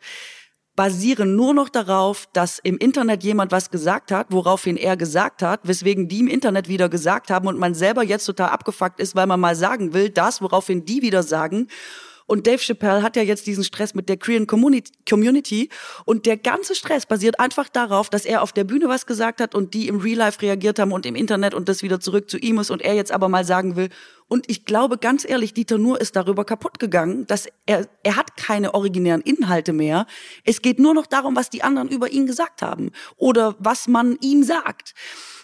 basieren 0.78 1.36
nur 1.36 1.54
noch 1.54 1.68
darauf, 1.68 2.30
dass 2.32 2.60
im 2.60 2.78
Internet 2.78 3.26
jemand 3.26 3.52
was 3.52 3.72
gesagt 3.72 4.10
hat, 4.14 4.28
woraufhin 4.30 4.78
er 4.78 4.96
gesagt 4.96 5.42
hat, 5.42 5.68
weswegen 5.68 6.08
die 6.08 6.22
im 6.22 6.30
Internet 6.30 6.70
wieder 6.70 6.88
gesagt 6.88 7.30
haben 7.30 7.50
und 7.50 7.60
man 7.60 7.74
selber 7.74 8.04
jetzt 8.04 8.24
total 8.24 8.52
abgefuckt 8.52 9.02
ist, 9.02 9.18
weil 9.18 9.28
man 9.28 9.42
mal 9.42 9.58
sagen 9.58 9.94
will, 9.94 10.10
das, 10.10 10.42
woraufhin 10.42 10.86
die 10.86 11.02
wieder 11.02 11.24
sagen. 11.24 11.68
Und 12.26 12.48
Dave 12.48 12.60
Chappelle 12.60 13.02
hat 13.02 13.16
ja 13.16 13.24
jetzt 13.24 13.48
diesen 13.48 13.64
Stress 13.64 13.94
mit 13.94 14.10
der 14.10 14.18
Korean 14.18 14.48
Communi- 14.48 14.84
Community 15.08 15.70
und 16.06 16.26
der 16.26 16.38
ganze 16.38 16.76
Stress 16.76 17.06
basiert 17.06 17.40
einfach 17.40 17.70
darauf, 17.70 18.10
dass 18.10 18.26
er 18.26 18.42
auf 18.42 18.52
der 18.52 18.64
Bühne 18.64 18.88
was 18.88 19.06
gesagt 19.06 19.42
hat 19.42 19.56
und 19.56 19.74
die 19.74 19.88
im 19.88 20.00
Real 20.00 20.18
Life 20.18 20.42
reagiert 20.42 20.80
haben 20.80 20.92
und 20.92 21.06
im 21.06 21.16
Internet 21.16 21.54
und 21.54 21.70
das 21.70 21.84
wieder 21.84 22.00
zurück 22.00 22.30
zu 22.30 22.38
ihm 22.38 22.60
ist 22.60 22.72
und 22.72 22.82
er 22.82 22.94
jetzt 22.94 23.12
aber 23.12 23.30
mal 23.30 23.46
sagen 23.46 23.76
will. 23.76 23.90
Und 24.28 24.50
ich 24.50 24.66
glaube 24.66 24.98
ganz 24.98 25.28
ehrlich, 25.28 25.54
Dieter 25.54 25.78
Nuhr 25.78 26.00
ist 26.02 26.16
darüber 26.16 26.46
kaputt 26.46 26.80
gegangen, 26.80 27.28
dass 27.28 27.48
er, 27.66 27.88
er 28.04 28.16
hat 28.16 28.36
keine 28.38 28.74
originären 28.74 29.22
Inhalte 29.22 29.74
mehr. 29.74 30.08
Es 30.44 30.62
geht 30.62 30.80
nur 30.80 30.94
noch 30.94 31.06
darum, 31.06 31.36
was 31.36 31.50
die 31.50 31.64
anderen 31.64 31.90
über 31.90 32.10
ihn 32.12 32.26
gesagt 32.26 32.62
haben 32.62 32.92
oder 33.18 33.56
was 33.60 33.88
man 33.88 34.18
ihm 34.22 34.44
sagt. 34.44 34.96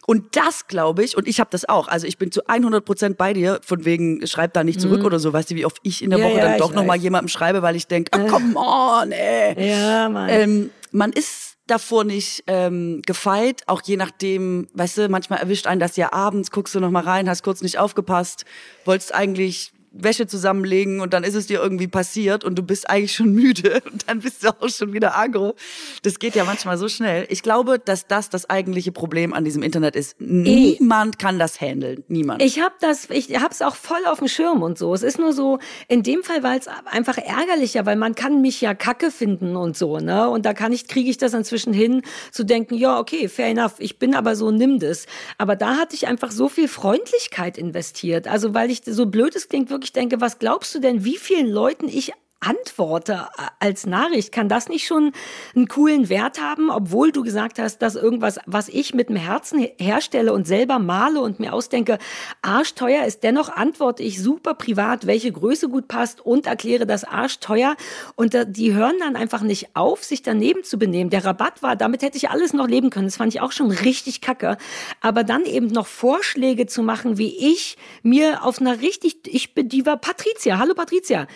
Und 0.09 0.35
das 0.35 0.65
glaube 0.65 1.03
ich, 1.03 1.15
und 1.15 1.27
ich 1.27 1.39
habe 1.39 1.51
das 1.51 1.69
auch, 1.69 1.87
also 1.87 2.07
ich 2.07 2.17
bin 2.17 2.31
zu 2.31 2.47
100 2.47 2.83
Prozent 2.83 3.15
bei 3.19 3.31
dir, 3.31 3.59
von 3.63 3.85
wegen, 3.85 4.25
schreib 4.25 4.53
da 4.53 4.63
nicht 4.63 4.81
zurück 4.81 5.03
oder 5.03 5.19
so, 5.19 5.33
weißt 5.33 5.51
du, 5.51 5.55
wie 5.55 5.67
oft 5.67 5.77
ich 5.83 6.03
in 6.03 6.09
der 6.09 6.17
Mhm. 6.17 6.23
Ja, 6.23 6.29
Woche 6.31 6.39
ja, 6.39 6.45
dann 6.47 6.57
doch 6.57 6.73
nochmal 6.73 6.97
jemandem 6.97 7.27
schreibe, 7.27 7.61
weil 7.61 7.75
ich 7.75 7.85
denke, 7.85 8.09
ah, 8.13 8.27
come 8.27 8.55
on, 8.55 9.11
ey. 9.11 9.69
Ja, 9.69 10.09
Mann. 10.09 10.29
Ähm, 10.31 10.71
man 10.91 11.11
ist 11.11 11.57
davor 11.67 12.05
nicht 12.05 12.43
ähm, 12.47 13.03
gefeit, 13.05 13.61
auch 13.67 13.83
je 13.85 13.97
nachdem, 13.97 14.67
weißt 14.73 14.97
du, 14.97 15.09
manchmal 15.09 15.41
erwischt 15.41 15.67
einen 15.67 15.79
das 15.79 15.95
ja 15.95 16.11
abends, 16.11 16.49
guckst 16.49 16.73
du 16.73 16.79
noch 16.79 16.89
mal 16.89 17.03
rein, 17.03 17.29
hast 17.29 17.43
kurz 17.43 17.61
nicht 17.61 17.77
aufgepasst, 17.77 18.45
wolltest 18.85 19.13
eigentlich 19.13 19.73
Wäsche 19.91 20.27
zusammenlegen 20.27 21.01
und 21.01 21.13
dann 21.13 21.23
ist 21.23 21.35
es 21.35 21.47
dir 21.47 21.59
irgendwie 21.59 21.87
passiert 21.87 22.43
und 22.43 22.55
du 22.55 22.63
bist 22.63 22.89
eigentlich 22.89 23.13
schon 23.13 23.33
müde 23.33 23.81
und 23.91 24.07
dann 24.07 24.19
bist 24.19 24.43
du 24.43 24.49
auch 24.49 24.69
schon 24.69 24.93
wieder 24.93 25.17
agro. 25.17 25.55
Das 26.03 26.19
geht 26.19 26.35
ja 26.35 26.43
manchmal 26.43 26.77
so 26.77 26.87
schnell. 26.87 27.25
Ich 27.29 27.43
glaube, 27.43 27.79
dass 27.79 28.07
das 28.07 28.29
das 28.29 28.49
eigentliche 28.49 28.91
Problem 28.91 29.33
an 29.33 29.43
diesem 29.43 29.63
Internet 29.63 29.95
ist. 29.95 30.19
Niemand 30.19 31.19
kann 31.19 31.39
das 31.39 31.59
handeln. 31.59 32.03
Niemand. 32.07 32.41
Ich 32.41 32.61
habe 32.61 32.75
das, 32.79 33.09
ich 33.09 33.35
habe 33.39 33.51
es 33.51 33.61
auch 33.61 33.75
voll 33.75 34.05
auf 34.05 34.19
dem 34.19 34.27
Schirm 34.27 34.61
und 34.61 34.77
so. 34.77 34.93
Es 34.93 35.03
ist 35.03 35.19
nur 35.19 35.33
so, 35.33 35.59
in 35.87 36.03
dem 36.03 36.23
Fall 36.23 36.43
war 36.43 36.55
es 36.55 36.67
einfach 36.85 37.17
ärgerlicher, 37.17 37.85
weil 37.85 37.95
man 37.95 38.15
kann 38.15 38.41
mich 38.41 38.61
ja 38.61 38.73
kacke 38.73 39.11
finden 39.11 39.55
und 39.55 39.77
so, 39.77 39.97
ne? 39.99 40.29
Und 40.29 40.45
da 40.45 40.53
kann 40.53 40.71
ich, 40.71 40.87
kriege 40.87 41.09
ich 41.09 41.17
das 41.17 41.33
inzwischen 41.33 41.73
hin, 41.73 42.01
zu 42.31 42.43
denken, 42.43 42.75
ja, 42.75 42.99
okay, 42.99 43.27
fair 43.27 43.47
enough, 43.47 43.73
ich 43.79 43.97
bin 43.97 44.15
aber 44.15 44.35
so, 44.35 44.51
nimm 44.51 44.79
das. 44.79 45.05
Aber 45.37 45.55
da 45.55 45.77
hatte 45.77 45.95
ich 45.95 46.07
einfach 46.07 46.31
so 46.31 46.49
viel 46.49 46.67
Freundlichkeit 46.67 47.57
investiert. 47.57 48.27
Also, 48.27 48.53
weil 48.53 48.69
ich 48.69 48.81
so 48.85 49.05
blöd 49.05 49.35
es 49.35 49.49
klingt, 49.49 49.69
wirklich 49.69 49.78
denke, 49.93 50.21
was 50.21 50.39
glaubst 50.39 50.73
du 50.75 50.79
denn, 50.79 51.03
wie 51.03 51.17
vielen 51.17 51.47
Leuten 51.47 51.87
ich 51.87 52.13
antworte 52.39 53.27
als 53.59 53.85
Nachricht, 53.85 54.31
kann 54.31 54.47
das 54.47 54.69
nicht 54.69 54.87
schon 54.87 55.11
einen 55.55 55.67
coolen 55.67 56.09
Wert 56.09 56.41
haben, 56.41 56.69
obwohl 56.69 57.11
du 57.11 57.23
gesagt 57.23 57.59
hast, 57.59 57.81
dass 57.81 57.95
irgendwas, 57.95 58.39
was 58.45 58.69
ich 58.69 58.93
mit 58.93 59.09
dem 59.09 59.17
Herzen 59.17 59.67
herstelle 59.77 60.31
und 60.33 60.47
selber 60.47 60.79
male 60.79 61.19
und 61.19 61.39
mir 61.39 61.53
ausdenke, 61.53 61.97
arschteuer 62.41 63.05
ist, 63.05 63.23
dennoch 63.23 63.49
antworte 63.49 64.03
ich 64.03 64.21
super 64.21 64.53
privat, 64.53 65.05
welche 65.05 65.31
Größe 65.31 65.67
gut 65.67 65.87
passt 65.87 66.21
und 66.21 66.47
erkläre 66.47 66.85
das 66.85 67.03
arschteuer. 67.03 67.75
Und 68.15 68.37
die 68.47 68.73
hören 68.73 68.95
dann 68.99 69.15
einfach 69.15 69.41
nicht 69.41 69.75
auf, 69.75 70.03
sich 70.03 70.21
daneben 70.21 70.63
zu 70.63 70.79
benehmen. 70.79 71.09
Der 71.09 71.25
Rabatt 71.25 71.61
war, 71.61 71.75
damit 71.75 72.01
hätte 72.03 72.17
ich 72.17 72.29
alles 72.29 72.53
noch 72.53 72.67
leben 72.67 72.89
können, 72.89 73.07
das 73.07 73.17
fand 73.17 73.33
ich 73.33 73.41
auch 73.41 73.51
schon 73.51 73.71
richtig 73.71 74.21
kacke, 74.21 74.57
aber 75.01 75.23
dann 75.23 75.43
eben 75.43 75.67
noch 75.67 75.87
Vorschläge 75.87 76.67
zu 76.67 76.83
machen, 76.83 77.17
wie 77.17 77.51
ich 77.51 77.77
mir 78.01 78.43
auf 78.43 78.59
einer 78.59 78.79
richtig, 78.81 79.19
ich 79.25 79.53
bin, 79.53 79.67
die 79.67 79.85
war 79.85 79.97
Patricia, 79.97 80.57
hallo 80.57 80.73
Patricia, 80.73 81.27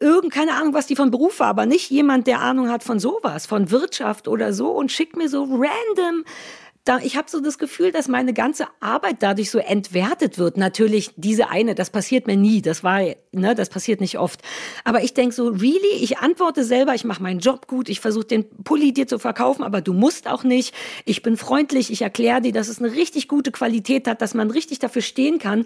irgend, 0.00 0.32
keine 0.32 0.54
Ahnung, 0.54 0.74
was 0.74 0.86
die 0.86 0.96
von 0.96 1.10
Beruf 1.10 1.40
war, 1.40 1.48
aber 1.48 1.66
nicht 1.66 1.90
jemand, 1.90 2.26
der 2.26 2.40
Ahnung 2.40 2.70
hat 2.70 2.84
von 2.84 2.98
sowas, 2.98 3.46
von 3.46 3.70
Wirtschaft 3.70 4.28
oder 4.28 4.52
so 4.52 4.70
und 4.70 4.92
schickt 4.92 5.16
mir 5.16 5.28
so 5.28 5.44
random 5.44 6.24
ich 7.02 7.16
habe 7.16 7.28
so 7.28 7.40
das 7.40 7.58
Gefühl, 7.58 7.90
dass 7.90 8.06
meine 8.06 8.32
ganze 8.32 8.68
Arbeit 8.80 9.16
dadurch 9.20 9.50
so 9.50 9.58
entwertet 9.58 10.38
wird. 10.38 10.56
Natürlich 10.56 11.10
diese 11.16 11.48
eine, 11.48 11.74
das 11.74 11.90
passiert 11.90 12.26
mir 12.28 12.36
nie, 12.36 12.62
das 12.62 12.84
war, 12.84 13.00
ne, 13.32 13.54
das 13.56 13.68
passiert 13.68 14.00
nicht 14.00 14.18
oft. 14.18 14.40
Aber 14.84 15.02
ich 15.02 15.12
denk 15.12 15.32
so, 15.32 15.48
really, 15.48 15.96
ich 16.00 16.18
antworte 16.18 16.64
selber, 16.64 16.94
ich 16.94 17.04
mache 17.04 17.22
meinen 17.22 17.40
Job 17.40 17.66
gut, 17.66 17.88
ich 17.88 18.00
versuche 18.00 18.26
den 18.26 18.48
Pulli 18.62 18.92
dir 18.92 19.08
zu 19.08 19.18
verkaufen, 19.18 19.64
aber 19.64 19.80
du 19.80 19.92
musst 19.92 20.28
auch 20.28 20.44
nicht. 20.44 20.74
Ich 21.04 21.22
bin 21.22 21.36
freundlich, 21.36 21.90
ich 21.90 22.02
erkläre 22.02 22.40
dir, 22.40 22.52
dass 22.52 22.68
es 22.68 22.78
eine 22.78 22.92
richtig 22.92 23.26
gute 23.26 23.50
Qualität 23.50 24.06
hat, 24.06 24.22
dass 24.22 24.34
man 24.34 24.50
richtig 24.50 24.78
dafür 24.78 25.02
stehen 25.02 25.38
kann. 25.40 25.64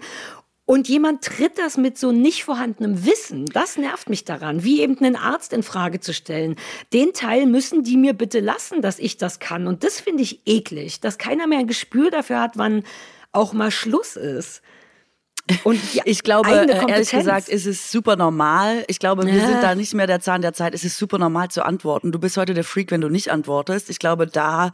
Und 0.71 0.87
jemand 0.87 1.21
tritt 1.21 1.57
das 1.57 1.75
mit 1.75 1.97
so 1.97 2.13
nicht 2.13 2.45
vorhandenem 2.45 3.05
Wissen. 3.05 3.45
Das 3.45 3.75
nervt 3.75 4.09
mich 4.09 4.23
daran, 4.23 4.63
wie 4.63 4.79
eben 4.79 4.97
einen 4.99 5.17
Arzt 5.17 5.51
in 5.51 5.63
Frage 5.63 5.99
zu 5.99 6.13
stellen. 6.13 6.55
Den 6.93 7.11
Teil 7.11 7.45
müssen 7.45 7.83
die 7.83 7.97
mir 7.97 8.13
bitte 8.13 8.39
lassen, 8.39 8.81
dass 8.81 8.97
ich 8.97 9.17
das 9.17 9.39
kann. 9.39 9.67
Und 9.67 9.83
das 9.83 9.99
finde 9.99 10.23
ich 10.23 10.43
eklig, 10.45 11.01
dass 11.01 11.17
keiner 11.17 11.45
mehr 11.45 11.59
ein 11.59 11.67
Gespür 11.67 12.09
dafür 12.09 12.39
hat, 12.39 12.51
wann 12.55 12.85
auch 13.33 13.51
mal 13.51 13.69
Schluss 13.69 14.15
ist. 14.15 14.61
Und 15.65 15.77
ich 16.05 16.23
glaube, 16.23 16.49
äh, 16.49 16.89
ehrlich 16.89 17.11
gesagt, 17.11 17.49
ist 17.49 17.65
es 17.65 17.91
super 17.91 18.15
normal. 18.15 18.85
Ich 18.87 18.99
glaube, 18.99 19.25
wir 19.25 19.33
ja. 19.33 19.47
sind 19.47 19.63
da 19.63 19.75
nicht 19.75 19.93
mehr 19.93 20.07
der 20.07 20.21
Zahn 20.21 20.41
der 20.41 20.53
Zeit. 20.53 20.73
Es 20.73 20.85
ist 20.85 20.97
super 20.97 21.17
normal 21.17 21.49
zu 21.49 21.65
antworten. 21.65 22.13
Du 22.13 22.19
bist 22.19 22.37
heute 22.37 22.53
der 22.53 22.63
Freak, 22.63 22.91
wenn 22.91 23.01
du 23.01 23.09
nicht 23.09 23.29
antwortest. 23.29 23.89
Ich 23.89 23.99
glaube, 23.99 24.25
da 24.25 24.71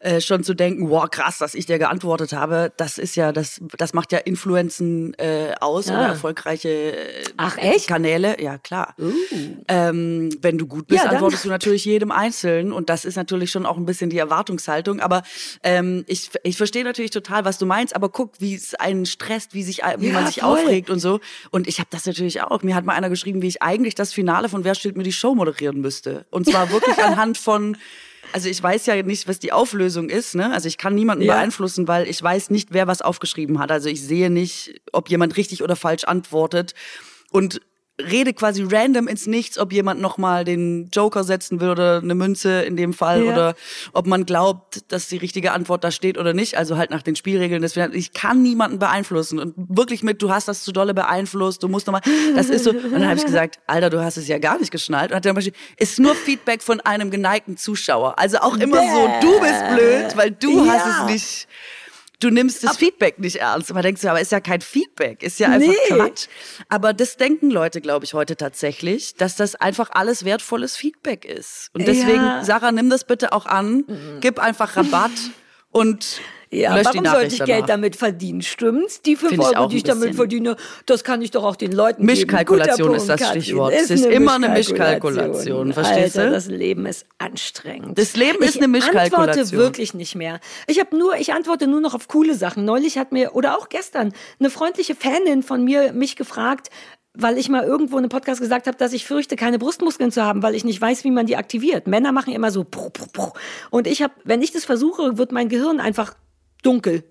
äh, 0.00 0.20
schon 0.20 0.44
zu 0.44 0.54
denken, 0.54 0.90
wow, 0.90 1.10
krass, 1.10 1.38
dass 1.38 1.54
ich 1.54 1.66
dir 1.66 1.78
geantwortet 1.78 2.32
habe, 2.32 2.72
das 2.76 2.98
ist 2.98 3.16
ja, 3.16 3.32
das, 3.32 3.60
das 3.76 3.94
macht 3.94 4.12
ja 4.12 4.18
Influenzen 4.18 5.14
äh, 5.14 5.54
aus 5.60 5.88
ja. 5.88 5.94
oder 5.94 6.06
erfolgreiche 6.08 6.68
äh, 6.68 7.24
Ach, 7.36 7.56
echt? 7.58 7.88
Kanäle. 7.88 8.40
Ja, 8.40 8.58
klar. 8.58 8.94
Uh. 8.98 9.12
Ähm, 9.66 10.30
wenn 10.40 10.56
du 10.56 10.66
gut 10.66 10.86
bist, 10.86 11.02
ja, 11.02 11.10
antwortest 11.10 11.44
du 11.44 11.48
natürlich 11.48 11.84
jedem 11.84 12.12
Einzelnen 12.12 12.72
und 12.72 12.90
das 12.90 13.04
ist 13.04 13.16
natürlich 13.16 13.50
schon 13.50 13.66
auch 13.66 13.76
ein 13.76 13.86
bisschen 13.86 14.08
die 14.08 14.18
Erwartungshaltung. 14.18 15.00
Aber 15.00 15.22
ähm, 15.64 16.04
ich, 16.06 16.30
ich 16.44 16.56
verstehe 16.56 16.84
natürlich 16.84 17.10
total, 17.10 17.44
was 17.44 17.58
du 17.58 17.66
meinst, 17.66 17.96
aber 17.96 18.08
guck, 18.08 18.40
wie 18.40 18.54
es 18.54 18.76
einen 18.76 19.04
stresst, 19.04 19.52
wie 19.54 19.64
sich, 19.64 19.78
wie 19.98 20.06
ja, 20.06 20.12
man 20.12 20.26
sich 20.26 20.42
voll. 20.42 20.60
aufregt 20.60 20.90
und 20.90 21.00
so. 21.00 21.18
Und 21.50 21.66
ich 21.66 21.80
habe 21.80 21.88
das 21.90 22.06
natürlich 22.06 22.40
auch. 22.40 22.62
Mir 22.62 22.76
hat 22.76 22.84
mal 22.84 22.94
einer 22.94 23.10
geschrieben, 23.10 23.42
wie 23.42 23.48
ich 23.48 23.62
eigentlich 23.62 23.96
das 23.96 24.12
Finale 24.12 24.48
von 24.48 24.62
Wer 24.62 24.76
steht 24.76 24.96
mir 24.96 25.02
die 25.02 25.12
Show 25.12 25.34
moderieren 25.34 25.80
müsste. 25.80 26.26
Und 26.30 26.48
zwar 26.48 26.70
wirklich 26.70 26.98
anhand 27.02 27.36
von 27.36 27.76
also 28.32 28.48
ich 28.48 28.62
weiß 28.62 28.86
ja 28.86 29.02
nicht, 29.02 29.28
was 29.28 29.38
die 29.38 29.52
Auflösung 29.52 30.08
ist. 30.08 30.34
Ne? 30.34 30.52
Also 30.52 30.68
ich 30.68 30.78
kann 30.78 30.94
niemanden 30.94 31.24
ja. 31.24 31.34
beeinflussen, 31.34 31.88
weil 31.88 32.08
ich 32.08 32.22
weiß 32.22 32.50
nicht, 32.50 32.72
wer 32.72 32.86
was 32.86 33.02
aufgeschrieben 33.02 33.58
hat. 33.58 33.70
Also 33.70 33.88
ich 33.88 34.02
sehe 34.02 34.30
nicht, 34.30 34.80
ob 34.92 35.10
jemand 35.10 35.36
richtig 35.36 35.62
oder 35.62 35.76
falsch 35.76 36.04
antwortet. 36.04 36.74
Und 37.30 37.60
rede 38.00 38.32
quasi 38.32 38.62
random 38.62 39.08
ins 39.08 39.26
Nichts, 39.26 39.58
ob 39.58 39.72
jemand 39.72 40.00
nochmal 40.00 40.44
den 40.44 40.88
Joker 40.92 41.24
setzen 41.24 41.60
will 41.60 41.70
oder 41.70 41.98
eine 41.98 42.14
Münze 42.14 42.62
in 42.62 42.76
dem 42.76 42.92
Fall 42.92 43.24
ja. 43.24 43.32
oder 43.32 43.54
ob 43.92 44.06
man 44.06 44.24
glaubt, 44.24 44.90
dass 44.92 45.08
die 45.08 45.16
richtige 45.16 45.52
Antwort 45.52 45.82
da 45.84 45.90
steht 45.90 46.16
oder 46.16 46.32
nicht. 46.32 46.56
Also 46.56 46.76
halt 46.76 46.90
nach 46.90 47.02
den 47.02 47.16
Spielregeln. 47.16 47.60
Deswegen, 47.60 47.94
ich 47.94 48.12
kann 48.12 48.42
niemanden 48.42 48.78
beeinflussen 48.78 49.38
und 49.38 49.54
wirklich 49.56 50.02
mit, 50.02 50.22
du 50.22 50.30
hast 50.30 50.48
das 50.48 50.62
zu 50.62 50.72
dolle 50.72 50.94
beeinflusst, 50.94 51.62
du 51.62 51.68
musst 51.68 51.86
nochmal, 51.86 52.02
das 52.36 52.48
ist 52.48 52.64
so. 52.64 52.70
Und 52.70 52.92
dann 52.92 53.06
habe 53.06 53.18
ich 53.18 53.24
gesagt, 53.24 53.58
Alter, 53.66 53.90
du 53.90 54.02
hast 54.02 54.16
es 54.16 54.28
ja 54.28 54.38
gar 54.38 54.58
nicht 54.58 54.70
geschnallt. 54.70 55.10
Und 55.10 55.16
hat 55.16 55.26
er 55.26 55.34
Beispiel, 55.34 55.54
ist 55.76 55.98
nur 55.98 56.14
Feedback 56.14 56.62
von 56.62 56.80
einem 56.80 57.10
geneigten 57.10 57.56
Zuschauer. 57.56 58.18
Also 58.18 58.38
auch 58.38 58.56
immer 58.56 58.80
so, 58.80 59.08
du 59.20 59.40
bist 59.40 59.68
blöd, 59.74 60.16
weil 60.16 60.30
du 60.30 60.64
ja. 60.64 60.72
hast 60.72 60.86
es 60.86 61.12
nicht 61.12 61.48
du 62.20 62.30
nimmst 62.30 62.62
das 62.62 62.70
aber, 62.70 62.78
Feedback 62.78 63.18
nicht 63.18 63.36
ernst. 63.36 63.72
Man 63.72 63.82
denkt 63.82 64.00
so, 64.00 64.08
aber 64.08 64.20
ist 64.20 64.32
ja 64.32 64.40
kein 64.40 64.60
Feedback, 64.60 65.22
ist 65.22 65.38
ja 65.38 65.48
einfach 65.48 65.68
nee. 65.68 65.94
Quatsch. 65.94 66.26
Aber 66.68 66.92
das 66.92 67.16
denken 67.16 67.50
Leute, 67.50 67.80
glaube 67.80 68.04
ich, 68.04 68.14
heute 68.14 68.36
tatsächlich, 68.36 69.14
dass 69.14 69.36
das 69.36 69.54
einfach 69.54 69.90
alles 69.92 70.24
wertvolles 70.24 70.76
Feedback 70.76 71.24
ist. 71.24 71.70
Und 71.72 71.86
deswegen, 71.86 72.24
ja. 72.24 72.44
Sarah, 72.44 72.72
nimm 72.72 72.90
das 72.90 73.04
bitte 73.04 73.32
auch 73.32 73.46
an, 73.46 73.84
mhm. 73.86 74.18
gib 74.20 74.38
einfach 74.38 74.76
Rabatt 74.76 75.12
und 75.70 76.20
ja, 76.50 76.74
Lösch 76.74 76.86
warum 76.86 77.04
sollte 77.04 77.34
ich 77.34 77.44
Geld 77.44 77.68
damit 77.68 77.96
verdienen? 77.96 78.42
Stimmt's? 78.42 79.02
Die 79.02 79.16
fünf 79.16 79.38
Euro, 79.38 79.68
die 79.68 79.78
ich 79.78 79.82
damit 79.82 80.14
verdiene, 80.14 80.56
das 80.86 81.04
kann 81.04 81.20
ich 81.20 81.30
doch 81.30 81.44
auch 81.44 81.56
den 81.56 81.72
Leuten 81.72 82.04
Mischkalkulation 82.04 82.94
ist 82.94 83.08
das 83.08 83.28
Stichwort. 83.28 83.72
Es 83.74 83.90
ist, 83.90 84.04
ist 84.04 84.06
immer 84.06 84.34
eine 84.34 84.48
Mischkalkulation, 84.48 85.72
verstehst 85.72 86.16
Alter, 86.16 86.30
du? 86.30 86.34
das 86.34 86.46
Leben 86.46 86.86
ist 86.86 87.06
anstrengend. 87.18 87.98
Das 87.98 88.16
Leben 88.16 88.42
ist 88.42 88.56
eine 88.56 88.68
Mischkalkulation. 88.68 89.24
Ich 89.24 89.38
antworte 89.38 89.56
wirklich 89.56 89.94
nicht 89.94 90.14
mehr. 90.14 90.40
Ich 90.66 90.80
habe 90.80 90.96
nur, 90.96 91.16
ich 91.16 91.32
antworte 91.32 91.66
nur 91.66 91.80
noch 91.80 91.94
auf 91.94 92.08
coole 92.08 92.34
Sachen. 92.34 92.64
Neulich 92.64 92.98
hat 92.98 93.12
mir, 93.12 93.34
oder 93.34 93.58
auch 93.58 93.68
gestern, 93.68 94.12
eine 94.40 94.50
freundliche 94.50 94.94
Fanin 94.94 95.42
von 95.42 95.64
mir 95.64 95.92
mich 95.92 96.16
gefragt, 96.16 96.70
weil 97.14 97.36
ich 97.36 97.48
mal 97.48 97.64
irgendwo 97.64 97.96
in 97.96 98.04
einem 98.04 98.10
Podcast 98.10 98.40
gesagt 98.40 98.66
habe, 98.66 98.76
dass 98.76 98.92
ich 98.92 99.04
fürchte, 99.04 99.36
keine 99.36 99.58
Brustmuskeln 99.58 100.12
zu 100.12 100.22
haben, 100.22 100.42
weil 100.42 100.54
ich 100.54 100.64
nicht 100.64 100.80
weiß, 100.80 101.04
wie 101.04 101.10
man 101.10 101.26
die 101.26 101.36
aktiviert. 101.36 101.86
Männer 101.86 102.12
machen 102.12 102.32
immer 102.32 102.50
so 102.50 102.64
und 103.70 103.86
ich 103.86 104.02
habe, 104.02 104.14
wenn 104.24 104.40
ich 104.40 104.52
das 104.52 104.64
versuche, 104.64 105.18
wird 105.18 105.32
mein 105.32 105.48
Gehirn 105.48 105.80
einfach 105.80 106.14
dunkel 106.64 107.02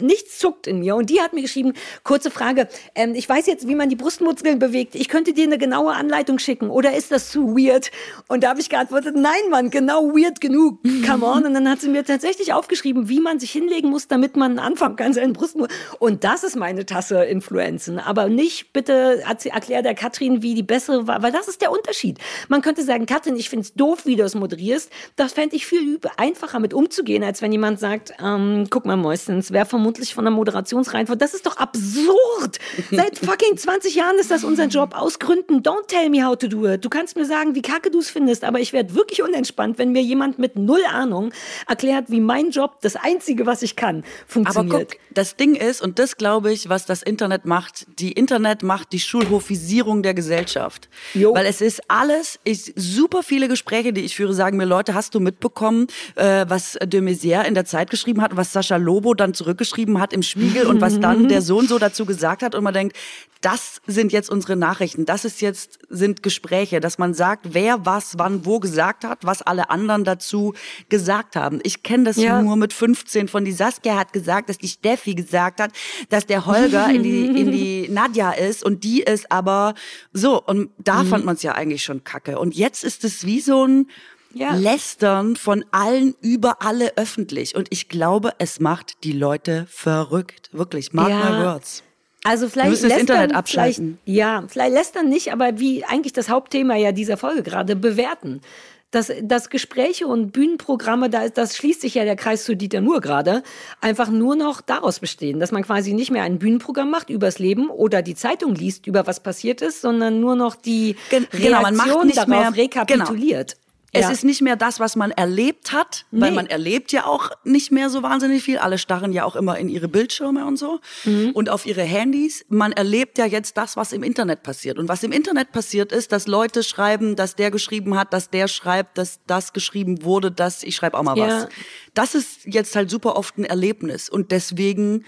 nichts 0.00 0.38
zuckt 0.38 0.66
in 0.66 0.80
mir. 0.80 0.96
Und 0.96 1.10
die 1.10 1.20
hat 1.20 1.32
mir 1.32 1.42
geschrieben, 1.42 1.74
kurze 2.02 2.30
Frage, 2.30 2.68
ähm, 2.94 3.14
ich 3.14 3.28
weiß 3.28 3.46
jetzt, 3.46 3.68
wie 3.68 3.74
man 3.76 3.88
die 3.88 3.96
Brustmuskeln 3.96 4.58
bewegt. 4.58 4.94
Ich 4.96 5.08
könnte 5.08 5.32
dir 5.32 5.44
eine 5.44 5.58
genaue 5.58 5.92
Anleitung 5.92 6.38
schicken. 6.38 6.70
Oder 6.70 6.96
ist 6.96 7.12
das 7.12 7.30
zu 7.30 7.56
weird? 7.56 7.90
Und 8.26 8.42
da 8.42 8.50
habe 8.50 8.60
ich 8.60 8.68
geantwortet, 8.68 9.14
nein, 9.16 9.42
Mann, 9.50 9.70
genau 9.70 10.08
weird 10.08 10.40
genug. 10.40 10.80
Come 11.06 11.24
on. 11.24 11.44
Und 11.44 11.54
dann 11.54 11.68
hat 11.68 11.80
sie 11.80 11.88
mir 11.88 12.04
tatsächlich 12.04 12.52
aufgeschrieben, 12.52 13.08
wie 13.08 13.20
man 13.20 13.38
sich 13.38 13.52
hinlegen 13.52 13.90
muss, 13.90 14.08
damit 14.08 14.36
man 14.36 14.58
anfangen 14.58 14.96
kann, 14.96 15.12
seinen 15.12 15.34
Brustmuskeln. 15.34 15.80
Und 16.00 16.24
das 16.24 16.42
ist 16.42 16.56
meine 16.56 16.84
Tasse 16.84 17.24
Influenzen. 17.24 18.00
Aber 18.00 18.28
nicht 18.28 18.72
bitte 18.72 19.22
erklär 19.44 19.82
der 19.82 19.94
Katrin, 19.94 20.42
wie 20.42 20.54
die 20.54 20.62
bessere 20.64 21.06
war, 21.06 21.22
weil 21.22 21.32
das 21.32 21.46
ist 21.46 21.60
der 21.60 21.70
Unterschied. 21.70 22.18
Man 22.48 22.62
könnte 22.62 22.82
sagen, 22.82 23.06
Katrin, 23.06 23.36
ich 23.36 23.48
find's 23.48 23.74
doof, 23.74 24.04
wie 24.04 24.16
du 24.16 24.24
es 24.24 24.34
moderierst. 24.34 24.90
Das 25.14 25.32
fände 25.34 25.54
ich 25.54 25.66
viel 25.66 26.00
einfacher 26.16 26.58
mit 26.58 26.74
umzugehen, 26.74 27.22
als 27.22 27.40
wenn 27.40 27.52
jemand 27.52 27.78
sagt, 27.78 28.14
ähm, 28.20 28.66
guck 28.68 28.84
mal, 28.84 28.96
Mäustens, 28.96 29.52
wäre 29.52 29.59
vermutlich 29.64 30.14
von 30.14 30.24
der 30.24 30.32
Moderationsreihenfolge. 30.32 31.18
Das 31.18 31.34
ist 31.34 31.46
doch 31.46 31.56
absurd. 31.56 32.58
Seit 32.90 33.18
fucking 33.18 33.56
20 33.56 33.94
Jahren 33.94 34.18
ist 34.18 34.30
das 34.30 34.44
unser 34.44 34.66
Job. 34.66 34.94
Aus 34.94 35.18
Gründen. 35.18 35.62
Don't 35.62 35.86
tell 35.88 36.08
me 36.10 36.24
how 36.24 36.36
to 36.36 36.48
do 36.48 36.66
it. 36.66 36.84
Du 36.84 36.88
kannst 36.88 37.16
mir 37.16 37.24
sagen, 37.24 37.54
wie 37.54 37.62
kacke 37.62 37.90
du 37.90 37.98
es 37.98 38.10
findest, 38.10 38.44
aber 38.44 38.60
ich 38.60 38.72
werde 38.72 38.94
wirklich 38.94 39.22
unentspannt, 39.22 39.78
wenn 39.78 39.92
mir 39.92 40.02
jemand 40.02 40.38
mit 40.38 40.56
null 40.56 40.82
Ahnung 40.90 41.32
erklärt, 41.68 42.10
wie 42.10 42.20
mein 42.20 42.50
Job, 42.50 42.80
das 42.82 42.96
Einzige, 42.96 43.46
was 43.46 43.62
ich 43.62 43.76
kann, 43.76 44.04
funktioniert. 44.26 44.74
Aber 44.74 44.84
guck, 44.84 44.96
das 45.12 45.36
Ding 45.36 45.54
ist, 45.54 45.82
und 45.82 45.98
das 45.98 46.16
glaube 46.16 46.52
ich, 46.52 46.68
was 46.68 46.86
das 46.86 47.02
Internet 47.02 47.44
macht, 47.44 47.86
die 47.98 48.12
Internet 48.12 48.62
macht 48.62 48.92
die 48.92 49.00
Schulhofisierung 49.00 50.02
der 50.02 50.14
Gesellschaft. 50.14 50.88
Jo. 51.14 51.34
Weil 51.34 51.46
es 51.46 51.60
ist 51.60 51.82
alles, 51.88 52.38
ich, 52.44 52.72
super 52.76 53.22
viele 53.22 53.48
Gespräche, 53.48 53.92
die 53.92 54.02
ich 54.02 54.16
führe, 54.16 54.34
sagen 54.34 54.56
mir 54.56 54.64
Leute, 54.64 54.94
hast 54.94 55.14
du 55.14 55.20
mitbekommen, 55.20 55.88
äh, 56.14 56.44
was 56.48 56.78
de 56.82 57.00
Maizière 57.00 57.44
in 57.44 57.54
der 57.54 57.64
Zeit 57.64 57.90
geschrieben 57.90 58.22
hat, 58.22 58.36
was 58.36 58.52
Sascha 58.52 58.76
Lobo 58.76 59.14
dann 59.14 59.34
zurück 59.34 59.49
zurückgeschrieben 59.50 60.00
hat 60.00 60.12
im 60.12 60.22
Spiegel 60.22 60.66
und 60.66 60.80
was 60.80 61.00
dann 61.00 61.28
der 61.28 61.42
Sohn 61.50 61.66
so 61.66 61.78
dazu 61.78 62.06
gesagt 62.06 62.42
hat 62.42 62.54
und 62.54 62.62
man 62.62 62.74
denkt, 62.74 62.96
das 63.40 63.80
sind 63.86 64.12
jetzt 64.12 64.28
unsere 64.28 64.54
Nachrichten, 64.54 65.06
das 65.06 65.24
ist 65.24 65.40
jetzt, 65.40 65.78
sind 65.88 66.22
Gespräche, 66.22 66.78
dass 66.80 66.98
man 66.98 67.14
sagt, 67.14 67.54
wer 67.54 67.86
was 67.86 68.18
wann 68.18 68.44
wo 68.44 68.60
gesagt 68.60 69.02
hat, 69.02 69.24
was 69.24 69.40
alle 69.40 69.70
anderen 69.70 70.04
dazu 70.04 70.52
gesagt 70.90 71.36
haben. 71.36 71.58
Ich 71.62 71.82
kenne 71.82 72.04
das 72.04 72.16
ja. 72.16 72.42
nur 72.42 72.56
mit 72.56 72.74
15 72.74 73.28
von 73.28 73.44
die 73.44 73.52
Saskia 73.52 73.98
hat 73.98 74.12
gesagt, 74.12 74.50
dass 74.50 74.58
die 74.58 74.68
Steffi 74.68 75.14
gesagt 75.14 75.60
hat, 75.60 75.72
dass 76.10 76.26
der 76.26 76.44
Holger 76.44 76.90
in 76.90 77.02
die, 77.02 77.26
in 77.26 77.50
die 77.50 77.88
Nadja 77.90 78.32
ist 78.32 78.62
und 78.62 78.84
die 78.84 79.00
ist 79.00 79.32
aber 79.32 79.74
so. 80.12 80.42
Und 80.42 80.70
da 80.76 81.02
mhm. 81.02 81.08
fand 81.08 81.24
man 81.24 81.34
es 81.36 81.42
ja 81.42 81.52
eigentlich 81.52 81.82
schon 81.82 82.04
kacke. 82.04 82.38
Und 82.38 82.54
jetzt 82.54 82.84
ist 82.84 83.04
es 83.04 83.24
wie 83.24 83.40
so 83.40 83.66
ein, 83.66 83.88
ja. 84.34 84.54
Lästern 84.54 85.36
von 85.36 85.64
allen 85.70 86.14
über 86.20 86.62
alle 86.62 86.96
öffentlich. 86.96 87.54
Und 87.54 87.68
ich 87.70 87.88
glaube, 87.88 88.32
es 88.38 88.60
macht 88.60 89.04
die 89.04 89.12
Leute 89.12 89.66
verrückt. 89.68 90.50
Wirklich, 90.52 90.92
mark 90.92 91.10
ja. 91.10 91.30
my 91.30 91.44
words. 91.44 91.82
Also 92.24 92.48
vielleicht 92.48 92.84
das 92.84 92.98
Internet 92.98 93.34
abschalten. 93.34 93.98
Ja, 94.04 94.44
vielleicht 94.46 94.74
lästern 94.74 95.08
nicht, 95.08 95.32
aber 95.32 95.58
wie 95.58 95.84
eigentlich 95.84 96.12
das 96.12 96.28
Hauptthema 96.28 96.76
ja 96.76 96.92
dieser 96.92 97.16
Folge 97.16 97.42
gerade 97.42 97.76
bewerten. 97.76 98.42
Das, 98.90 99.10
das 99.22 99.50
Gespräche 99.50 100.08
und 100.08 100.32
Bühnenprogramme, 100.32 101.08
da 101.08 101.22
ist, 101.22 101.38
das 101.38 101.56
schließt 101.56 101.80
sich 101.80 101.94
ja 101.94 102.04
der 102.04 102.16
Kreis 102.16 102.42
zu 102.42 102.56
Dieter 102.56 102.80
nur 102.80 103.00
gerade, 103.00 103.44
einfach 103.80 104.10
nur 104.10 104.34
noch 104.34 104.60
daraus 104.60 104.98
bestehen, 104.98 105.38
dass 105.38 105.52
man 105.52 105.62
quasi 105.62 105.94
nicht 105.94 106.10
mehr 106.10 106.24
ein 106.24 106.40
Bühnenprogramm 106.40 106.90
macht 106.90 107.08
übers 107.08 107.38
Leben 107.38 107.70
oder 107.70 108.02
die 108.02 108.16
Zeitung 108.16 108.54
liest 108.54 108.88
über 108.88 109.06
was 109.06 109.22
passiert 109.22 109.62
ist, 109.62 109.80
sondern 109.80 110.18
nur 110.18 110.34
noch 110.34 110.56
die 110.56 110.96
Gen 111.08 111.22
Reaktion 111.32 111.42
genau, 111.42 111.62
man 111.62 111.76
macht 111.76 112.04
nicht 112.04 112.16
darauf 112.16 112.28
mehr, 112.28 112.56
rekapituliert. 112.56 113.52
Genau. 113.52 113.69
Es 113.92 114.02
ja. 114.02 114.10
ist 114.10 114.24
nicht 114.24 114.40
mehr 114.40 114.54
das, 114.54 114.78
was 114.78 114.94
man 114.94 115.10
erlebt 115.10 115.72
hat, 115.72 116.06
nee. 116.12 116.20
weil 116.20 116.32
man 116.32 116.46
erlebt 116.46 116.92
ja 116.92 117.06
auch 117.06 117.30
nicht 117.42 117.72
mehr 117.72 117.90
so 117.90 118.02
wahnsinnig 118.02 118.42
viel. 118.42 118.58
Alle 118.58 118.78
starren 118.78 119.12
ja 119.12 119.24
auch 119.24 119.34
immer 119.34 119.58
in 119.58 119.68
ihre 119.68 119.88
Bildschirme 119.88 120.46
und 120.46 120.56
so 120.56 120.80
mhm. 121.04 121.32
und 121.32 121.50
auf 121.50 121.66
ihre 121.66 121.82
Handys. 121.82 122.44
Man 122.48 122.70
erlebt 122.70 123.18
ja 123.18 123.26
jetzt 123.26 123.56
das, 123.56 123.76
was 123.76 123.92
im 123.92 124.04
Internet 124.04 124.44
passiert. 124.44 124.78
Und 124.78 124.88
was 124.88 125.02
im 125.02 125.10
Internet 125.10 125.50
passiert 125.50 125.90
ist, 125.90 126.12
dass 126.12 126.28
Leute 126.28 126.62
schreiben, 126.62 127.16
dass 127.16 127.34
der 127.34 127.50
geschrieben 127.50 127.98
hat, 127.98 128.12
dass 128.12 128.30
der 128.30 128.46
schreibt, 128.46 128.96
dass 128.96 129.20
das 129.26 129.52
geschrieben 129.52 130.04
wurde, 130.04 130.30
dass 130.30 130.62
ich 130.62 130.76
schreibe 130.76 130.96
auch 130.96 131.02
mal 131.02 131.18
ja. 131.18 131.26
was. 131.26 131.48
Das 131.94 132.14
ist 132.14 132.46
jetzt 132.46 132.76
halt 132.76 132.90
super 132.90 133.16
oft 133.16 133.38
ein 133.38 133.44
Erlebnis 133.44 134.08
und 134.08 134.30
deswegen 134.30 135.04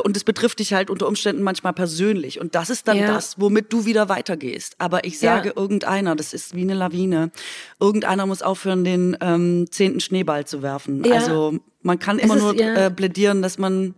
und 0.00 0.16
es 0.16 0.24
betrifft 0.24 0.58
dich 0.58 0.72
halt 0.72 0.90
unter 0.90 1.06
Umständen 1.06 1.42
manchmal 1.42 1.72
persönlich. 1.72 2.40
Und 2.40 2.54
das 2.54 2.70
ist 2.70 2.88
dann 2.88 2.96
ja. 2.96 3.06
das, 3.06 3.38
womit 3.40 3.72
du 3.72 3.84
wieder 3.84 4.08
weitergehst. 4.08 4.76
Aber 4.78 5.04
ich 5.04 5.18
sage 5.18 5.48
ja. 5.50 5.56
irgendeiner, 5.56 6.16
das 6.16 6.32
ist 6.32 6.54
wie 6.54 6.62
eine 6.62 6.74
Lawine, 6.74 7.30
irgendeiner 7.80 8.26
muss 8.26 8.42
aufhören, 8.42 8.84
den 8.84 9.16
ähm, 9.20 9.66
zehnten 9.70 10.00
Schneeball 10.00 10.46
zu 10.46 10.62
werfen. 10.62 11.04
Ja. 11.04 11.16
Also 11.16 11.58
man 11.82 11.98
kann 11.98 12.18
immer 12.18 12.36
ist, 12.36 12.42
nur 12.42 12.58
äh, 12.58 12.90
plädieren, 12.90 13.42
dass 13.42 13.58
man 13.58 13.94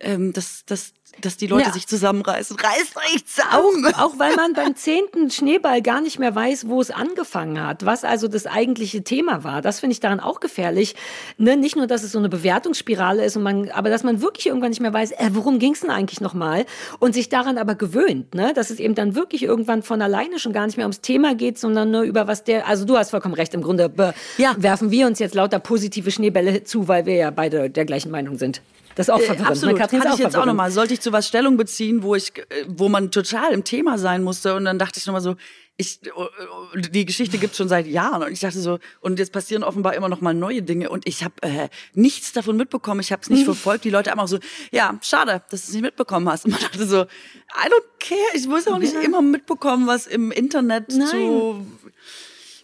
ähm, 0.00 0.32
dass, 0.32 0.64
dass 0.64 0.92
dass 1.24 1.36
die 1.36 1.46
Leute 1.46 1.66
ja. 1.66 1.72
sich 1.72 1.86
zusammenreißen. 1.86 2.56
Reißt 2.56 2.96
euch 2.96 3.26
zusammen! 3.26 3.94
Auch, 3.94 3.98
auch 3.98 4.18
weil 4.18 4.34
man 4.36 4.52
beim 4.54 4.76
zehnten 4.76 5.30
Schneeball 5.30 5.82
gar 5.82 6.00
nicht 6.00 6.18
mehr 6.18 6.34
weiß, 6.34 6.68
wo 6.68 6.80
es 6.80 6.90
angefangen 6.90 7.64
hat, 7.64 7.86
was 7.86 8.04
also 8.04 8.28
das 8.28 8.46
eigentliche 8.46 9.02
Thema 9.02 9.44
war. 9.44 9.62
Das 9.62 9.80
finde 9.80 9.92
ich 9.92 10.00
daran 10.00 10.20
auch 10.20 10.40
gefährlich. 10.40 10.94
Ne? 11.38 11.56
Nicht 11.56 11.76
nur, 11.76 11.86
dass 11.86 12.02
es 12.02 12.12
so 12.12 12.18
eine 12.18 12.28
Bewertungsspirale 12.28 13.24
ist, 13.24 13.36
und 13.36 13.42
man, 13.42 13.70
aber 13.70 13.90
dass 13.90 14.02
man 14.02 14.22
wirklich 14.22 14.46
irgendwann 14.46 14.70
nicht 14.70 14.80
mehr 14.80 14.92
weiß, 14.92 15.12
äh, 15.12 15.30
worum 15.32 15.58
ging 15.58 15.72
es 15.72 15.80
denn 15.80 15.90
eigentlich 15.90 16.20
nochmal? 16.20 16.66
Und 16.98 17.14
sich 17.14 17.28
daran 17.28 17.58
aber 17.58 17.74
gewöhnt, 17.74 18.34
ne? 18.34 18.52
dass 18.54 18.70
es 18.70 18.80
eben 18.80 18.94
dann 18.94 19.14
wirklich 19.14 19.42
irgendwann 19.42 19.82
von 19.82 20.02
alleine 20.02 20.38
schon 20.38 20.52
gar 20.52 20.66
nicht 20.66 20.76
mehr 20.76 20.86
ums 20.86 21.00
Thema 21.00 21.34
geht, 21.34 21.58
sondern 21.58 21.90
nur 21.90 22.02
über 22.02 22.26
was 22.26 22.44
der, 22.44 22.66
also 22.66 22.84
du 22.84 22.96
hast 22.96 23.10
vollkommen 23.10 23.34
recht, 23.34 23.54
im 23.54 23.62
Grunde 23.62 23.92
ja. 24.38 24.54
werfen 24.58 24.90
wir 24.90 25.06
uns 25.06 25.18
jetzt 25.18 25.34
lauter 25.34 25.58
positive 25.58 26.10
Schneebälle 26.10 26.64
zu, 26.64 26.88
weil 26.88 27.06
wir 27.06 27.14
ja 27.14 27.30
beide 27.30 27.70
der 27.70 27.84
gleichen 27.84 28.10
Meinung 28.10 28.38
sind. 28.38 28.62
Das 29.00 29.08
ist 29.08 29.14
auch 29.14 29.20
äh, 29.20 29.24
verwirrend. 29.24 29.48
Äh, 29.48 29.52
absolut. 29.52 29.80
Hatte 29.80 29.96
ich 30.12 30.18
jetzt 30.18 30.36
auch 30.36 30.44
nochmal. 30.44 30.70
Sollte 30.70 30.92
ich 30.92 31.00
zu 31.00 31.10
was 31.10 31.26
Stellung 31.26 31.56
beziehen, 31.56 32.02
wo 32.02 32.14
ich, 32.14 32.36
äh, 32.36 32.66
wo 32.68 32.90
man 32.90 33.10
total 33.10 33.52
im 33.52 33.64
Thema 33.64 33.96
sein 33.96 34.22
musste 34.22 34.54
und 34.54 34.66
dann 34.66 34.78
dachte 34.78 34.98
ich 34.98 35.06
nochmal 35.06 35.22
so, 35.22 35.36
ich, 35.78 36.00
oh, 36.14 36.26
oh, 36.26 36.76
die 36.76 37.06
Geschichte 37.06 37.38
gibt's 37.38 37.56
schon 37.56 37.70
seit 37.70 37.86
Jahren 37.86 38.22
und 38.22 38.30
ich 38.30 38.40
dachte 38.40 38.60
so, 38.60 38.78
und 39.00 39.18
jetzt 39.18 39.32
passieren 39.32 39.62
offenbar 39.62 39.94
immer 39.94 40.10
noch 40.10 40.20
mal 40.20 40.34
neue 40.34 40.62
Dinge 40.62 40.90
und 40.90 41.08
ich 41.08 41.24
habe 41.24 41.32
äh, 41.40 41.70
nichts 41.94 42.34
davon 42.34 42.58
mitbekommen, 42.58 43.00
ich 43.00 43.10
habe 43.10 43.22
es 43.22 43.30
nicht 43.30 43.44
verfolgt. 43.46 43.86
Die 43.86 43.90
Leute 43.90 44.10
haben 44.10 44.20
auch 44.20 44.28
so, 44.28 44.38
ja, 44.70 44.98
schade, 45.00 45.42
dass 45.48 45.62
du 45.62 45.68
es 45.68 45.72
nicht 45.72 45.82
mitbekommen 45.82 46.28
hast. 46.28 46.44
Und 46.44 46.50
man 46.50 46.60
dachte 46.60 46.86
so, 46.86 47.04
I 47.04 47.68
don't 47.68 47.84
care, 47.98 48.18
ich 48.34 48.46
muss 48.46 48.68
auch 48.68 48.76
nicht 48.76 48.92
ja. 48.92 49.00
immer 49.00 49.22
mitbekommen, 49.22 49.86
was 49.86 50.06
im 50.06 50.30
Internet 50.30 50.90
Nein. 50.90 51.08
zu 51.08 51.66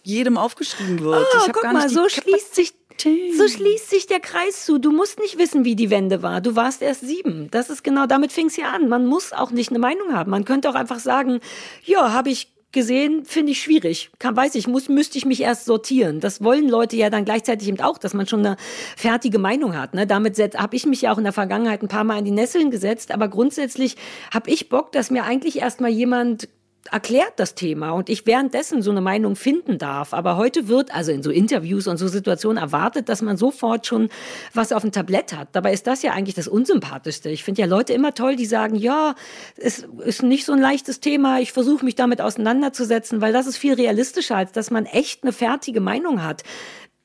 jedem 0.03 0.37
aufgeschrieben 0.37 0.99
wird. 0.99 1.25
Oh, 1.33 1.51
guck 1.51 1.63
mal, 1.73 1.89
so 1.89 2.07
schließt 2.07 2.53
sich 2.53 2.73
so 3.01 3.47
schließt 3.47 3.89
sich 3.89 4.07
der 4.07 4.19
Kreis 4.19 4.65
zu. 4.65 4.77
Du 4.77 4.91
musst 4.91 5.19
nicht 5.19 5.37
wissen, 5.37 5.65
wie 5.65 5.75
die 5.75 5.89
Wende 5.89 6.21
war. 6.21 6.41
Du 6.41 6.55
warst 6.55 6.81
erst 6.81 7.01
sieben. 7.01 7.49
Das 7.51 7.69
ist 7.69 7.83
genau, 7.83 8.05
damit 8.05 8.31
fing 8.31 8.47
es 8.47 8.57
ja 8.57 8.71
an. 8.71 8.89
Man 8.89 9.05
muss 9.05 9.33
auch 9.33 9.51
nicht 9.51 9.69
eine 9.69 9.79
Meinung 9.79 10.13
haben. 10.13 10.31
Man 10.31 10.45
könnte 10.45 10.69
auch 10.69 10.75
einfach 10.75 10.99
sagen, 10.99 11.39
ja, 11.83 12.13
habe 12.13 12.29
ich 12.29 12.53
gesehen, 12.71 13.25
finde 13.25 13.53
ich 13.53 13.61
schwierig. 13.61 14.11
Kann, 14.19 14.35
weiß 14.35 14.55
ich, 14.55 14.67
muss, 14.67 14.89
müsste 14.89 15.17
ich 15.17 15.25
mich 15.25 15.41
erst 15.41 15.65
sortieren. 15.65 16.19
Das 16.19 16.43
wollen 16.43 16.67
Leute 16.67 16.95
ja 16.95 17.09
dann 17.09 17.25
gleichzeitig 17.25 17.67
eben 17.67 17.79
auch, 17.79 17.97
dass 17.97 18.13
man 18.13 18.27
schon 18.27 18.45
eine 18.45 18.57
fertige 18.95 19.39
Meinung 19.39 19.75
hat. 19.75 19.93
Ne? 19.93 20.05
Damit 20.05 20.37
habe 20.37 20.75
ich 20.75 20.85
mich 20.85 21.01
ja 21.01 21.13
auch 21.13 21.17
in 21.17 21.23
der 21.23 21.33
Vergangenheit 21.33 21.81
ein 21.81 21.87
paar 21.87 22.03
Mal 22.03 22.19
in 22.19 22.25
die 22.25 22.31
Nesseln 22.31 22.69
gesetzt, 22.69 23.11
aber 23.11 23.29
grundsätzlich 23.29 23.95
habe 24.33 24.49
ich 24.49 24.69
Bock, 24.69 24.91
dass 24.91 25.11
mir 25.11 25.23
eigentlich 25.23 25.59
erstmal 25.59 25.91
jemand 25.91 26.49
erklärt 26.91 27.33
das 27.37 27.55
Thema 27.55 27.91
und 27.91 28.09
ich 28.09 28.25
währenddessen 28.25 28.81
so 28.81 28.91
eine 28.91 29.01
Meinung 29.01 29.35
finden 29.35 29.77
darf. 29.77 30.13
Aber 30.13 30.37
heute 30.37 30.67
wird 30.67 30.93
also 30.93 31.11
in 31.11 31.23
so 31.23 31.31
Interviews 31.31 31.87
und 31.87 31.97
so 31.97 32.07
Situationen 32.07 32.61
erwartet, 32.61 33.09
dass 33.09 33.21
man 33.21 33.37
sofort 33.37 33.85
schon 33.85 34.09
was 34.53 34.71
auf 34.71 34.81
dem 34.81 34.91
Tablett 34.91 35.35
hat. 35.35 35.49
Dabei 35.53 35.73
ist 35.73 35.87
das 35.87 36.01
ja 36.01 36.11
eigentlich 36.13 36.35
das 36.35 36.47
Unsympathischste. 36.47 37.29
Ich 37.29 37.43
finde 37.43 37.61
ja 37.61 37.67
Leute 37.67 37.93
immer 37.93 38.13
toll, 38.13 38.35
die 38.35 38.45
sagen, 38.45 38.75
ja, 38.75 39.15
es 39.57 39.87
ist 40.03 40.23
nicht 40.23 40.45
so 40.45 40.53
ein 40.53 40.59
leichtes 40.59 40.99
Thema, 40.99 41.39
ich 41.39 41.51
versuche 41.51 41.85
mich 41.85 41.95
damit 41.95 42.21
auseinanderzusetzen, 42.21 43.21
weil 43.21 43.33
das 43.33 43.47
ist 43.47 43.57
viel 43.57 43.73
realistischer, 43.73 44.37
als 44.37 44.51
dass 44.51 44.71
man 44.71 44.85
echt 44.85 45.23
eine 45.23 45.33
fertige 45.33 45.81
Meinung 45.81 46.23
hat 46.23 46.43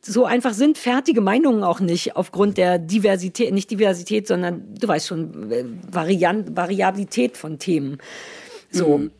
so 0.04 0.24
einfach 0.24 0.52
sind 0.52 0.78
fertige 0.78 1.20
Meinungen 1.20 1.62
auch 1.62 1.80
nicht 1.80 2.16
aufgrund 2.16 2.58
der 2.58 2.78
Diversität, 2.78 3.54
nicht 3.54 3.70
Diversität, 3.70 4.26
sondern 4.26 4.74
du 4.74 4.88
weißt 4.88 5.06
schon, 5.06 5.52
äh, 5.52 5.64
Variant, 5.90 6.56
Variabilität 6.56 7.36
von 7.36 7.58
Themen. 7.58 7.98
So. 8.70 8.98
Mhm. 8.98 9.10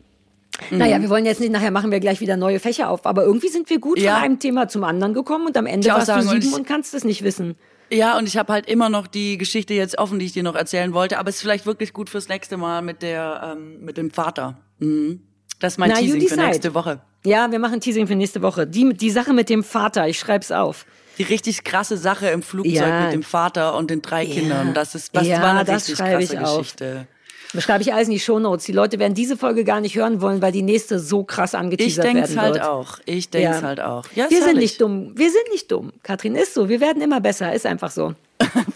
Mhm. 0.69 0.77
Naja, 0.77 1.01
wir 1.01 1.09
wollen 1.09 1.25
jetzt 1.25 1.39
nicht, 1.39 1.51
nachher 1.51 1.71
machen 1.71 1.91
wir 1.91 1.99
gleich 1.99 2.19
wieder 2.19 2.37
neue 2.37 2.59
Fächer 2.59 2.89
auf, 2.89 3.05
aber 3.05 3.23
irgendwie 3.23 3.49
sind 3.49 3.69
wir 3.69 3.79
gut 3.79 3.99
ja. 3.99 4.15
von 4.15 4.23
einem 4.23 4.39
Thema 4.39 4.67
zum 4.67 4.83
anderen 4.83 5.13
gekommen 5.13 5.47
und 5.47 5.57
am 5.57 5.65
Ende 5.65 5.89
warst 5.89 6.07
sagen, 6.07 6.27
du 6.27 6.29
sieben 6.29 6.53
und, 6.53 6.59
und 6.61 6.67
kannst 6.67 6.93
es 6.93 7.03
nicht 7.03 7.23
wissen. 7.23 7.55
Ja, 7.91 8.17
und 8.17 8.27
ich 8.27 8.37
habe 8.37 8.51
halt 8.51 8.67
immer 8.67 8.89
noch 8.89 9.07
die 9.07 9.37
Geschichte 9.37 9.73
jetzt 9.73 9.97
offen, 9.97 10.19
die 10.19 10.25
ich 10.25 10.33
dir 10.33 10.43
noch 10.43 10.55
erzählen 10.55 10.93
wollte, 10.93 11.19
aber 11.19 11.29
es 11.29 11.35
ist 11.35 11.41
vielleicht 11.41 11.65
wirklich 11.65 11.93
gut 11.93 12.09
fürs 12.09 12.27
nächste 12.27 12.57
Mal 12.57 12.81
mit 12.81 13.01
der 13.01 13.55
ähm, 13.55 13.83
mit 13.83 13.97
dem 13.97 14.09
Vater. 14.09 14.57
Mhm. 14.79 15.21
Das 15.59 15.73
ist 15.73 15.77
mein 15.77 15.91
Na, 15.91 15.97
Teasing 15.97 16.27
für 16.27 16.35
nächste 16.35 16.73
Woche. 16.73 17.01
Ja, 17.25 17.51
wir 17.51 17.59
machen 17.59 17.79
Teasing 17.79 18.07
für 18.07 18.15
nächste 18.15 18.41
Woche. 18.41 18.67
Die, 18.67 18.93
die 18.93 19.09
Sache 19.09 19.33
mit 19.33 19.49
dem 19.49 19.63
Vater, 19.63 20.07
ich 20.07 20.19
schreib's 20.19 20.51
auf. 20.51 20.85
Die 21.17 21.23
richtig 21.23 21.63
krasse 21.63 21.95
Sache 21.97 22.27
im 22.27 22.41
Flugzeug 22.41 22.73
ja. 22.73 23.05
mit 23.05 23.13
dem 23.13 23.23
Vater 23.23 23.75
und 23.77 23.89
den 23.89 24.01
drei 24.01 24.23
ja. 24.23 24.33
Kindern. 24.33 24.73
Das 24.73 24.95
ist 24.95 25.13
was 25.13 25.27
ja, 25.27 25.41
war 25.41 25.51
eine 25.51 25.67
richtig 25.67 25.95
krasse 25.95 26.37
Geschichte. 26.37 26.99
Auf. 27.01 27.12
Schreibe 27.59 27.83
ich 27.83 27.93
alles 27.93 28.07
in 28.07 28.13
die 28.13 28.19
Shownotes. 28.19 28.65
Die 28.65 28.71
Leute 28.71 28.99
werden 28.99 29.13
diese 29.13 29.37
Folge 29.37 29.63
gar 29.63 29.81
nicht 29.81 29.95
hören 29.95 30.21
wollen, 30.21 30.41
weil 30.41 30.51
die 30.51 30.61
nächste 30.61 30.99
so 30.99 31.23
krass 31.23 31.53
angeteasert 31.53 32.05
werden 32.05 32.15
wird. 32.15 32.29
Ich 32.29 32.35
denke 32.35 32.41
halt 32.41 32.61
auch. 32.61 32.99
Ich 33.05 33.29
denke 33.29 33.49
es 33.49 33.61
ja. 33.61 33.67
halt 33.67 33.79
auch. 33.79 34.05
Ja, 34.15 34.29
wir 34.29 34.43
sind 34.43 34.57
nicht 34.57 34.81
dumm. 34.81 35.13
Wir 35.15 35.29
sind 35.31 35.51
nicht 35.51 35.71
dumm. 35.71 35.93
Katrin 36.01 36.35
ist 36.35 36.53
so. 36.53 36.69
Wir 36.69 36.79
werden 36.79 37.01
immer 37.01 37.21
besser. 37.21 37.53
Ist 37.53 37.65
einfach 37.65 37.91
so. 37.91 38.13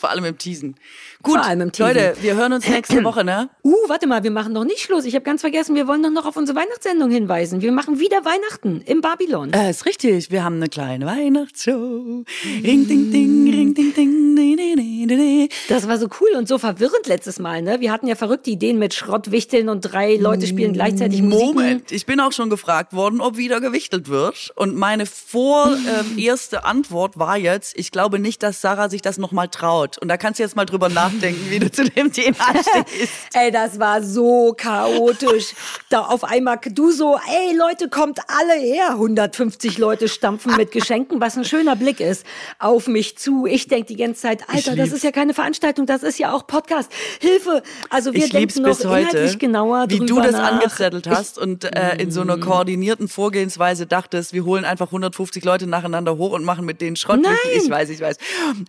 Vor 0.07 0.13
allem 0.13 0.23
im 0.23 0.37
Teasen. 0.37 0.75
Gut, 1.21 1.35
Vor 1.35 1.43
allem 1.43 1.59
im 1.59 1.71
Teasen. 1.73 1.93
Leute, 1.93 2.15
wir 2.21 2.35
hören 2.35 2.53
uns 2.53 2.65
nächste 2.69 3.03
Woche, 3.03 3.25
ne? 3.25 3.49
Uh, 3.67 3.75
warte 3.89 4.07
mal, 4.07 4.23
wir 4.23 4.31
machen 4.31 4.53
noch 4.53 4.63
nicht 4.63 4.79
Schluss. 4.79 5.03
Ich 5.03 5.13
habe 5.13 5.25
ganz 5.25 5.41
vergessen, 5.41 5.75
wir 5.75 5.89
wollen 5.89 6.01
doch 6.01 6.09
noch 6.09 6.25
auf 6.25 6.37
unsere 6.37 6.57
Weihnachtssendung 6.57 7.11
hinweisen. 7.11 7.61
Wir 7.61 7.73
machen 7.73 7.99
wieder 7.99 8.23
Weihnachten 8.23 8.81
im 8.85 9.01
Babylon. 9.01 9.51
Äh, 9.51 9.71
ist 9.71 9.85
richtig. 9.85 10.31
Wir 10.31 10.45
haben 10.45 10.55
eine 10.55 10.69
kleine 10.69 11.05
Weihnachtsshow. 11.05 12.23
Ring, 12.63 12.87
ding, 12.87 13.11
ding, 13.11 13.49
ring, 13.51 13.73
ding, 13.73 13.93
ding, 13.93 14.35
ding, 14.37 15.07
ding, 15.07 15.49
Das 15.67 15.89
war 15.89 15.97
so 15.97 16.07
cool 16.21 16.29
und 16.37 16.47
so 16.47 16.57
verwirrend 16.57 17.07
letztes 17.07 17.39
Mal, 17.39 17.61
ne? 17.61 17.81
Wir 17.81 17.91
hatten 17.91 18.07
ja 18.07 18.15
verrückte 18.15 18.49
Ideen 18.49 18.79
mit 18.79 18.93
Schrottwichteln 18.93 19.67
und 19.67 19.81
drei 19.81 20.15
Leute 20.15 20.47
spielen 20.47 20.71
gleichzeitig 20.71 21.21
Musik. 21.21 21.45
Moment, 21.47 21.91
ich 21.91 22.05
bin 22.05 22.21
auch 22.21 22.31
schon 22.31 22.49
gefragt 22.49 22.93
worden, 22.93 23.19
ob 23.19 23.35
wieder 23.35 23.59
gewichtelt 23.59 24.07
wird. 24.07 24.53
Und 24.55 24.77
meine 24.77 25.05
vorerste 25.05 26.55
ähm, 26.55 26.61
Antwort 26.63 27.19
war 27.19 27.35
jetzt, 27.35 27.77
ich 27.77 27.91
glaube 27.91 28.19
nicht, 28.19 28.41
dass 28.43 28.61
Sarah 28.61 28.87
sich 28.87 29.01
das 29.01 29.17
nochmal 29.17 29.49
traut. 29.49 29.96
Und 30.01 30.09
da 30.09 30.17
kannst 30.17 30.39
du 30.39 30.43
jetzt 30.43 30.55
mal 30.55 30.65
drüber 30.65 30.89
nachdenken, 30.89 31.49
wie 31.49 31.59
du 31.59 31.71
zu 31.71 31.83
dem 31.89 32.11
Thema 32.11 32.35
stehst. 32.51 33.11
ey, 33.33 33.51
das 33.51 33.79
war 33.79 34.03
so 34.03 34.53
chaotisch. 34.55 35.53
Da 35.89 36.01
auf 36.01 36.23
einmal 36.23 36.59
du 36.69 36.91
so, 36.91 37.17
ey 37.17 37.55
Leute, 37.55 37.89
kommt 37.89 38.19
alle 38.27 38.59
her. 38.59 38.91
150 38.91 39.77
Leute 39.77 40.07
stampfen 40.07 40.55
mit 40.55 40.71
Geschenken, 40.71 41.19
was 41.21 41.37
ein 41.37 41.45
schöner 41.45 41.75
Blick 41.75 41.99
ist, 41.99 42.25
auf 42.59 42.87
mich 42.87 43.17
zu. 43.17 43.45
Ich 43.45 43.67
denke 43.67 43.87
die 43.87 43.95
ganze 43.95 44.21
Zeit, 44.21 44.43
Alter, 44.49 44.75
das 44.75 44.91
ist 44.91 45.03
ja 45.03 45.11
keine 45.11 45.33
Veranstaltung, 45.33 45.85
das 45.85 46.03
ist 46.03 46.19
ja 46.19 46.33
auch 46.33 46.45
Podcast. 46.45 46.91
Hilfe! 47.19 47.63
Also 47.89 48.13
wir 48.13 48.25
ich 48.25 48.31
denken 48.31 48.61
noch 48.61 48.69
bis 48.69 48.85
heute, 48.85 49.09
inhaltlich 49.09 49.39
genauer 49.39 49.85
wie 49.89 49.99
du 49.99 50.19
das 50.21 50.33
nach. 50.33 50.53
angezettelt 50.53 51.07
hast 51.07 51.37
und 51.37 51.63
äh, 51.63 51.95
in 51.97 52.11
so 52.11 52.21
einer 52.21 52.37
koordinierten 52.37 53.07
Vorgehensweise 53.07 53.85
dachtest, 53.87 54.33
wir 54.33 54.45
holen 54.45 54.65
einfach 54.65 54.87
150 54.87 55.43
Leute 55.43 55.67
nacheinander 55.67 56.17
hoch 56.17 56.31
und 56.31 56.43
machen 56.43 56.65
mit 56.65 56.81
denen 56.81 56.95
Schrott. 56.95 57.21
Nein. 57.21 57.33
Ich 57.55 57.69
weiß, 57.69 57.89
ich 57.89 58.01
weiß. 58.01 58.17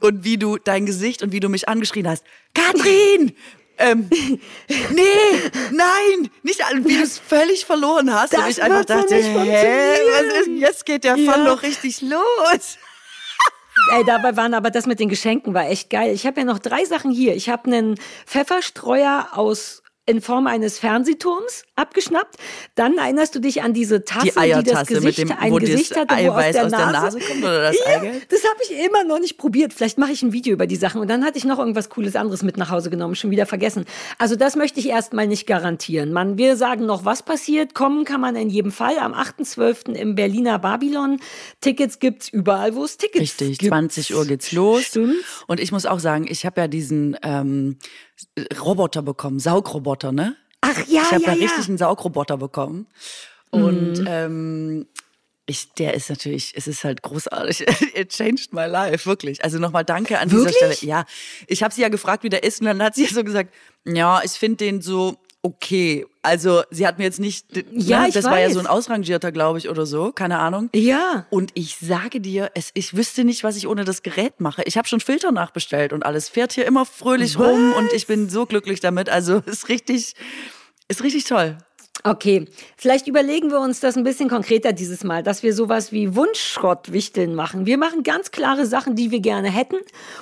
Und 0.01 0.25
wie 0.25 0.39
du 0.39 0.57
dein 0.59 0.87
Gesicht 0.87 1.08
und 1.23 1.33
wie 1.33 1.41
du 1.41 1.49
mich 1.49 1.69
angeschrien 1.69 2.09
hast, 2.09 2.25
Katrin! 2.55 3.35
Ähm, 3.81 4.11
nee, 4.69 5.03
nein, 5.71 6.31
nicht 6.43 6.65
alle, 6.65 6.85
wie 6.85 6.97
du 6.97 7.03
es 7.03 7.19
völlig 7.19 7.65
verloren 7.65 8.13
hast. 8.13 8.33
Das 8.33 8.41
und 8.43 8.51
ich 8.51 8.63
einfach 8.63 8.85
dachte, 8.85 9.23
funktionieren. 9.23 9.67
was 10.13 10.41
ist, 10.41 10.49
jetzt 10.49 10.87
geht 10.87 11.05
der 11.05 11.17
Ja. 11.17 11.33
Fun 11.33 11.45
doch 11.45 11.63
richtig 11.63 12.01
los. 12.03 12.79
Ey, 13.93 14.05
dabei 14.05 14.37
waren 14.37 14.55
aber 14.55 14.71
das 14.71 14.87
mit 14.87 14.99
den 14.99 15.09
Geschenken 15.09 15.55
war 15.55 15.69
echt 15.69 15.91
geil. 15.91 16.13
Ich 16.13 16.27
habe 16.27 16.41
ja 16.41 16.45
noch 16.45 16.59
drei 16.59 16.85
Sachen 16.85 17.13
hier. 17.13 17.37
Ich 17.37 17.49
habe 17.49 17.67
einen 17.67 17.95
Pfefferstreuer 18.27 19.29
aus 19.33 19.83
in 20.09 20.23
Form 20.23 20.47
eines 20.47 20.79
Fernsehturms 20.79 21.65
abgeschnappt. 21.77 22.37
Dann 22.75 22.97
erinnerst 22.97 23.35
du 23.35 23.41
dich 23.41 23.63
an 23.63 23.75
diese 23.75 24.05
Tasse, 24.05 24.27
Die 24.27 24.31
das 24.31 24.37
Eiertasse 24.39 24.95
mit 24.95 25.03
Gesicht, 25.05 25.19
dem, 25.19 25.33
ein 25.33 25.53
wo 25.53 25.57
Gesicht 25.57 25.97
hatte, 25.97 26.15
wo 26.15 26.33
Eiweiß 26.33 26.57
aus 26.57 26.71
der 26.71 26.87
Nase, 26.87 27.19
kommt 27.21 27.43
oder 27.43 27.63
das 27.63 27.77
ja, 27.79 27.97
Eigelb? 28.01 28.29
das 28.31 28.43
habe 28.45 28.59
ich 28.63 28.85
immer 28.87 29.05
noch 29.05 29.19
nicht 29.19 29.37
probiert. 29.37 29.75
Vielleicht 29.75 29.99
mache 29.99 30.13
ich 30.13 30.23
ein 30.23 30.33
Video 30.33 30.55
über 30.55 30.67
die 30.67 30.77
Sachen. 30.77 31.01
Und 31.03 31.09
dann 31.09 31.25
hatte 31.25 31.37
ich 31.37 31.45
noch 31.45 31.59
irgendwas 31.59 31.91
Cooles 31.91 32.17
anderes 32.17 32.43
mit 32.43 32.57
nach 32.57 32.71
Hause 32.71 32.89
genommen, 32.89 33.17
schon 33.17 33.31
wieder 33.31 33.45
vergessen. 33.45 33.85
Also 34.17 34.35
das 34.35 34.57
möchte 34.57 34.81
ich 34.81 34.89
erstmal 34.89 35.27
nicht 35.27 35.47
garantieren. 35.47 36.13
Man, 36.13 36.39
wir 36.39 36.57
sagen 36.57 36.87
noch, 36.87 37.05
was 37.05 37.23
passiert. 37.23 37.75
Kommen 37.75 38.07
kann 38.07 38.23
man 38.23 38.35
in 38.35 38.49
jedem 38.49 38.73
Fall 38.73 38.99
am 38.99 39.13
8.12. 39.13 39.93
im 39.93 40.15
Berliner 40.15 40.59
Babylon. 40.59 41.21
Tickets 41.61 41.99
gibt's 41.99 42.31
überall, 42.31 42.75
wo 42.75 42.85
es 42.85 42.97
Tickets 42.97 43.21
Richtig, 43.21 43.59
gibt. 43.59 43.71
20 43.71 44.15
Uhr 44.15 44.27
geht's 44.27 44.53
los. 44.53 44.85
Stimmt. 44.85 45.17
Und 45.47 45.61
ich 45.61 45.71
muss 45.71 45.85
auch 45.85 46.01
sagen, 46.01 46.27
ich 46.29 46.47
habe 46.47 46.63
ja 46.63 46.69
diesen 46.69 47.15
ähm, 47.23 47.77
Roboter 48.61 49.03
bekommen, 49.03 49.39
Saugroboter, 49.39 50.13
ne? 50.13 50.37
Ach 50.61 50.79
ja, 50.89 51.03
ich 51.03 51.13
habe 51.13 51.23
ja, 51.23 51.33
ja 51.33 51.35
ja. 51.35 51.47
richtig 51.47 51.69
einen 51.69 51.79
Saugroboter 51.79 52.37
bekommen. 52.37 52.87
Und 53.51 54.05
ähm, 54.07 54.87
ich, 55.47 55.73
der 55.73 55.95
ist 55.95 56.11
natürlich, 56.11 56.53
es 56.57 56.67
ist 56.67 56.85
halt 56.85 57.03
großartig. 57.03 57.61
It 57.95 58.11
changed 58.11 58.53
my 58.53 58.67
life, 58.67 59.07
wirklich. 59.07 59.43
Also 59.43 59.59
nochmal 59.59 59.85
danke 59.85 60.19
an 60.19 60.31
Wirklich? 60.31 60.55
dieser 60.59 60.73
Stelle. 60.73 60.91
Ja, 60.91 61.05
ich 61.47 61.63
habe 61.63 61.73
sie 61.73 61.81
ja 61.81 61.89
gefragt, 61.89 62.23
wie 62.23 62.29
der 62.29 62.45
ist, 62.45 62.61
und 62.61 62.67
dann 62.67 62.83
hat 62.83 62.95
sie 62.95 63.07
so 63.07 63.25
gesagt, 63.25 63.55
ja, 63.85 64.21
ich 64.23 64.33
finde 64.33 64.59
den 64.59 64.83
so 64.83 65.17
okay. 65.43 66.07
Also 66.23 66.63
sie 66.71 66.87
hat 66.87 66.99
mir 66.99 67.05
jetzt 67.05 67.21
nicht, 67.21 67.47
Ja, 67.73 68.03
ne, 68.03 68.09
ich 68.09 68.15
das 68.15 68.25
war 68.25 68.39
ja 68.39 68.47
weiß. 68.47 68.55
so 68.55 68.59
ein 68.61 68.67
ausrangierter, 68.67 69.33
glaube 69.33 69.59
ich, 69.59 69.69
oder 69.69 69.87
so, 69.87 70.13
keine 70.13 70.39
Ahnung. 70.39 70.69
Ja. 70.75 71.27
Und 71.31 71.51
ich 71.55 71.77
sage 71.81 72.21
dir, 72.21 72.51
es, 72.55 72.71
ich 72.75 72.97
wüsste 72.97 73.25
nicht, 73.25 73.45
was 73.45 73.57
ich 73.57 73.67
ohne 73.67 73.85
das 73.85 74.03
Gerät 74.03 74.41
mache. 74.41 74.63
Ich 74.65 74.77
habe 74.77 74.87
schon 74.89 75.01
Filter 75.01 75.33
nachbestellt 75.33 75.93
und 75.93 76.05
alles 76.05 76.29
fährt 76.29 76.53
hier 76.53 76.67
immer 76.67 76.85
fröhlich 76.85 77.39
rum 77.39 77.73
und 77.73 77.93
ich 77.93 78.07
bin 78.07 78.29
so 78.29 78.47
glücklich 78.47 78.81
damit. 78.81 79.09
Also 79.09 79.39
ist 79.47 79.69
richtig, 79.69 80.15
ist 80.89 81.03
richtig 81.03 81.25
toll. 81.25 81.57
Okay, 82.09 82.47
vielleicht 82.79 83.07
überlegen 83.07 83.51
wir 83.51 83.61
uns 83.61 83.81
das 83.81 83.95
ein 83.95 84.03
bisschen 84.03 84.31
konkreter 84.31 84.73
dieses 84.73 85.05
Mal, 85.05 85.23
dass 85.23 85.43
wir 85.43 85.53
sowas 85.53 85.93
wie 85.93 86.17
Wunschschrottwichteln 86.17 87.35
machen. 87.35 87.67
Wir 87.67 87.77
machen 87.77 88.03
ganz 88.03 88.31
klare 88.31 88.65
Sachen, 88.65 88.95
die 88.95 89.11
wir 89.11 89.21
gerne 89.21 89.51
hätten. 89.51 89.77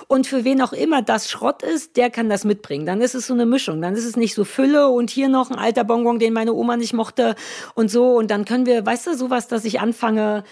Und 0.08 0.26
für 0.26 0.42
wen 0.42 0.60
auch 0.62 0.72
immer 0.72 1.00
das 1.02 1.30
Schrott 1.30 1.62
ist, 1.62 1.96
der 1.96 2.10
kann 2.10 2.28
das 2.28 2.44
mitbringen. 2.44 2.86
Dann 2.86 3.00
ist 3.00 3.14
es 3.14 3.28
so 3.28 3.34
eine 3.34 3.46
Mischung. 3.46 3.80
Dann 3.80 3.94
ist 3.94 4.04
es 4.04 4.16
nicht 4.16 4.34
so 4.34 4.42
Fülle 4.42 4.88
und 4.88 5.10
hier 5.10 5.28
noch 5.28 5.48
ein 5.52 5.58
alter 5.58 5.84
Bonbon, 5.84 6.18
den 6.18 6.32
meine 6.32 6.54
Oma 6.54 6.76
nicht 6.76 6.92
mochte 6.92 7.36
und 7.76 7.88
so. 7.88 8.16
Und 8.16 8.32
dann 8.32 8.44
können 8.44 8.66
wir, 8.66 8.84
weißt 8.84 9.06
du, 9.06 9.16
sowas, 9.16 9.46
dass 9.46 9.64
ich 9.64 9.78
anfange, 9.78 10.42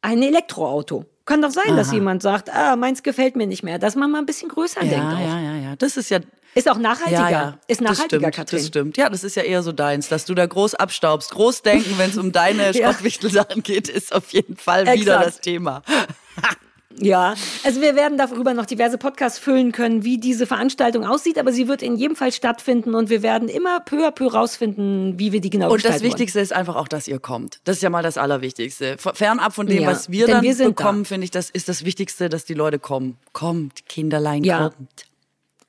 ein 0.00 0.22
Elektroauto. 0.22 1.04
Kann 1.28 1.42
doch 1.42 1.50
sein, 1.50 1.76
dass 1.76 1.88
Aha. 1.88 1.94
jemand 1.96 2.22
sagt, 2.22 2.48
ah, 2.48 2.74
meins 2.74 3.02
gefällt 3.02 3.36
mir 3.36 3.46
nicht 3.46 3.62
mehr. 3.62 3.78
Dass 3.78 3.96
man 3.96 4.10
mal 4.10 4.18
ein 4.18 4.24
bisschen 4.26 4.48
größer 4.48 4.80
denkt 4.80 4.96
Ja, 4.96 5.14
auch. 5.14 5.20
ja, 5.20 5.38
ja, 5.40 5.54
ja. 5.56 5.76
Das 5.76 5.98
ist 5.98 6.08
ja. 6.08 6.20
Ist 6.54 6.70
auch 6.70 6.78
nachhaltiger. 6.78 7.20
Ja, 7.20 7.30
ja. 7.30 7.58
Ist 7.66 7.82
nachhaltiger, 7.82 7.98
das 8.00 8.06
stimmt, 8.20 8.34
Katrin. 8.34 8.58
Das 8.60 8.66
stimmt. 8.66 8.96
Ja, 8.96 9.10
das 9.10 9.24
ist 9.24 9.36
ja 9.36 9.42
eher 9.42 9.62
so 9.62 9.72
deins, 9.72 10.08
dass 10.08 10.24
du 10.24 10.34
da 10.34 10.46
groß 10.46 10.74
abstaubst. 10.76 11.30
Groß 11.32 11.60
denken, 11.60 11.98
wenn 11.98 12.08
es 12.08 12.16
um 12.16 12.32
deine 12.32 12.70
Ja. 12.72 12.90
Schrottwichtelsachen 12.92 13.62
geht, 13.62 13.90
ist 13.90 14.14
auf 14.14 14.32
jeden 14.32 14.56
Fall 14.56 14.86
wieder 14.94 15.20
das 15.22 15.40
Thema. 15.40 15.82
Ja, 17.00 17.34
also 17.64 17.80
wir 17.80 17.94
werden 17.96 18.18
darüber 18.18 18.54
noch 18.54 18.66
diverse 18.66 18.98
Podcasts 18.98 19.38
füllen 19.38 19.72
können, 19.72 20.04
wie 20.04 20.18
diese 20.18 20.46
Veranstaltung 20.46 21.04
aussieht, 21.06 21.38
aber 21.38 21.52
sie 21.52 21.68
wird 21.68 21.82
in 21.82 21.96
jedem 21.96 22.16
Fall 22.16 22.32
stattfinden 22.32 22.94
und 22.94 23.10
wir 23.10 23.22
werden 23.22 23.48
immer 23.48 23.80
peu 23.80 24.06
à 24.06 24.10
peu 24.10 24.26
rausfinden, 24.26 25.18
wie 25.18 25.32
wir 25.32 25.40
die 25.40 25.50
genau 25.50 25.66
Und 25.66 25.72
das 25.76 25.82
gestalten 25.82 26.02
wollen. 26.04 26.12
Wichtigste 26.12 26.40
ist 26.40 26.52
einfach 26.52 26.76
auch, 26.76 26.88
dass 26.88 27.08
ihr 27.08 27.18
kommt. 27.18 27.60
Das 27.64 27.76
ist 27.76 27.82
ja 27.82 27.90
mal 27.90 28.02
das 28.02 28.18
Allerwichtigste. 28.18 28.96
Fernab 28.98 29.54
von 29.54 29.66
dem, 29.66 29.82
Ja, 29.82 29.88
was 29.90 30.10
wir 30.10 30.26
dann 30.26 30.42
wir 30.42 30.54
bekommen, 30.56 31.04
da. 31.04 31.08
finde 31.08 31.24
ich, 31.24 31.30
das 31.30 31.50
ist 31.50 31.68
das 31.68 31.84
Wichtigste, 31.84 32.28
dass 32.28 32.44
die 32.44 32.54
Leute 32.54 32.78
kommen. 32.78 33.16
Kommt, 33.32 33.86
Kinderlein, 33.88 34.44
Ja. 34.44 34.70
kommt. 34.70 35.07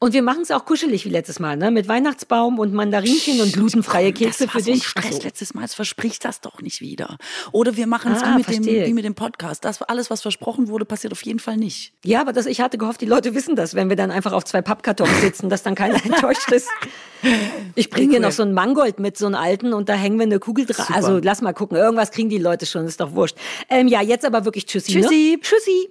Und 0.01 0.13
wir 0.13 0.21
machen 0.21 0.43
es 0.43 0.51
auch 0.51 0.63
kuschelig 0.63 1.03
wie 1.03 1.09
letztes 1.09 1.39
Mal, 1.39 1.57
ne? 1.57 1.71
Mit 1.71 1.89
Weihnachtsbaum 1.89 2.57
und 2.57 2.73
Mandarinchen 2.73 3.41
und 3.41 3.51
glutenfreie 3.51 4.13
Kekse 4.13 4.45
das 4.45 4.53
war 4.55 4.61
für 4.61 4.65
so 4.65 4.71
dich. 4.71 4.87
Stress 4.87 5.17
so. 5.17 5.23
letztes 5.23 5.53
Mal. 5.53 5.63
Jetzt 5.63 5.75
verspricht 5.75 6.23
das 6.23 6.39
doch 6.39 6.61
nicht 6.61 6.79
wieder. 6.79 7.17
Oder 7.51 7.75
wir 7.75 7.85
machen 7.85 8.13
es 8.13 8.23
Ah, 8.23 8.37
wie, 8.37 8.59
mit 8.59 8.65
dem, 8.65 8.85
wie 8.85 8.93
mit 8.93 9.03
dem 9.03 9.15
Podcast. 9.15 9.65
Das 9.65 9.81
alles, 9.81 10.09
was 10.09 10.21
versprochen 10.21 10.69
wurde, 10.69 10.85
passiert 10.85 11.11
auf 11.11 11.21
jeden 11.23 11.39
Fall 11.39 11.57
nicht. 11.57 11.91
Ja, 12.05 12.21
aber 12.21 12.31
das, 12.31 12.45
ich 12.45 12.61
hatte 12.61 12.77
gehofft, 12.77 13.01
die 13.01 13.07
Leute 13.07 13.35
wissen 13.35 13.57
das, 13.57 13.75
wenn 13.75 13.89
wir 13.89 13.97
dann 13.97 14.09
einfach 14.09 14.31
auf 14.31 14.45
zwei 14.45 14.61
Pappkartons 14.61 15.19
sitzen, 15.19 15.49
dass 15.49 15.63
dann 15.63 15.75
keiner 15.75 15.95
enttäuscht 16.05 16.49
ist. 16.53 16.69
Ich 17.75 17.89
bringe 17.89 18.13
Cool. 18.15 18.19
noch 18.21 18.31
so 18.31 18.43
einen 18.43 18.53
Mangold 18.53 18.99
mit, 18.99 19.17
so 19.17 19.25
einen 19.25 19.35
alten, 19.35 19.73
und 19.73 19.89
da 19.89 19.95
hängen 19.95 20.17
wir 20.17 20.23
eine 20.23 20.39
Kugel 20.39 20.65
dran. 20.65 20.87
Also 20.93 21.19
lass 21.21 21.41
mal 21.41 21.51
gucken, 21.53 21.75
irgendwas 21.75 22.11
kriegen 22.11 22.29
die 22.29 22.37
Leute 22.37 22.65
schon, 22.65 22.85
ist 22.85 23.01
doch 23.01 23.15
wurscht. 23.15 23.35
Ähm, 23.69 23.89
ja, 23.89 24.01
jetzt 24.01 24.23
aber 24.23 24.45
wirklich 24.45 24.65
Tschüssi. 24.65 24.93
Tschüssi. 24.93 25.35
Ne? 25.35 25.41
Tschüssi. 25.41 25.89